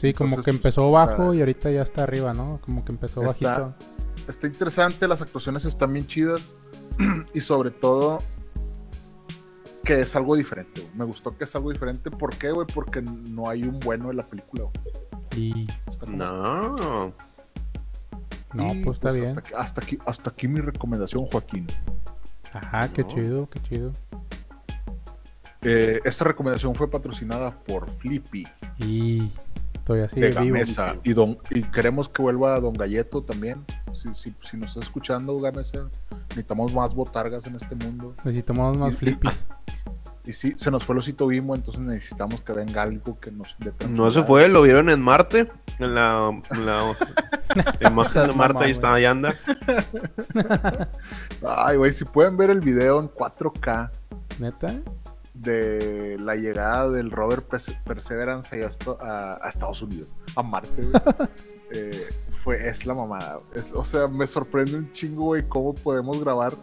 Sí, 0.00 0.12
como 0.12 0.30
Entonces, 0.30 0.36
que 0.44 0.50
pues, 0.52 0.56
empezó 0.56 0.86
está- 0.86 1.16
bajo 1.16 1.34
y 1.34 1.40
ahorita 1.40 1.70
ya 1.70 1.82
está 1.82 2.04
arriba, 2.04 2.32
¿no? 2.32 2.60
Como 2.64 2.84
que 2.84 2.92
empezó 2.92 3.22
Está- 3.22 3.58
bajito. 3.58 3.76
Está 4.28 4.46
interesante, 4.46 5.06
las 5.08 5.20
actuaciones 5.20 5.64
están 5.64 5.92
bien 5.92 6.06
chidas. 6.06 6.52
y 7.34 7.40
sobre 7.40 7.70
todo, 7.70 8.18
que 9.84 10.00
es 10.00 10.16
algo 10.16 10.36
diferente, 10.36 10.80
güey. 10.82 10.92
Me 10.96 11.04
gustó 11.04 11.36
que 11.36 11.44
es 11.44 11.54
algo 11.56 11.70
diferente. 11.70 12.10
¿Por 12.10 12.36
qué, 12.36 12.50
güey? 12.52 12.66
Porque 12.72 13.02
no 13.02 13.48
hay 13.48 13.62
un 13.64 13.78
bueno 13.80 14.10
en 14.10 14.16
la 14.16 14.24
película, 14.24 14.64
güey. 14.64 14.72
Y 15.36 15.66
Está 15.90 16.06
como- 16.06 16.16
no. 16.18 17.12
no, 18.54 18.72
pues 18.84 18.96
está 18.96 19.10
bien. 19.12 19.28
Hasta 19.36 19.40
aquí, 19.40 19.52
hasta 19.56 19.80
aquí, 19.80 19.98
hasta 20.06 20.30
aquí 20.30 20.48
mi 20.48 20.60
recomendación, 20.60 21.26
Joaquín. 21.26 21.66
Ajá, 22.56 22.88
qué 22.92 23.02
No. 23.02 23.08
chido, 23.08 23.48
qué 23.50 23.60
chido. 23.60 23.92
Eh, 25.62 26.00
esta 26.04 26.24
recomendación 26.24 26.74
fue 26.74 26.88
patrocinada 26.88 27.50
por 27.50 27.90
Flippy 27.94 28.46
Y 28.78 29.28
estoy 29.74 30.00
así 30.00 30.20
de 30.20 30.28
vivo. 30.28 30.40
Gamesa. 30.44 30.96
Y, 31.02 31.12
don, 31.12 31.38
y 31.50 31.62
queremos 31.62 32.08
que 32.08 32.22
vuelva 32.22 32.58
Don 32.60 32.72
Galleto 32.74 33.22
también. 33.22 33.64
Si, 33.94 34.08
si, 34.14 34.34
si 34.48 34.56
nos 34.56 34.70
está 34.70 34.80
escuchando, 34.80 35.40
Gamesa, 35.40 35.88
necesitamos 36.28 36.72
más 36.72 36.94
botargas 36.94 37.46
en 37.46 37.56
este 37.56 37.74
mundo. 37.74 38.14
Necesitamos 38.24 38.76
más 38.76 38.92
Y- 38.92 38.96
flippies. 38.96 39.46
Y 39.65 39.65
sí, 40.32 40.54
se 40.56 40.70
nos 40.70 40.84
fue 40.84 40.94
el 40.94 40.98
osito 41.00 41.26
Bimo, 41.28 41.54
entonces 41.54 41.80
necesitamos 41.82 42.40
que 42.40 42.52
venga 42.52 42.82
algo 42.82 43.18
que 43.20 43.30
nos 43.30 43.54
No 43.90 44.10
se 44.10 44.22
fue, 44.22 44.48
lo 44.48 44.62
vieron 44.62 44.88
en 44.90 45.00
Marte. 45.00 45.50
En 45.78 45.94
la, 45.94 46.30
en 46.50 46.66
la 46.66 46.96
imagen 47.80 48.12
de 48.22 48.26
Seas 48.26 48.36
Marte, 48.36 48.64
ahí 48.64 48.70
está, 48.70 48.94
ahí 48.94 49.04
anda. 49.04 49.34
Ay, 51.46 51.76
güey, 51.76 51.92
si 51.92 52.04
pueden 52.04 52.36
ver 52.36 52.50
el 52.50 52.60
video 52.60 53.00
en 53.00 53.08
4K 53.08 53.90
¿Neta? 54.38 54.74
de 55.34 56.16
la 56.20 56.34
llegada 56.34 56.88
del 56.90 57.10
rover 57.10 57.42
Perse- 57.46 57.78
Perseverance 57.84 58.54
ahí 58.56 58.62
hasta- 58.62 58.96
a, 59.00 59.38
a 59.44 59.48
Estados 59.48 59.82
Unidos, 59.82 60.16
a 60.34 60.42
Marte, 60.42 60.82
güey. 60.82 61.02
eh, 61.72 62.08
fue, 62.42 62.68
es 62.68 62.86
la 62.86 62.94
mamada. 62.94 63.36
Es- 63.54 63.70
o 63.74 63.84
sea, 63.84 64.08
me 64.08 64.26
sorprende 64.26 64.76
un 64.76 64.90
chingo, 64.92 65.26
güey, 65.26 65.42
cómo 65.48 65.74
podemos 65.74 66.18
grabar 66.22 66.54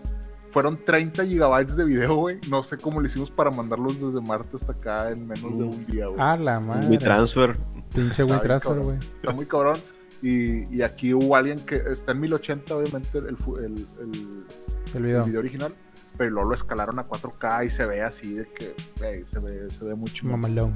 fueron 0.54 0.78
30 0.78 1.26
gigabytes 1.26 1.76
de 1.76 1.84
video, 1.84 2.16
güey. 2.16 2.40
No 2.50 2.62
sé 2.62 2.78
cómo 2.78 3.02
lo 3.02 3.08
hicimos 3.08 3.30
para 3.32 3.50
mandarlos 3.52 4.00
desde 4.00 4.22
Marte 4.22 4.56
hasta 4.56 4.72
acá 4.74 5.10
en 5.10 5.28
menos 5.28 5.58
de 5.58 5.64
un 5.64 5.86
día, 5.88 6.06
güey. 6.06 6.18
Ah, 6.20 6.38
la 6.38 6.60
madre. 6.60 6.88
Mi 6.88 6.98
transfer. 6.98 7.54
Pinche 7.94 8.24
WeTransfer, 8.24 8.80
güey. 8.80 8.98
Está 8.98 9.32
muy 9.32 9.46
cabrón. 9.48 9.76
Y, 10.22 10.74
y 10.74 10.82
aquí 10.84 11.14
hubo 11.14 11.36
alguien 11.36 11.60
que 11.66 11.76
está 11.76 12.12
en 12.14 12.22
1080, 12.22 12.76
obviamente, 12.76 13.18
el, 13.18 13.36
fu- 13.36 13.58
el, 13.58 13.86
el- 14.00 15.02
video. 15.02 15.24
video 15.26 15.40
original. 15.40 15.74
Pero 16.18 16.30
luego 16.30 16.50
lo 16.50 16.56
escalaron 16.56 17.00
a 17.00 17.08
4K 17.10 17.66
y 17.66 17.70
se 17.72 17.86
ve 17.88 18.04
así 18.04 18.36
de 18.36 18.46
que, 18.46 18.76
güey, 19.00 19.26
se 19.26 19.40
ve, 19.40 19.70
se 19.72 19.84
ve 19.84 19.96
mucho. 19.96 20.26
Mamalón. 20.28 20.76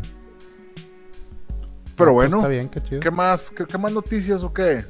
Pero 1.95 2.13
Pues 2.13 2.29
bueno, 2.29 2.37
Está 2.37 2.47
bien, 2.49 2.69
qué 2.69 2.81
chido. 2.81 2.99
¿qué 3.01 3.11
más? 3.11 3.49
¿Qué, 3.51 3.65
qué 3.65 3.77
más 3.77 3.91
noticias 3.91 4.43
o 4.43 4.53
qué? 4.53 4.83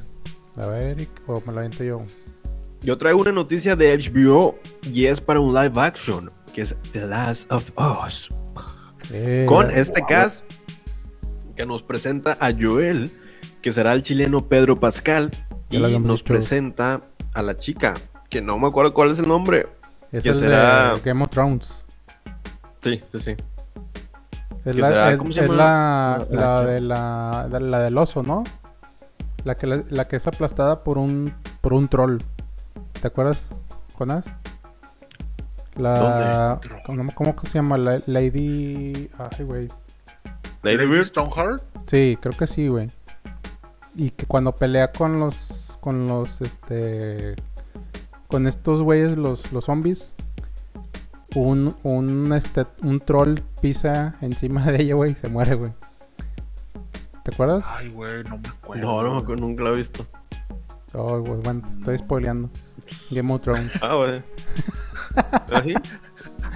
A 0.55 0.65
ver, 0.67 0.83
Eric, 0.87 1.09
o 1.27 1.41
me 1.45 1.53
lo 1.53 1.59
aviento 1.59 1.83
yo. 1.83 2.01
Yo 2.81 2.97
traigo 2.97 3.21
una 3.21 3.31
noticia 3.31 3.75
de 3.75 3.97
HBO 3.97 4.55
y 4.83 5.05
es 5.05 5.19
para 5.19 5.39
un 5.39 5.53
live 5.53 5.79
action, 5.81 6.29
que 6.53 6.61
es 6.61 6.75
The 6.91 7.05
Last 7.07 7.51
of 7.51 7.71
Us. 7.77 8.29
Eh, 9.13 9.45
Con 9.47 9.71
este 9.71 10.01
cast 10.07 10.43
que 11.55 11.65
nos 11.65 11.81
presenta 11.83 12.37
a 12.39 12.51
Joel, 12.57 13.11
que 13.61 13.73
será 13.73 13.93
el 13.93 14.03
chileno 14.03 14.47
Pedro 14.47 14.79
Pascal, 14.79 15.31
y 15.69 15.79
nos 15.79 16.23
presenta 16.23 17.01
a 17.33 17.41
la 17.41 17.55
chica, 17.57 17.95
que 18.29 18.41
no 18.41 18.57
me 18.57 18.67
acuerdo 18.67 18.93
cuál 18.93 19.11
es 19.11 19.19
el 19.19 19.27
nombre. 19.27 19.67
es 20.11 20.23
que 20.23 20.29
el 20.29 20.35
será- 20.35 20.93
de 20.93 21.01
Game 21.01 21.23
of 21.23 21.29
Thrones. 21.29 21.85
Sí, 22.81 23.01
sí, 23.11 23.19
sí. 23.19 23.31
Es 24.63 24.75
¿Qué 24.75 24.81
la, 24.81 24.87
será? 24.87 25.11
es- 25.11 25.17
¿Cómo 25.17 25.33
se 25.33 25.41
es 25.41 25.49
llama? 25.49 25.57
la, 25.57 26.27
La- 26.29 26.61
de 26.63 26.79
la, 26.81 27.47
la 27.59 27.79
del 27.81 27.97
oso, 27.97 28.23
¿no? 28.23 28.43
La 29.43 29.55
que, 29.55 29.67
la 29.67 30.07
que 30.07 30.15
es 30.17 30.27
aplastada 30.27 30.83
por 30.83 30.97
un 30.97 31.33
por 31.61 31.73
un 31.73 31.87
troll. 31.87 32.19
¿Te 33.01 33.07
acuerdas, 33.07 33.47
Jonás? 33.93 34.25
La... 35.75 36.59
¿Cómo, 36.85 37.13
cómo 37.13 37.35
que 37.35 37.47
se 37.47 37.55
llama? 37.55 37.77
La, 37.77 38.01
Lady... 38.07 39.09
Ay, 39.17 39.43
güey. 39.45 39.67
Lady 40.63 40.77
¿Lady 40.77 40.89
Bird. 40.89 41.05
Stoneheart? 41.05 41.63
Sí, 41.85 42.17
creo 42.19 42.35
que 42.35 42.47
sí, 42.47 42.67
güey. 42.67 42.91
Y 43.95 44.09
que 44.09 44.25
cuando 44.25 44.53
pelea 44.55 44.91
con 44.91 45.19
los... 45.19 45.77
Con 45.79 46.07
los, 46.07 46.41
este... 46.41 47.35
Con 48.27 48.47
estos 48.47 48.81
güeyes, 48.81 49.15
los, 49.17 49.51
los 49.53 49.65
zombies. 49.65 50.11
Un, 51.35 51.75
un, 51.83 52.33
este, 52.33 52.65
un 52.81 52.99
troll 52.99 53.35
pisa 53.61 54.15
encima 54.21 54.65
de 54.65 54.81
ella, 54.81 54.95
güey, 54.95 55.11
y 55.11 55.15
se 55.15 55.29
muere, 55.29 55.53
güey. 55.53 55.71
¿Te 57.23 57.33
acuerdas? 57.33 57.63
Ay, 57.67 57.89
güey, 57.89 58.23
no 58.23 58.37
me 58.37 58.49
acuerdo. 58.49 58.81
No, 58.81 59.03
no, 59.03 59.13
me 59.15 59.21
acuerdo, 59.21 59.45
nunca 59.45 59.63
lo 59.63 59.73
he 59.73 59.77
visto. 59.77 60.05
Oh, 60.93 61.19
güey, 61.19 61.39
bueno, 61.41 61.61
te 61.61 61.73
estoy 61.73 61.97
spoileando. 61.99 62.49
Game 63.11 63.33
of 63.33 63.41
Thrones. 63.41 63.71
Ah, 63.81 63.95
güey. 63.95 64.21
¿Así? 65.53 65.73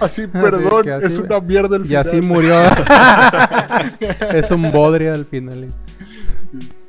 Así, 0.00 0.26
perdón, 0.26 0.88
así- 0.88 1.06
es 1.06 1.18
una 1.18 1.40
mierda 1.40 1.76
el 1.76 1.90
Y 1.90 1.94
así 1.94 2.10
final. 2.20 2.24
murió. 2.28 2.54
es 4.32 4.50
un 4.50 4.70
bodrio 4.70 5.12
al 5.12 5.24
final. 5.26 5.68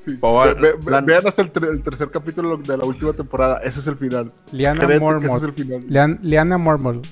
Sí. 0.05 0.17
Favor, 0.17 0.59
Ve- 0.59 0.73
ve- 0.83 0.91
la- 0.91 1.01
Vean 1.01 1.25
hasta 1.27 1.41
el, 1.41 1.51
ter- 1.51 1.65
el 1.65 1.81
tercer 1.81 2.09
capítulo 2.09 2.57
de 2.57 2.77
la 2.77 2.83
última 2.85 3.13
temporada. 3.13 3.59
Ese 3.63 3.79
es 3.79 3.87
el 3.87 3.95
final. 3.95 4.31
Liana 4.51 4.83
ese 4.83 4.95
es 4.95 5.01
Mormont. 5.01 5.43
el 5.43 5.53
final. 5.53 5.83
Lian- 5.87 6.19
Liana 6.21 6.57
Mormont. 6.57 7.05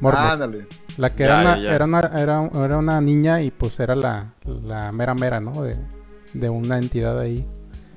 Mormont. 0.00 0.24
Ándale. 0.32 0.66
La 0.96 1.10
que 1.10 1.24
Ya, 1.24 1.26
era, 1.26 1.40
una, 1.40 1.58
ya. 1.58 1.74
Era, 1.74 1.84
una, 1.84 2.00
era, 2.00 2.50
era 2.64 2.76
una 2.78 3.00
niña 3.00 3.42
y 3.42 3.50
pues 3.50 3.78
era 3.80 3.94
la, 3.94 4.32
la 4.64 4.92
mera 4.92 5.14
mera, 5.14 5.40
¿no? 5.40 5.62
De, 5.62 5.76
de 6.32 6.48
una 6.48 6.78
entidad 6.78 7.18
ahí. 7.18 7.44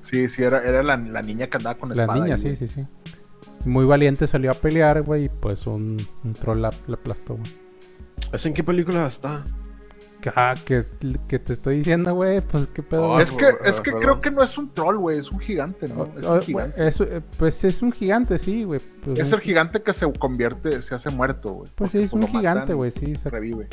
Sí, 0.01 0.27
sí, 0.29 0.41
era, 0.43 0.61
era 0.63 0.83
la, 0.83 0.97
la 0.97 1.21
niña 1.21 1.47
que 1.47 1.57
andaba 1.57 1.77
con 1.77 1.89
La 1.89 2.03
espada. 2.03 2.19
niña, 2.23 2.35
ahí, 2.35 2.41
sí, 2.41 2.55
sí, 2.55 2.67
sí. 2.67 2.85
Muy 3.65 3.85
valiente 3.85 4.27
salió 4.27 4.51
a 4.51 4.53
pelear, 4.53 5.01
güey, 5.01 5.25
y 5.25 5.29
pues 5.41 5.67
un, 5.67 5.97
un 6.23 6.33
troll 6.33 6.61
la, 6.61 6.69
la 6.87 6.95
aplastó, 6.95 7.35
güey. 7.35 7.51
¿Es 8.33 8.45
en 8.45 8.53
qué 8.53 8.63
película 8.63 9.07
está? 9.07 9.43
Que- 10.21 10.31
Ah, 10.35 10.55
que, 10.65 10.83
que 11.29 11.39
te 11.39 11.53
estoy 11.53 11.77
diciendo, 11.77 12.13
güey, 12.15 12.41
pues 12.41 12.67
qué 12.67 12.81
pedo. 12.83 13.09
Oh, 13.11 13.19
Es 13.19 13.31
que, 13.31 13.45
es 13.63 13.79
que 13.81 13.91
creo 13.91 14.19
que 14.19 14.31
no 14.31 14.43
es 14.43 14.57
un 14.57 14.73
troll, 14.73 14.97
güey, 14.97 15.19
es 15.19 15.31
un 15.31 15.39
gigante, 15.39 15.87
¿no? 15.87 16.03
Es 16.17 16.25
Oh, 16.25 16.33
un 16.35 16.41
gigante. 16.41 16.87
es- 16.87 16.99
eh, 17.01 17.21
pues 17.37 17.63
es 17.63 17.81
un 17.81 17.91
gigante, 17.91 18.39
sí, 18.39 18.63
güey. 18.63 18.81
Pues, 19.03 19.19
Es 19.19 19.31
el 19.31 19.39
gigante 19.41 19.81
que 19.81 19.93
se 19.93 20.11
convierte, 20.13 20.81
se 20.81 20.95
hace 20.95 21.09
muerto, 21.11 21.51
güey. 21.53 21.71
Pues 21.75 21.91
sí, 21.91 21.99
es 21.99 22.11
un 22.13 22.21
lo 22.21 22.27
matan 22.27 22.41
gigante, 22.41 22.73
güey, 22.73 22.91
sí. 22.91 23.15
se- 23.15 23.29
Revive. 23.29 23.67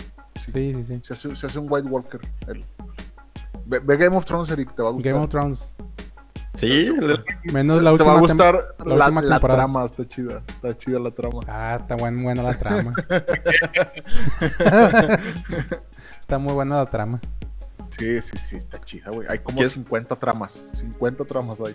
Sí. 0.45 0.53
Sí, 0.53 0.75
sí, 0.75 0.85
sí. 0.85 1.01
Se, 1.03 1.15
hace, 1.15 1.35
se 1.35 1.47
hace 1.47 1.59
un 1.59 1.67
White 1.71 1.89
Walker. 1.89 2.21
él. 2.49 2.65
Ve, 3.67 3.79
ve 3.79 3.97
Game 3.97 4.15
of 4.17 4.25
Thrones, 4.27 4.51
Eric, 4.51 4.75
te 4.77 4.83
va 4.83 4.91
a 4.91 4.93
gustar. 4.93 5.13
Game 5.13 5.25
of 5.25 5.31
Thrones. 5.31 5.73
Sí, 6.55 6.89
Menos 7.53 7.83
la 7.83 7.97
te 7.97 8.05
va 8.05 8.15
última 8.15 8.17
a 8.17 8.21
gustar 8.21 8.55
la 8.79 8.95
la, 8.97 9.05
última 9.07 9.23
la 9.23 9.41
trama, 9.41 9.85
está 9.85 10.07
chida. 10.07 10.43
Está 10.47 10.79
chida 10.79 11.01
la 11.01 11.11
trama. 11.11 11.41
Ah, 11.49 11.79
está 11.81 11.97
buen, 11.97 12.23
buena 12.23 12.43
la 12.45 12.57
trama. 12.59 12.95
está 16.21 16.39
muy 16.39 16.53
buena 16.55 16.77
la 16.77 16.87
trama. 16.87 17.21
Sí, 17.99 18.21
sí, 18.23 18.37
sí, 18.37 18.57
está 18.57 18.81
chida, 18.81 19.11
güey. 19.11 19.27
Hay 19.29 19.39
como 19.41 19.59
¿Qué 19.59 19.65
es? 19.67 19.73
50 19.73 20.17
tramas. 20.17 20.63
50 20.73 21.25
tramas 21.25 21.61
hay. 21.61 21.75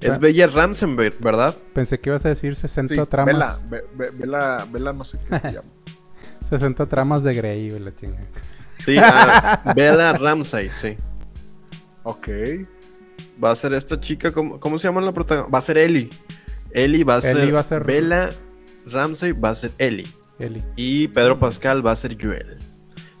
es 0.00 0.18
Bella 0.18 0.46
Ramsenberg, 0.46 1.14
¿verdad? 1.20 1.54
Pensé 1.74 1.98
que 2.00 2.10
ibas 2.10 2.24
a 2.26 2.30
decir 2.30 2.56
60 2.56 2.94
Sí, 2.94 3.00
tramas. 3.08 3.34
Vela, 3.34 3.58
ve, 3.70 3.84
ve- 3.94 4.10
vela, 4.18 4.66
vela, 4.70 4.92
no 4.92 5.04
sé 5.04 5.18
qué 5.28 5.38
se 5.38 5.52
llama. 5.52 5.68
60 6.50 6.86
tramas 6.86 7.22
de 7.22 7.34
Grey, 7.34 7.70
güey, 7.70 7.82
la 7.82 7.94
chinga. 7.94 8.18
Sí, 8.78 8.96
ah, 8.98 9.72
Bella 9.74 10.12
Ramsey, 10.14 10.68
sí. 10.70 10.96
Ok. 12.02 12.28
Va 13.42 13.50
a 13.50 13.56
ser 13.56 13.72
esta 13.74 14.00
chica, 14.00 14.30
¿cómo, 14.30 14.60
cómo 14.60 14.78
se 14.78 14.88
llama 14.88 15.00
la 15.00 15.12
protagonista? 15.12 15.50
Va 15.52 15.58
a 15.58 15.62
ser 15.62 15.78
Ellie. 15.78 16.08
Ellie 16.72 17.04
va 17.04 17.16
a 17.16 17.20
ser, 17.20 17.36
Ellie 17.38 17.52
va 17.52 17.60
a 17.60 17.64
ser- 17.64 17.84
Bella 17.84 18.28
Ramsey, 18.86 19.32
va 19.32 19.50
a 19.50 19.54
ser 19.54 19.72
Ellie. 19.78 20.06
Eli. 20.38 20.62
Y 20.76 21.08
Pedro 21.08 21.38
Pascal 21.38 21.86
va 21.86 21.92
a 21.92 21.96
ser 21.96 22.16
Joel. 22.20 22.58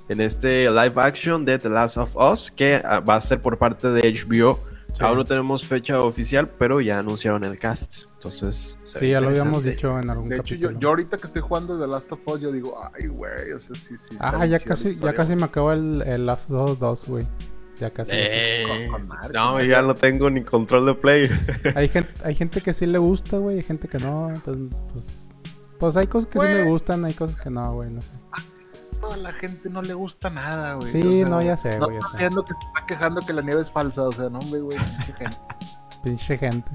En 0.08 0.20
este 0.20 0.68
live 0.70 0.92
action 0.96 1.44
de 1.44 1.58
The 1.58 1.68
Last 1.70 1.96
of 1.96 2.16
Us, 2.16 2.50
que 2.50 2.82
ah, 2.84 3.00
va 3.00 3.16
a 3.16 3.20
ser 3.20 3.40
por 3.40 3.56
parte 3.58 3.88
de 3.88 4.02
HBO. 4.12 4.58
Aún 5.00 5.16
no 5.18 5.24
tenemos 5.24 5.66
fecha 5.66 6.00
oficial, 6.00 6.48
pero 6.56 6.80
ya 6.80 7.00
anunciaron 7.00 7.42
el 7.42 7.58
cast. 7.58 8.04
Entonces, 8.16 8.76
se 8.84 8.98
ve 9.00 9.06
Sí, 9.06 9.10
ya 9.10 9.20
lo 9.20 9.28
habíamos 9.28 9.64
dicho 9.64 9.98
en 9.98 10.08
algún 10.08 10.28
De 10.28 10.36
hecho, 10.36 10.54
yo, 10.54 10.70
yo 10.78 10.88
ahorita 10.90 11.16
que 11.16 11.26
estoy 11.26 11.42
jugando 11.42 11.78
The 11.78 11.86
Last 11.88 12.12
of 12.12 12.20
Us, 12.26 12.40
yo 12.40 12.52
digo, 12.52 12.78
ay, 12.94 13.08
güey, 13.08 13.52
o 13.52 13.58
sea, 13.58 13.74
sí, 13.74 13.94
sí. 13.96 14.14
está 14.14 14.40
Ah, 14.40 14.46
ya 14.46 14.60
casi, 14.60 14.96
ya 14.96 15.12
casi 15.14 15.34
me 15.34 15.44
acabó 15.44 15.72
el, 15.72 16.00
el 16.02 16.26
Last 16.26 16.50
of 16.52 16.70
Us 16.70 16.78
2, 16.78 17.08
güey. 17.08 17.26
Ya 17.80 17.90
casi. 17.90 18.10
Eh, 18.14 18.86
Con- 18.88 19.06
con 19.08 19.32
no, 19.32 19.60
ya 19.62 19.82
no 19.82 19.94
tengo 19.94 20.30
ni 20.30 20.42
control 20.42 20.86
de 20.86 20.94
play. 20.94 21.28
Hay, 21.74 21.88
gente, 21.88 22.12
hay 22.22 22.34
gente 22.34 22.60
que 22.60 22.72
sí 22.72 22.86
le 22.86 22.98
gusta, 22.98 23.38
güey, 23.38 23.56
hay 23.56 23.62
gente 23.62 23.88
que 23.88 23.98
no. 23.98 24.30
Entonces, 24.30 24.76
pues, 24.92 25.04
pues 25.80 25.96
hay 25.96 26.06
cosas 26.06 26.28
que 26.28 26.38
sí 26.38 26.44
me 26.44 26.54
Güey. 26.60 26.68
gustan, 26.68 27.04
hay 27.04 27.12
cosas 27.14 27.40
que 27.40 27.50
no, 27.50 27.74
güey, 27.74 27.90
no 27.90 28.00
sé. 28.00 28.08
A 29.12 29.16
la 29.18 29.32
gente 29.32 29.68
no 29.68 29.82
le 29.82 29.92
gusta 29.92 30.30
nada, 30.30 30.74
güey. 30.74 30.90
Sí, 30.92 31.24
no, 31.24 31.42
ya 31.42 31.56
sé, 31.58 31.78
no 31.78 31.86
güey, 31.88 32.00
sé. 32.12 32.18
viendo 32.18 32.42
que 32.44 32.52
está 32.52 32.86
quejando 32.86 33.20
que 33.20 33.32
la 33.34 33.42
nieve 33.42 33.60
es 33.60 33.70
falsa, 33.70 34.02
o 34.04 34.12
sea, 34.12 34.30
no, 34.30 34.38
hombre, 34.38 34.60
güey, 34.60 34.78
pinche 34.78 35.12
gente. 35.12 35.36
Pinche 36.04 36.38
gente. 36.38 36.70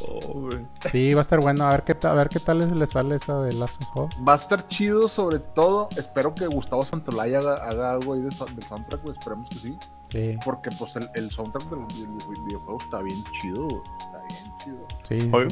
Güey. 0.00 0.66
Sí, 0.92 1.12
va 1.14 1.20
a 1.20 1.22
estar 1.22 1.40
bueno. 1.40 1.64
A 1.64 1.70
ver 1.70 1.84
qué, 1.84 1.96
a 2.06 2.12
ver 2.12 2.28
qué 2.28 2.40
tal 2.40 2.78
le 2.78 2.86
sale 2.86 3.16
esa 3.16 3.40
de 3.40 3.52
Last 3.52 3.82
of 3.82 4.06
Us. 4.06 4.16
Va 4.26 4.32
a 4.34 4.36
estar 4.36 4.66
chido, 4.68 5.08
sobre 5.08 5.38
todo. 5.38 5.88
Espero 5.96 6.34
que 6.34 6.46
Gustavo 6.46 6.82
Santolaya 6.82 7.38
haga, 7.38 7.54
haga 7.54 7.92
algo 7.92 8.14
ahí 8.14 8.20
de 8.22 8.30
soundtrack, 8.30 9.02
güey. 9.02 9.16
Esperemos 9.16 9.48
que 9.50 9.56
sí. 9.56 9.78
Sí, 10.10 10.36
Porque, 10.44 10.70
pues, 10.78 10.94
el, 10.96 11.08
el 11.14 11.30
soundtrack 11.30 11.68
del, 11.70 11.86
del 11.88 12.42
videojuego 12.46 12.78
está 12.80 13.00
bien 13.00 13.22
chido, 13.40 13.66
güey. 13.68 13.82
Está 13.98 14.18
bien 14.28 14.58
chido. 14.58 14.86
sí. 15.08 15.30
Oye, 15.32 15.48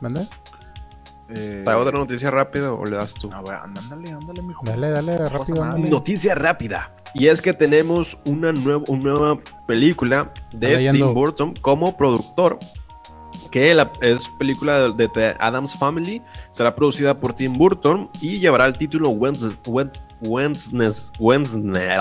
¿Mande? 0.00 0.26
Eh, 1.28 1.62
¿Trae 1.64 1.76
otra 1.76 1.92
noticia 1.98 2.30
rápida 2.30 2.72
o 2.72 2.84
le 2.84 2.96
das 2.96 3.14
tú? 3.14 3.30
A 3.32 3.40
ver, 3.42 3.54
ándale, 3.54 4.10
ándale, 4.12 4.42
mijo. 4.42 4.62
Dale, 4.64 4.90
dale, 4.90 5.16
rápido. 5.18 5.64
Noticia 5.76 6.34
rápida. 6.34 6.92
Y 7.14 7.26
es 7.26 7.42
que 7.42 7.52
tenemos 7.52 8.18
una, 8.26 8.52
nueva 8.52 8.82
una 8.88 9.12
nueva 9.14 9.38
película 9.66 10.32
de. 10.52 10.68
Tim 10.92 11.14
Burton 11.14 11.54
como 11.60 11.96
productor. 11.96 12.58
Que 13.50 13.74
la- 13.74 13.90
es 14.00 14.28
película 14.38 14.78
de, 14.80 14.92
de 14.92 15.08
The 15.08 15.36
Adams 15.40 15.74
Family. 15.74 16.22
Será 16.52 16.74
producida 16.74 17.18
por 17.18 17.32
Tim 17.34 17.52
Burton 17.54 18.08
y 18.20 18.38
llevará 18.38 18.66
el 18.66 18.78
título 18.78 19.08
Wednesday. 19.10 19.50
Wednesday. 20.22 20.92
Wednesday. 21.18 21.98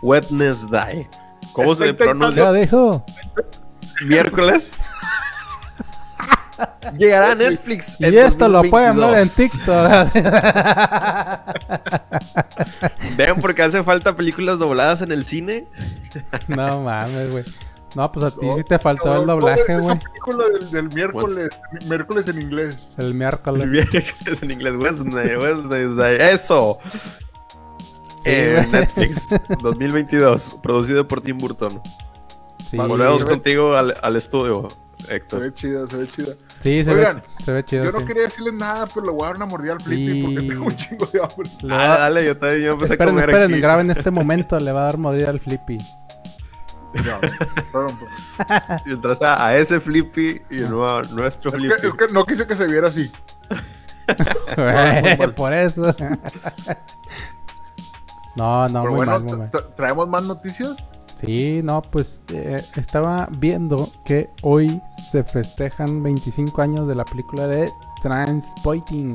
Wednesday. 0.00 1.08
¿Cómo 1.52 1.74
se 1.74 1.92
pronuncia? 1.94 2.52
¿Qué 2.52 2.60
dijo? 2.60 3.04
Miércoles. 4.06 4.84
Llegará 6.96 7.32
a 7.32 7.34
Netflix. 7.34 7.96
Y 8.00 8.06
en 8.06 8.18
esto 8.18 8.48
lo 8.48 8.62
pueden 8.64 8.96
ver 8.98 9.18
en 9.18 9.28
2022. 9.28 10.12
TikTok. 10.12 10.24
Vean 13.16 13.38
porque 13.40 13.62
hace 13.62 13.82
falta 13.82 14.16
películas 14.16 14.58
dobladas 14.58 15.02
en 15.02 15.12
el 15.12 15.24
cine. 15.24 15.66
no 16.48 16.82
mames, 16.82 17.30
güey. 17.30 17.44
No, 17.94 18.12
pues 18.12 18.26
a 18.26 18.30
ti 18.30 18.46
No, 18.46 18.52
sí 18.56 18.64
te 18.64 18.78
faltó 18.78 19.20
el 19.20 19.26
doblaje, 19.26 19.62
esa 19.66 19.80
güey. 19.80 19.98
película 19.98 20.44
del, 20.50 20.70
del 20.70 20.88
miércoles, 20.94 21.48
miércoles 21.88 22.28
en 22.28 22.42
inglés. 22.42 22.94
El 22.98 23.14
miércoles. 23.14 23.66
Miércoles 23.66 24.42
en 24.42 24.50
inglés. 24.50 24.74
Wednesday, 24.78 25.36
Wednesday. 25.36 26.34
Eso. 26.34 26.78
Sí, 28.24 28.30
güey. 28.30 28.66
Netflix 28.70 29.28
2022. 29.62 30.58
Producido 30.62 31.08
por 31.08 31.22
Tim 31.22 31.38
Burton. 31.38 31.80
Sí, 32.70 32.76
Volvemos 32.76 33.20
sí, 33.22 33.26
contigo 33.26 33.74
al, 33.74 33.96
al 34.02 34.16
estudio. 34.16 34.68
Se 35.06 35.16
Héctor. 35.16 35.40
ve 35.40 35.54
chida, 35.54 35.86
se 35.86 35.96
ve 35.96 36.06
chida. 36.08 36.34
Sí, 36.60 36.84
se, 36.84 36.90
Oigan, 36.92 37.16
ve, 37.16 37.22
se 37.44 37.52
ve 37.52 37.64
chido. 37.64 37.84
Yo 37.84 37.92
no 37.92 38.00
sí. 38.00 38.06
quería 38.06 38.22
decirles 38.24 38.54
nada, 38.54 38.86
pero 38.92 39.06
le 39.06 39.12
voy 39.12 39.22
a 39.22 39.26
dar 39.26 39.36
una 39.36 39.46
mordida 39.46 39.72
al 39.74 39.80
Flippy 39.80 40.18
Y- 40.18 40.22
porque 40.24 40.48
tengo 40.48 40.64
un 40.64 40.76
chingo 40.76 41.06
de 41.06 41.20
hambre. 41.20 41.50
Ah, 41.70 41.96
dale, 42.00 42.24
yo 42.26 42.36
también 42.36 42.62
yo 42.62 42.72
empecé 42.72 42.94
Esperen, 42.94 43.08
a 43.10 43.12
comer 43.14 43.30
esperen, 43.30 43.52
aquí. 43.52 43.60
graben 43.60 43.90
este 43.92 44.10
momento, 44.10 44.58
le 44.58 44.72
va 44.72 44.80
a 44.80 44.84
dar 44.84 44.98
mordida 44.98 45.30
al 45.30 45.38
Flippy. 45.40 45.78
Ya, 47.04 47.20
perdón. 47.70 47.98
Y 48.86 48.90
entras 48.92 49.20
a, 49.22 49.46
a 49.46 49.56
ese 49.56 49.78
Flippy 49.78 50.40
y 50.50 50.56
no 50.62 50.88
a 50.88 51.02
nuestro 51.02 51.50
Es 51.52 51.56
Flippy. 51.60 51.80
que, 51.80 51.86
es 51.86 51.94
que 51.94 52.08
no 52.12 52.24
quise 52.24 52.46
que 52.46 52.56
se 52.56 52.66
viera 52.66 52.88
así. 52.88 53.10
mal. 54.56 55.34
Por 55.34 55.52
eso. 55.52 55.82
no, 58.36 58.68
no, 58.68 58.82
pero 58.82 58.94
muy 58.94 58.96
bueno, 58.96 59.12
mal, 59.12 59.22
muy 59.22 59.36
mal. 59.36 59.50
tra- 59.50 59.74
traemos 59.76 60.08
más 60.08 60.22
noticias. 60.24 60.76
Sí, 61.20 61.60
no, 61.64 61.82
pues 61.82 62.20
eh, 62.32 62.62
estaba 62.76 63.28
viendo 63.38 63.88
que 64.04 64.30
hoy 64.42 64.80
se 65.10 65.24
festejan 65.24 66.02
25 66.02 66.62
años 66.62 66.86
de 66.86 66.94
la 66.94 67.04
película 67.04 67.46
de 67.46 67.68
Transpoiting. 68.02 69.14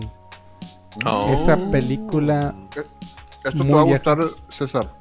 Oh. 1.06 1.34
Esa 1.34 1.58
película, 1.72 2.54
Esto 3.44 3.58
Muy 3.58 3.68
te 3.68 3.74
va 3.74 3.82
a 3.82 3.84
gustar, 3.84 4.20
César. 4.50 4.94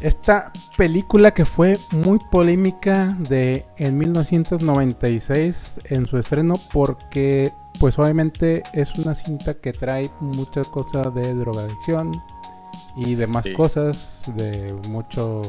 esta 0.00 0.52
película 0.76 1.32
que 1.32 1.44
fue 1.44 1.78
muy 1.90 2.18
polémica 2.30 3.16
de 3.28 3.64
en 3.78 3.98
1996 3.98 5.80
en 5.84 6.06
su 6.06 6.18
estreno 6.18 6.54
porque 6.72 7.52
pues 7.80 7.98
obviamente 7.98 8.62
es 8.72 8.92
una 8.98 9.14
cinta 9.14 9.54
que 9.54 9.72
trae 9.72 10.10
muchas 10.20 10.68
cosas 10.68 11.14
de 11.14 11.34
drogadicción 11.34 12.12
y 12.96 13.14
demás 13.14 13.44
Sí. 13.44 13.52
cosas 13.52 14.22
de 14.34 14.74
mucho, 14.88 15.40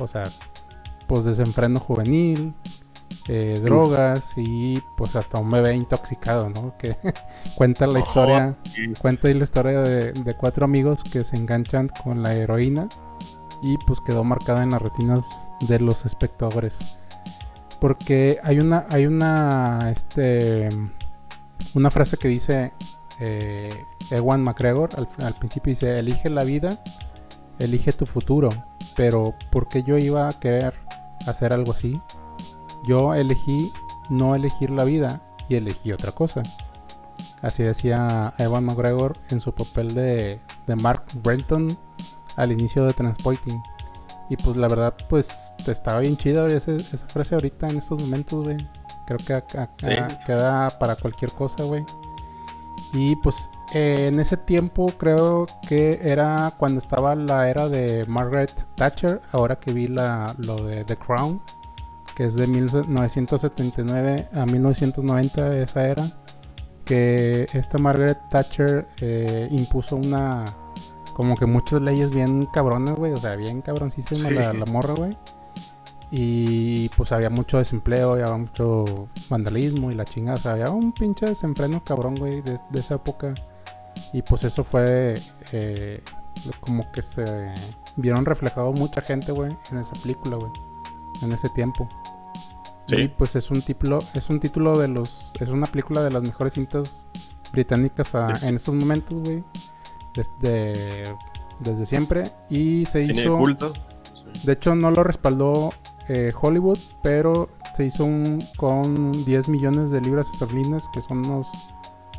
o 0.00 0.08
sea, 0.08 0.24
pues 1.06 1.24
desenfreno 1.24 1.78
juvenil, 1.80 2.54
eh, 3.28 3.58
drogas 3.62 4.32
y 4.36 4.78
pues 4.96 5.14
hasta 5.16 5.38
un 5.38 5.50
bebé 5.50 5.74
intoxicado, 5.74 6.48
¿no? 6.50 6.76
Que 6.78 6.96
cuenta 7.56 7.86
la 7.86 8.00
historia, 8.00 8.56
sí. 8.64 8.92
cuenta 9.00 9.28
ahí 9.28 9.34
la 9.34 9.44
historia 9.44 9.80
de, 9.82 10.12
de 10.12 10.34
cuatro 10.34 10.64
amigos 10.64 11.02
que 11.04 11.24
se 11.24 11.36
enganchan 11.36 11.88
con 12.02 12.22
la 12.22 12.34
heroína 12.34 12.88
y 13.62 13.76
pues 13.86 13.98
quedó 14.06 14.24
marcada 14.24 14.62
en 14.62 14.70
las 14.70 14.80
retinas 14.80 15.24
de 15.68 15.80
los 15.80 16.06
espectadores. 16.06 16.76
Porque 17.80 18.38
hay 18.42 18.58
una, 18.58 18.86
hay 18.90 19.06
una, 19.06 19.78
este, 19.92 20.68
una 21.74 21.90
frase 21.90 22.16
que 22.16 22.28
dice 22.28 22.72
eh, 23.20 23.68
Ewan 24.10 24.42
McGregor 24.42 24.90
al, 24.96 25.08
al 25.24 25.34
principio 25.34 25.70
dice, 25.72 25.98
elige 25.98 26.30
la 26.30 26.44
vida, 26.44 26.70
elige 27.58 27.92
tu 27.92 28.06
futuro. 28.06 28.48
Pero 28.96 29.34
¿por 29.50 29.68
qué 29.68 29.82
yo 29.82 29.96
iba 29.98 30.28
a 30.28 30.32
querer 30.32 30.74
hacer 31.26 31.52
algo 31.52 31.72
así? 31.72 32.00
Yo 32.86 33.14
elegí 33.14 33.70
no 34.10 34.34
elegir 34.34 34.70
la 34.70 34.84
vida 34.84 35.20
y 35.48 35.56
elegí 35.56 35.92
otra 35.92 36.12
cosa. 36.12 36.42
Así 37.42 37.62
decía 37.62 38.34
Ewan 38.38 38.64
McGregor 38.64 39.16
en 39.30 39.40
su 39.40 39.52
papel 39.52 39.94
de, 39.94 40.40
de 40.66 40.76
Mark 40.76 41.04
Brenton 41.22 41.76
al 42.36 42.50
inicio 42.52 42.84
de 42.84 42.92
Transpoiting. 42.92 43.62
Y 44.30 44.36
pues 44.36 44.56
la 44.56 44.68
verdad, 44.68 44.94
pues 45.08 45.52
estaba 45.66 46.00
bien 46.00 46.16
chida 46.16 46.46
ese- 46.48 46.76
esa 46.76 47.06
frase 47.08 47.34
ahorita 47.34 47.68
en 47.68 47.78
estos 47.78 48.00
momentos, 48.02 48.44
güey. 48.44 48.56
Creo 49.06 49.18
que 49.18 49.42
Sí. 49.78 50.16
queda 50.26 50.68
para 50.78 50.96
cualquier 50.96 51.32
cosa, 51.32 51.62
güey. 51.64 51.84
Y 52.92 53.16
pues 53.16 53.36
eh, 53.74 54.08
en 54.08 54.18
ese 54.20 54.36
tiempo 54.36 54.86
creo 54.98 55.46
que 55.68 56.00
era 56.02 56.52
cuando 56.58 56.80
estaba 56.80 57.14
la 57.14 57.48
era 57.50 57.68
de 57.68 58.04
Margaret 58.06 58.66
Thatcher, 58.76 59.20
ahora 59.32 59.56
que 59.56 59.72
vi 59.72 59.88
la, 59.88 60.34
lo 60.38 60.56
de 60.56 60.84
The 60.84 60.96
Crown, 60.96 61.40
que 62.16 62.24
es 62.24 62.34
de 62.34 62.46
1979 62.46 64.28
a 64.32 64.46
1990 64.46 65.58
esa 65.58 65.86
era, 65.86 66.04
que 66.84 67.46
esta 67.52 67.78
Margaret 67.78 68.18
Thatcher 68.30 68.88
eh, 69.00 69.48
impuso 69.50 69.96
una, 69.96 70.44
como 71.14 71.34
que 71.36 71.44
muchas 71.46 71.82
leyes 71.82 72.10
bien 72.10 72.46
cabronas, 72.46 72.96
güey, 72.96 73.12
o 73.12 73.18
sea, 73.18 73.36
bien 73.36 73.60
cabroncísima 73.60 74.30
Sí. 74.30 74.34
la, 74.34 74.52
la 74.54 74.64
morra, 74.66 74.94
güey. 74.94 75.16
Y 76.10 76.88
pues 76.90 77.12
había 77.12 77.28
mucho 77.28 77.58
desempleo, 77.58 78.12
había 78.12 78.34
mucho 78.34 79.08
vandalismo 79.28 79.90
y 79.90 79.94
la 79.94 80.06
chingada. 80.06 80.38
O 80.38 80.40
sea, 80.40 80.52
había 80.52 80.70
un 80.70 80.92
pinche 80.92 81.26
desenfreno 81.26 81.84
cabrón, 81.84 82.14
güey, 82.14 82.40
de, 82.40 82.56
de 82.70 82.80
esa 82.80 82.94
época. 82.94 83.34
Y 84.12 84.22
pues 84.22 84.44
eso 84.44 84.64
fue 84.64 85.14
eh, 85.52 86.02
como 86.60 86.90
que 86.92 87.02
se 87.02 87.24
vieron 87.96 88.24
reflejado 88.24 88.72
mucha 88.72 89.02
gente, 89.02 89.32
güey, 89.32 89.50
en 89.70 89.78
esa 89.78 89.92
película, 90.02 90.36
güey. 90.36 90.50
En 91.22 91.32
ese 91.32 91.48
tiempo. 91.50 91.88
Sí. 92.86 93.02
Y 93.02 93.08
pues 93.08 93.36
es 93.36 93.50
un 93.50 93.60
título, 93.60 93.98
es 94.14 94.30
un 94.30 94.40
título 94.40 94.78
de 94.78 94.88
los, 94.88 95.32
es 95.40 95.50
una 95.50 95.66
película 95.66 96.02
de 96.02 96.10
las 96.10 96.22
mejores 96.22 96.54
cintas 96.54 97.06
británicas 97.52 98.14
a- 98.14 98.32
en 98.42 98.56
estos 98.56 98.74
momentos, 98.74 99.18
güey. 99.22 99.44
Desde, 100.14 101.04
desde 101.60 101.86
siempre. 101.86 102.24
Y 102.48 102.84
se 102.86 103.02
Cine 103.02 103.22
hizo. 103.22 103.36
culto. 103.38 103.72
De 104.44 104.52
hecho, 104.52 104.74
no 104.74 104.90
lo 104.90 105.02
respaldó 105.04 105.72
eh, 106.08 106.32
Hollywood, 106.40 106.78
pero 107.02 107.50
se 107.76 107.84
hizo 107.86 108.04
un, 108.04 108.42
con 108.56 109.12
10 109.24 109.48
millones 109.48 109.90
de 109.90 110.00
libras 110.00 110.26
esterlinas, 110.32 110.84
que 110.92 111.00
son 111.02 111.18
unos 111.26 111.46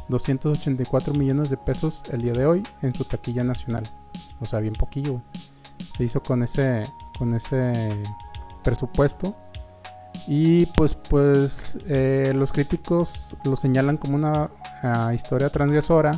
284 0.10 1.14
millones 1.14 1.50
de 1.50 1.58
pesos 1.58 2.02
el 2.12 2.22
día 2.22 2.34
de 2.34 2.46
hoy 2.46 2.64
en 2.82 2.94
su 2.94 3.06
taquilla 3.06 3.44
nacional. 3.44 3.84
O 4.42 4.46
sea, 4.46 4.60
bien 4.60 4.74
poquillo. 4.74 5.22
Se 5.98 6.04
hizo 6.04 6.22
con 6.22 6.44
ese, 6.44 6.84
con 7.18 7.34
ese 7.34 8.04
presupuesto. 8.64 9.36
Y 10.28 10.66
pues, 10.68 10.96
pues 10.96 11.56
eh, 11.88 12.32
los 12.36 12.52
críticos 12.52 13.36
lo 13.46 13.56
señalan 13.56 13.98
como 13.98 14.16
una 14.16 14.50
ah, 14.84 15.14
historia 15.14 15.50
transgresora. 15.50 16.12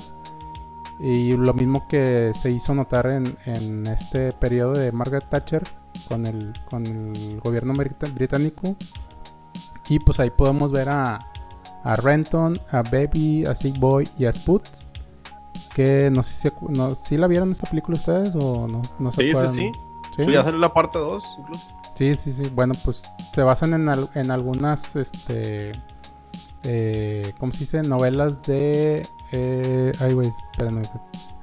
Y 0.99 1.35
lo 1.35 1.53
mismo 1.53 1.87
que 1.87 2.31
se 2.39 2.51
hizo 2.51 2.75
notar 2.75 3.07
en, 3.07 3.37
en 3.45 3.87
este 3.87 4.31
periodo 4.33 4.73
de 4.73 4.91
Margaret 4.91 5.27
Thatcher 5.29 5.63
con 6.07 6.25
el, 6.25 6.53
con 6.69 6.85
el 6.85 7.39
gobierno 7.39 7.73
británico. 7.73 8.75
Y 9.89 9.99
pues 9.99 10.19
ahí 10.19 10.29
podemos 10.29 10.71
ver 10.71 10.89
a, 10.89 11.30
a 11.83 11.95
Renton, 11.95 12.57
a 12.71 12.81
Baby, 12.83 13.45
a 13.45 13.55
Sick 13.55 13.77
Boy 13.79 14.07
y 14.17 14.25
a 14.25 14.33
Spoot. 14.33 14.63
Que 15.75 16.09
no 16.11 16.21
sé 16.23 16.33
si, 16.49 16.55
no, 16.69 16.95
¿sí 16.95 17.17
la 17.17 17.27
vieron 17.27 17.51
esta 17.51 17.69
película 17.69 17.97
ustedes 17.97 18.33
o 18.35 18.67
no, 18.67 18.81
no 18.99 19.11
se 19.11 19.17
Sí, 19.21 19.23
sí, 19.23 19.29
acuerdan? 19.31 19.53
sí. 19.53 19.71
¿Sí? 20.15 20.23
Pues 20.23 20.33
ya 20.33 20.43
salió 20.43 20.59
la 20.59 20.73
parte 20.73 20.99
2, 20.99 21.35
incluso. 21.39 21.61
Sí, 21.95 22.13
sí, 22.15 22.33
sí. 22.33 22.43
Bueno, 22.53 22.73
pues 22.83 23.03
se 23.33 23.41
basan 23.43 23.73
en, 23.73 23.87
al- 23.87 24.09
en 24.15 24.31
algunas, 24.31 24.93
este, 24.97 25.71
eh, 26.63 27.33
¿cómo 27.39 27.53
se 27.53 27.59
dice? 27.59 27.81
Novelas 27.83 28.41
de... 28.43 29.05
Eh, 29.31 29.91
ay, 30.01 30.13
güey, 30.13 30.29
espérame. 30.51 30.81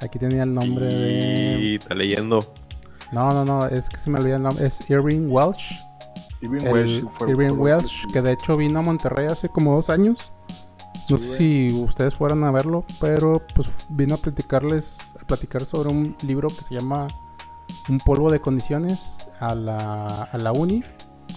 Aquí 0.02 0.18
tenía 0.18 0.42
el 0.42 0.52
nombre 0.52 0.86
de... 0.86 1.58
Y 1.60 1.74
está 1.76 1.94
leyendo. 1.94 2.40
No, 3.10 3.30
no, 3.32 3.44
no, 3.46 3.66
es 3.66 3.88
que 3.88 3.96
se 3.98 4.10
me 4.10 4.18
olvida 4.18 4.36
el 4.36 4.42
nombre. 4.42 4.66
Es 4.66 4.78
Irving 4.90 5.28
Welsh. 5.30 5.74
Irving 6.40 6.60
El 6.66 6.72
Welsh 6.72 7.04
fue- 7.10 7.30
Irving 7.30 7.58
Welsh, 7.58 8.06
que 8.12 8.22
de 8.22 8.32
hecho 8.32 8.56
vino 8.56 8.78
a 8.78 8.82
Monterrey 8.82 9.26
hace 9.26 9.48
como 9.48 9.74
dos 9.74 9.90
años. 9.90 10.32
No 11.10 11.16
Sí, 11.16 11.24
sé 11.30 11.36
si 11.38 11.82
ustedes 11.82 12.14
fueron 12.14 12.44
a 12.44 12.50
verlo, 12.50 12.84
pero 13.00 13.40
pues 13.54 13.68
vino 13.88 14.14
a 14.14 14.18
platicarles, 14.18 14.98
a 15.20 15.24
platicar 15.26 15.64
sobre 15.64 15.88
un 15.88 16.14
libro 16.22 16.48
que 16.48 16.62
se 16.64 16.74
llama 16.78 17.06
Un 17.88 17.98
polvo 17.98 18.30
de 18.30 18.40
condiciones 18.40 19.16
a 19.40 19.54
la, 19.54 20.22
a 20.30 20.38
la 20.38 20.52
uni. 20.52 20.82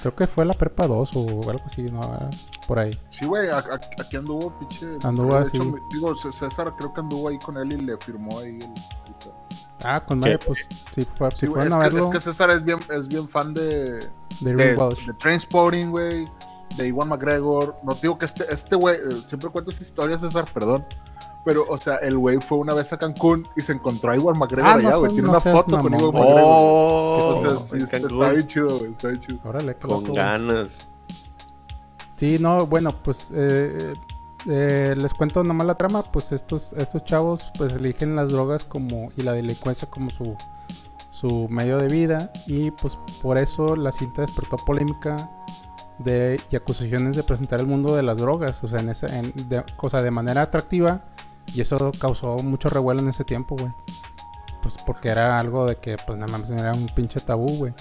Creo 0.01 0.15
que 0.15 0.27
fue 0.27 0.45
la 0.45 0.53
prepa 0.53 0.87
2 0.87 1.11
o 1.15 1.49
algo 1.49 1.63
así, 1.65 1.83
¿no? 1.83 2.01
Por 2.67 2.79
ahí. 2.79 2.91
Sí, 3.11 3.25
güey, 3.25 3.49
aquí 3.49 4.17
anduvo, 4.17 4.53
pinche. 4.59 4.87
Anduvo 5.03 5.35
así. 5.35 5.57
hecho, 5.57 5.75
digo, 5.93 6.15
César 6.15 6.73
creo 6.77 6.93
que 6.93 6.99
anduvo 7.01 7.29
ahí 7.29 7.37
con 7.39 7.57
él 7.57 7.71
y 7.73 7.77
le 7.77 7.97
firmó 7.97 8.39
ahí 8.39 8.59
el. 8.61 8.73
Ah, 9.83 10.03
con 10.03 10.19
madre, 10.19 10.37
pues 10.39 10.59
si, 10.93 11.03
fue, 11.03 11.31
si 11.31 11.39
Sí, 11.41 11.45
güey, 11.47 11.61
fueron 11.63 11.67
es, 11.67 11.73
a 11.73 11.77
que, 11.89 11.95
verlo 11.95 12.05
es 12.05 12.15
que 12.15 12.21
César 12.21 12.49
es 12.51 12.63
bien, 12.63 12.79
es 12.89 13.07
bien 13.07 13.27
fan 13.27 13.53
de. 13.53 13.99
de 14.41 14.55
De, 14.55 14.75
de 14.75 15.13
Trainspotting, 15.19 15.91
güey. 15.91 16.25
De 16.77 16.87
Iwan 16.87 17.09
McGregor. 17.09 17.75
No 17.83 17.93
digo 17.95 18.17
que 18.17 18.25
este, 18.25 18.45
este 18.53 18.75
güey. 18.75 18.95
eh, 18.97 19.21
siempre 19.27 19.49
cuento 19.49 19.71
esa 19.71 19.83
historia, 19.83 20.17
César, 20.17 20.45
perdón. 20.53 20.85
Pero, 21.43 21.65
o 21.67 21.77
sea, 21.77 21.95
el 21.97 22.17
güey 22.17 22.37
fue 22.39 22.59
una 22.59 22.73
vez 22.75 22.93
a 22.93 22.97
Cancún 22.97 23.47
y 23.57 23.61
se 23.61 23.73
encontró 23.73 24.11
a 24.11 24.15
Iwan 24.15 24.37
McGregor 24.37 24.69
Ah, 24.69 24.73
allá, 24.75 24.95
güey. 24.97 25.11
Tiene 25.11 25.23
no 25.23 25.31
una 25.31 25.39
seas 25.39 25.55
foto 25.55 25.79
con. 25.79 25.91
Iwan 25.93 26.13
McGregor. 26.13 26.41
Oh, 26.45 27.41
Entonces, 27.43 27.67
sí, 27.89 27.95
en 27.95 28.05
está, 28.05 28.29
bien 28.29 28.47
chido, 28.47 28.77
güey. 28.77 28.91
Está 28.91 29.07
bien 29.07 29.19
chido. 29.21 29.39
Órale, 29.43 29.75
Con 29.75 30.13
ganas. 30.13 30.89
Sí, 32.13 32.37
no, 32.39 32.67
bueno, 32.67 32.91
pues 32.91 33.29
eh, 33.33 33.93
eh, 34.47 34.95
les 34.97 35.13
cuento 35.13 35.43
nomás 35.43 35.67
la 35.67 35.75
trama, 35.75 36.03
pues 36.03 36.31
estos, 36.31 36.73
estos 36.73 37.03
chavos 37.05 37.51
pues 37.57 37.73
eligen 37.73 38.15
las 38.15 38.31
drogas 38.31 38.65
como 38.65 39.11
y 39.15 39.21
la 39.21 39.33
delincuencia 39.33 39.89
como 39.89 40.09
su, 40.09 40.35
su 41.11 41.47
medio 41.49 41.77
de 41.77 41.87
vida 41.87 42.31
y 42.47 42.71
pues 42.71 42.97
por 43.21 43.37
eso 43.37 43.75
la 43.75 43.91
cinta 43.91 44.21
despertó 44.21 44.57
polémica 44.57 45.29
de, 45.99 46.39
y 46.49 46.55
acusaciones 46.55 47.15
de 47.15 47.23
presentar 47.23 47.59
el 47.59 47.67
mundo 47.67 47.95
de 47.95 48.03
las 48.03 48.17
drogas, 48.17 48.63
o 48.63 48.67
sea, 48.67 48.79
en 48.79 48.89
esa, 48.89 49.07
en, 49.17 49.33
de, 49.47 49.63
cosa 49.75 50.01
de 50.01 50.09
manera 50.09 50.41
atractiva 50.41 51.01
y 51.53 51.61
eso 51.61 51.91
causó 51.99 52.37
mucho 52.37 52.69
revuelo 52.69 53.01
en 53.01 53.09
ese 53.09 53.23
tiempo, 53.23 53.55
güey. 53.55 53.71
Pues 54.63 54.75
porque 54.85 55.09
era 55.09 55.37
algo 55.37 55.65
de 55.65 55.77
que 55.77 55.97
pues 56.05 56.17
nada 56.17 56.37
más 56.37 56.49
era 56.49 56.71
un 56.71 56.87
pinche 56.87 57.19
tabú, 57.19 57.57
güey. 57.57 57.73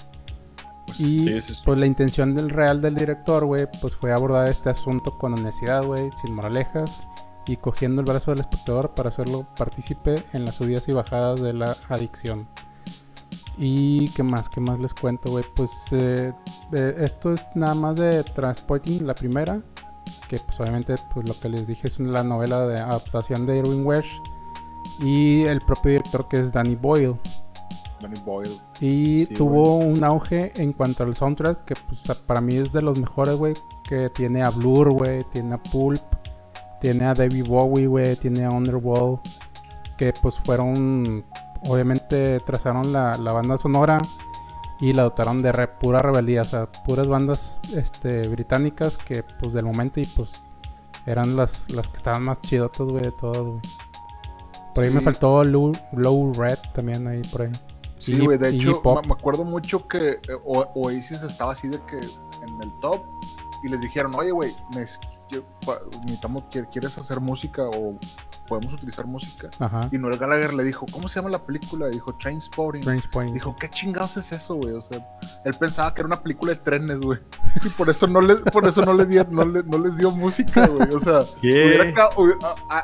Pues 0.91 0.99
Y 0.99 1.19
Sí, 1.19 1.41
sí, 1.41 1.53
sí. 1.53 1.61
pues 1.63 1.79
la 1.79 1.85
intención 1.85 2.35
del 2.35 2.49
real 2.49 2.81
del 2.81 2.95
director, 2.95 3.45
güey, 3.45 3.67
pues 3.81 3.95
fue 3.95 4.11
abordar 4.11 4.47
este 4.49 4.69
asunto 4.69 5.17
con 5.17 5.33
honestidad, 5.33 5.83
güey, 5.83 6.09
sin 6.23 6.35
moralejas 6.35 7.07
y 7.47 7.57
cogiendo 7.57 8.01
el 8.01 8.07
brazo 8.07 8.31
del 8.31 8.41
espectador 8.41 8.93
para 8.93 9.09
hacerlo 9.09 9.47
partícipe 9.57 10.15
en 10.33 10.45
las 10.45 10.55
subidas 10.55 10.87
y 10.87 10.91
bajadas 10.91 11.41
de 11.41 11.53
la 11.53 11.75
adicción. 11.89 12.47
Y 13.57 14.09
qué 14.09 14.23
más, 14.23 14.49
qué 14.49 14.61
más 14.61 14.79
les 14.79 14.93
cuento, 14.93 15.31
güey. 15.31 15.45
Pues 15.55 15.71
eh, 15.91 16.33
eh, 16.73 16.95
esto 16.99 17.33
es 17.33 17.41
nada 17.55 17.75
más 17.75 17.97
de 17.97 18.23
Transporting, 18.23 19.05
la 19.05 19.13
primera, 19.13 19.61
que 20.27 20.37
pues 20.37 20.59
obviamente 20.59 20.95
pues 21.13 21.27
lo 21.27 21.39
que 21.39 21.49
les 21.49 21.67
dije 21.67 21.87
es 21.87 21.99
la 21.99 22.23
novela 22.23 22.65
de 22.67 22.79
adaptación 22.79 23.45
de 23.45 23.57
Irwin 23.57 23.85
Welsh 23.85 24.21
y 24.99 25.43
el 25.43 25.59
propio 25.61 25.91
director 25.91 26.27
que 26.27 26.37
es 26.37 26.51
Danny 26.51 26.75
Boyle. 26.75 27.15
Danny 28.01 28.19
Boyle. 28.25 28.51
Y 28.79 29.25
Sí, 29.25 29.33
tuvo 29.35 29.77
un 29.77 30.03
auge 30.03 30.51
en 30.61 30.73
cuanto 30.73 31.03
al 31.03 31.15
soundtrack, 31.15 31.65
que 31.65 31.75
pues, 31.87 32.17
para 32.21 32.41
mí 32.41 32.55
es 32.55 32.71
de 32.73 32.81
los 32.81 32.99
mejores, 32.99 33.35
güey. 33.35 33.53
Que 33.87 34.09
tiene 34.09 34.41
a 34.43 34.49
Blur, 34.49 34.91
güey, 34.93 35.23
tiene 35.33 35.55
a 35.55 35.57
Pulp, 35.61 36.01
tiene 36.79 37.05
a 37.05 37.13
David 37.13 37.45
Bowie, 37.47 37.87
güey, 37.87 38.15
tiene 38.15 38.45
a 38.45 38.49
Underworld. 38.49 39.19
Que 39.97 40.13
pues 40.21 40.39
fueron, 40.39 41.23
obviamente 41.67 42.39
trazaron 42.39 42.91
la, 42.91 43.13
la 43.15 43.33
banda 43.33 43.57
sonora 43.57 43.99
y 44.79 44.93
la 44.93 45.03
dotaron 45.03 45.41
de 45.43 45.51
re- 45.51 45.67
pura 45.67 45.99
rebeldía. 45.99 46.41
O 46.41 46.45
sea, 46.45 46.65
puras 46.85 47.07
bandas 47.07 47.59
este, 47.75 48.27
británicas 48.27 48.97
que 48.97 49.21
pues 49.23 49.53
del 49.53 49.65
momento 49.65 49.99
y 49.99 50.05
pues 50.05 50.31
eran 51.05 51.35
las, 51.35 51.65
las 51.71 51.87
que 51.87 51.97
estaban 51.97 52.23
más 52.23 52.39
chidotas, 52.41 52.87
güey, 52.87 53.03
de 53.03 53.11
todas, 53.11 53.41
güey. 53.41 53.59
Por 54.73 54.83
ahí 54.85 54.89
me 54.89 55.01
faltó 55.01 55.43
Low, 55.43 55.71
Low 55.91 56.31
Red 56.33 56.57
también 56.73 57.05
ahí 57.05 57.21
por 57.31 57.41
ahí. 57.41 57.51
Sí, 58.01 58.17
güey, 58.17 58.37
de 58.37 58.49
hecho, 58.49 58.81
me, 59.07 59.13
acuerdo 59.13 59.45
mucho 59.45 59.87
que 59.87 60.09
eh, 60.13 60.19
Oasis 60.43 61.21
estaba 61.21 61.53
así 61.53 61.67
de 61.67 61.79
que 61.85 61.97
en 61.97 62.61
el 62.61 62.71
top 62.79 63.05
y 63.63 63.67
les 63.67 63.79
dijeron, 63.79 64.11
oye, 64.15 64.31
güey, 64.31 64.51
necesitamos, 66.03 66.43
¿quie- 66.51 66.67
¿quieres 66.71 66.97
hacer 66.97 67.19
música 67.19 67.63
o 67.63 67.97
podemos 68.47 68.73
utilizar 68.73 69.05
música? 69.05 69.49
Ajá. 69.59 69.87
Y 69.91 69.97
Noel 69.97 70.17
Gallagher 70.17 70.53
le 70.53 70.63
dijo, 70.63 70.85
¿cómo 70.91 71.07
se 71.07 71.15
llama 71.19 71.29
la 71.29 71.39
película? 71.39 71.87
Y 71.87 71.91
dijo, 71.91 72.13
Trainspotting. 72.15 72.81
Trainspotting. 72.81 73.33
Dijo, 73.33 73.55
¿qué 73.59 73.69
chingados 73.69 74.17
es 74.17 74.31
eso, 74.31 74.55
güey? 74.55 74.73
O 74.73 74.81
sea, 74.81 74.97
él 75.45 75.53
pensaba 75.59 75.93
que 75.93 76.01
era 76.01 76.07
una 76.07 76.21
película 76.21 76.53
de 76.53 76.59
trenes, 76.59 76.99
güey. 76.99 77.19
Y 77.63 77.69
por 77.69 77.89
eso 77.89 78.07
no 78.07 78.21
le, 78.21 78.35
por 78.37 78.65
eso 78.67 78.81
no 78.83 78.93
le, 78.93 79.05
di- 79.05 79.19
no 79.29 79.43
le- 79.43 79.63
no 79.63 79.77
les 79.77 79.95
dio 79.97 80.11
música, 80.11 80.67
güey. 80.67 80.89
O 80.93 80.99
sea, 80.99 81.19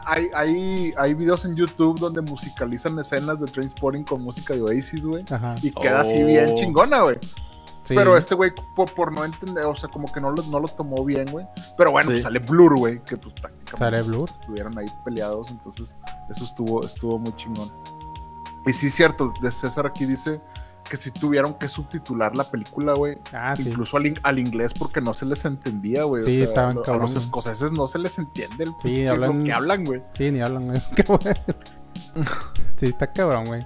hay, 0.06 0.28
hay, 0.34 0.94
hay 0.98 1.14
videos 1.14 1.45
en 1.45 1.56
YouTube 1.56 1.99
donde 1.99 2.22
musicalizan 2.22 2.98
escenas 2.99 3.40
de 3.40 3.45
Trainspotting 3.48 4.03
con 4.03 4.22
música 4.22 4.53
de 4.53 4.61
Oasis, 4.61 5.06
güey. 5.06 5.24
Y 5.61 5.72
queda 5.72 6.02
así 6.02 6.15
Oh. 6.22 6.26
bien 6.26 6.56
chingona, 6.56 7.02
güey. 7.02 7.18
Sí. 7.88 7.95
Pero 7.95 8.18
este 8.18 8.35
güey, 8.35 8.51
por, 8.76 8.93
por 8.93 9.11
no 9.14 9.23
entender, 9.23 9.64
o 9.65 9.73
sea, 9.76 9.88
como 9.88 10.11
que 10.11 10.19
no 10.19 10.30
lo, 10.31 10.43
no 10.43 10.59
lo 10.59 10.68
tomó 10.68 11.05
bien, 11.05 11.26
güey. 11.31 11.45
Pero 11.77 11.91
bueno, 11.91 12.09
Sí. 12.09 12.15
pues 12.15 12.23
sale 12.23 12.39
Blur, 12.39 12.77
güey, 12.77 13.01
que 13.03 13.15
pues 13.15 13.34
prácticamente 13.35 13.77
Sale 13.77 14.01
Blur. 14.01 14.30
estuvieron 14.30 14.77
ahí 14.77 14.88
peleados, 15.05 15.51
entonces 15.51 15.95
eso 16.30 16.43
estuvo, 16.43 16.84
estuvo 16.84 17.18
muy 17.18 17.34
chingón. 17.38 17.72
Y 18.65 18.73
sí, 18.73 18.89
cierto, 18.89 19.31
de 19.41 19.51
César 19.53 19.85
aquí 19.88 20.05
dice 20.05 20.41
que 20.89 20.97
si 20.97 21.11
tuvieron 21.11 21.53
que 21.53 21.68
subtitular 21.69 22.35
la 22.35 22.43
película, 22.43 22.93
güey, 22.93 23.18
Ah, 23.34 23.53
sí. 23.55 23.69
incluso 23.69 23.95
al, 23.97 24.07
in- 24.07 24.19
al 24.23 24.39
inglés 24.39 24.73
porque 24.77 24.99
no 24.99 25.14
se 25.14 25.26
les 25.26 25.45
entendía, 25.45 26.03
güey. 26.03 26.23
Sí, 26.23 26.31
o 26.31 26.35
sea, 26.41 26.43
estaban 26.49 26.76
lo- 26.76 26.81
a 26.81 26.84
cabrón, 26.84 27.01
los 27.03 27.14
güey. 27.14 27.23
escoceses 27.26 27.72
no 27.72 27.88
se 27.88 27.99
les 27.99 28.18
entiende 28.18 28.65
el 28.65 28.72
Sí, 28.81 29.05
hablan- 29.07 29.39
lo 29.39 29.43
que 29.45 29.53
hablan, 29.53 29.84
güey. 29.85 30.01
Sí, 30.14 30.30
ni 30.31 30.41
hablan, 30.41 30.65
güey. 30.68 30.81
Qué 30.95 31.03
bueno. 31.07 31.31
sí, 32.76 32.85
está 32.88 33.07
cabrón, 33.11 33.45
güey. 33.45 33.65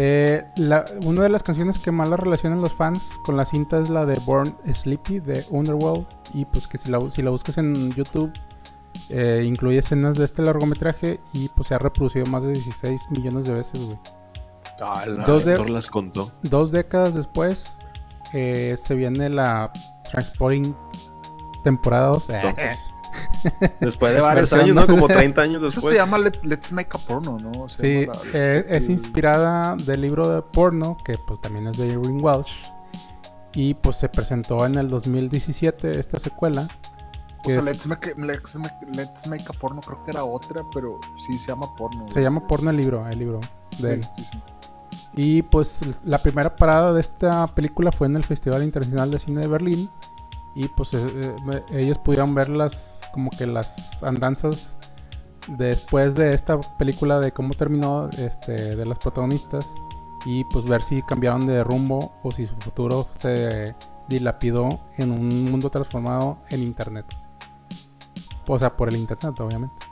Eh, 0.00 0.44
la- 0.56 0.84
una 1.04 1.22
de 1.22 1.28
las 1.28 1.42
canciones 1.42 1.78
que 1.80 1.90
más 1.90 2.08
la 2.08 2.16
relacionan 2.16 2.60
los 2.60 2.72
fans 2.72 3.18
con 3.24 3.36
la 3.36 3.44
cinta 3.44 3.80
es 3.80 3.90
la 3.90 4.06
de 4.06 4.14
Born 4.24 4.54
Sleepy 4.72 5.18
de 5.18 5.44
Underworld. 5.50 6.06
Y 6.34 6.44
pues 6.44 6.68
que 6.68 6.78
si 6.78 6.88
la, 6.90 7.00
si 7.10 7.20
la 7.22 7.30
buscas 7.30 7.58
en 7.58 7.92
YouTube, 7.94 8.32
eh, 9.10 9.42
incluye 9.44 9.78
escenas 9.78 10.16
de 10.16 10.24
este 10.24 10.42
largometraje 10.42 11.18
y 11.32 11.48
pues 11.48 11.68
se 11.68 11.74
ha 11.74 11.78
reproducido 11.78 12.26
más 12.26 12.44
de 12.44 12.52
16 12.52 13.06
millones 13.10 13.46
de 13.48 13.54
veces, 13.54 13.84
güey. 13.84 13.98
Ah, 14.80 15.02
el 15.04 15.16
Dos 15.24 15.44
de- 15.44 15.52
director 15.52 15.70
las 15.70 15.86
contó. 15.88 16.30
Dos 16.42 16.70
décadas 16.70 17.14
después, 17.14 17.76
eh, 18.32 18.76
se 18.78 18.94
viene 18.94 19.28
la 19.28 19.72
Transporting 20.12 20.74
temporada 21.64 22.08
2. 22.10 22.28
Después 23.80 24.14
de 24.14 24.20
varios 24.20 24.52
años. 24.52 24.86
Como 24.86 25.06
30 25.06 25.40
años 25.42 25.56
Eso 25.62 25.66
después. 25.70 25.92
se 25.92 25.98
llama 25.98 26.18
Let- 26.18 26.40
Let's 26.42 26.72
Make 26.72 26.90
a 26.94 26.98
Porno, 26.98 27.38
¿no? 27.38 27.68
Se 27.68 27.82
Sí, 27.82 28.06
la- 28.06 28.18
eh, 28.32 28.66
es 28.68 28.84
el- 28.86 28.90
inspirada 28.92 29.76
del 29.76 30.00
libro 30.02 30.28
de 30.28 30.42
porno, 30.42 30.96
que 31.04 31.14
pues 31.26 31.40
también 31.40 31.66
es 31.68 31.76
de 31.78 31.86
Irving 31.88 32.18
Welsh. 32.22 32.52
Y 33.54 33.74
pues 33.74 33.96
se 33.96 34.08
presentó 34.08 34.66
en 34.66 34.76
el 34.76 34.88
2017 34.88 35.98
esta 35.98 36.18
secuela. 36.18 36.68
O 37.40 37.42
Que 37.42 37.50
sea, 37.52 37.58
es- 37.60 37.64
Let's 37.64 37.86
make, 37.86 38.14
let's, 38.16 38.54
make, 38.56 38.74
Let's 38.92 39.26
Make 39.28 39.44
a 39.48 39.52
Porno 39.58 39.80
creo 39.80 40.04
que 40.04 40.10
era 40.10 40.24
otra, 40.24 40.62
pero 40.74 40.98
sí 41.26 41.38
se 41.38 41.48
llama 41.48 41.66
porno. 41.76 42.06
se 42.12 42.20
llama 42.22 42.46
porno 42.46 42.70
el 42.70 42.76
libro, 42.76 43.06
el 43.08 43.18
libro 43.18 43.40
de 43.78 43.94
él. 43.94 44.04
Sí, 44.04 44.10
sí, 44.16 44.26
sí. 44.32 44.38
Y 45.14 45.42
pues 45.42 45.80
la 46.04 46.18
primera 46.18 46.54
parada 46.54 46.92
de 46.92 47.00
esta 47.00 47.46
película 47.48 47.90
fue 47.90 48.06
en 48.06 48.16
el 48.16 48.24
Festival 48.24 48.62
Internacional 48.62 49.10
de 49.10 49.18
Cine 49.18 49.40
de 49.40 49.48
Berlín. 49.48 49.90
Y 50.54 50.66
pues 50.68 50.92
eh, 50.94 50.98
eh, 51.52 51.62
ellos 51.72 51.98
pudieron 51.98 52.34
ver 52.34 52.48
las 52.48 52.97
como 53.12 53.30
que 53.30 53.46
las 53.46 54.02
andanzas 54.02 54.76
después 55.56 56.14
de 56.14 56.34
esta 56.34 56.60
película 56.78 57.20
de 57.20 57.32
cómo 57.32 57.54
terminó 57.54 58.10
este 58.10 58.76
de 58.76 58.86
las 58.86 58.98
protagonistas 58.98 59.66
y 60.26 60.44
pues 60.44 60.66
ver 60.66 60.82
si 60.82 61.02
cambiaron 61.02 61.46
de 61.46 61.64
rumbo 61.64 62.20
o 62.22 62.30
si 62.30 62.46
su 62.46 62.54
futuro 62.56 63.08
se 63.18 63.74
dilapidó 64.08 64.68
en 64.96 65.12
un 65.12 65.50
mundo 65.50 65.70
transformado 65.70 66.38
en 66.50 66.62
internet. 66.62 67.06
O 68.46 68.58
sea, 68.58 68.76
por 68.76 68.88
el 68.88 68.96
internet, 68.96 69.38
obviamente. 69.40 69.86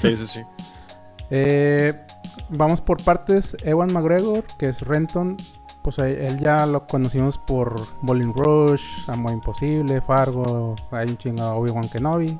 Sí, 0.00 0.16
sí, 0.16 0.26
sí. 0.26 0.40
Eh, 1.28 2.06
vamos 2.50 2.80
por 2.80 3.02
partes. 3.02 3.56
Ewan 3.64 3.92
McGregor, 3.92 4.44
que 4.60 4.68
es 4.68 4.80
Renton, 4.82 5.36
pues 5.86 5.98
él 6.00 6.36
ya 6.40 6.66
lo 6.66 6.84
conocimos 6.84 7.38
por 7.38 7.80
Bowling 8.02 8.32
Rush, 8.32 8.82
Amor 9.06 9.30
Imposible, 9.34 10.00
Fargo, 10.00 10.74
hay 10.90 11.10
un 11.10 11.16
chingo 11.16 11.44
de 11.44 11.48
Obi-Wan 11.50 11.88
Kenobi, 11.88 12.36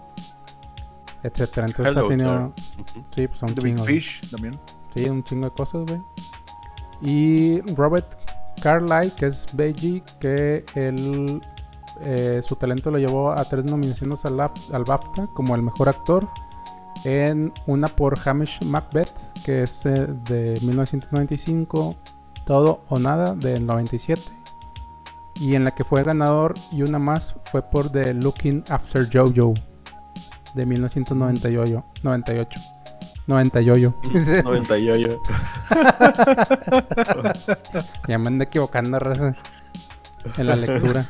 etcétera. 1.22 1.68
Entonces 1.68 1.94
Hello, 1.94 2.06
ha 2.06 2.08
tenido, 2.08 2.52
sí, 3.14 3.28
pues 3.28 3.42
un 3.42 3.54
The 3.54 3.60
Big 3.60 3.76
chingo, 3.76 3.84
Fish 3.84 4.30
también. 4.32 4.58
sí, 4.92 5.08
un 5.08 5.22
chingo 5.22 5.44
de 5.44 5.54
cosas, 5.54 5.84
güey. 5.86 6.02
Y 7.02 7.60
Robert 7.76 8.18
Carlyle, 8.60 9.12
que 9.12 9.26
es 9.26 9.46
Beiji, 9.54 10.02
que 10.18 10.64
él 10.74 11.40
eh, 12.00 12.40
su 12.44 12.56
talento 12.56 12.90
lo 12.90 12.98
llevó 12.98 13.30
a 13.30 13.44
tres 13.44 13.64
nominaciones 13.64 14.24
al 14.24 14.84
BAFTA 14.84 15.28
como 15.34 15.54
el 15.54 15.62
mejor 15.62 15.88
actor. 15.88 16.28
En 17.04 17.52
una 17.68 17.86
por 17.86 18.18
Hamish 18.28 18.58
Macbeth, 18.64 19.12
que 19.44 19.62
es 19.62 19.86
eh, 19.86 20.08
de 20.24 20.58
1995, 20.62 21.94
Todo 22.46 22.84
o 22.88 22.98
Nada 23.00 23.34
del 23.34 23.66
97. 23.66 24.22
Y 25.40 25.56
en 25.56 25.64
la 25.64 25.72
que 25.72 25.84
fue 25.84 26.02
ganador 26.02 26.54
y 26.72 26.80
una 26.82 26.98
más 26.98 27.34
fue 27.50 27.60
por 27.60 27.90
The 27.90 28.14
Looking 28.14 28.64
After 28.70 29.06
Jojo 29.12 29.52
de 30.54 30.64
1998. 30.64 31.84
98. 32.04 32.60
98. 33.26 33.94
98. 34.44 35.20
Ya 38.06 38.18
me 38.18 38.28
ando 38.28 38.44
equivocando, 38.44 39.00
raza. 39.00 39.34
En 40.38 40.46
la 40.46 40.56
lectura. 40.56 41.04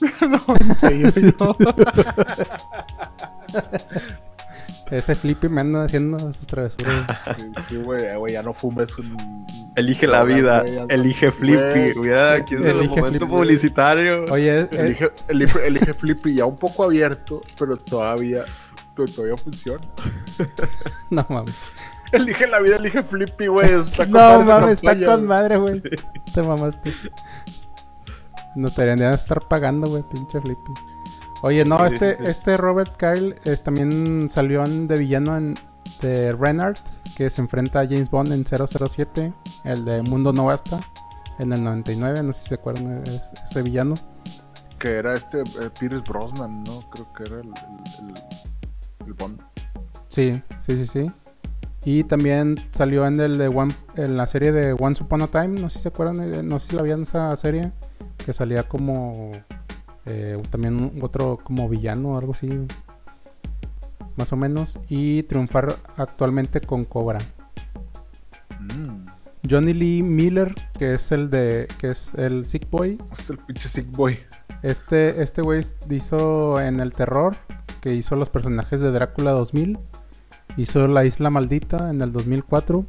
Ese 4.90 5.14
Flippy 5.14 5.48
me 5.48 5.60
anda 5.60 5.84
haciendo 5.84 6.18
sus 6.18 6.46
travesuras. 6.46 7.06
Sí, 7.38 7.52
sí, 7.68 7.76
güey, 7.76 8.16
güey, 8.16 8.32
ya 8.32 8.42
no 8.42 8.52
fumes 8.54 8.96
un... 8.98 9.46
Elige 9.76 10.06
la 10.06 10.24
vida. 10.24 10.62
güey, 10.62 10.74
ya- 10.74 10.86
Elige 10.88 11.30
Flippy. 11.30 11.98
Mira, 12.00 12.32
aquí 12.32 12.54
es 12.56 12.60
el 12.64 12.78
elige 12.78 12.88
momento 12.96 13.18
Flippy. 13.18 13.26
publicitario. 13.32 14.24
Oye, 14.30 14.68
Elige, 14.72 15.12
elige, 15.28 15.66
elige 15.66 15.94
Flippy 15.94 16.34
ya 16.34 16.44
un 16.46 16.56
poco 16.56 16.84
abierto, 16.84 17.40
pero 17.58 17.76
todavía, 17.76 18.44
to- 18.96 19.04
todavía 19.06 19.36
funciona. 19.36 19.80
no 21.10 21.24
mames. 21.28 21.54
Elige 22.12 22.48
la 22.48 22.58
vida, 22.58 22.76
elige 22.76 23.02
Flippy, 23.04 23.46
güey. 23.46 23.70
Está 23.70 24.04
con 24.04 24.12
No 24.12 24.42
mames, 24.42 24.72
está 24.82 24.94
con 24.94 25.04
güey. 25.04 25.22
madre, 25.22 25.56
güey. 25.56 25.80
Te 26.34 26.42
mamaste. 26.42 26.92
No 28.56 28.68
te 28.68 28.82
deberían 28.82 29.10
de 29.12 29.16
estar 29.16 29.40
pagando, 29.46 29.88
güey, 29.88 30.02
pinche 30.12 30.40
Flippy. 30.40 30.72
Oye, 31.42 31.64
no, 31.64 31.84
este, 31.86 32.16
este 32.28 32.56
Robert 32.56 32.96
Kyle 32.98 33.34
eh, 33.44 33.56
también 33.56 34.28
salió 34.30 34.64
en, 34.64 34.86
de 34.86 34.96
villano 34.98 35.36
en 35.36 35.54
de 36.02 36.32
Renard, 36.32 36.76
que 37.16 37.30
se 37.30 37.40
enfrenta 37.40 37.80
a 37.80 37.84
James 37.86 38.10
Bond 38.10 38.32
en 38.32 38.44
007, 38.44 39.32
el 39.64 39.84
de 39.84 40.02
Mundo 40.02 40.32
No 40.32 40.46
Basta, 40.46 40.80
en 41.38 41.52
el 41.52 41.64
99, 41.64 42.22
no 42.22 42.32
sé 42.32 42.42
si 42.42 42.48
se 42.50 42.54
acuerdan 42.56 43.02
de 43.04 43.20
ese 43.50 43.62
villano. 43.62 43.94
Que 44.78 44.92
era 44.96 45.14
este 45.14 45.40
eh, 45.40 45.70
Pierce 45.78 46.02
Brosnan, 46.08 46.62
¿no? 46.64 46.80
Creo 46.90 47.12
que 47.14 47.22
era 47.24 47.40
el, 47.40 47.48
el, 47.48 48.08
el- 48.08 49.06
el 49.06 49.12
Bond. 49.14 49.40
Sí, 50.08 50.42
sí, 50.66 50.76
sí, 50.76 50.86
sí. 50.86 51.06
Y 51.84 52.04
también 52.04 52.56
salió 52.72 53.06
en 53.06 53.18
el 53.20 53.38
de 53.38 53.48
One, 53.48 53.74
en 53.96 54.16
la 54.18 54.26
serie 54.26 54.52
de 54.52 54.74
Once 54.78 55.02
Upon 55.02 55.22
a 55.22 55.26
Time, 55.28 55.60
no 55.60 55.70
sé 55.70 55.78
si 55.78 55.82
se 55.84 55.88
acuerdan, 55.88 56.20
eh, 56.20 56.42
no 56.42 56.58
sé 56.58 56.68
si 56.70 56.76
la 56.76 56.82
vieron 56.82 57.02
esa 57.02 57.34
serie, 57.36 57.72
que 58.24 58.34
salía 58.34 58.64
como 58.64 59.30
eh, 60.10 60.42
también 60.50 60.98
otro 61.02 61.38
como 61.42 61.68
villano 61.68 62.10
o 62.10 62.18
algo 62.18 62.32
así, 62.32 62.48
más 64.16 64.32
o 64.32 64.36
menos, 64.36 64.78
y 64.88 65.22
triunfar 65.24 65.74
actualmente 65.96 66.60
con 66.60 66.84
Cobra. 66.84 67.18
Mm, 68.58 69.06
Johnny 69.48 69.72
Lee 69.72 70.02
Miller, 70.02 70.54
que 70.78 70.92
es 70.92 71.12
el 71.12 71.30
de, 71.30 71.66
que 71.78 71.90
es 71.92 72.12
el 72.14 72.44
Sick 72.44 72.68
Boy, 72.70 72.98
es 73.12 73.30
el 73.30 73.38
pinche 73.38 73.68
Sick 73.68 73.90
Boy. 73.96 74.18
Este, 74.62 75.22
este 75.22 75.40
güey 75.42 75.64
hizo 75.88 76.60
en 76.60 76.80
el 76.80 76.92
terror, 76.92 77.36
que 77.80 77.94
hizo 77.94 78.16
los 78.16 78.28
personajes 78.28 78.80
de 78.80 78.90
Drácula 78.90 79.30
2000, 79.30 79.78
hizo 80.56 80.86
La 80.88 81.04
Isla 81.04 81.30
Maldita 81.30 81.88
en 81.90 82.02
el 82.02 82.12
2004 82.12 82.84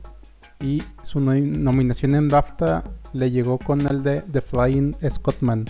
y 0.60 0.84
su 1.03 1.19
no- 1.19 1.34
nominación 1.34 2.15
en 2.15 2.27
BAFTA 2.27 2.84
le 3.14 3.31
llegó 3.31 3.57
con 3.57 3.81
el 3.88 4.03
de 4.03 4.22
The 4.22 4.41
Flying 4.41 4.95
Scotsman 5.10 5.65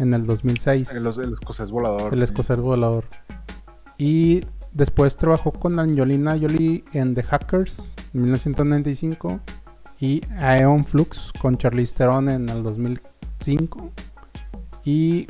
en 0.00 0.12
el 0.14 0.24
2006, 0.26 0.90
El, 0.92 1.06
el 1.06 1.32
escocés 1.34 1.70
volador. 1.70 2.12
el 2.12 2.18
sí. 2.18 2.24
escocés 2.24 2.58
volador. 2.58 3.04
Y 3.98 4.40
después 4.72 5.16
trabajó 5.16 5.52
con 5.52 5.78
Angelina 5.78 6.36
Jolie 6.40 6.82
en 6.92 7.14
The 7.14 7.22
Hackers 7.22 7.94
en 8.14 8.22
1995 8.22 9.40
y 10.00 10.22
Aeon 10.40 10.84
Flux 10.86 11.30
con 11.40 11.58
Charlize 11.58 11.94
Theron 11.94 12.28
en 12.28 12.48
el 12.48 12.62
2005. 12.62 13.90
Y 14.84 15.26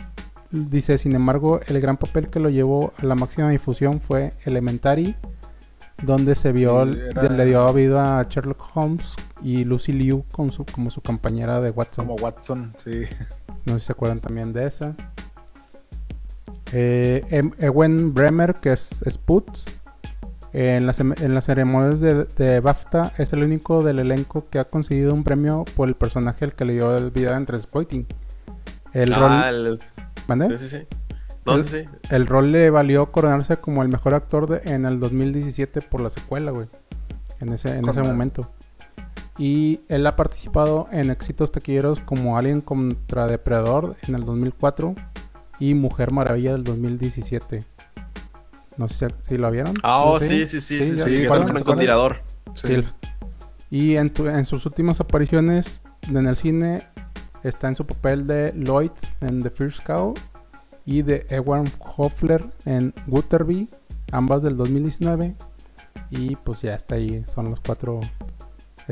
dice, 0.52 0.98
sin 0.98 1.14
embargo, 1.14 1.60
el 1.66 1.80
gran 1.80 1.96
papel 1.96 2.28
que 2.30 2.38
lo 2.38 2.48
llevó 2.48 2.92
a 2.96 3.04
la 3.04 3.14
máxima 3.16 3.50
difusión 3.50 4.00
fue 4.00 4.32
Elementary, 4.44 5.16
donde 6.02 6.34
se 6.36 6.52
vio, 6.52 6.90
Sí, 6.92 6.98
era- 7.10 7.28
le 7.28 7.44
dio 7.46 7.72
vida 7.74 8.20
a 8.20 8.22
Sherlock 8.28 8.62
Holmes 8.74 9.14
y 9.42 9.64
Lucy 9.64 9.92
Liu 9.92 10.24
con 10.30 10.52
su, 10.52 10.64
como 10.64 10.90
su 10.90 11.00
compañera 11.00 11.60
de 11.60 11.70
Watson. 11.70 12.06
Como 12.06 12.16
Watson, 12.22 12.72
sí. 12.82 13.02
No 13.66 13.74
sé 13.74 13.80
si 13.80 13.86
se 13.86 13.92
acuerdan 13.92 14.20
también 14.20 14.52
de 14.52 14.66
esa. 14.66 14.94
Eh, 16.72 17.24
Em- 17.30 17.52
Ewen 17.58 18.14
Bremer, 18.14 18.54
que 18.54 18.72
es 18.72 19.02
Sput. 19.06 19.48
en, 20.52 20.84
las, 20.86 20.98
en 21.00 21.34
las 21.34 21.44
ceremonias 21.44 22.00
de, 22.00 22.24
de 22.24 22.58
BAFTA 22.60 23.12
es 23.18 23.32
el 23.32 23.44
único 23.44 23.84
del 23.84 24.00
elenco 24.00 24.46
que 24.50 24.58
ha 24.58 24.64
conseguido 24.64 25.14
un 25.14 25.22
premio 25.22 25.64
por 25.76 25.88
el 25.88 25.94
personaje 25.94 26.44
al 26.44 26.54
que 26.54 26.64
le 26.64 26.72
dio 26.72 26.96
el 26.96 27.10
video 27.12 27.34
entre 27.36 27.56
exploiting. 27.56 28.06
El 28.92 29.12
Ah, 29.12 29.50
rol, 29.52 29.66
el- 29.66 29.78
sí, 29.78 29.88
sí, 30.58 30.68
sí. 30.78 30.86
No, 31.46 31.54
El- 31.56 31.64
sí. 31.64 31.84
El 32.10 32.26
rol 32.26 32.50
le 32.52 32.68
valió 32.70 33.12
coronarse 33.12 33.56
como 33.58 33.82
el 33.82 33.88
mejor 33.88 34.14
actor 34.14 34.48
de- 34.48 34.72
en 34.74 34.86
el 34.86 34.98
2017 34.98 35.82
por 35.82 36.00
la 36.00 36.10
secuela, 36.10 36.50
güey. 36.50 36.66
En 37.40 37.52
ese, 37.52 37.76
en 37.78 37.88
ese 37.88 38.02
momento. 38.02 38.50
Y 39.40 39.80
él 39.88 40.06
ha 40.06 40.16
participado 40.16 40.86
en 40.92 41.10
éxitos 41.10 41.50
taquilleros 41.50 41.98
como 42.00 42.36
Alien 42.36 42.60
contra 42.60 43.26
Depredador 43.26 43.96
en 44.06 44.14
el 44.14 44.26
2004 44.26 44.94
y 45.58 45.72
Mujer 45.72 46.12
Maravilla 46.12 46.52
del 46.52 46.62
2017. 46.62 47.64
No 48.76 48.88
sé 48.90 49.08
si, 49.22 49.38
lo 49.38 49.50
vieron. 49.50 49.72
Ah, 49.82 50.02
¿Lo 50.04 50.10
oh, 50.12 50.20
sí, 50.20 50.46
sí, 50.46 50.60
sí, 50.60 50.78
sí, 50.78 50.84
sí, 50.96 51.04
que 51.04 51.26
es 51.26 51.32
se 51.32 51.44
francotirador. 51.46 52.22
Sí. 52.54 52.82
Sí, 52.82 52.82
y 53.70 53.96
en, 53.96 54.12
tu- 54.12 54.26
en 54.28 54.44
sus 54.44 54.66
últimas 54.66 55.00
apariciones 55.00 55.82
en 56.06 56.26
el 56.26 56.36
cine 56.36 56.86
está 57.42 57.68
en 57.68 57.76
su 57.76 57.86
papel 57.86 58.26
de 58.26 58.52
Lloyd 58.54 58.90
en 59.22 59.40
The 59.42 59.48
First 59.48 59.84
Cow 59.86 60.12
y 60.84 61.00
de 61.00 61.24
Ewan 61.30 61.64
Hoffler 61.96 62.44
en 62.66 62.92
Guterby, 63.06 63.70
ambas 64.12 64.42
del 64.42 64.58
2019. 64.58 65.34
Y 66.10 66.36
pues 66.36 66.60
ya 66.60 66.74
está 66.74 66.96
ahí, 66.96 67.24
son 67.32 67.48
los 67.50 67.60
cuatro, 67.60 68.00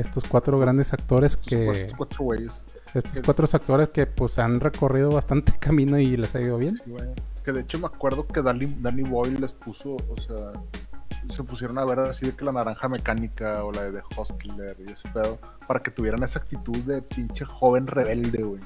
estos 0.01 0.23
cuatro 0.27 0.57
grandes 0.59 0.93
actores 0.93 1.35
que, 1.37 1.65
cuatro- 1.65 1.97
cuatro 1.97 2.23
güeyes. 2.25 2.63
estos 2.93 3.19
cuatro 3.23 3.47
actores 3.51 3.89
que 3.89 4.05
pues 4.05 4.39
han 4.39 4.59
recorrido 4.59 5.11
bastante 5.11 5.53
camino 5.59 5.97
y 5.99 6.17
les 6.17 6.33
ha 6.35 6.41
ido 6.41 6.57
bien. 6.57 6.75
Sí, 6.83 6.91
güey. 6.91 7.07
Que 7.43 7.51
de 7.51 7.61
hecho 7.61 7.79
me 7.79 7.85
acuerdo 7.87 8.27
que 8.27 8.41
Danny, 8.41 8.75
Danny 8.79 9.03
Boyle 9.03 9.39
les 9.39 9.53
puso, 9.53 9.95
o 9.95 10.21
sea, 10.21 10.51
se 11.29 11.43
pusieron 11.43 11.77
a 11.79 11.85
ver 11.85 11.99
así 11.99 12.25
de 12.25 12.35
que 12.35 12.43
la 12.45 12.51
naranja 12.51 12.87
mecánica 12.89 13.63
o 13.63 13.71
la 13.71 13.83
de 13.83 13.91
The 13.93 14.01
Hostler 14.17 14.75
y 14.79 14.91
ese 14.91 15.07
pedo, 15.13 15.37
para 15.67 15.79
que 15.81 15.91
tuvieran 15.91 16.21
esa 16.23 16.39
actitud 16.39 16.77
de 16.79 17.01
pinche 17.01 17.45
joven 17.45 17.87
rebelde, 17.87 18.43
güey. 18.43 18.61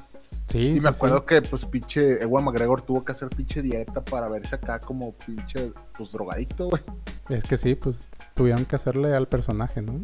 Sí, 0.48 0.58
Y 0.60 0.72
sí, 0.74 0.80
me 0.82 0.90
acuerdo 0.90 1.20
sí. 1.20 1.26
que, 1.28 1.42
pues, 1.44 1.66
pinche 1.66 2.22
Ewan 2.22 2.44
McGregor 2.44 2.82
tuvo 2.82 3.04
que 3.06 3.12
hacer 3.14 3.30
pinche 3.30 3.62
dieta 3.62 4.04
para 4.04 4.28
verse 4.28 4.56
acá 4.56 4.80
como 4.80 5.14
pinche, 5.14 5.72
pues, 5.98 6.12
drogadicto, 6.12 6.68
güey. 6.70 6.82
Es 7.30 7.44
que 7.44 7.56
sí, 7.58 7.76
pues 7.76 8.00
tuvieron 8.34 8.66
que 8.66 8.76
hacerle 8.76 9.16
al 9.16 9.28
personaje, 9.28 9.82
¿no? 9.82 10.02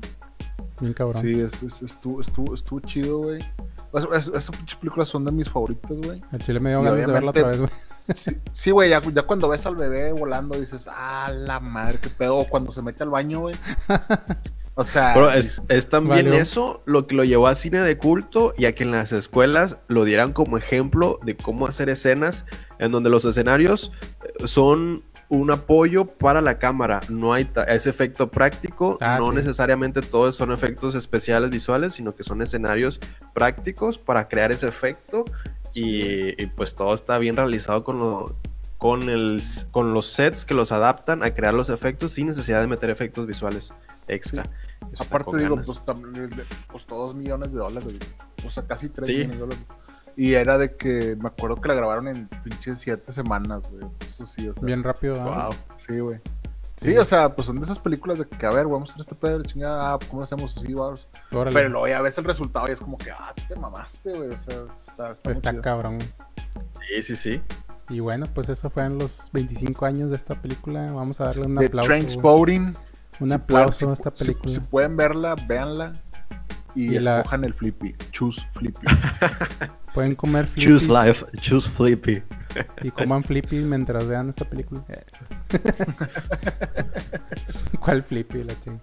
Bien 0.82 0.94
cabrón. 0.94 1.22
Sí, 1.22 1.40
es- 1.40 1.64
es- 1.64 1.82
estuvo, 1.82 2.22
estuvo, 2.22 2.54
estuvo 2.54 2.80
chido, 2.82 3.18
güey. 3.20 3.40
Es- 3.94 4.08
es- 4.28 4.28
Esas 4.34 4.56
pinches 4.56 4.78
películas 4.78 5.10
son 5.10 5.26
de 5.26 5.32
mis 5.32 5.50
favoritas, 5.50 5.92
güey. 6.06 6.22
El 6.32 6.42
chile 6.44 6.60
me 6.60 6.70
dio 6.70 6.80
Y 6.82 6.84
ganas 6.84 7.08
de 7.08 7.14
verla 7.14 7.30
otra 7.32 7.48
vez, 7.48 7.58
güey. 7.60 7.72
Sí, 8.16 8.32
sí, 8.54 8.72
güey, 8.72 8.90
ya, 8.90 9.02
ya 9.14 9.22
cuando 9.24 9.48
ves 9.50 9.68
al 9.68 9.76
bebé 9.76 10.12
volando 10.14 10.58
dices, 10.60 10.88
ah, 10.92 11.32
la 11.32 11.60
madre, 11.60 12.00
qué 12.02 12.10
pedo. 12.10 12.38
O 12.38 12.48
cuando 12.48 12.72
se 12.72 12.82
mete 12.82 13.04
al 13.04 13.10
baño, 13.12 13.42
güey. 13.42 13.56
O 14.76 14.84
sea, 14.86 15.14
Pero 15.14 15.30
es, 15.32 15.62
es 15.68 15.90
también 15.90 16.26
Valió. 16.28 16.34
eso 16.42 16.82
lo 16.86 17.06
que 17.06 17.14
lo 17.14 17.24
llevó 17.26 17.48
a 17.48 17.56
cine 17.56 17.82
de 17.82 17.98
culto 17.98 18.54
y 18.58 18.66
a 18.66 18.74
que 18.74 18.84
en 18.84 18.92
las 18.92 19.12
escuelas 19.12 19.78
lo 19.90 20.06
dieran 20.06 20.32
como 20.32 20.58
ejemplo 20.58 21.20
de 21.24 21.36
cómo 21.36 21.68
hacer 21.68 21.90
escenas 21.90 22.46
en 22.80 22.92
donde 22.92 23.10
los 23.10 23.26
escenarios 23.26 23.92
son 24.46 25.04
un 25.30 25.52
apoyo 25.52 26.06
para 26.06 26.42
la 26.42 26.58
cámara. 26.60 27.02
No 27.10 27.34
hay 27.34 27.50
ese 27.68 27.90
efecto 27.92 28.30
práctico, 28.32 28.98
Ah, 29.00 29.18
no 29.20 29.30
sí. 29.30 29.36
necesariamente 29.36 30.02
todos 30.02 30.36
son 30.36 30.52
efectos 30.52 30.96
especiales 30.96 31.52
visuales, 31.52 31.94
sino 31.94 32.16
que 32.16 32.24
son 32.24 32.42
escenarios 32.42 33.00
prácticos 33.34 33.98
para 34.00 34.28
crear 34.28 34.52
ese 34.52 34.68
efecto 34.68 35.24
y, 35.74 36.42
y, 36.42 36.48
pues 36.48 36.74
todo 36.74 36.94
está 36.96 37.20
bien 37.20 37.36
realizado 37.38 37.84
con 37.84 38.00
lo 38.00 38.36
con, 38.80 39.10
el, 39.10 39.42
con 39.72 39.94
los 39.94 40.08
sets 40.08 40.46
que 40.46 40.54
los 40.54 40.72
adaptan 40.72 41.22
a 41.22 41.32
crear 41.36 41.54
los 41.54 41.70
efectos 41.70 42.14
sin 42.14 42.28
necesidad 42.28 42.62
de 42.62 42.68
meter 42.68 42.90
efectos 42.90 43.28
visuales 43.28 43.74
extra. 44.08 44.44
Está 44.94 45.04
aparte 45.04 45.38
digo, 45.38 45.62
pues 45.62 45.84
también 45.84 46.30
le- 46.30 46.46
costó 46.66 46.96
dos 46.96 47.14
millones 47.14 47.52
de 47.52 47.60
dólares. 47.60 47.94
O 48.48 48.50
sea, 48.50 48.66
casi 48.66 48.88
tres 48.88 49.08
Sí. 49.10 49.16
millones 49.28 49.34
de 49.34 49.40
dólares. 49.42 49.64
Y 50.18 50.34
era 50.34 50.58
de 50.58 50.76
que 50.76 51.16
me 51.20 51.28
acuerdo 51.30 51.56
que 51.62 51.68
la 51.70 51.74
grabaron 51.76 52.08
en 52.08 52.28
pinches 52.44 52.80
siete 52.80 53.12
semanas, 53.14 53.70
güey. 53.72 53.86
Eso 54.02 54.26
sí, 54.26 54.48
o 54.50 54.54
sea. 54.54 54.64
Bien 54.64 54.84
rápido. 54.84 55.22
¿ah? 55.22 55.48
Wow. 55.48 55.56
Sí, 55.78 56.00
güey. 56.00 56.20
Sí, 56.78 56.92
Sí. 56.92 56.98
o 56.98 57.04
sea, 57.04 57.36
pues 57.36 57.46
son 57.46 57.58
de 57.58 57.66
esas 57.66 57.80
películas 57.80 58.18
de 58.18 58.26
que, 58.26 58.46
a 58.46 58.52
ver, 58.52 58.66
vamos 58.66 58.90
a 58.90 58.94
hacer 58.94 59.02
este 59.02 59.16
pedo, 59.16 59.42
chingada, 59.44 59.94
ah, 59.94 60.00
¿cómo 60.08 60.22
lo 60.22 60.26
hacemos 60.26 60.56
así, 60.56 60.74
vamos? 60.74 61.08
Órale. 61.32 61.54
Pero 61.54 61.70
luego 61.70 61.88
ya 61.90 62.02
ves 62.02 62.18
el 62.18 62.24
resultado 62.24 62.68
y 62.70 62.72
es 62.72 62.80
como 62.80 62.98
que, 62.98 63.12
ah, 63.12 63.34
te 63.48 63.56
mamaste, 63.56 64.14
güey. 64.14 64.30
O 64.30 64.38
sea, 64.38 64.64
está, 64.88 65.32
está, 65.32 65.62
cabrón. 65.62 65.98
Sí, 66.88 67.02
sí, 67.02 67.16
sí. 67.16 67.42
Y 67.90 68.00
bueno, 68.00 68.28
pues 68.34 68.48
eso 68.50 68.70
fue 68.70 68.86
en 68.86 68.98
los 68.98 69.30
25 69.34 69.86
años 69.86 70.10
de 70.10 70.16
esta 70.16 70.42
película. 70.42 70.92
Vamos 70.92 71.20
a 71.20 71.26
darle 71.26 71.48
un 71.48 71.56
The 71.58 71.66
aplauso. 71.66 71.88
Trainspotting. 71.88 72.74
Un 73.20 73.28
Si 73.30 73.36
aplauso 73.36 73.74
pueden- 73.80 73.90
a 73.90 73.94
esta 73.94 74.12
si- 74.12 74.24
película. 74.24 74.54
Si, 74.54 74.60
pueden 74.62 74.96
verla, 74.96 75.36
véanla. 75.48 76.02
Y, 76.76 76.96
Y 76.96 77.00
la- 77.00 77.20
escojan 77.20 77.44
el 77.46 77.54
Flippy. 77.54 77.96
Choose 78.12 78.42
Flippy. 78.54 78.86
Pueden 79.94 80.16
comer 80.16 80.48
Choose 80.56 80.86
flippy 80.86 81.08
life, 81.08 81.26
choose 81.42 81.68
flippy. 81.68 82.22
y 82.84 82.92
coman 82.92 83.24
flippy 83.24 83.56
mientras 83.58 84.08
vean 84.08 84.30
esta 84.30 84.46
película. 84.46 84.84
¿Cuál 87.80 88.04
flippy? 88.04 88.44
La 88.44 88.54
ching. 88.60 88.80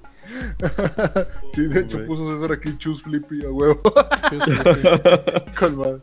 sí, 1.54 1.62
de 1.68 1.80
hecho 1.80 2.04
puso 2.06 2.28
César 2.34 2.52
aquí 2.52 2.76
Choose 2.78 3.02
Flippy 3.04 3.44
a 3.44 3.50
huevo. 3.50 3.80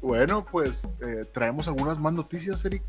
Bueno, 0.00 0.46
pues 0.50 0.88
eh, 1.06 1.24
traemos 1.34 1.66
algunas 1.66 1.98
más 1.98 2.12
noticias, 2.12 2.64
Eric. 2.64 2.84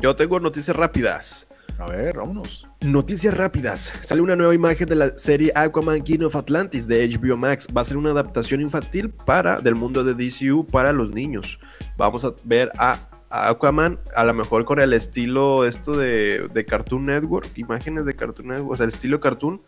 Yo 0.00 0.14
tengo 0.14 0.38
noticias 0.38 0.76
rápidas. 0.76 1.48
A 1.78 1.86
ver, 1.86 2.16
vámonos. 2.16 2.66
Noticias 2.82 3.36
rápidas. 3.36 3.92
Sale 4.02 4.20
una 4.20 4.36
nueva 4.36 4.54
imagen 4.54 4.88
de 4.88 4.94
la 4.94 5.18
serie 5.18 5.52
Aquaman 5.54 6.02
King 6.02 6.20
of 6.24 6.36
Atlantis 6.36 6.86
de 6.86 7.08
HBO 7.08 7.36
Max. 7.36 7.66
Va 7.76 7.80
a 7.80 7.84
ser 7.84 7.96
una 7.96 8.10
adaptación 8.10 8.60
infantil 8.60 9.10
para 9.10 9.60
del 9.60 9.74
mundo 9.74 10.04
de 10.04 10.14
DCU 10.14 10.66
para 10.66 10.92
los 10.92 11.10
niños. 11.10 11.58
Vamos 11.96 12.24
a 12.24 12.32
ver 12.44 12.70
a, 12.78 12.98
Aquaman 13.28 13.98
a 14.14 14.24
lo 14.24 14.34
mejor 14.34 14.64
con 14.64 14.80
el 14.80 14.92
estilo 14.92 15.66
esto 15.66 15.96
de, 15.96 16.48
de 16.52 16.64
Cartoon 16.64 17.06
Network, 17.06 17.48
imágenes 17.56 18.06
de 18.06 18.14
Cartoon 18.14 18.48
Network, 18.48 18.70
o 18.70 18.76
sea, 18.76 18.84
el 18.84 18.92
estilo 18.92 19.18
cartoon 19.20 19.60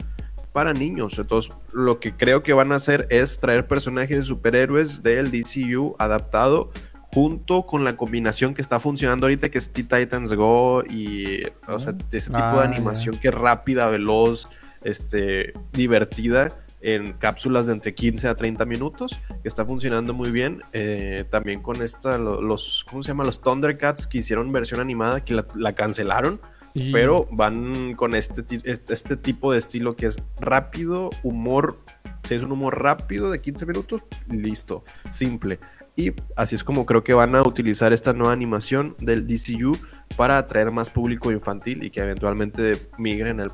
para 0.57 0.73
niños. 0.73 1.19
Entonces, 1.19 1.53
lo 1.73 2.01
que 2.01 2.16
creo 2.16 2.43
que 2.43 2.55
van 2.55 2.73
a 2.73 2.77
hacer 2.77 3.07
es 3.11 3.39
traer 3.41 3.66
personajes 3.66 4.16
de 4.16 4.23
superhéroes 4.23 5.03
del 5.03 5.31
DCU 5.31 5.97
adaptado 5.99 6.70
junto 7.16 7.64
con 7.64 7.82
la 7.82 7.97
combinación 7.97 8.52
que 8.52 8.60
está 8.60 8.78
funcionando 8.78 9.24
ahorita, 9.24 9.48
que 9.48 9.56
es 9.56 9.72
Teen 9.72 9.88
Titans 9.88 10.34
Go 10.34 10.82
y, 10.84 11.44
o 11.66 11.78
sea, 11.78 11.94
ese 12.12 12.26
tipo 12.26 12.36
Ah, 12.43 12.59
de 12.59 12.64
animación 12.74 13.16
que 13.16 13.28
es 13.28 13.34
rápida, 13.34 13.86
veloz, 13.86 14.51
este, 14.84 15.55
divertida 15.72 16.48
en 16.82 17.14
cápsulas 17.14 17.68
de 17.68 17.72
entre 17.72 17.94
15 17.94 18.28
a 18.28 18.34
30 18.34 18.66
minutos, 18.66 19.18
que 19.43 19.48
está 19.48 19.64
funcionando 19.64 20.12
muy 20.12 20.30
bien. 20.30 20.60
Eh, 20.74 21.24
también 21.30 21.62
con 21.62 21.80
esta, 21.80 22.18
lo- 22.18 22.43
los, 22.43 22.84
¿cómo 22.88 23.02
se 23.02 23.09
llama? 23.09 23.24
Los 23.24 23.40
Thundercats 23.40 24.06
que 24.06 24.18
hicieron 24.18 24.52
versión 24.52 24.80
animada, 24.80 25.24
que 25.24 25.32
la, 25.32 25.47
la 25.56 25.74
cancelaron. 25.74 26.38
Y- 26.74 26.93
Pero 26.93 27.26
van 27.32 27.94
con 27.94 28.14
este, 28.14 28.44
este 28.64 28.93
este 28.93 29.16
tipo 29.16 29.51
de 29.52 29.59
estilo 29.59 29.97
que 29.97 30.05
es 30.05 30.16
rápido, 30.38 31.09
humor. 31.22 31.78
Si 32.24 32.34
es 32.34 32.43
un 32.43 32.52
humor 32.52 32.82
rápido 32.82 33.30
de 33.30 33.40
15 33.40 33.64
minutos, 33.64 34.02
listo, 34.28 34.84
simple. 35.10 35.59
Y 35.97 36.12
así 36.36 36.55
es 36.56 36.62
como 36.62 36.85
creo 36.85 37.02
que 37.02 37.14
van 37.14 37.35
a 37.35 37.43
utilizar 37.43 37.93
esta 37.94 38.12
nueva 38.12 38.32
animación 38.35 38.94
del 38.98 39.27
DCU 39.27 39.78
para 40.16 40.36
atraer 40.39 40.70
más 40.70 40.90
público 40.90 41.32
infantil 41.32 41.82
y 41.82 41.90
que 41.90 42.01
eventualmente 42.01 42.89
migren 42.98 43.40
al, 43.40 43.51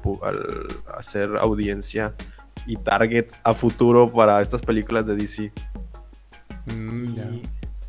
hacer 0.98 1.36
audiencia 1.40 2.14
y 2.66 2.77
target 2.77 3.28
a 3.44 3.55
futuro 3.55 4.10
para 4.10 4.40
estas 4.40 4.60
películas 4.62 5.06
de 5.06 5.16
DC. 5.16 5.52
Mm, 6.66 7.14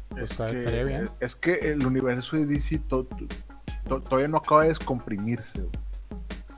Pues, 0.10 0.32
Es 0.32 0.38
que, 0.38 0.60
estaría 0.60 0.84
bien. 0.84 1.10
es 1.20 1.36
que 1.36 1.54
el 1.72 1.86
universo 1.86 2.36
de 2.38 2.46
DC 2.46 2.78
to- 2.88 3.08
to- 3.88 4.02
todavía 4.02 4.28
no 4.28 4.38
acaba 4.38 4.62
de 4.64 4.70
descomprimirse. 4.70 5.60
güey. 5.62 5.72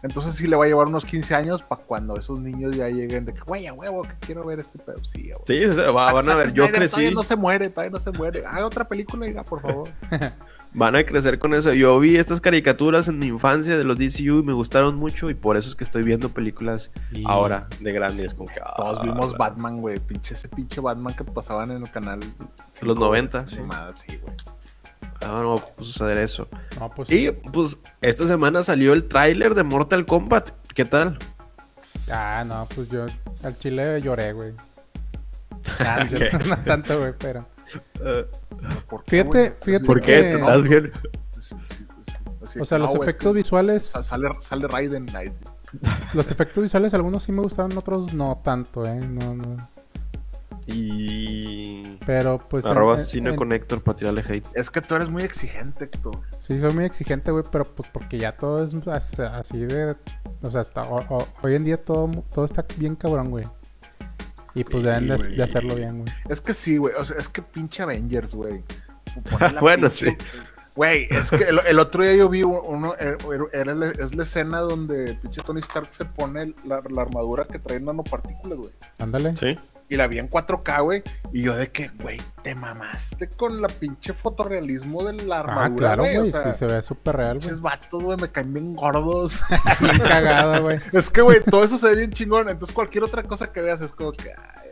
Entonces 0.06 0.36
sí 0.36 0.48
le 0.48 0.56
va 0.56 0.65
a 0.65 0.68
llevar 0.68 0.88
unos 0.88 1.03
15 1.06 1.34
años 1.36 1.61
para 1.64 1.82
cuando 1.82 2.15
esos 2.15 2.40
niños 2.40 2.76
ya 2.76 2.88
lleguen 2.88 3.26
de 3.26 3.34
que, 3.34 3.41
güey, 3.41 3.68
a 3.68 3.73
huevo, 3.73 4.03
que 4.03 4.14
quiero 4.19 4.45
ver 4.45 4.60
este 4.60 4.77
pedo. 4.80 5.03
Sí, 5.03 5.32
a. 5.32 5.36
Sí, 5.48 5.65
va- 5.91 6.14
van 6.14 6.30
a 6.30 6.36
ver, 6.36 6.48
yo 6.53 6.64
Snyder 6.65 6.72
crecí. 6.76 6.91
Todavía 6.95 7.11
no 7.11 7.23
se 7.23 7.36
muere, 7.36 7.69
todavía 7.69 7.91
no 7.91 7.99
se 7.99 8.11
muere. 8.11 8.45
Haga 8.45 8.65
otra 8.65 8.88
película, 8.88 9.26
diga, 9.26 9.44
por 9.44 9.61
favor. 9.61 9.90
Van 10.77 10.94
a 10.94 11.06
crecer 11.06 11.40
con 11.40 11.53
eso. 11.53 11.72
Yo 11.72 11.98
vi 12.02 12.18
estas 12.18 12.41
caricaturas 12.41 13.07
en 13.07 13.18
mi 13.18 13.27
infancia 13.27 13.77
de 13.77 13.86
los 13.86 13.98
DCU 13.98 14.40
y 14.40 14.44
me 14.44 14.52
gustaron 14.52 14.95
mucho 14.98 15.30
y 15.30 15.34
por 15.34 15.56
eso 15.56 15.69
es 15.69 15.76
que 15.77 15.86
estoy 15.86 16.03
viendo 16.03 16.27
películas 16.27 16.91
Y- 17.14 17.23
ahora 17.26 17.68
de 17.80 17.94
grandes. 17.94 18.34
Como 18.34 18.49
que, 18.49 18.60
Todos 18.76 18.99
ah, 18.99 19.03
vimos 19.03 19.38
Batman, 19.38 19.80
güey. 19.80 19.99
Pinche 19.99 20.34
ese 20.34 20.49
pinche 20.49 20.82
Batman 20.82 21.15
que 21.15 21.23
pasaban 21.23 21.72
en 21.72 21.82
el 21.84 21.90
canal. 21.90 22.19
Los 22.82 22.99
90, 22.99 23.48
sí. 23.48 23.56
Animada, 23.60 23.94
sí, 23.94 24.18
güey. 24.22 24.36
Ah, 25.21 25.39
no 25.41 25.55
va 25.55 25.63
a 25.79 25.83
suceder 25.83 26.17
eso. 26.19 26.47
No, 26.79 26.89
pues, 26.89 27.09
Y 27.09 27.31
pues 27.31 27.77
esta 28.01 28.27
semana 28.27 28.63
salió 28.63 28.93
el 28.93 29.07
tráiler 29.07 29.55
de 29.55 29.63
Mortal 29.63 30.05
Kombat. 30.05 30.51
¿Qué 30.73 30.85
tal? 30.85 31.17
Ah, 32.11 32.43
no, 32.45 32.67
pues 32.75 32.89
yo 32.89 33.05
al 33.43 33.57
chile 33.57 34.01
lloré, 34.01 34.33
güey. 34.33 34.53
Ah, 35.79 36.05
no, 36.47 36.57
tanto, 36.63 36.99
güey, 36.99 37.13
pero. 37.17 37.47
¿Por 38.87 39.03
qué, 39.03 39.09
Fíjate, 39.23 39.55
fíjate 39.63 39.85
¿Por 39.85 40.01
qué? 40.01 40.33
¿Estás 40.35 40.63
bien? 40.63 40.91
O 42.59 42.65
sea, 42.65 42.77
los 42.77 42.93
no, 42.93 43.01
efectos 43.01 43.33
visuales, 43.33 43.87
sa- 43.87 44.03
Sale, 44.03 44.29
sale 44.41 44.67
Raiden, 44.67 45.05
nice. 45.07 45.33
los 46.13 46.29
efectos 46.29 46.61
visuales, 46.63 46.93
algunos 46.93 47.23
sí 47.23 47.31
me 47.31 47.41
gustaron, 47.41 47.75
otros 47.77 48.13
no 48.13 48.39
tanto, 48.43 48.85
eh. 48.85 48.99
No, 48.99 49.33
no. 49.33 49.57
Y. 50.67 51.97
Pero 52.05 52.39
pues. 52.49 52.65
Arroba 52.65 52.97
en- 52.99 53.05
cine 53.05 53.29
en- 53.31 53.35
con 53.35 53.51
Héctor 53.53 53.81
para 53.81 53.95
tirarle 53.95 54.21
hate. 54.27 54.45
Es 54.55 54.69
que 54.69 54.81
tú 54.81 54.95
eres 54.95 55.09
muy 55.09 55.23
exigente, 55.23 55.85
Héctor. 55.85 56.19
Sí, 56.45 56.59
soy 56.59 56.73
muy 56.73 56.85
exigente, 56.85 57.31
güey, 57.31 57.43
pero 57.51 57.65
pues 57.75 57.89
porque 57.91 58.17
ya 58.17 58.33
todo 58.33 58.63
es 58.63 58.73
as- 58.87 59.19
así 59.19 59.59
de... 59.59 59.95
O 60.41 60.51
sea, 60.51 60.65
o- 60.89 61.27
hoy 61.41 61.55
en 61.55 61.65
día 61.65 61.77
todo, 61.77 62.09
todo 62.33 62.45
está 62.45 62.65
bien 62.77 62.95
cabrón, 62.95 63.29
güey. 63.31 63.45
Y 64.53 64.63
pues 64.63 64.83
Sí, 64.83 64.89
deben 64.89 65.07
de, 65.07 65.43
hacerlo 65.43 65.75
bien, 65.75 65.99
güey. 66.03 66.13
Es 66.29 66.39
que 66.41 66.53
sí, 66.53 66.77
güey. 66.77 66.93
O 66.95 67.03
sea, 67.03 67.17
es 67.17 67.27
que 67.27 67.41
pinche 67.41 67.83
Avengers, 67.83 68.33
güey. 68.33 68.63
Bueno, 69.61 69.87
pinche- 69.89 70.17
Güey, 70.75 71.07
es 71.09 71.29
que 71.29 71.45
el, 71.45 71.59
el 71.65 71.79
otro 71.79 72.03
día 72.03 72.13
yo 72.15 72.27
vi 72.27 72.43
uno, 72.43 72.95
era, 72.99 73.15
era 73.53 73.73
la- 73.73 73.91
es 73.91 74.13
la 74.13 74.23
escena 74.23 74.59
donde 74.59 75.13
pinche 75.21 75.41
Tony 75.41 75.61
Stark 75.61 75.87
se 75.91 76.03
pone 76.03 76.53
la, 76.67 76.81
la 76.89 77.01
armadura 77.01 77.45
que 77.45 77.59
trae 77.59 77.79
nanopartículas, 77.79 78.59
güey. 78.59 78.71
Ándale. 78.99 79.37
Sí. 79.37 79.57
Y 79.87 79.97
la 79.97 80.07
vi 80.07 80.17
en 80.17 80.27
4K, 80.29 80.83
güey. 80.83 81.03
Y 81.31 81.43
yo 81.43 81.55
de 81.55 81.69
que, 81.71 81.89
güey, 82.01 82.17
te 82.41 82.55
mamaste 82.55 83.29
con 83.29 83.61
la 83.61 83.67
pinche 83.67 84.13
fotorrealismo 84.13 85.03
de 85.05 85.13
la 85.25 85.37
Ah, 85.37 85.39
armadura, 85.41 85.77
claro, 85.93 86.03
güey. 86.03 86.17
O 86.17 86.25
sea, 86.25 86.51
Sí, 86.53 86.59
se 86.59 86.65
ve 86.65 86.81
súper 86.81 87.17
real, 87.17 87.33
güey. 87.37 87.41
pinches 87.41 87.61
vatos, 87.61 88.01
güey, 88.03 88.17
me 88.19 88.29
caen 88.29 88.51
bien 88.53 88.75
gordos. 88.75 89.39
Bien 89.81 89.99
cagado, 89.99 90.63
güey. 90.63 90.79
es 90.91 91.09
que, 91.11 91.21
güey, 91.21 91.39
todo 91.43 91.63
eso 91.63 91.77
se 91.77 91.89
ve 91.89 91.97
bien 91.97 92.11
chingón. 92.11 92.49
Entonces, 92.49 92.73
cualquier 92.73 93.03
otra 93.03 93.21
cosa 93.23 93.51
que 93.53 93.61
veas 93.61 93.79
es 93.81 93.91
como 93.91 94.11
que, 94.13 94.31
ay, 94.31 94.69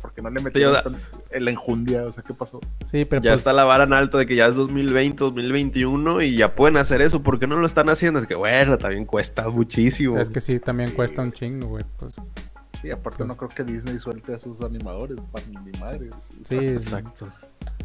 ¿por 0.00 0.12
qué 0.12 0.22
no 0.22 0.30
le 0.30 0.40
metieron 0.40 0.98
la 1.32 1.50
enjundia? 1.50 2.04
O 2.04 2.12
sea, 2.12 2.22
¿qué 2.22 2.32
pasó? 2.34 2.60
Sí, 2.92 3.04
pero 3.06 3.22
Ya 3.22 3.30
pues... 3.32 3.40
está 3.40 3.52
la 3.52 3.64
vara 3.64 3.82
en 3.84 3.92
alto 3.92 4.18
de 4.18 4.26
que 4.26 4.36
ya 4.36 4.46
es 4.46 4.54
2020, 4.54 5.16
2021 5.24 6.22
y 6.22 6.36
ya 6.36 6.54
pueden 6.54 6.76
hacer 6.76 7.00
eso. 7.02 7.24
¿Por 7.24 7.40
qué 7.40 7.48
no 7.48 7.56
lo 7.58 7.66
están 7.66 7.88
haciendo? 7.88 8.20
Es 8.20 8.26
que 8.26 8.36
bueno, 8.36 8.78
también 8.78 9.04
cuesta 9.04 9.48
muchísimo. 9.48 10.16
Es 10.20 10.30
que 10.30 10.40
sí, 10.40 10.60
también 10.60 10.90
Sí. 10.90 10.94
cuesta 10.94 11.22
un 11.22 11.32
chingo, 11.32 11.66
güey. 11.66 11.84
Pues, 11.98 12.14
Y 12.84 12.90
aparte, 12.90 13.24
no 13.24 13.36
creo 13.36 13.48
que 13.48 13.64
Disney 13.64 13.98
suelte 13.98 14.34
a 14.34 14.38
sus 14.38 14.60
animadores, 14.60 15.18
para 15.32 15.46
mi 15.46 15.72
madre. 15.80 16.10
sí, 16.48 16.56
Exacto. 16.56 17.26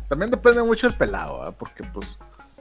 También 0.08 0.30
depende 0.32 0.62
mucho 0.64 0.88
del 0.88 0.98
pelado, 0.98 1.40
¿verdad? 1.40 1.56
Porque, 1.58 1.84
pues, 1.94 2.18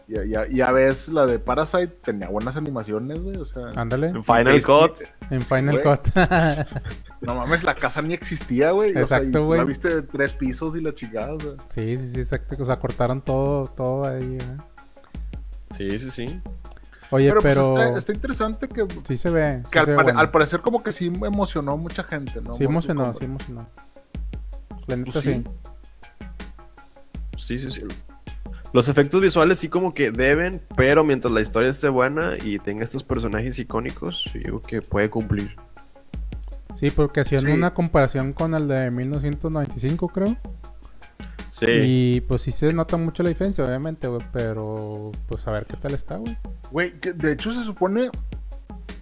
ya, 0.07 0.25
ya, 0.25 0.47
ya 0.49 0.71
ves, 0.73 1.09
la 1.09 1.27
de 1.27 1.39
Parasite 1.39 1.89
tenía 1.89 2.29
buenas 2.29 2.57
animaciones, 2.57 3.21
güey. 3.21 3.37
O 3.37 3.45
sea, 3.45 3.71
ándale. 3.75 4.09
En 4.09 4.23
Final 4.25 4.49
es- 4.55 4.65
Cut. 4.67 5.01
En 5.31 5.43
Final. 5.43 5.83
Cut. 5.83 6.09
No 7.21 7.35
mames, 7.35 7.65
la 7.65 7.75
casa 7.75 8.01
ni 8.01 8.15
existía, 8.15 8.71
güey. 8.71 8.91
o 8.91 9.05
sea, 9.07 9.19
Exacto, 9.19 9.45
güey. 9.45 9.59
La 9.59 9.65
viste 9.65 9.93
de 9.93 10.03
tres 10.03 10.33
pisos 10.33 10.77
y 10.77 10.81
la 10.81 10.95
chingada, 10.95 11.35
o 11.35 11.41
sea. 11.41 11.51
sí, 11.71 11.97
sí, 11.99 12.11
sí, 12.15 12.21
exacto. 12.21 12.57
O 12.63 12.65
sea, 12.65 12.79
cortaron 12.79 13.21
todo, 13.23 13.67
todo 13.67 14.07
ahí, 14.07 14.39
¿eh? 14.41 14.57
Sí, 15.77 15.99
sí, 15.99 16.11
sí. 16.13 16.41
Oye, 17.11 17.29
Pero, 17.29 17.41
pero... 17.41 17.73
pues 17.75 17.85
está, 17.87 17.99
está 17.99 18.13
interesante 18.13 18.69
que, 18.69 18.87
Sí 19.07 19.17
se 19.17 19.31
ve. 19.31 19.63
sí 19.65 19.71
que 19.71 19.79
al, 19.79 19.85
se 19.87 19.91
ve 19.93 19.97
pare- 19.97 20.05
bueno. 20.07 20.21
al 20.21 20.31
parecer 20.31 20.61
como 20.61 20.83
que 20.83 20.93
sí 20.93 21.07
emocionó 21.07 21.77
mucha 21.77 22.03
gente, 22.05 22.41
¿no? 22.43 22.55
Sí 22.57 22.65
emocionó, 22.65 23.15
sí 23.15 23.25
emocionó. 23.25 23.67
La 24.87 24.97
neta 24.97 25.13
Pues 25.13 25.25
sí. 25.25 25.45
sí. 27.39 27.59
Sí, 27.59 27.71
sí. 27.71 27.83
Los 28.75 28.89
efectos 28.91 29.21
visuales 29.23 29.59
sí 29.59 29.69
como 29.69 29.95
que 29.95 30.11
deben, 30.11 30.61
pero 30.77 31.03
mientras 31.03 31.33
la 31.33 31.41
historia 31.41 31.71
esté 31.71 31.89
buena 31.89 32.35
y 32.43 32.59
tenga 32.59 32.85
estos 32.85 33.03
personajes 33.03 33.59
icónicos, 33.59 34.31
digo 34.35 34.61
que 34.61 34.83
puede 34.83 35.09
cumplir. 35.09 35.57
Sí, 36.79 36.91
porque 36.91 37.21
hacían 37.21 37.43
Sí. 37.43 37.47
una 37.49 37.73
comparación 37.73 38.35
con 38.35 38.55
el 38.55 38.69
de 38.69 38.91
1995, 38.91 40.09
creo. 40.09 40.37
Sí. 41.49 41.67
Y 41.69 42.21
pues 42.23 42.43
sí 42.43 42.53
se 42.53 42.73
nota 42.73 42.97
mucho 42.97 43.23
la 43.23 43.31
diferencia, 43.31 43.65
obviamente, 43.65 44.07
güey. 44.09 44.23
Pero 44.33 45.11
pues 45.27 45.47
a 45.47 45.51
ver 45.53 45.67
qué 45.67 45.77
tal 45.77 45.95
está, 45.95 46.17
güey. 46.17 46.37
Güey, 46.71 46.93
de 47.01 47.33
hecho 47.33 47.53
se 47.53 47.65
supone 47.65 48.11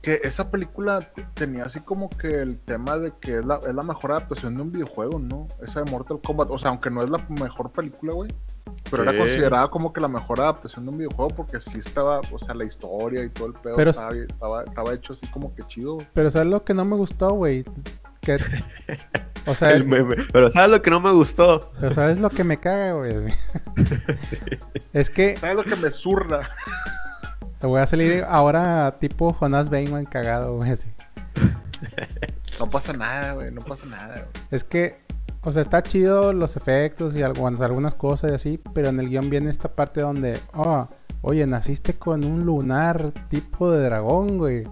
que 0.02 0.20
esa 0.22 0.50
película 0.52 1.10
tenía 1.34 1.64
así 1.64 1.80
como 1.80 2.08
que 2.08 2.28
el 2.28 2.58
tema 2.60 2.96
de 2.96 3.12
que 3.20 3.38
es 3.38 3.44
la, 3.44 3.56
es 3.56 3.74
la 3.74 3.82
mejor 3.82 4.12
adaptación 4.12 4.54
de 4.54 4.62
un 4.62 4.70
videojuego, 4.70 5.18
¿no? 5.18 5.48
Esa 5.64 5.82
de 5.82 5.90
Mortal 5.90 6.20
Kombat. 6.24 6.48
O 6.50 6.58
sea, 6.58 6.70
aunque 6.70 6.90
no 6.90 7.02
es 7.02 7.10
la 7.10 7.18
mejor 7.28 7.72
película, 7.72 8.12
güey. 8.12 8.30
Pero 8.88 9.02
era 9.02 9.18
considerada 9.18 9.68
como 9.68 9.92
que 9.92 10.00
la 10.00 10.06
mejor 10.06 10.38
adaptación 10.40 10.84
de 10.84 10.90
un 10.92 10.98
videojuego 10.98 11.28
porque 11.30 11.60
sí 11.60 11.78
estaba, 11.78 12.20
o 12.32 12.38
sea, 12.38 12.54
la 12.54 12.64
historia 12.64 13.24
y 13.24 13.30
todo 13.30 13.48
el 13.48 13.54
pedo 13.54 13.74
Pero- 13.74 13.90
estaba, 13.90 14.14
estaba, 14.14 14.62
estaba 14.64 14.94
hecho 14.94 15.12
así 15.12 15.26
como 15.28 15.52
que 15.54 15.62
chido. 15.64 15.94
güey. 15.94 16.06
Pero 16.14 16.30
¿sabes 16.30 16.48
lo 16.48 16.62
que 16.62 16.72
no 16.74 16.84
me 16.84 16.94
gustó, 16.94 17.30
güey? 17.30 17.64
Que... 18.26 18.38
O 19.46 19.54
sea, 19.54 19.70
El 19.72 19.84
meme. 19.84 20.16
Pero 20.32 20.50
¿sabes 20.50 20.70
lo 20.70 20.82
que 20.82 20.90
no 20.90 20.98
me 20.98 21.12
gustó? 21.12 21.70
pero 21.80 21.94
¿sabes 21.94 22.18
lo 22.18 22.28
que 22.28 22.42
me 22.42 22.58
caga, 22.58 22.92
güey? 22.94 23.12
Sí. 24.22 24.36
Es 24.92 25.10
que 25.10 25.36
¿Sabes 25.36 25.54
lo 25.56 25.64
que 25.64 25.76
me 25.76 25.90
zurra? 25.92 26.48
te 27.60 27.66
voy 27.68 27.80
a 27.80 27.86
salir 27.86 28.24
ahora 28.28 28.96
tipo 28.98 29.32
Jonas 29.32 29.70
Bateman 29.70 30.06
cagado, 30.06 30.56
güey. 30.56 30.72
así. 30.72 30.86
No 32.58 32.68
pasa 32.68 32.92
nada, 32.92 33.34
güey, 33.34 33.50
no 33.52 33.60
pasa 33.60 33.86
nada, 33.86 34.14
güey. 34.14 34.46
Es 34.50 34.64
que, 34.64 34.96
o 35.42 35.52
sea, 35.52 35.62
está 35.62 35.82
chido 35.82 36.32
los 36.32 36.56
efectos 36.56 37.14
y 37.14 37.22
algunas, 37.22 37.60
algunas 37.60 37.94
cosas 37.94 38.32
y 38.32 38.34
así, 38.34 38.60
pero 38.74 38.88
en 38.88 38.98
el 38.98 39.08
guion 39.08 39.30
viene 39.30 39.50
esta 39.50 39.68
parte 39.68 40.00
donde, 40.00 40.38
oh, 40.54 40.88
oye, 41.22 41.46
naciste 41.46 41.94
con 41.94 42.24
un 42.24 42.44
lunar 42.44 43.12
tipo 43.28 43.70
de 43.70 43.84
dragón, 43.84 44.38
güey. 44.38 44.64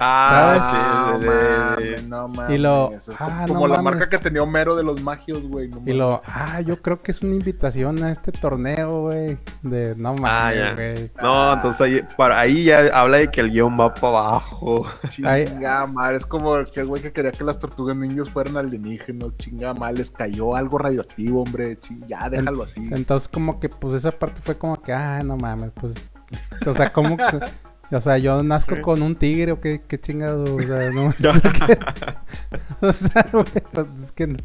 Ah, 0.00 0.58
sí, 0.60 1.12
no 1.12 1.20
sí, 1.20 1.26
mames, 1.26 2.06
no 2.08 2.28
mames. 2.28 2.54
Y 2.54 2.58
lo- 2.58 2.92
Es 2.92 3.08
ah, 3.10 3.14
como 3.18 3.40
no 3.40 3.46
como 3.54 3.68
la 3.68 3.76
mames. 3.82 3.92
marca 3.98 4.08
que 4.10 4.18
tenía 4.18 4.42
Homero 4.42 4.76
de 4.76 4.82
los 4.84 5.02
magios, 5.02 5.42
güey. 5.42 5.68
no 5.68 5.82
Y 5.84 5.92
lo, 5.92 6.22
ah, 6.26 6.60
yo 6.60 6.80
creo 6.80 7.02
que 7.02 7.10
es 7.10 7.22
una 7.22 7.34
invitación 7.34 8.02
a 8.04 8.12
este 8.12 8.30
torneo, 8.32 9.02
güey. 9.02 9.38
De 9.62 9.94
no 9.96 10.10
Ah, 10.22 10.52
mames, 10.52 10.74
güey. 10.74 11.10
No, 11.20 11.52
entonces 11.54 11.80
ahí, 11.80 12.00
para 12.16 12.38
ahí 12.40 12.64
ya 12.64 12.88
habla 12.92 13.16
de 13.18 13.30
que 13.30 13.40
el 13.40 13.50
guion 13.50 13.78
va 13.78 13.92
para 13.94 14.08
abajo. 14.08 14.86
Chinga 15.10 15.86
madre, 15.86 16.16
es 16.18 16.26
como 16.26 16.54
aquel 16.54 16.86
güey 16.86 17.02
que 17.02 17.12
quería 17.12 17.32
que 17.32 17.42
las 17.44 17.58
tortugas 17.58 17.96
ninjas 17.96 18.30
fueran 18.30 18.56
alienígenas. 18.56 19.36
Chinga 19.38 19.74
madre, 19.74 19.98
les 19.98 20.10
cayó 20.10 20.54
algo 20.54 20.78
radioactivo, 20.78 21.42
hombre. 21.42 21.78
Ching- 21.80 22.06
ya, 22.06 22.28
déjalo 22.30 22.62
así. 22.62 22.88
Entonces, 22.92 23.28
como 23.28 23.58
que, 23.60 23.68
pues, 23.68 23.94
esa 23.94 24.10
parte 24.12 24.40
fue 24.42 24.56
como 24.56 24.80
que, 24.80 24.92
ah, 24.92 25.20
no 25.24 25.36
mames, 25.36 25.70
pues. 25.80 25.94
O 26.66 26.72
sea, 26.72 26.92
como 26.92 27.16
que. 27.16 27.40
O 27.90 28.00
sea, 28.00 28.18
yo 28.18 28.42
nazco 28.42 28.76
Sí. 28.76 28.82
con 28.82 29.00
un 29.02 29.16
tigre 29.16 29.52
o 29.52 29.60
qué, 29.60 29.80
qué 29.86 29.98
chingado. 30.00 30.42
O 30.56 30.60
sea, 30.60 30.90
no. 30.90 31.06
o 32.80 32.92
sea, 32.92 33.28
güey, 33.32 33.44
pues 33.72 33.86
es 34.04 34.12
que. 34.12 34.26
No, 34.26 34.36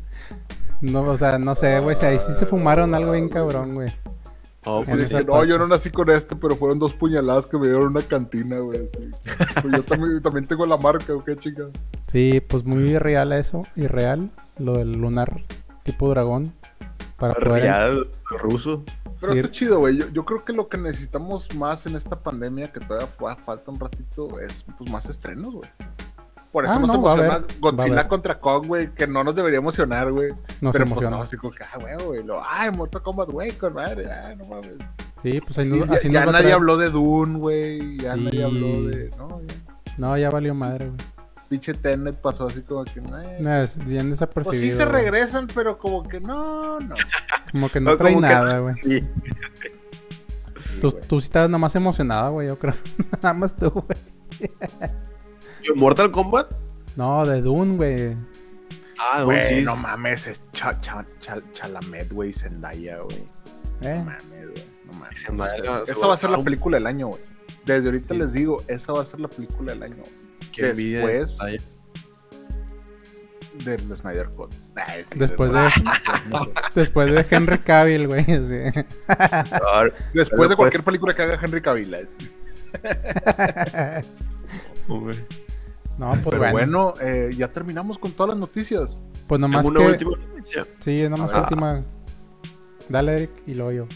no, 0.82 1.02
o 1.04 1.18
sea, 1.18 1.38
no 1.38 1.56
sé, 1.56 1.80
güey. 1.80 1.96
si 1.96 2.06
ahí 2.06 2.20
sí 2.20 2.34
se 2.34 2.46
fumaron 2.46 2.94
algo 2.96 3.12
bien 3.12 3.30
cabrón, 3.30 3.76
güey. 3.76 3.90
No, 4.66 4.84
Sí, 4.86 4.92
en 4.92 4.98
pues 4.98 5.10
que, 5.10 5.24
no, 5.26 5.44
yo 5.44 5.58
no 5.58 5.68
nací 5.68 5.90
con 5.90 6.10
este, 6.10 6.38
pero 6.38 6.56
fueron 6.56 6.80
dos 6.80 6.94
puñaladas 6.94 7.48
que 7.48 7.58
me 7.58 7.66
dieron 7.68 7.88
una 7.88 8.02
cantina, 8.02 8.60
güey. 8.60 8.80
así. 8.86 9.12
Pues 9.62 9.74
yo 9.76 9.84
también, 9.84 10.22
también 10.24 10.48
tengo 10.48 10.66
la 10.66 10.78
marca, 10.78 11.14
¿o 11.14 11.22
qué 11.24 11.36
chica? 11.36 11.64
Sí, 12.08 12.42
pues 12.48 12.64
muy 12.64 12.98
real 12.98 13.34
eso. 13.34 13.62
Irreal. 13.76 14.30
Lo 14.58 14.74
del 14.78 14.94
lunar 14.94 15.42
tipo 15.84 16.10
dragón. 16.10 16.54
Para 17.18 17.34
poder. 17.34 17.64
Real, 17.64 18.08
ruso. 18.42 18.84
Pero 19.30 19.34
está 19.42 19.52
chido, 19.52 19.80
güey. 19.80 19.98
Yo, 19.98 20.10
yo 20.10 20.26
creo 20.26 20.44
que 20.46 20.54
lo 20.54 20.68
que 20.70 20.78
necesitamos 20.78 21.54
más 21.56 21.86
en 21.86 21.96
esta 21.96 22.18
pandemia, 22.20 22.72
que 22.72 22.80
todavía 22.80 23.08
fa- 23.08 23.36
falta 23.36 23.72
un 23.72 23.80
ratito, 23.80 24.40
es 24.40 24.66
pues 24.78 24.90
más 24.90 25.06
estrenos, 25.08 25.54
güey. 25.56 25.70
Por 26.52 26.66
eso 26.66 26.74
Ah, 26.76 26.80
nos 26.80 26.90
no, 26.90 26.96
emociona 26.96 27.44
Godzilla 27.60 28.08
contra 28.08 28.40
Kong, 28.40 28.68
güey, 28.68 28.94
que 28.94 29.08
no 29.08 29.24
nos 29.24 29.34
debería 29.34 29.58
emocionar, 29.58 30.12
güey. 30.12 30.34
Pero 30.60 30.72
pues 30.72 30.76
emociona. 30.82 31.16
no, 31.18 31.24
así 31.24 31.36
como 31.36 31.52
que, 31.52 31.64
ah, 31.64 31.78
güey, 31.80 31.96
güey. 32.06 32.24
Lo, 32.24 32.42
ay, 32.48 32.70
Mortal 32.70 33.02
Kombat, 33.02 33.30
güey, 33.30 33.52
con 33.54 33.74
madre, 33.74 34.12
ah, 34.12 34.36
no 34.38 34.46
mames. 34.46 34.76
Sí, 35.24 35.40
pues 35.42 35.58
ahí 35.58 35.66
Y 35.68 35.70
nos, 35.80 36.02
ya 36.04 36.26
nadie 36.26 36.32
traer- 36.50 36.52
habló 36.54 36.78
de 36.78 36.90
Dune, 36.92 37.40
güey. 37.40 37.98
Ya 37.98 38.16
nadie 38.16 38.44
habló 38.44 38.84
de. 38.84 39.10
No, 39.18 39.42
ya. 39.42 39.56
No, 39.98 40.18
ya 40.18 40.30
valió 40.30 40.54
madre, 40.54 40.88
güey. 40.90 40.98
Pinche 41.50 41.74
Tenet 41.74 42.20
pasó 42.20 42.46
así 42.48 42.62
como 42.62 42.84
que. 42.84 43.00
eh. 43.00 43.38
No, 43.40 43.56
es 43.58 43.78
bien 43.86 44.10
desapercibido. 44.12 44.62
Pues 44.62 44.72
sí 44.72 44.72
se 44.78 44.86
regresan, 44.86 45.48
pero 45.56 45.78
como 45.80 46.04
que 46.08 46.20
no, 46.20 46.80
no. 46.80 46.96
Como 47.54 47.70
que 47.70 47.80
no 47.80 47.92
No, 47.92 47.98
trae 47.98 48.16
nada, 48.18 48.60
güey. 48.60 48.76
Sí. 48.84 49.00
Sí, 49.02 50.80
Tú, 50.82 50.92
tú 50.92 51.22
sí 51.22 51.26
estabas 51.28 51.50
nada 51.50 51.60
más 51.60 51.74
emocionada, 51.76 52.28
güey, 52.30 52.48
yo 52.50 52.60
creo. 52.60 52.74
nada 53.22 53.34
más 53.34 53.56
tú, 53.56 53.70
güey. 53.70 53.98
¿Mortal 55.76 56.12
Kombat? 56.12 56.52
No, 56.98 57.24
de 57.26 57.42
Dune, 57.42 57.78
güey. 57.78 58.14
Ah, 59.00 59.24
Güey, 59.24 59.42
sí. 59.44 59.62
no 59.64 59.76
mames, 59.76 60.28
es 60.28 60.50
Cha- 60.52 60.80
Cha- 60.82 61.06
Cha- 61.20 61.42
Chalamet, 61.54 62.12
güey, 62.12 62.34
Zendaya, 62.34 62.98
güey. 63.00 63.24
Eh, 63.82 63.98
No 64.00 64.06
mames, 64.06 64.42
güey. 64.52 64.66
No 64.86 64.94
mames. 65.00 65.24
Zendaya, 65.26 65.82
Esa 65.88 66.08
va 66.08 66.14
a 66.14 66.18
ser 66.18 66.30
la 66.30 66.38
película 66.40 66.78
del 66.78 66.88
año, 66.88 67.08
güey. 67.08 67.22
Desde 67.66 67.86
ahorita 67.88 68.14
Sí. 68.14 68.20
les 68.20 68.34
digo, 68.34 68.58
esa 68.68 68.94
va 68.94 69.02
a 69.02 69.06
ser 69.06 69.20
la 69.20 69.28
película 69.30 69.74
del 69.74 69.84
año 69.84 70.04
Qué 70.52 70.74
después-. 70.74 71.38
Del 73.66 73.96
Snyder 73.96 74.28
Cut. 74.36 74.54
Ay, 74.76 75.04
sí, 75.12 75.20
Después 75.20 75.52
de-. 75.52 75.70
Después 76.76 77.12
de 77.12 77.26
Henry 77.30 77.58
Cavill, 77.60 78.08
güey. 78.08 78.26
sí. 78.26 78.82
Ah, 79.08 79.86
Después 80.14 80.30
Pero 80.30 80.42
de 80.44 80.48
pues- 80.48 80.56
cualquier 80.56 80.84
película 80.84 81.14
que 81.16 81.22
haga 81.22 81.40
Henry 81.42 81.62
Cavill. 81.62 81.94
eh. 81.94 82.08
no, 84.88 85.00
pues 85.02 86.26
Pero 86.26 86.38
bueno. 86.40 86.52
bueno, 86.52 86.94
eh, 87.02 87.30
ya 87.38 87.48
terminamos 87.48 87.98
con 87.98 88.12
todas 88.12 88.30
las 88.32 88.38
noticias. 88.40 89.04
Pues 89.28 89.40
nomás 89.40 89.66
una 89.66 89.80
que... 89.80 89.86
última 89.86 90.12
noticia. 90.18 90.66
Sí, 90.84 91.04
nomás 91.10 91.32
A 91.32 91.34
ver. 91.34 91.38
última. 91.44 91.82
Dale, 92.90 93.14
Eric, 93.14 93.32
y 93.48 93.54
luego 93.54 93.72
yo. 93.72 93.88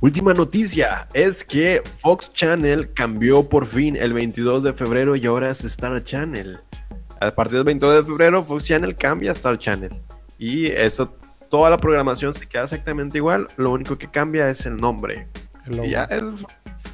Última 0.00 0.34
noticia 0.34 1.06
es 1.14 1.44
que 1.44 1.80
Fox 1.98 2.32
Channel 2.32 2.92
cambió 2.92 3.48
por 3.48 3.66
fin 3.66 3.96
el 3.96 4.12
22 4.12 4.64
de 4.64 4.72
febrero 4.72 5.14
y 5.14 5.24
ahora 5.26 5.50
es 5.50 5.64
Star 5.64 6.02
Channel. 6.02 6.58
A 7.26 7.34
partir 7.34 7.56
del 7.56 7.64
22 7.64 8.04
de 8.06 8.10
febrero 8.12 8.42
Fox 8.42 8.64
Channel 8.66 8.94
cambia 8.96 9.30
a 9.30 9.32
Star 9.34 9.58
Channel. 9.58 9.92
Y 10.38 10.66
eso, 10.66 11.14
toda 11.50 11.70
la 11.70 11.76
programación 11.76 12.34
se 12.34 12.46
queda 12.46 12.64
exactamente 12.64 13.18
igual. 13.18 13.46
Lo 13.56 13.70
único 13.72 13.96
que 13.98 14.10
cambia 14.10 14.48
es 14.50 14.66
el 14.66 14.76
nombre. 14.76 15.28
el. 15.66 15.84
Y 15.84 15.90
ya 15.90 16.04
es, 16.04 16.22
o 16.22 16.36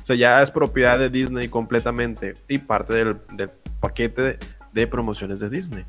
sea, 0.05 0.17
ya 0.17 0.43
es 0.43 0.51
propiedad 0.51 0.99
de 0.99 1.09
Disney 1.11 1.49
completamente 1.49 2.35
y 2.49 2.59
parte 2.59 2.93
del, 2.95 3.17
del 3.33 3.51
paquete 3.81 4.23
de, 4.23 4.39
de 4.73 4.87
promociones 4.87 5.41
de 5.41 5.49
Disney. 5.49 5.85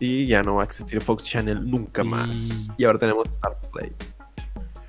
Y 0.00 0.26
ya 0.26 0.42
no 0.42 0.56
va 0.56 0.62
a 0.62 0.64
existir 0.66 1.00
Fox 1.00 1.24
Channel 1.24 1.68
nunca 1.68 2.04
más. 2.04 2.68
Y- 2.76 2.82
Y 2.82 2.84
ahora 2.84 2.98
tenemos 2.98 3.28
Star 3.30 3.56
Play. 3.72 3.92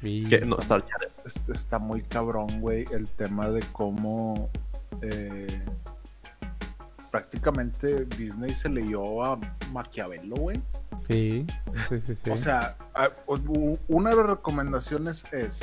Y- 0.01 0.23
Que- 0.29 0.41
no, 0.41 0.57
Star 0.59 0.85
Channel. 0.85 1.09
Es- 1.25 1.41
Está 1.55 1.79
muy 1.79 2.01
cabrón, 2.03 2.59
güey, 2.61 2.85
el 2.91 3.07
tema 3.07 3.49
de 3.49 3.61
cómo 3.71 4.49
eh, 5.01 5.61
prácticamente 7.11 8.05
Disney 8.17 8.53
se 8.53 8.69
leyó 8.69 9.23
a 9.23 9.39
Maquiavelo, 9.71 10.35
güey. 10.35 10.61
Sí, 11.07 11.45
sí, 11.89 11.99
sí, 12.05 12.15
sí. 12.23 12.29
O 12.29 12.37
sea, 12.37 12.77
una 13.87 14.09
de 14.11 14.15
las 14.15 14.25
recomendaciones 14.27 15.25
es 15.31 15.59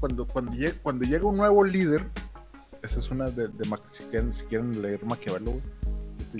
cuando, 0.00 0.26
cuando, 0.26 0.52
llegue, 0.52 0.74
cuando 0.82 1.04
llega 1.04 1.26
un 1.26 1.36
nuevo 1.36 1.64
líder, 1.64 2.06
esa 2.82 2.98
es 2.98 3.10
una 3.10 3.26
de, 3.30 3.48
de 3.48 3.68
Ma- 3.68 3.78
si, 3.82 4.04
quieren, 4.04 4.34
si 4.34 4.44
quieren 4.44 4.80
leer 4.82 5.04
Maquiavelo, 5.04 5.52
güey. 5.52 5.62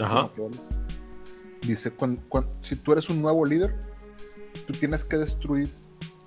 Ajá. 0.00 0.22
Maquiavelo. 0.22 0.56
Dice, 1.62 1.90
cuan- 1.92 2.16
cuan- 2.28 2.44
si 2.62 2.76
tú 2.76 2.92
eres 2.92 3.08
un 3.10 3.22
nuevo 3.22 3.44
líder, 3.44 3.74
tú 4.66 4.72
tienes 4.74 5.04
que 5.04 5.16
destruir 5.16 5.68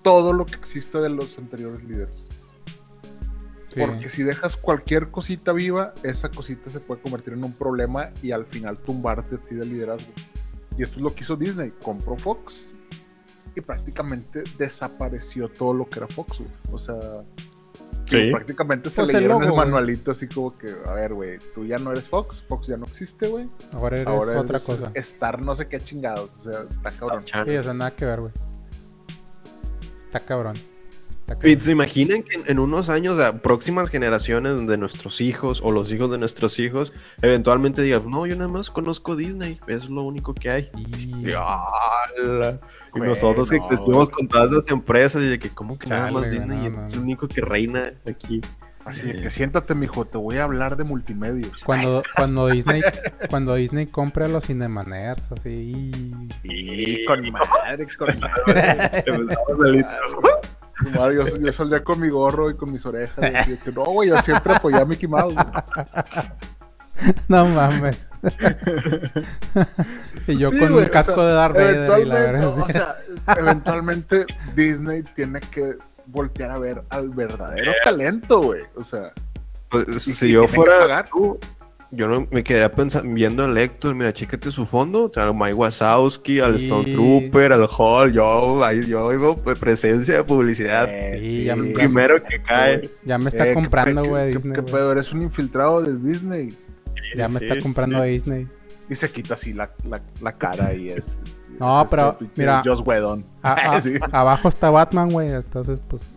todo 0.04 0.34
lo 0.34 0.46
que 0.46 0.56
existe 0.56 1.00
de 1.00 1.10
los 1.10 1.38
anteriores 1.38 1.84
líderes. 1.84 2.28
Sí. 3.78 3.86
Porque 3.86 4.10
si 4.10 4.24
dejas 4.24 4.56
cualquier 4.58 5.12
cosita 5.12 5.54
viva, 5.54 5.94
esa 6.04 6.30
cosita 6.30 6.70
se 6.70 6.80
puede 6.80 7.02
convertir 7.02 7.34
en 7.34 7.44
un 7.44 7.54
problema 7.54 8.12
y 8.22 8.32
al 8.32 8.46
final 8.46 8.78
tumbarte 8.78 9.36
a 9.36 9.38
ti 9.40 9.56
del 9.56 9.70
liderazgo. 9.70 10.12
Y 10.78 10.84
esto 10.84 10.98
es 10.98 11.02
lo 11.02 11.14
que 11.14 11.24
hizo 11.24 11.36
Disney. 11.36 11.72
Compró 11.82 12.16
Fox 12.18 12.70
y 13.56 13.62
prácticamente 13.62 14.44
desapareció 14.58 15.50
todo 15.50 15.74
lo 15.74 15.90
que 15.90 16.00
era 16.00 16.08
Fox, 16.08 16.38
güey. 16.40 16.50
O 16.72 16.78
sea, 16.78 16.96
Sí. 18.06 18.32
prácticamente 18.32 18.90
se 18.90 19.02
Pues 19.02 19.14
leyeron 19.14 19.42
el, 19.42 19.50
logo, 19.50 19.58
manualito 19.58 20.12
así 20.12 20.28
como 20.30 20.58
que, 20.58 20.74
a 20.86 20.94
ver, 20.94 21.14
güey, 21.14 21.40
tú 21.54 21.66
ya 21.66 21.78
no 21.78 21.92
eres 21.92 22.08
Fox, 22.08 22.42
Fox 22.48 22.68
ya 22.68 22.78
no 22.78 22.86
existe, 22.86 23.28
güey. 23.28 23.46
Ahora 23.74 23.98
eres 23.98 24.08
Ahora 24.08 24.40
otra 24.40 24.58
eres 24.58 24.64
cosa. 24.64 24.92
Estar 24.94 25.44
no 25.44 25.56
sé 25.56 25.68
qué 25.68 25.80
chingados. 25.82 26.30
O 26.30 26.52
sea, 26.52 26.62
está 26.70 26.92
cabrón. 26.92 27.24
Sí, 27.26 27.58
o 27.58 27.64
sea, 27.64 27.74
nada 27.74 27.92
que 27.96 28.06
ver, 28.06 28.22
güey. 28.22 28.32
Está 30.06 30.20
cabrón. 30.22 30.54
Y 31.44 31.56
se 31.60 31.72
imaginan 31.74 32.24
que 32.24 32.50
en, 32.50 32.60
unos 32.60 32.90
años, 32.90 33.20
a 33.20 33.42
próximas 33.42 33.90
generaciones 33.90 34.66
de 34.66 34.78
nuestros 34.78 35.20
hijos 35.20 35.62
o 35.64 35.72
los 35.72 35.92
hijos 35.92 36.10
de 36.10 36.18
nuestros 36.18 36.58
hijos, 36.60 36.94
eventualmente 37.22 37.82
digan, 37.82 38.10
no, 38.10 38.26
yo 38.26 38.36
nada 38.36 38.50
más 38.50 38.70
conozco 38.70 39.16
Disney, 39.16 39.60
es 39.68 39.90
lo 39.90 40.04
único 40.04 40.34
que 40.34 40.50
hay. 40.50 40.70
Y- 40.76 41.28
Y. 41.28 41.34
Y 42.96 43.00
nosotros 43.00 43.50
que 43.50 43.60
crecimos 43.60 44.10
con 44.10 44.28
todas 44.28 44.52
esas 44.52 44.68
empresas 44.70 45.22
y 45.22 45.28
de 45.28 45.38
que, 45.38 45.50
¿cómo 45.50 45.78
que 45.78 45.88
nada 45.88 46.10
más 46.12 46.32
Disney? 46.32 46.58
no, 46.60 46.68
Y 46.68 46.70
no, 46.72 46.86
es 46.86 46.94
el 46.94 47.00
único 47.02 47.28
que 47.28 47.42
reina 47.42 47.94
aquí. 48.10 48.42
Así 48.86 49.02
de 49.02 49.16
que 49.18 49.30
siéntate, 49.30 49.76
mijo, 49.76 50.06
te 50.06 50.18
voy 50.18 50.38
a 50.38 50.46
hablar 50.46 50.78
de 50.78 50.86
multimedios. 50.86 51.52
Cuando, 51.66 52.02
cuando 52.16 52.48
Disney 52.48 52.82
cuando 53.30 53.56
Disney 53.56 53.88
compre 53.88 54.26
a 54.26 54.28
los 54.30 54.46
Cinemaners, 54.46 55.30
así. 55.34 55.92
Y 56.44 57.06
con 57.06 57.30
madre, 57.32 57.86
con 57.98 58.08
madre. 58.20 59.04
El 60.86 61.16
yo, 61.16 61.38
yo 61.38 61.54
saldría 61.54 61.84
con 61.84 62.00
mi 62.00 62.10
gorro 62.10 62.50
y 62.50 62.56
con 62.56 62.72
mis 62.72 62.86
orejas. 62.86 63.48
y 63.48 63.58
que, 63.58 63.72
no, 63.72 63.84
güey, 63.86 64.10
yo 64.10 64.22
siempre 64.22 64.56
apoyé 64.56 64.78
a 64.78 64.86
Mickey 64.86 65.08
Mouse. 65.10 65.34
güey". 65.34 65.46
No 67.28 67.46
mames. 67.46 68.10
y 70.28 70.38
yo 70.38 70.50
Sí, 70.50 70.60
con 70.60 70.72
güey, 70.72 70.84
un 70.84 70.90
o 70.90 70.92
casco 70.92 71.16
sea, 71.16 71.24
de 71.26 71.34
Darth 71.34 71.56
Vader 71.56 72.00
y 72.02 72.06
la 72.06 72.26
eventualmente, 72.26 72.32
verdad. 72.32 72.58
o 72.58 72.70
sea, 72.72 72.96
eventualmente 73.38 74.26
Disney 74.56 75.04
tiene 75.16 75.40
que 75.40 75.76
voltear 76.08 76.52
a 76.52 76.60
ver 76.60 76.84
al 76.90 77.10
verdadero 77.10 77.72
talento, 77.84 78.42
güey. 78.42 78.64
O 78.76 78.84
sea, 78.84 79.12
Pues, 79.70 79.86
si 80.02 80.32
yo 80.32 80.48
fuera 80.48 81.04
tú, 81.04 81.38
yo 81.92 82.08
no 82.08 82.28
me 82.32 82.44
quedaría 82.44 82.72
pensando, 82.74 83.14
viendo 83.14 83.44
al 83.46 83.58
Héctor, 83.58 83.96
mira, 83.96 84.12
chécate 84.14 84.52
su 84.52 84.66
fondo, 84.66 85.06
o 85.06 85.12
sea, 85.14 85.24
al 85.24 85.34
Mike 85.34 85.54
Wazowski, 85.54 86.40
al 86.40 86.60
Sí. 86.60 86.66
Stone 86.66 86.92
Trooper, 86.92 87.54
al 87.54 87.68
Hall, 87.78 88.12
yo, 88.14 88.64
ahí, 88.64 88.82
yo 88.86 89.06
oigo 89.06 89.36
presencia 89.36 90.16
de 90.16 90.24
publicidad. 90.24 90.88
eh, 90.90 91.20
Sí, 91.20 91.44
ya 91.46 91.56
me- 91.56 91.72
primero 91.72 92.22
que 92.24 92.42
cae. 92.42 92.90
Ya 93.06 93.18
me 93.18 93.30
está 93.30 93.46
Eh, 93.46 93.50
¿qué- 93.50 93.54
comprando, 93.56 94.04
güey, 94.06 94.30
qué- 94.32 94.36
Disney. 94.38 94.56
¿Qué 94.56 94.64
pedo? 94.64 94.92
Eres 94.92 95.12
un 95.14 95.24
infiltrado 95.24 95.82
de 95.82 95.96
Disney. 95.98 96.50
Ya 97.16 97.28
me 97.30 97.40
Sí, 97.40 97.46
está 97.48 97.62
comprando 97.64 98.04
sí. 98.04 98.10
Disney. 98.10 98.48
Y 98.90 98.96
se 98.96 99.10
quita 99.12 99.34
así 99.36 99.54
la, 99.54 99.70
la, 99.90 100.02
la 100.22 100.32
cara 100.34 100.74
y 100.74 100.90
es. 100.90 101.18
No, 101.60 101.82
es 101.82 101.88
pero, 101.90 102.16
mira. 102.36 102.62
Joss 102.64 102.86
Whedon. 102.86 103.26
A- 103.42 103.54
a- 103.76 103.82
Sí. 103.82 103.94
Abajo 104.12 104.48
está 104.50 104.70
Batman, 104.70 105.10
güey. 105.10 105.30
Entonces, 105.30 105.88
pues. 105.90 106.16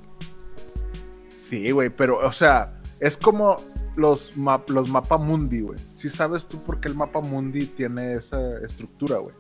Sí, 1.49 1.71
güey, 1.71 1.91
pero, 1.91 2.19
o 2.19 2.33
sea, 2.33 2.75
es 3.01 3.17
como 3.17 3.57
los, 3.97 4.37
map, 4.37 4.69
los 4.71 4.89
mapa 4.91 5.19
mundi, 5.19 5.61
güey. 5.61 5.79
Sí 5.95 6.09
sabes 6.09 6.47
tú 6.47 6.63
por 6.63 6.81
qué 6.81 6.89
el 6.89 6.95
mapa 6.95 7.21
mundi 7.21 7.67
tiene 7.67 8.15
esa 8.15 8.59
estructura, 8.65 9.19
güey. 9.19 9.35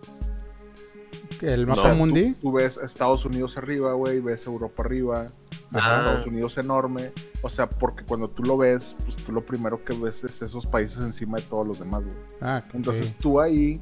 El 1.42 1.66
mapa 1.66 1.80
O 1.80 1.84
sea, 1.84 1.92
tú- 1.92 1.98
mundi. 1.98 2.32
Tú, 2.34 2.52
ves 2.52 2.76
Estados 2.76 3.24
Unidos 3.24 3.56
arriba, 3.56 3.92
güey, 3.94 4.20
ves 4.20 4.46
Europa 4.46 4.82
arriba, 4.84 5.22
ves 5.70 5.82
Ah. 5.82 5.98
Estados 6.00 6.26
Unidos 6.26 6.58
enorme. 6.58 7.12
O 7.42 7.48
sea, 7.48 7.68
porque 7.68 8.04
cuando 8.04 8.28
tú 8.28 8.42
lo 8.42 8.58
ves, 8.58 8.94
pues 9.04 9.16
tú 9.16 9.32
lo 9.32 9.44
primero 9.44 9.82
que 9.84 9.96
ves 9.96 10.22
es 10.24 10.42
esos 10.42 10.66
países 10.66 10.98
encima 10.98 11.38
de 11.38 11.44
todos 11.44 11.66
los 11.66 11.78
demás, 11.78 12.04
güey. 12.04 12.16
Ah, 12.42 12.62
Entonces 12.74 13.06
sí. 13.06 13.14
tú 13.18 13.40
ahí 13.40 13.80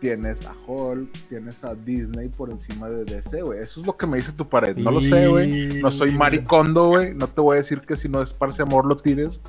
tienes 0.00 0.46
a 0.46 0.54
Hulk, 0.64 1.10
tienes 1.28 1.64
a 1.64 1.74
Disney 1.74 2.28
por 2.28 2.50
encima 2.50 2.88
de 2.88 3.04
DC, 3.04 3.42
güey. 3.42 3.60
Eso 3.64 3.80
es 3.80 3.86
lo 3.86 3.96
que 3.96 4.06
me 4.06 4.18
dice 4.18 4.30
tu 4.32 4.48
pared. 4.48 4.76
No 4.76 4.92
lo 4.92 5.00
sé, 5.00 5.26
güey. 5.26 5.80
No 5.82 5.90
soy 5.90 6.12
maricondo, 6.12 6.86
güey. 6.90 7.12
No 7.14 7.26
te 7.26 7.40
voy 7.40 7.54
a 7.54 7.56
decir 7.58 7.80
que 7.80 7.96
si 7.96 8.08
no 8.08 8.22
esparce 8.22 8.62
amor 8.62 8.86
lo 8.86 8.96
tires. 8.96 9.40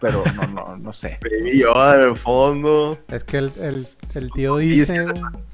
Pero 0.00 0.22
no, 0.34 0.46
no, 0.48 0.76
no 0.76 0.92
sé. 0.92 1.18
Baby 1.22 1.58
Yoda 1.60 1.96
en 1.96 2.02
el 2.10 2.16
fondo, 2.16 2.98
Es 3.08 3.24
que 3.24 3.38
el, 3.38 3.50
el, 3.62 3.86
el 4.14 4.30
tío 4.32 4.56
dice. 4.58 5.04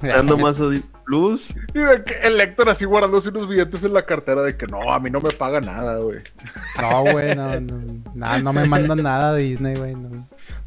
dando 0.01 0.37
más 0.39 0.59
a 0.59 0.69
Disney 0.69 0.89
Plus. 1.05 1.53
Que 1.73 2.03
el 2.23 2.39
Héctor 2.39 2.69
así 2.69 2.85
guardándose 2.85 3.29
unos 3.29 3.47
billetes 3.47 3.83
en 3.83 3.93
la 3.93 4.05
cartera 4.05 4.41
de 4.41 4.55
que 4.57 4.67
no, 4.67 4.91
a 4.93 4.99
mí 4.99 5.09
no 5.09 5.19
me 5.21 5.31
paga 5.31 5.59
nada, 5.61 5.97
güey. 5.99 6.19
No, 6.81 7.01
güey, 7.11 7.35
no, 7.35 7.59
no, 7.59 8.03
nada, 8.15 8.39
no 8.39 8.53
me 8.53 8.65
mandan 8.65 9.03
nada 9.03 9.33
de 9.33 9.43
Disney, 9.43 9.75
güey. 9.75 9.95
No. 9.95 10.09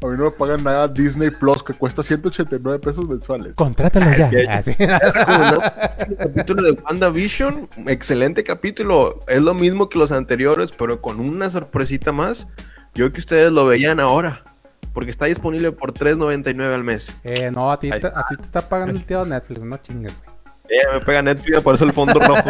A 0.03 0.05
mí 0.11 0.15
no 0.17 0.25
me 0.25 0.31
pagan 0.31 0.63
nada 0.63 0.87
Disney 0.87 1.31
Plus, 1.31 1.63
que 1.63 1.73
cuesta 1.73 2.03
189 2.03 2.77
pesos 2.79 3.07
mensuales. 3.07 3.55
Contrátalo 3.55 4.05
Ah, 4.07 4.15
ya. 4.31 4.59
es 4.59 4.75
que- 4.75 4.85
Ah. 4.85 5.95
El 6.07 6.17
capítulo 6.17 6.61
de 6.63 6.71
WandaVision, 6.73 7.67
excelente 7.87 8.43
capítulo. 8.43 9.19
Es 9.27 9.41
lo 9.41 9.53
mismo 9.55 9.89
que 9.89 9.97
los 9.97 10.11
anteriores, 10.11 10.71
pero 10.77 11.01
con 11.01 11.19
una 11.19 11.49
sorpresita 11.49 12.11
más. 12.11 12.47
Yo 12.95 13.11
que 13.11 13.19
ustedes 13.19 13.51
lo 13.51 13.65
veían 13.65 13.99
ahora. 13.99 14.43
Porque 14.93 15.11
está 15.11 15.25
disponible 15.25 15.71
por 15.71 15.93
$3.99 15.93 16.73
al 16.73 16.83
mes. 16.83 17.15
Eh, 17.23 17.51
no, 17.51 17.71
a 17.71 17.79
ti, 17.79 17.89
te, 17.91 18.07
a 18.07 18.25
ti 18.29 18.35
te 18.37 18.41
está 18.43 18.67
pagando 18.67 18.93
el 18.95 19.05
tío 19.05 19.23
Netflix, 19.25 19.61
no 19.61 19.77
chingues, 19.77 20.11
güey. 20.23 20.37
Eh, 20.69 20.81
me 20.91 20.99
pega 20.99 21.21
Netflix, 21.21 21.61
por 21.61 21.75
eso 21.75 21.85
el 21.85 21.93
fondo 21.93 22.19
rojo. 22.19 22.41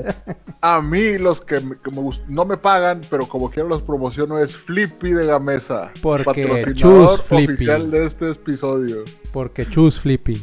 A 0.62 0.80
mí, 0.80 1.18
los 1.18 1.40
que, 1.40 1.60
me- 1.60 1.74
que 1.76 1.90
me 1.90 1.98
gust- 1.98 2.24
no 2.28 2.44
me 2.44 2.56
pagan, 2.56 3.00
pero 3.10 3.26
como 3.28 3.50
quiero 3.50 3.68
los 3.68 3.82
promociono, 3.82 4.38
es 4.38 4.56
Flippy 4.56 5.12
de 5.12 5.26
Gamesa. 5.26 5.90
Porque 6.00 6.24
patrocinador 6.46 6.74
choose 6.74 7.22
Flippy. 7.24 7.52
oficial 7.54 7.90
de 7.90 8.04
este 8.06 8.30
episodio. 8.30 9.04
Porque 9.32 9.66
choose 9.66 10.00
Flippy. 10.00 10.40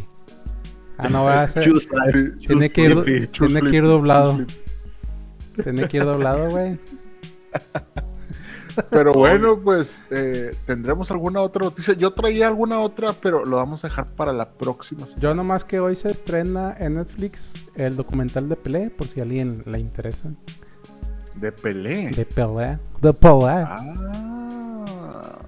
Ah, 0.97 1.07
no 1.09 1.23
va 1.23 1.43
a 1.43 1.47
ser. 1.47 1.67
Life, 1.67 1.81
Sí, 2.11 2.47
Tiene 2.47 2.69
que 2.69 2.81
ir, 2.81 3.27
tiene 3.31 3.61
que 3.61 3.75
ir 3.77 3.83
doblado. 3.83 4.45
Tiene 5.63 5.87
que 5.87 5.97
ir 5.97 6.03
doblado, 6.03 6.49
güey. 6.49 6.77
Pero 8.89 9.13
bueno, 9.13 9.59
pues 9.59 10.03
eh, 10.09 10.55
tendremos 10.65 11.11
alguna 11.11 11.41
otra 11.41 11.65
noticia. 11.65 11.93
Yo 11.93 12.13
traía 12.13 12.47
alguna 12.47 12.79
otra, 12.79 13.13
pero 13.13 13.45
lo 13.45 13.57
vamos 13.57 13.83
a 13.83 13.87
dejar 13.87 14.07
para 14.15 14.33
la 14.33 14.45
próxima. 14.45 15.05
semana. 15.05 15.21
Yo 15.21 15.33
nomás 15.33 15.63
que 15.63 15.79
hoy 15.79 15.95
se 15.95 16.09
estrena 16.09 16.75
en 16.79 16.95
Netflix 16.95 17.53
el 17.75 17.95
documental 17.95 18.49
de 18.49 18.55
Pelé, 18.55 18.89
por 18.89 19.07
si 19.07 19.19
a 19.19 19.23
alguien 19.23 19.63
le 19.65 19.79
interesa. 19.79 20.29
De 21.35 21.51
Pelé. 21.51 22.09
De 22.11 22.25
Pelé. 22.25 22.77
De 23.01 23.13
Pelé. 23.13 23.65
Ah. 23.67 25.39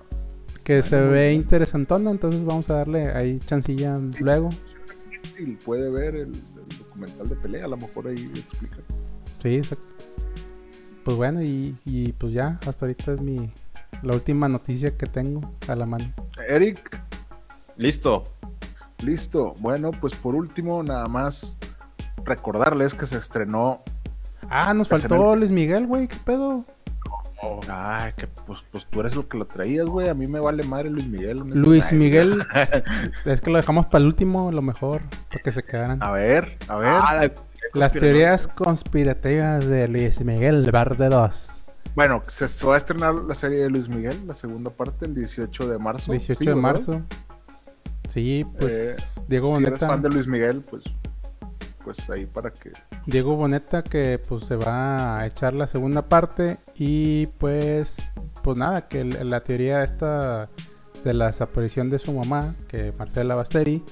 que 0.63 0.81
se 0.83 0.99
ve 0.99 1.33
interesantona, 1.33 2.11
entonces 2.11 2.43
vamos 2.43 2.69
a 2.69 2.75
darle 2.75 3.09
ahí 3.11 3.39
chancilla 3.39 3.95
luego. 4.19 4.49
Y 5.39 5.51
puede 5.55 5.89
ver 5.89 6.15
el, 6.15 6.31
el 6.33 6.77
documental 6.79 7.29
de 7.29 7.35
Pelé, 7.35 7.63
a 7.63 7.67
lo 7.67 7.77
mejor 7.77 8.07
ahí 8.07 8.31
explica. 8.35 8.77
Sí, 9.41 9.55
exacto. 9.55 10.06
Pues 11.07 11.15
bueno, 11.15 11.41
y, 11.41 11.73
y 11.85 12.11
pues 12.11 12.33
ya, 12.33 12.59
hasta 12.67 12.85
ahorita 12.85 13.13
es 13.13 13.21
mi 13.21 13.49
la 14.01 14.13
última 14.13 14.49
noticia 14.49 14.97
que 14.97 15.05
tengo 15.05 15.53
a 15.69 15.73
la 15.73 15.85
mano. 15.85 16.11
Eric, 16.49 17.01
Listo. 17.77 18.23
listo. 19.01 19.55
Bueno, 19.59 19.91
pues 19.91 20.15
por 20.15 20.35
último, 20.35 20.83
nada 20.83 21.05
más 21.05 21.57
recordarles 22.25 22.93
que 22.93 23.05
se 23.05 23.17
estrenó. 23.19 23.83
Ah, 24.49 24.73
nos 24.73 24.89
faltó 24.89 25.37
Luis 25.37 25.49
Miguel, 25.49 25.87
güey, 25.87 26.09
qué 26.09 26.17
pedo. 26.25 26.65
Ay, 27.69 28.11
que 28.17 28.27
pues, 28.27 28.59
pues 28.69 28.85
tú 28.87 28.99
eres 28.99 29.15
lo 29.15 29.29
que 29.29 29.37
lo 29.37 29.45
traías, 29.45 29.85
güey. 29.85 30.09
A 30.09 30.13
mí 30.13 30.27
me 30.27 30.41
vale 30.41 30.63
madre 30.63 30.89
Luis 30.89 31.07
Miguel. 31.07 31.37
Luis. 31.37 31.89
Miguel, 31.93 32.45
es 33.23 33.39
que 33.39 33.49
lo 33.49 33.55
dejamos 33.55 33.85
para 33.85 33.99
el 33.99 34.07
último, 34.07 34.51
lo 34.51 34.61
mejor, 34.61 35.03
para 35.29 35.41
que 35.41 35.53
se 35.53 35.63
quedaran. 35.63 36.03
A 36.03 36.11
ver, 36.11 36.57
a 36.67 36.75
ver. 36.75 36.89
Ah, 37.01 37.29
Las 37.77 37.93
teorías 37.93 38.47
conspirativas 38.47 39.67
de 39.67 39.87
Luis 39.87 40.19
Miguel, 40.21 40.63
de 40.65 41.09
dos. 41.09 41.47
Bueno, 41.95 42.21
se, 42.27 42.47
se 42.47 42.65
va 42.65 42.75
a 42.75 42.77
estrenar 42.77 43.13
la 43.15 43.33
serie 43.35 43.59
de 43.63 43.69
Luis 43.69 43.89
Miguel, 43.89 44.15
la 44.27 44.35
segunda 44.35 44.69
parte, 44.69 45.05
el 45.05 45.15
18 45.15 45.67
de 45.67 45.77
marzo. 45.79 46.11
18 46.11 46.37
Sí, 46.39 46.45
de 46.45 46.53
¿verdad? 46.53 46.61
marzo. 46.61 47.01
Sí, 48.09 48.45
pues 48.59 48.73
Eh, 48.73 48.95
Diego 49.27 49.47
Si 49.57 49.63
eres 49.63 49.69
Boneta. 49.71 49.87
fan 49.87 50.01
de 50.01 50.09
Luis 50.09 50.27
Miguel, 50.27 50.63
pues, 50.69 50.83
pues 51.83 52.09
ahí 52.09 52.25
para 52.25 52.51
que. 52.51 52.71
Diego 53.05 53.35
Boneta 53.35 53.81
que 53.83 54.19
pues 54.19 54.45
se 54.45 54.55
va 54.55 55.19
a 55.19 55.25
echar 55.27 55.53
la 55.53 55.67
segunda 55.67 56.03
parte 56.07 56.57
y 56.75 57.25
pues 57.27 57.95
pues 58.43 58.57
nada, 58.57 58.87
que 58.87 59.03
la 59.03 59.41
teoría 59.43 59.83
esta 59.83 60.49
de 61.03 61.13
la 61.13 61.27
desaparición 61.27 61.89
de 61.89 61.99
su 61.99 62.13
mamá, 62.13 62.55
que 62.67 62.91
Marcela 62.97 63.35
Basteri, 63.35 63.83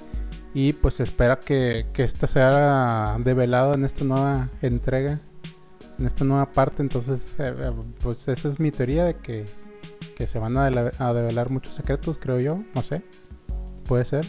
y 0.56 0.72
pues 0.72 1.02
espera 1.02 1.38
que, 1.38 1.86
que 1.94 2.04
esta 2.04 2.28
sea 2.28 3.18
develado 3.20 3.74
en 3.74 3.84
esta 3.84 4.06
nueva 4.06 4.50
entrega, 4.62 5.20
en 6.00 6.08
esta 6.08 6.24
nueva 6.24 6.52
parte, 6.54 6.82
entonces 6.82 7.36
eh, 7.40 7.54
eh, 7.62 7.72
pues 8.02 8.26
esa 8.30 8.48
es 8.48 8.60
mi 8.62 8.72
teoría 8.72 9.04
de 9.04 9.16
que, 9.16 9.44
que 10.16 10.26
se 10.28 10.40
van 10.40 10.58
a, 10.58 10.68
a 10.68 11.14
develar 11.14 11.50
muchos 11.50 11.76
secretos, 11.76 12.18
creo 12.18 12.40
yo, 12.40 12.56
no 12.74 12.82
sé, 12.82 13.04
puede 13.86 14.06
ser. 14.06 14.26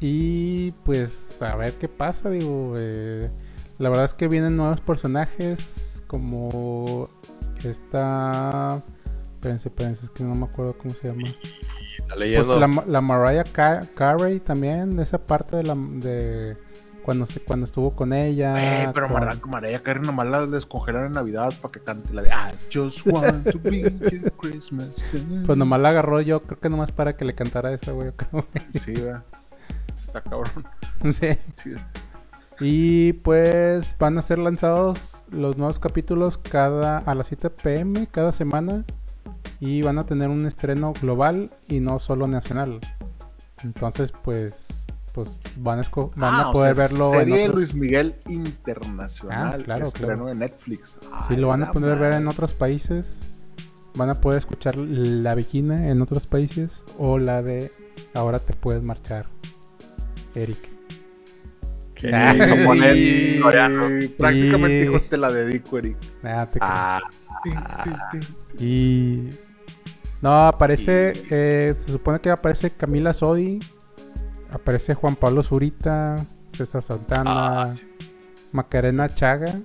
Y 0.00 0.72
pues 0.84 1.40
a 1.40 1.54
ver 1.54 1.74
qué 1.74 1.86
pasa, 1.86 2.28
digo. 2.28 2.74
eh, 2.76 3.30
la 3.78 3.88
verdad 3.88 4.06
es 4.06 4.14
que 4.14 4.26
vienen 4.26 4.56
nuevos 4.56 4.80
personajes 4.80 6.02
como 6.08 7.08
esta... 7.64 8.82
Espérense, 9.34 9.68
espérense, 9.68 10.06
es 10.06 10.10
que 10.10 10.24
no 10.24 10.34
me 10.34 10.46
acuerdo 10.46 10.76
cómo 10.76 10.92
se 10.94 11.08
llama. 11.08 11.22
Está 12.08 12.16
Pues 12.16 12.46
la, 12.48 12.84
la 12.86 13.00
Mariah 13.00 13.44
Ca- 13.44 13.82
Carey 13.94 14.40
también, 14.40 14.98
esa 15.00 15.18
parte 15.18 15.56
de 15.56 15.62
la... 15.64 15.74
De, 15.74 16.56
cuando, 17.04 17.26
se, 17.26 17.38
cuando 17.40 17.66
estuvo 17.66 17.94
con 17.94 18.14
ella. 18.14 18.56
Eh, 18.84 18.90
pero 18.94 19.08
con- 19.10 19.20
Mariah, 19.20 19.40
Mariah 19.46 19.82
Carey 19.82 20.02
nomás 20.02 20.26
la 20.26 20.46
descongelaron 20.46 21.08
en 21.08 21.12
Navidad 21.12 21.52
para 21.60 21.72
que 21.72 21.80
cante 21.80 22.14
la 22.14 22.22
de 22.22 22.28
I 22.30 22.56
just 22.72 23.06
want 23.06 23.46
to 23.50 23.58
be 23.62 23.82
your 23.82 24.32
Christmas. 24.38 24.88
Pues 25.44 25.58
nomás 25.58 25.80
la 25.80 25.90
agarró 25.90 26.20
yo, 26.22 26.40
creo 26.40 26.58
que 26.58 26.70
nomás 26.70 26.92
para 26.92 27.14
que 27.16 27.24
le 27.26 27.34
cantara 27.34 27.72
esa, 27.72 27.92
güey. 27.92 28.10
Sí, 28.72 28.92
¿verdad? 28.92 29.22
Está 30.02 30.22
cabrón. 30.22 30.64
sí. 31.12 31.74
Y 32.60 33.12
pues 33.14 33.96
van 33.98 34.16
a 34.16 34.22
ser 34.22 34.38
lanzados 34.38 35.24
los 35.30 35.58
nuevos 35.58 35.78
capítulos 35.78 36.38
cada 36.38 36.98
a 36.98 37.14
las 37.14 37.26
7 37.26 37.50
pm 37.50 38.06
cada 38.06 38.30
semana 38.32 38.84
y 39.66 39.80
van 39.82 39.98
a 39.98 40.04
tener 40.04 40.28
un 40.28 40.46
estreno 40.46 40.92
global 41.00 41.50
y 41.68 41.80
no 41.80 41.98
solo 41.98 42.26
nacional. 42.26 42.80
Entonces 43.62 44.12
pues 44.22 44.68
pues 45.14 45.38
van 45.58 45.78
a, 45.78 45.82
esco- 45.82 46.10
van 46.16 46.34
Ah, 46.34 46.42
a 46.42 46.48
o 46.50 46.52
poder 46.52 46.74
sea, 46.74 46.88
verlo 46.88 47.14
en 47.14 47.18
Serie 47.20 47.34
de 47.36 47.42
otros- 47.44 47.54
Luis 47.54 47.74
Miguel 47.74 48.14
internacional. 48.26 49.52
Ah, 49.54 49.62
claro, 49.64 49.86
estreno 49.86 50.08
claro. 50.14 50.26
de 50.26 50.34
Netflix. 50.34 50.98
Sí, 51.28 51.36
lo 51.36 51.48
van 51.48 51.62
a 51.62 51.70
poder 51.70 51.96
ver 52.00 52.14
en 52.14 52.26
otros 52.26 52.52
países. 52.52 53.16
Van 53.96 54.10
a 54.10 54.14
poder 54.20 54.38
escuchar 54.40 54.76
la 54.76 55.36
Bikina 55.36 55.88
en 55.88 56.02
otros 56.02 56.26
países 56.26 56.84
o 56.98 57.18
la 57.18 57.42
de 57.42 57.70
Ahora 58.12 58.40
te 58.40 58.52
puedes 58.54 58.82
marchar, 58.82 59.26
Eric. 60.34 60.58
Que- 61.94 62.12
Ah, 62.12 62.34
como 62.36 62.74
en 62.74 62.82
el 62.82 63.40
coreano. 63.40 63.82
prácticamente 64.18 64.78
Y- 64.80 64.88
dijo, 64.88 65.00
te 65.00 65.16
la 65.16 65.30
dedico, 65.32 65.78
Eric. 65.78 65.96
Ah, 66.24 66.46
te 66.52 66.58
Ah. 66.60 67.00
Y. 68.58 69.28
No, 70.24 70.46
aparece. 70.46 71.12
eh, 71.30 71.74
se 71.76 71.92
supone 71.92 72.18
que 72.20 72.30
aparece 72.30 72.70
Camila 72.70 73.12
Sodi. 73.12 73.58
Aparece 74.50 74.94
Juan 74.94 75.16
Pablo 75.16 75.42
Zurita. 75.42 76.16
César 76.52 76.82
Santana. 76.82 77.62
Ah, 77.62 77.70
sí. 77.74 77.82
Macarena 78.52 79.08
Chaga. 79.14 79.60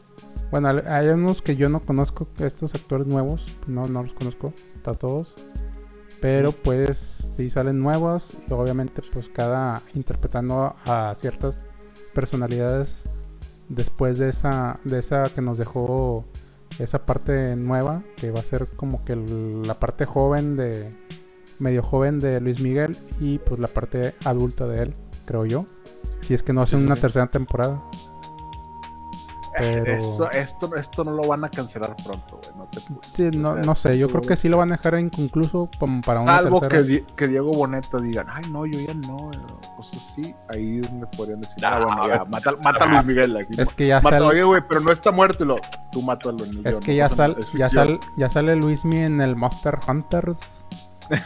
Bueno, 0.52 0.68
hay- 0.70 0.82
hay 0.86 1.08
unos 1.10 1.42
que 1.42 1.56
yo 1.56 1.70
no 1.70 1.80
conozco. 1.80 2.28
Estos 2.40 2.74
actores 2.76 3.08
nuevos. 3.08 3.46
No, 3.68 3.88
no 3.88 4.04
los 4.04 4.12
conozco. 4.14 4.54
A 4.86 4.92
todos. 4.94 5.34
Pero 6.20 6.52
pues 6.52 6.98
sí 7.38 7.50
salen 7.50 7.80
nuevos. 7.80 8.32
Y 8.50 8.54
obviamente, 8.54 9.02
pues 9.14 9.30
cada. 9.30 9.82
Interpretando 9.94 10.76
a 10.86 11.16
ciertas 11.22 11.56
personalidades. 12.14 13.30
Después 13.70 14.18
de 14.18 14.30
esa. 14.30 14.80
De 14.84 15.00
esa 15.00 15.24
que 15.24 15.42
nos 15.42 15.58
dejó 15.58 16.26
esa 16.80 17.06
parte 17.06 17.56
nueva 17.56 18.02
que 18.16 18.32
va 18.32 18.40
a 18.40 18.44
ser 18.44 18.68
como 18.76 19.04
que 19.06 19.16
la 19.16 19.80
parte 19.80 20.06
joven 20.06 20.56
de 20.56 20.92
medio 21.60 21.84
joven 21.84 22.20
de 22.20 22.40
Luis 22.40 22.62
Miguel 22.62 22.98
y 23.20 23.38
pues 23.40 23.60
la 23.60 23.68
parte 23.68 24.16
adulta 24.24 24.66
de 24.68 24.84
él 24.84 24.94
creo 25.26 25.46
yo. 25.46 25.66
Si 26.22 26.34
es 26.34 26.44
que 26.44 26.54
no 26.54 26.62
hacen 26.62 26.80
Sí, 26.80 26.86
sí, 26.86 26.92
una 26.92 26.96
tercera 26.96 27.28
temporada 27.28 27.82
pero 29.60 29.86
Eso, 29.86 30.32
esto, 30.32 30.76
esto 30.76 31.04
no 31.04 31.12
lo 31.12 31.24
van 31.28 31.44
a 31.46 31.50
cancelar 31.50 31.96
pronto, 32.04 32.40
güey. 32.42 32.58
No 32.58 32.66
te 32.66 32.80
sí, 33.32 33.38
no, 33.38 33.52
O 33.52 33.54
sea, 33.56 33.64
no 33.64 33.76
sé 33.76 33.98
yo 33.98 34.08
creo 34.10 34.22
que 34.22 34.36
sí 34.36 34.50
lo 34.50 34.58
van 34.58 34.72
a 34.72 34.78
dejar 34.78 35.00
inconcluso 35.00 35.70
como 35.80 36.02
para 36.02 36.22
una 36.22 36.38
Salvo 36.38 36.62
que, 36.62 36.68
tercera 36.70 37.06
que 37.16 37.28
Diego 37.28 37.52
Boneta 37.52 38.00
digan, 38.00 38.28
ay, 38.30 38.44
no, 38.52 38.66
yo 38.66 38.80
ya 38.80 38.94
no. 38.94 39.30
Pues 39.76 39.90
sí, 40.16 40.34
ahí 40.54 40.82
me 41.00 41.06
podrían 41.08 41.42
decir, 41.42 41.66
ah, 41.66 41.78
Ah, 41.82 41.86
bueno, 41.86 42.08
ya, 42.08 42.26
mata, 42.26 42.52
mata 42.64 42.84
a 42.86 42.88
Luis 42.88 43.06
Miguel. 43.08 43.38
Aquí, 43.38 43.62
es 43.62 43.74
que 43.74 43.88
ya 43.88 44.02
mata, 44.02 44.18
sale 44.18 44.26
oye, 44.28 44.44
güey, 44.44 44.62
pero 44.68 44.82
no 44.82 44.92
está 44.92 45.12
muerto. 45.12 45.44
Y 45.44 45.48
lo, 45.48 45.56
tú 45.92 46.02
mátalo. 46.02 46.38
ni 46.46 46.62
es 46.66 46.80
que 46.80 46.92
no 46.92 46.98
ya 46.98 47.10
sal, 47.10 47.36
es 47.40 47.52
ya 47.54 47.68
ficción". 47.70 47.88
sal, 47.88 48.00
ya 48.18 48.30
sale 48.30 48.56
Luismi 48.56 48.98
en 48.98 49.22
el 49.22 49.36
Monster 49.36 49.78
Hunters 49.88 50.38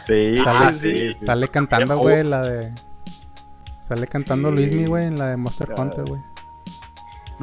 Sí, 0.06 0.36
Sale- 0.38 0.42
ah, 0.46 0.72
sí, 0.72 0.96
sí. 1.12 1.26
sale 1.26 1.48
cantando 1.48 1.98
güey 1.98 2.22
la 2.24 2.40
de 2.42 2.72
sale 3.82 4.06
cantando 4.06 4.48
Sí. 4.50 4.56
Luismi 4.56 4.86
güey 4.86 5.04
en 5.06 5.16
la 5.18 5.26
de 5.26 5.36
Monster 5.36 5.74
Ya. 5.76 5.82
Hunter 5.82 6.04
güey 6.08 6.20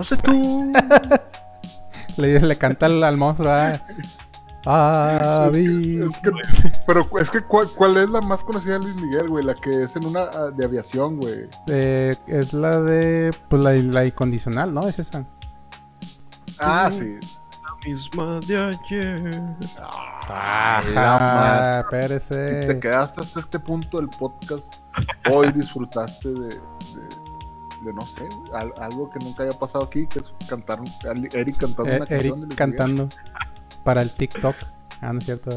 No 0.02 0.06
sé 0.06 0.18
tú. 0.18 0.72
Le, 2.18 2.40
le 2.40 2.56
canta 2.56 2.88
al, 2.88 3.04
al 3.04 3.18
monstruo. 3.18 3.52
ah, 3.52 3.74
ah, 4.66 5.46
Es 5.48 5.56
que- 5.56 5.62
vi- 5.62 6.04
es 6.04 6.18
que- 6.18 6.32
pero 6.88 7.08
es 7.20 7.30
que, 7.30 7.42
¿cuál, 7.42 7.68
cuál 7.76 7.98
es 7.98 8.10
la 8.10 8.20
más 8.22 8.42
conocida 8.44 8.74
de 8.74 8.80
Luis 8.80 8.96
Miguel, 8.96 9.28
güey? 9.30 9.46
La 9.46 9.54
que 9.54 9.84
es 9.84 9.96
en 9.96 10.06
una 10.08 10.22
ah, 10.24 10.50
de 10.56 10.66
aviación, 10.66 11.18
güey. 11.18 11.48
eh, 11.68 12.16
es 12.26 12.52
la 12.54 12.82
de. 12.82 13.30
Pues 13.48 13.64
la, 13.64 13.74
la 13.74 14.06
incondicional, 14.06 14.74
¿no? 14.74 14.88
Es 14.88 14.98
esa. 14.98 15.24
Ah, 16.60 16.90
Sí. 16.92 17.18
sí. 17.22 17.38
misma 17.88 18.40
de 18.48 18.58
ayer. 18.58 19.42
Ajá, 20.28 20.82
Si 20.84 21.90
te 21.90 22.08
espérese. 22.10 22.80
quedaste 22.80 23.22
hasta 23.22 23.40
este 23.40 23.60
punto 23.60 23.98
del 23.98 24.10
podcast, 24.10 24.76
hoy 25.32 25.52
disfrutaste 25.52 26.30
de, 26.30 26.50
de, 26.50 26.60
de, 27.84 27.94
no 27.94 28.02
sé, 28.02 28.28
al- 28.54 28.74
algo 28.80 29.10
que 29.10 29.20
nunca 29.20 29.44
había 29.44 29.58
pasado 29.58 29.86
aquí, 29.86 30.08
que 30.08 30.20
es 30.20 30.32
cantar, 30.48 30.80
Eric 31.34 31.58
cantando 31.58 31.92
Eh, 31.92 31.96
una 31.98 32.06
canción 32.06 32.08
de 32.08 32.16
Eric 32.16 32.32
Luis 32.32 32.42
Miguel. 32.44 32.56
cantando 32.58 33.10
para 33.84 34.02
el 34.02 34.12
TikTok. 34.12 34.56
Ah, 35.02 35.14
no 35.14 35.20
es 35.20 35.26
cierto. 35.26 35.50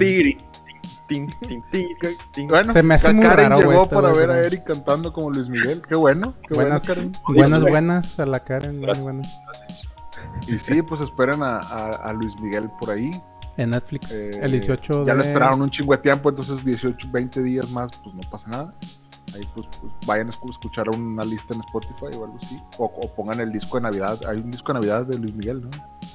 Tin, 1.06 1.28
tin, 1.46 1.62
Que- 2.00 2.16
tin. 2.32 2.48
Bueno, 2.48 2.72
Se 2.72 2.82
me 2.82 2.94
hace 2.94 3.12
muy 3.12 3.26
Karen 3.26 3.50
raro, 3.50 3.60
llegó 3.60 3.82
este 3.82 3.94
para 3.94 4.12
ver 4.12 4.30
a 4.30 4.38
Eric 4.46 4.64
cantando 4.64 5.12
como 5.12 5.30
Luis 5.30 5.48
Miguel. 5.48 5.82
Qué 5.86 5.94
bueno, 5.96 6.32
qué 6.48 6.54
Buenas, 6.54 6.86
bueno, 6.86 7.12
Karen. 7.12 7.12
buenas, 7.28 7.60
buenas 7.60 8.20
a 8.20 8.26
la 8.26 8.40
Karen. 8.40 8.76
Muy 8.76 8.86
Gracias. 8.86 9.02
buenas. 9.04 9.40
Y 10.48 10.58
sí, 10.58 10.80
pues 10.82 11.02
esperen 11.02 11.42
a, 11.42 11.58
a- 11.58 11.90
a 12.08 12.12
Luis 12.14 12.34
Miguel 12.40 12.70
por 12.80 12.90
ahí. 12.90 13.10
En 13.58 13.70
Netflix, 13.70 14.10
Eh, 14.10 14.30
el 14.42 14.50
18 14.52 15.04
Ya 15.06 15.12
de... 15.12 15.18
lo 15.18 15.24
esperaron 15.24 15.60
un 15.62 15.70
chingo 15.70 15.92
de 15.92 15.98
tiempo, 15.98 16.30
entonces 16.30 16.64
18, 16.64 17.08
20 17.12 17.42
días 17.42 17.70
más, 17.70 17.90
pues 18.02 18.14
no 18.14 18.22
pasa 18.30 18.48
nada. 18.48 18.74
Ahí 19.34 19.42
pues, 19.54 19.66
pues, 19.80 19.92
vayan 20.06 20.28
a 20.28 20.30
escu- 20.32 20.50
escuchar 20.50 20.88
una 20.90 21.24
lista 21.24 21.54
en 21.54 21.60
Spotify 21.60 22.16
o 22.16 22.24
algo 22.24 22.38
así. 22.42 22.60
O, 22.78 22.84
o 22.84 23.14
pongan 23.14 23.40
el 23.40 23.52
disco 23.52 23.76
de 23.78 23.82
Navidad. 23.82 24.18
Hay 24.28 24.36
un 24.38 24.50
disco 24.50 24.72
de 24.72 24.74
Navidad 24.80 25.06
de 25.06 25.18
Luis 25.18 25.34
Miguel, 25.34 25.62
¿no? 25.62 25.70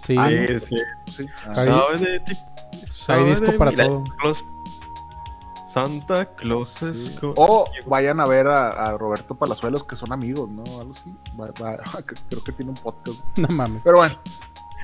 Sí, 0.08 0.16
Ah, 0.18 0.30
Sí, 0.30 0.54
no. 0.54 0.60
sí. 0.60 0.76
Sí. 1.08 1.26
Ah, 1.48 1.54
Ahí- 1.56 1.68
Sabe 1.68 1.98
de 1.98 2.20
ti. 2.22 2.34
sabe 2.92 3.30
disco 3.32 3.52
de 3.52 3.58
para 3.58 3.72
todo. 3.74 4.04
Claus- 4.22 4.46
Santa 5.68 6.26
Claus 6.36 6.82
es 6.82 6.98
sí. 7.16 7.20
O 7.36 7.66
vayan 7.86 8.20
a 8.20 8.26
ver 8.26 8.48
a, 8.48 8.70
a 8.70 8.98
Roberto 8.98 9.36
Palazuelos, 9.36 9.84
que 9.84 9.96
son 9.96 10.12
amigos, 10.12 10.50
¿no? 10.50 10.64
Algo 10.80 10.94
así. 10.94 11.14
Va- 11.40 11.52
va- 11.64 11.78
creo 12.30 12.44
que 12.44 12.52
tiene 12.52 12.72
un 12.72 12.78
podcast. 12.78 13.20
no 13.38 13.48
mames. 13.50 13.82
Pero 13.84 13.98
bueno. 13.98 14.16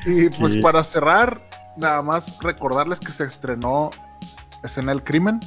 Y 0.06 0.30
pues 0.30 0.58
para 0.58 0.84
cerrar, 0.84 1.50
nada 1.76 2.04
más 2.04 2.38
recordarles 2.40 3.00
que 3.00 3.12
se 3.12 3.24
estrenó 3.24 3.90
Escena 4.62 4.92
del 4.92 5.04
Crimen. 5.04 5.40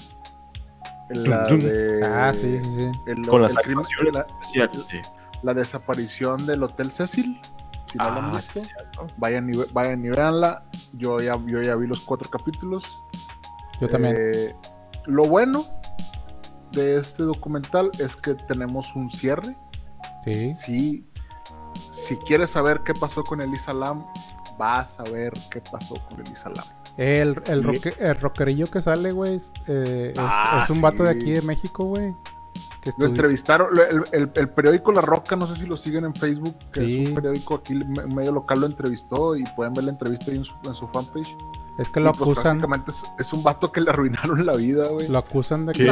La 1.11 1.45
de. 1.49 2.01
Ah, 2.05 2.33
sí, 2.35 2.61
sí, 2.63 2.77
sí. 2.77 2.91
el- 3.07 3.27
Con 3.27 3.43
las 3.43 3.53
el 3.53 3.59
crimen- 3.59 3.79
actuaciones 3.85 4.15
la, 4.15 4.21
especiales, 4.23 4.85
sí. 4.89 5.01
la 5.43 5.55
desaparición 5.55 6.47
del 6.47 6.63
Hotel 6.63 6.93
Cecil. 6.93 7.41
Si 7.91 7.97
no 7.97 8.05
lo 8.05 8.11
han 8.11 8.25
Ah, 8.27 8.33
visto, 8.37 8.61
sí, 8.61 8.69
vayan, 9.17 9.49
y, 9.53 9.57
ve- 9.57 9.67
vayan 9.73 10.05
y 10.05 10.11
véanla. 10.11 10.65
Yo 10.93 11.19
ya, 11.21 11.39
yo 11.47 11.63
ya 11.63 11.75
vi 11.77 11.87
los 11.87 12.01
cuatro 12.01 12.29
capítulos. 12.29 12.85
Yo 13.81 13.89
también. 13.89 14.15
Eh, 14.19 14.55
lo 15.07 15.25
bueno 15.25 15.65
de 16.73 16.99
este 16.99 17.23
documental 17.23 17.91
es 17.99 18.15
que 18.15 18.35
tenemos 18.35 18.95
un 18.95 19.11
cierre. 19.11 19.57
Sí. 20.25 20.55
Si, 20.57 21.07
si 21.91 22.17
quieres 22.17 22.51
saber 22.51 22.83
qué 22.85 22.93
pasó 22.93 23.25
con 23.25 23.41
Elisa 23.41 23.73
Lam, 23.73 24.05
vas 24.59 24.99
a 25.01 25.05
ver 25.05 25.33
qué 25.51 25.61
pasó 25.61 25.95
con 26.11 26.21
Elisa 26.21 26.51
Lam. 26.51 26.65
El, 26.97 27.41
el, 27.47 27.61
Sí. 27.63 27.67
roque- 27.79 27.95
el 28.01 28.17
rockerillo 28.21 28.67
que 28.67 28.83
sale, 28.83 29.13
güey, 29.13 29.37
es, 29.37 29.53
eh, 29.69 30.13
Ah, 30.19 30.63
es 30.65 30.71
un 30.71 30.81
vato 30.81 31.05
de 31.05 31.11
aquí 31.11 31.31
de 31.31 31.43
México, 31.43 31.85
güey. 31.85 32.09
Lo 32.85 32.91
estudió- 32.91 33.09
entrevistaron, 33.09 33.69
el, 33.79 34.03
el- 34.13 34.31
el 34.35 34.49
periódico 34.51 34.93
La 34.93 35.01
Roca, 35.03 35.37
no 35.37 35.47
sé 35.47 35.57
si 35.57 35.67
lo 35.67 35.77
siguen 35.77 36.05
en 36.07 36.15
Facebook, 36.15 36.57
que 36.73 36.81
Sí. 36.81 37.03
es 37.03 37.09
un 37.11 37.15
periódico 37.17 37.55
aquí 37.57 37.75
me- 37.75 38.07
medio 38.07 38.33
local, 38.33 38.61
lo 38.61 38.67
entrevistó 38.67 39.37
y 39.37 39.45
pueden 39.57 39.75
ver 39.75 39.85
la 39.85 39.91
entrevista 39.91 40.31
ahí 40.31 40.39
en 40.39 40.45
su, 40.45 40.55
en 40.65 40.75
su 40.75 40.89
fanpage. 40.89 41.37
Es 41.79 41.89
que 41.91 42.01
lo 42.01 42.11
Y, 42.11 42.13
pues, 42.13 42.23
acusan, 42.23 42.43
prácticamente 42.59 42.91
es, 42.91 43.05
es 43.19 43.33
un 43.33 43.43
vato 43.43 43.71
que 43.71 43.81
le 43.81 43.91
arruinaron 43.91 44.45
la 44.47 44.55
vida, 44.57 44.89
güey. 44.89 45.07
lo 45.09 45.19
acusan 45.19 45.67
de 45.67 45.73
que 45.75 45.85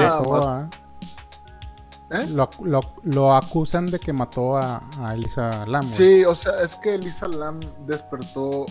¿Eh? 2.10 2.26
Lo, 2.28 2.48
lo, 2.62 2.80
lo 3.02 3.34
acusan 3.34 3.86
de 3.86 3.98
que 3.98 4.12
mató 4.12 4.56
a, 4.56 4.80
a 5.00 5.14
Elisa 5.14 5.66
Lam, 5.66 5.86
güey. 5.88 6.14
Sí, 6.14 6.24
o 6.24 6.34
sea, 6.36 6.62
es 6.62 6.76
que 6.76 6.94
Elisa 6.94 7.26
Lam 7.26 7.58
despertó 7.86 8.64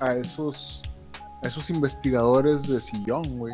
a 0.00 0.14
esos, 0.14 0.80
a 1.42 1.48
esos 1.48 1.68
investigadores 1.70 2.66
de 2.66 2.80
sillón, 2.80 3.22
güey. 3.36 3.52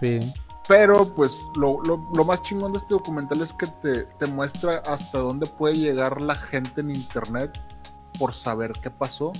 Sí. 0.00 0.20
Pero, 0.66 1.04
pues, 1.14 1.36
lo, 1.56 1.82
lo- 1.82 2.08
lo 2.14 2.24
más 2.24 2.40
chingón 2.42 2.72
de 2.72 2.78
este 2.78 2.94
documental 2.94 3.40
es 3.42 3.52
que 3.52 3.66
te, 3.82 4.04
te 4.18 4.26
muestra 4.26 4.78
hasta 4.86 5.18
dónde 5.18 5.46
puede 5.46 5.76
llegar 5.76 6.22
la 6.22 6.34
gente 6.36 6.80
en 6.80 6.90
internet 6.92 7.60
por 8.18 8.34
saber 8.34 8.72
qué 8.80 8.88
pasó 8.90 9.32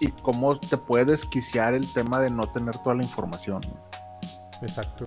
y 0.00 0.12
cómo 0.22 0.56
te 0.58 0.76
puede 0.76 1.06
desquiciar 1.06 1.74
el 1.74 1.90
tema 1.92 2.20
de 2.20 2.30
no 2.30 2.42
tener 2.52 2.76
toda 2.78 2.94
la 2.94 3.02
información. 3.02 3.60
Exacto. 4.62 5.06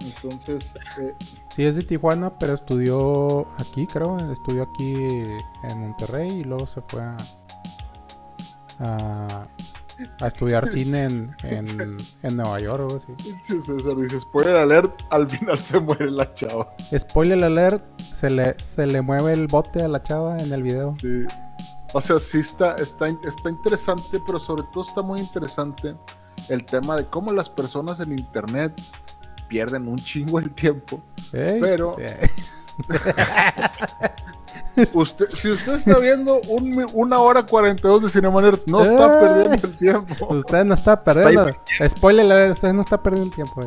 Entonces, 0.00 0.74
eh, 1.00 1.14
Sí, 1.56 1.64
es 1.64 1.74
de 1.76 1.82
Tijuana, 1.82 2.30
pero 2.38 2.54
estudió 2.54 3.46
aquí, 3.58 3.86
creo. 3.86 4.16
Estudió 4.30 4.64
aquí 4.64 4.94
en 4.94 5.80
Monterrey 5.80 6.28
y 6.28 6.44
luego 6.44 6.66
se 6.66 6.82
fue 6.82 7.02
a, 7.02 7.16
a, 8.80 9.48
a 10.20 10.26
estudiar 10.26 10.68
cine 10.70 11.04
en, 11.04 11.34
en, 11.44 11.96
en 12.22 12.36
Nueva 12.36 12.60
York 12.60 12.90
o 12.90 12.96
así. 12.96 13.62
César 13.62 13.96
dice, 13.96 14.20
spoiler 14.20 14.56
alert, 14.56 15.00
al 15.10 15.28
final 15.30 15.58
se 15.58 15.80
muere 15.80 16.10
la 16.10 16.32
chava. 16.34 16.74
Spoiler 16.98 17.42
alert, 17.42 17.82
se 18.00 18.28
le, 18.28 18.54
se 18.58 18.86
le 18.86 19.00
mueve 19.00 19.32
el 19.32 19.46
bote 19.46 19.82
a 19.82 19.88
la 19.88 20.02
chava 20.02 20.38
en 20.38 20.52
el 20.52 20.62
video. 20.62 20.94
Sí. 21.00 21.24
O 21.94 22.00
sea, 22.02 22.18
sí 22.18 22.40
está, 22.40 22.74
está, 22.74 23.06
está 23.06 23.48
interesante, 23.48 24.20
pero 24.26 24.38
sobre 24.38 24.64
todo 24.74 24.84
está 24.84 25.00
muy 25.00 25.20
interesante 25.20 25.96
el 26.50 26.64
tema 26.66 26.96
de 26.96 27.06
cómo 27.06 27.32
las 27.32 27.48
personas 27.48 28.00
en 28.00 28.12
internet 28.12 28.78
pierden 29.48 29.88
un 29.88 29.96
chingo 29.96 30.38
el 30.38 30.50
tiempo. 30.50 31.00
Pero- 31.60 31.96
Usted, 34.92 35.30
si 35.30 35.50
usted 35.50 35.74
está 35.76 35.98
viendo 35.98 36.38
un 36.48 36.84
una 36.92 37.18
hora 37.18 37.46
42 37.46 38.02
de 38.02 38.08
Cinema 38.10 38.42
Nerds, 38.42 38.66
no 38.68 38.82
está 38.84 39.20
perdiendo 39.20 39.66
el 39.66 39.76
tiempo. 39.78 40.26
usted 40.34 40.64
no 40.66 40.74
está 40.74 41.02
perdiendo. 41.02 41.48
Spoiler 41.88 42.50
usted 42.50 42.74
no 42.74 42.82
está 42.82 43.02
perdiendo 43.02 43.30
el 43.30 43.34
tiempo. 43.34 43.62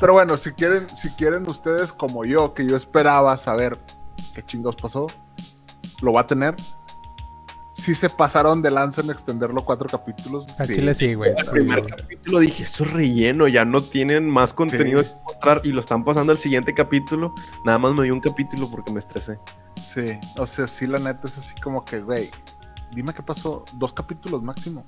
pero 0.00 0.14
bueno, 0.14 0.36
si 0.36 0.50
quieren, 0.52 0.88
si 0.90 1.10
quieren 1.10 1.48
ustedes 1.48 1.92
como 1.92 2.24
yo, 2.24 2.54
que 2.54 2.66
yo 2.66 2.76
esperaba 2.76 3.36
saber 3.36 3.78
qué 4.34 4.44
chingos 4.44 4.74
pasó, 4.74 5.06
lo 6.02 6.12
va 6.12 6.22
a 6.22 6.26
tener. 6.26 6.56
Si 7.80 7.94
se 7.94 8.10
pasaron 8.10 8.60
de 8.60 8.70
lanza 8.72 9.00
en 9.02 9.10
extenderlo 9.10 9.64
cuatro 9.64 9.88
capítulos. 9.88 10.46
A 10.58 10.66
sí. 10.66 10.74
Chile 10.74 10.94
sí, 10.94 11.14
güey. 11.14 11.30
El 11.36 11.44
Sí, 11.44 11.50
primer 11.52 11.80
güey. 11.82 11.92
capítulo 11.96 12.38
dije, 12.40 12.62
esto 12.64 12.84
es 12.84 12.92
relleno, 12.92 13.46
ya 13.46 13.64
no 13.64 13.80
tienen 13.80 14.28
más 14.28 14.52
contenido 14.52 15.02
Sí. 15.02 15.10
que 15.10 15.16
mostrar 15.24 15.60
y 15.64 15.72
lo 15.72 15.80
están 15.80 16.04
pasando 16.04 16.32
al 16.32 16.38
siguiente 16.38 16.74
capítulo. 16.74 17.34
Nada 17.64 17.78
más 17.78 17.94
me 17.94 18.04
dio 18.04 18.14
un 18.14 18.20
capítulo 18.20 18.68
porque 18.68 18.92
me 18.92 18.98
estresé. 18.98 19.38
Sí, 19.76 20.18
o 20.38 20.46
sea, 20.46 20.66
sí, 20.66 20.86
la 20.86 20.98
neta 20.98 21.28
es 21.28 21.38
así 21.38 21.54
como 21.62 21.84
que, 21.84 22.00
güey, 22.00 22.30
dime 22.92 23.14
qué 23.14 23.22
pasó, 23.22 23.64
dos 23.74 23.92
capítulos 23.92 24.42
máximo. 24.42 24.82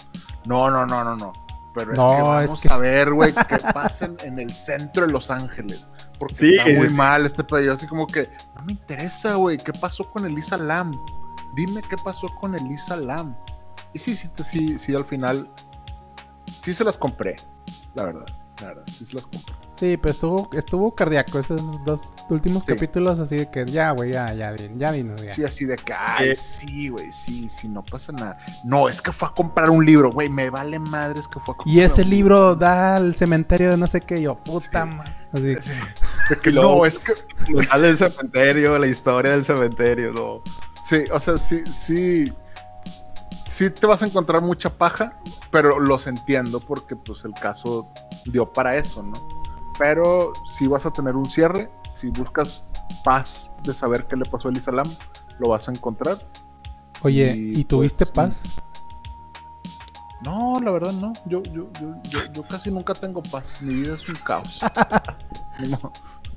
No, 0.47 0.69
no, 0.71 0.85
no, 0.85 1.05
no, 1.05 1.17
no. 1.17 1.33
Pero 1.73 1.93
es 1.93 1.99
que 1.99 2.05
es 2.05 2.23
vamos 2.49 2.61
que- 2.63 2.69
a 2.73 2.77
ver, 2.77 3.13
güey, 3.13 3.33
que 3.33 3.57
pasen 3.73 4.17
en 4.25 4.41
el 4.41 4.53
centro 4.53 5.07
de 5.07 5.13
Los 5.13 5.31
Ángeles. 5.31 5.89
Porque 6.19 6.35
Sí, 6.35 6.57
está 6.57 6.69
muy 6.73 6.89
sí. 6.89 6.95
mal 6.95 7.25
este 7.25 7.45
pedo. 7.45 7.73
Así 7.73 7.87
como 7.87 8.09
que, 8.09 8.29
no 8.57 8.65
me 8.65 8.73
interesa, 8.73 9.37
güey, 9.37 9.57
¿qué 9.59 9.73
pasó 9.73 10.03
con 10.11 10.27
Elisa 10.27 10.57
Lam? 10.57 10.91
Dime 11.55 11.83
qué 11.83 11.97
pasó 11.97 12.27
con 12.41 12.55
Elisa 12.55 12.97
Lam. 12.97 13.37
Y 13.93 13.99
sí, 13.99 14.15
sí, 14.17 14.29
sí, 14.45 14.79
sí, 14.79 14.95
al 14.95 15.05
final, 15.05 15.51
sí 16.63 16.73
se 16.75 16.85
las 16.85 16.97
compré, 16.97 17.37
la 17.95 18.05
verdad, 18.05 18.27
la 18.61 18.67
verdad, 18.69 18.85
sí 18.87 19.05
se 19.05 19.15
las 19.15 19.25
compré. 19.25 19.55
Sí, 19.77 19.97
pero 19.97 20.13
estuvo, 20.13 20.51
estuvo 20.53 20.95
cardíaco 20.95 21.39
esos 21.39 21.63
dos 21.87 22.13
últimos 22.29 22.63
Sí. 22.67 22.75
capítulos, 22.75 23.19
así 23.19 23.37
de 23.37 23.51
que 23.51 23.65
ya, 23.65 23.93
güey, 23.93 24.13
ya, 24.13 24.31
ya, 24.35 24.55
ya 24.55 24.93
dinos, 24.93 25.23
ya. 25.23 25.35
Sí, 25.35 25.43
así 25.43 25.65
de 25.65 25.77
que, 25.77 25.95
ay, 25.95 26.29
Eh. 26.29 26.35
sí, 26.35 26.91
güey, 26.91 27.11
sí, 27.11 27.49
sí, 27.49 27.67
no 27.67 27.83
pasa 27.83 28.13
nada. 28.13 28.37
No, 28.63 28.91
es 28.91 29.01
que 29.01 29.11
fue 29.11 29.29
a 29.29 29.33
comprar 29.33 29.71
un 29.71 29.85
libro, 29.87 30.11
güey, 30.13 30.29
me 30.29 30.51
vale 30.51 30.79
madres 30.79 31.27
que 31.27 31.41
fue 31.41 31.55
a 31.55 31.57
comprar 31.57 31.75
Y 31.75 31.81
ese 31.81 32.03
un 32.03 32.11
libro 32.11 32.55
da 32.57 32.97
al 32.97 33.15
cementerio 33.17 33.71
de 33.71 33.79
no 33.79 33.87
sé 33.87 34.03
qué, 34.03 34.21
yo, 34.21 34.37
puta 34.37 34.85
Sí. 34.87 34.97
madre. 34.97 35.13
Así, 35.33 35.71
Sí. 36.29 36.35
Que 36.43 36.53
no, 36.53 36.85
es 36.85 36.99
que, 36.99 37.15
Al 37.71 37.81
del 37.83 37.97
cementerio, 37.97 38.79
la 38.79 38.87
historia 38.87 39.33
del 39.33 39.45
cementerio, 39.45 40.13
no. 40.13 40.43
Sí, 40.91 41.05
o 41.13 41.21
sea, 41.21 41.39
sí, 41.39 41.63
sí, 41.67 42.25
sí 43.49 43.71
te 43.71 43.87
vas 43.87 44.03
a 44.03 44.07
encontrar 44.07 44.43
mucha 44.43 44.71
paja, 44.71 45.17
pero 45.53 45.79
los 45.79 46.09
entiendo 46.09 46.59
porque, 46.59 46.97
pues, 46.97 47.25
el 47.25 47.33
caso 47.33 47.89
dio 48.27 48.53
para 48.53 48.77
eso, 48.77 49.03
¿no? 49.05 49.15
Pero 49.79 50.33
si 50.51 50.67
vas 50.67 50.85
a 50.85 50.93
tener 50.93 51.15
un 51.15 51.27
cierre, 51.27 51.71
si 51.99 52.09
buscas 52.09 52.65
paz 53.05 53.53
de 53.63 53.73
saber 53.73 54.07
qué 54.07 54.17
le 54.17 54.25
pasó 54.25 54.49
a 54.49 54.51
Elisa 54.51 54.73
Lam, 54.73 54.89
lo 55.39 55.51
vas 55.51 55.69
a 55.69 55.71
encontrar. 55.71 56.19
Oye, 57.03 57.35
Y, 57.35 57.61
¿y 57.61 57.65
tuviste 57.65 58.05
pues, 58.05 58.35
paz? 58.35 58.63
No, 60.25 60.61
la 60.61 60.71
verdad 60.73 60.93
no. 60.93 61.13
Yo, 61.25 61.41
yo, 61.45 61.71
yo, 61.81 61.95
yo, 62.11 62.33
yo 62.33 62.43
casi 62.43 62.71
nunca 62.71 62.93
tengo 62.93 63.23
paz. 63.23 63.45
Mi 63.63 63.75
vida 63.75 63.95
es 63.95 64.09
un 64.09 64.17
caos. 64.17 64.61
No. 65.69 65.79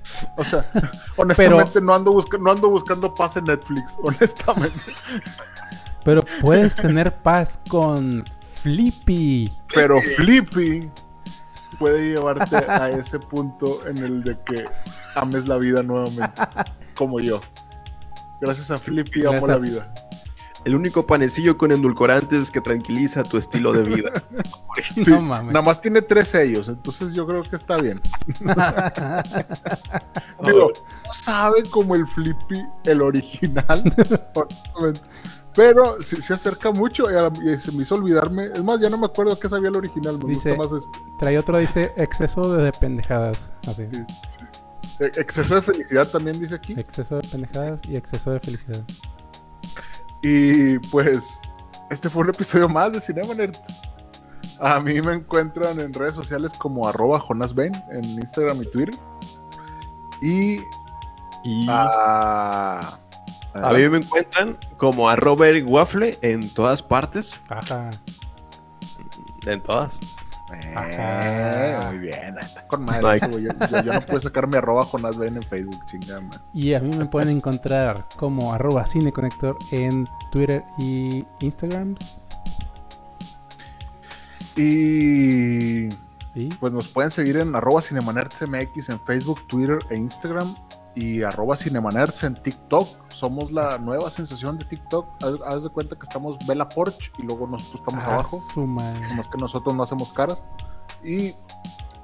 O 0.37 0.43
sea, 0.43 0.69
honestamente 1.17 1.79
no, 1.81 1.93
ando 1.93 2.11
busca- 2.11 2.37
no 2.37 2.51
ando 2.51 2.69
buscando 2.69 3.13
paz 3.13 3.37
en 3.37 3.45
Netflix, 3.45 3.95
honestamente. 4.03 4.93
Pero 6.03 6.23
puedes 6.41 6.75
tener 6.75 7.13
paz 7.15 7.57
con 7.69 8.23
Flippy. 8.55 9.51
Pero 9.73 10.01
Flippy 10.17 10.89
puede 11.79 12.09
llevarte 12.15 12.57
a 12.57 12.89
ese 12.89 13.19
punto 13.19 13.87
en 13.87 13.97
el 13.99 14.23
de 14.23 14.37
que 14.45 14.65
ames 15.15 15.47
la 15.47 15.57
vida 15.57 15.81
nuevamente, 15.83 16.41
como 16.95 17.19
yo. 17.19 17.39
Gracias 18.41 18.69
a 18.71 18.77
Flippy 18.77 19.21
amo 19.21 19.31
Gracias 19.31 19.49
la 19.49 19.57
vida. 19.57 19.93
El 20.65 20.75
único 20.75 21.05
panecillo 21.05 21.57
con 21.57 21.71
endulcorantes 21.73 22.49
que 22.51 22.61
tranquiliza 22.61 23.23
tu 23.23 23.37
estilo 23.37 23.73
de 23.73 23.83
vida. 23.83 24.11
Sí, 24.95 25.03
No 25.07 25.21
mames. 25.21 25.53
Nada 25.53 25.63
más 25.63 25.79
tiene 25.81 26.01
tres 26.01 26.29
sellos, 26.29 26.67
entonces 26.67 27.13
yo 27.13 27.27
creo 27.27 27.43
que 27.43 27.55
está 27.57 27.79
bien. 27.79 28.01
Digo, 30.45 30.71
no 31.07 31.13
sabe 31.13 31.63
como 31.69 31.95
el 31.95 32.07
Flippy, 32.07 32.59
el 32.85 33.01
original. 33.01 33.83
honestamente. 34.35 35.01
Pero 35.55 36.01
sí 36.01 36.19
se 36.21 36.33
acerca 36.33 36.71
mucho 36.71 37.03
y, 37.11 37.15
a- 37.15 37.27
y 37.53 37.59
se 37.59 37.71
me 37.71 37.83
hizo 37.83 37.93
olvidarme. 37.95 38.47
Es 38.47 38.63
más, 38.63 38.79
ya 38.79 38.89
no 38.89 38.97
me 38.97 39.05
acuerdo 39.05 39.37
qué 39.37 39.47
sabía 39.47 39.69
el 39.69 39.75
original. 39.75 40.17
Me 40.17 40.33
Dice- 40.33 40.55
gusta 40.55 40.75
más 40.75 40.83
este. 40.83 40.99
Trae 41.19 41.37
otro, 41.37 41.57
dice 41.59 41.91
exceso 41.95 42.51
de 42.57 42.71
pendejadas. 42.71 43.37
Así. 43.67 43.83
E- 44.99 45.11
Exceso 45.17 45.53
de 45.55 45.61
felicidad 45.61 46.07
también 46.07 46.39
dice 46.39 46.55
aquí. 46.55 46.73
Exceso 46.75 47.17
de 47.17 47.27
pendejadas 47.27 47.79
y 47.87 47.95
exceso 47.95 48.31
de 48.31 48.39
felicidad. 48.39 48.81
Y 50.23 50.79
pues, 50.79 51.39
este 51.89 52.09
fue 52.09 52.23
un 52.23 52.29
episodio 52.29 52.69
más 52.69 52.93
de 52.93 53.01
Cinema 53.01 53.33
Nerds. 53.33 53.61
A 54.59 54.79
mí 54.79 55.01
me 55.01 55.13
encuentran 55.13 55.79
en 55.79 55.93
redes 55.93 56.15
sociales 56.15 56.53
como 56.57 56.87
arroba 56.87 57.19
Jonas 57.19 57.53
Ben 57.53 57.73
en 57.91 58.03
Instagram 58.05 58.61
y 58.63 58.71
Twitter. 58.71 58.95
Y 60.21 60.61
Y 61.43 61.67
a... 61.69 62.97
a 63.53 63.73
mí 63.73 63.89
me 63.89 63.97
encuentran 63.97 64.57
como 64.77 65.09
a 65.09 65.17
Robert 65.17 65.65
Waffle 65.67 66.17
en 66.21 66.49
todas 66.53 66.81
partes. 66.81 67.41
Ajá. 67.49 67.91
En 69.45 69.61
todas. 69.61 69.99
Eh, 70.53 70.73
Ajá. 70.75 71.89
muy 71.89 71.97
bien, 71.99 72.37
está 72.39 72.67
con 72.67 72.83
madre 72.85 73.17
eso. 73.17 73.39
Yo, 73.39 73.49
yo- 73.71 73.83
yo 73.83 73.93
no 73.93 74.05
puedo 74.05 74.19
sacarme 74.19 74.57
arroba 74.57 74.85
Jonas 74.85 75.17
Ben 75.17 75.35
en 75.35 75.43
Facebook, 75.43 75.85
chingada. 75.87 76.21
Y 76.53 76.73
a 76.73 76.79
mí 76.79 76.95
me 76.97 77.05
pueden 77.05 77.29
encontrar 77.29 78.05
como 78.17 78.53
arroba 78.53 78.85
cineconector 78.85 79.57
en 79.71 80.07
Twitter 80.31 80.63
y 80.77 81.25
Instagram. 81.41 81.95
Y 84.55 85.89
Y 86.35 86.47
pues 86.59 86.73
nos 86.73 86.87
pueden 86.87 87.11
seguir 87.11 87.37
en 87.37 87.55
arroba 87.55 87.81
cinemanerdsmx 87.81 88.89
en 88.89 88.99
Facebook, 89.01 89.47
Twitter 89.47 89.77
e 89.89 89.95
Instagram. 89.95 90.55
Y 90.95 91.23
arroba 91.23 91.55
en 92.21 92.35
TikTok. 92.35 92.87
Somos 93.11 93.51
la 93.51 93.77
nueva 93.79 94.09
sensación 94.11 94.59
de 94.59 94.65
TikTok. 94.65 95.07
Haz, 95.23 95.39
haz 95.45 95.63
de 95.63 95.69
cuenta 95.69 95.95
que 95.95 96.03
estamos 96.03 96.37
Bella 96.47 96.69
Porch 96.69 97.11
y 97.17 97.23
luego 97.23 97.47
nosotros 97.47 97.81
estamos 97.81 98.03
Ah, 98.05 98.13
abajo. 98.13 98.41
madre. 98.67 99.15
Más 99.15 99.27
que 99.27 99.37
nosotros 99.39 99.75
no 99.75 99.83
hacemos 99.83 100.13
caras. 100.13 100.37
Y 101.03 101.33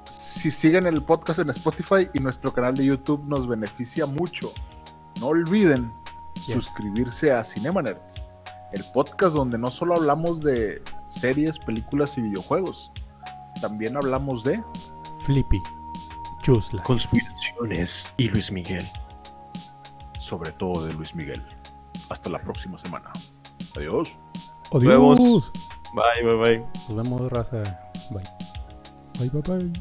si 0.04 0.50
siguen 0.50 0.86
el 0.86 1.02
podcast 1.02 1.38
en 1.38 1.50
Spotify 1.50 2.08
y 2.14 2.18
nuestro 2.18 2.52
canal 2.52 2.74
de 2.74 2.84
YouTube 2.86 3.22
nos 3.26 3.46
beneficia 3.46 4.06
mucho. 4.06 4.50
No 5.20 5.28
olviden 5.28 5.92
Yes. 6.46 6.54
suscribirse 6.64 7.32
a 7.32 7.44
Cinema 7.44 7.82
Nerds, 7.82 8.28
el 8.72 8.82
podcast 8.94 9.34
donde 9.34 9.58
no 9.58 9.66
solo 9.68 9.96
hablamos 9.96 10.40
de 10.40 10.80
series, 11.08 11.58
películas 11.58 12.16
y 12.16 12.22
videojuegos, 12.22 12.90
también 13.60 13.96
hablamos 13.96 14.42
de 14.44 14.62
Flippy. 15.26 15.60
Chusla. 16.42 16.82
Conspiraciones 16.82 18.14
y 18.16 18.28
Luis 18.28 18.50
Miguel. 18.52 18.86
sobre 20.18 20.52
todo 20.52 20.86
de 20.86 20.92
Luis 20.92 21.14
Miguel. 21.14 21.42
Hasta 22.08 22.30
la 22.30 22.40
próxima 22.40 22.78
semana. 22.78 23.10
Adiós. 23.76 24.14
Adiós. 24.72 24.84
vemos. 24.84 25.52
Bye, 25.94 26.22
bye, 26.24 26.36
bye. 26.36 26.58
Nos 26.88 26.94
vemos, 27.02 27.32
raza. 27.32 27.62
Bye. 28.10 28.22
Bye, 29.18 29.30
bye, 29.30 29.58
bye. 29.58 29.72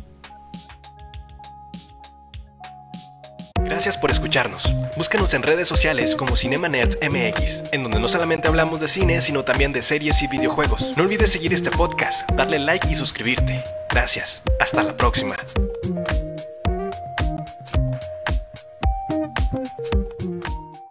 Gracias 3.64 3.98
por 3.98 4.10
escucharnos. 4.10 4.64
Búscanos 4.98 5.34
en 5.36 5.44
redes 5.44 5.68
sociales 5.68 6.16
como 6.16 6.36
Cinema 6.36 6.68
Nerds 6.68 6.98
MX, 7.04 7.72
en 7.72 7.84
donde 7.84 8.00
no 8.00 8.08
solamente 8.08 8.48
hablamos 8.48 8.80
de 8.80 8.88
cine, 8.88 9.22
sino 9.22 9.44
también 9.44 9.72
de 9.72 9.84
series 9.84 10.22
y 10.24 10.28
videojuegos. 10.28 10.98
No 10.98 11.04
olvides 11.04 11.32
seguir 11.32 11.54
este 11.54 11.70
podcast, 11.70 12.28
darle 12.32 12.58
like 12.58 12.88
y 12.90 12.96
suscribirte. 12.96 13.64
Gracias. 13.92 14.42
Hasta 14.60 14.82
la 14.84 14.98
próxima. 14.98 15.36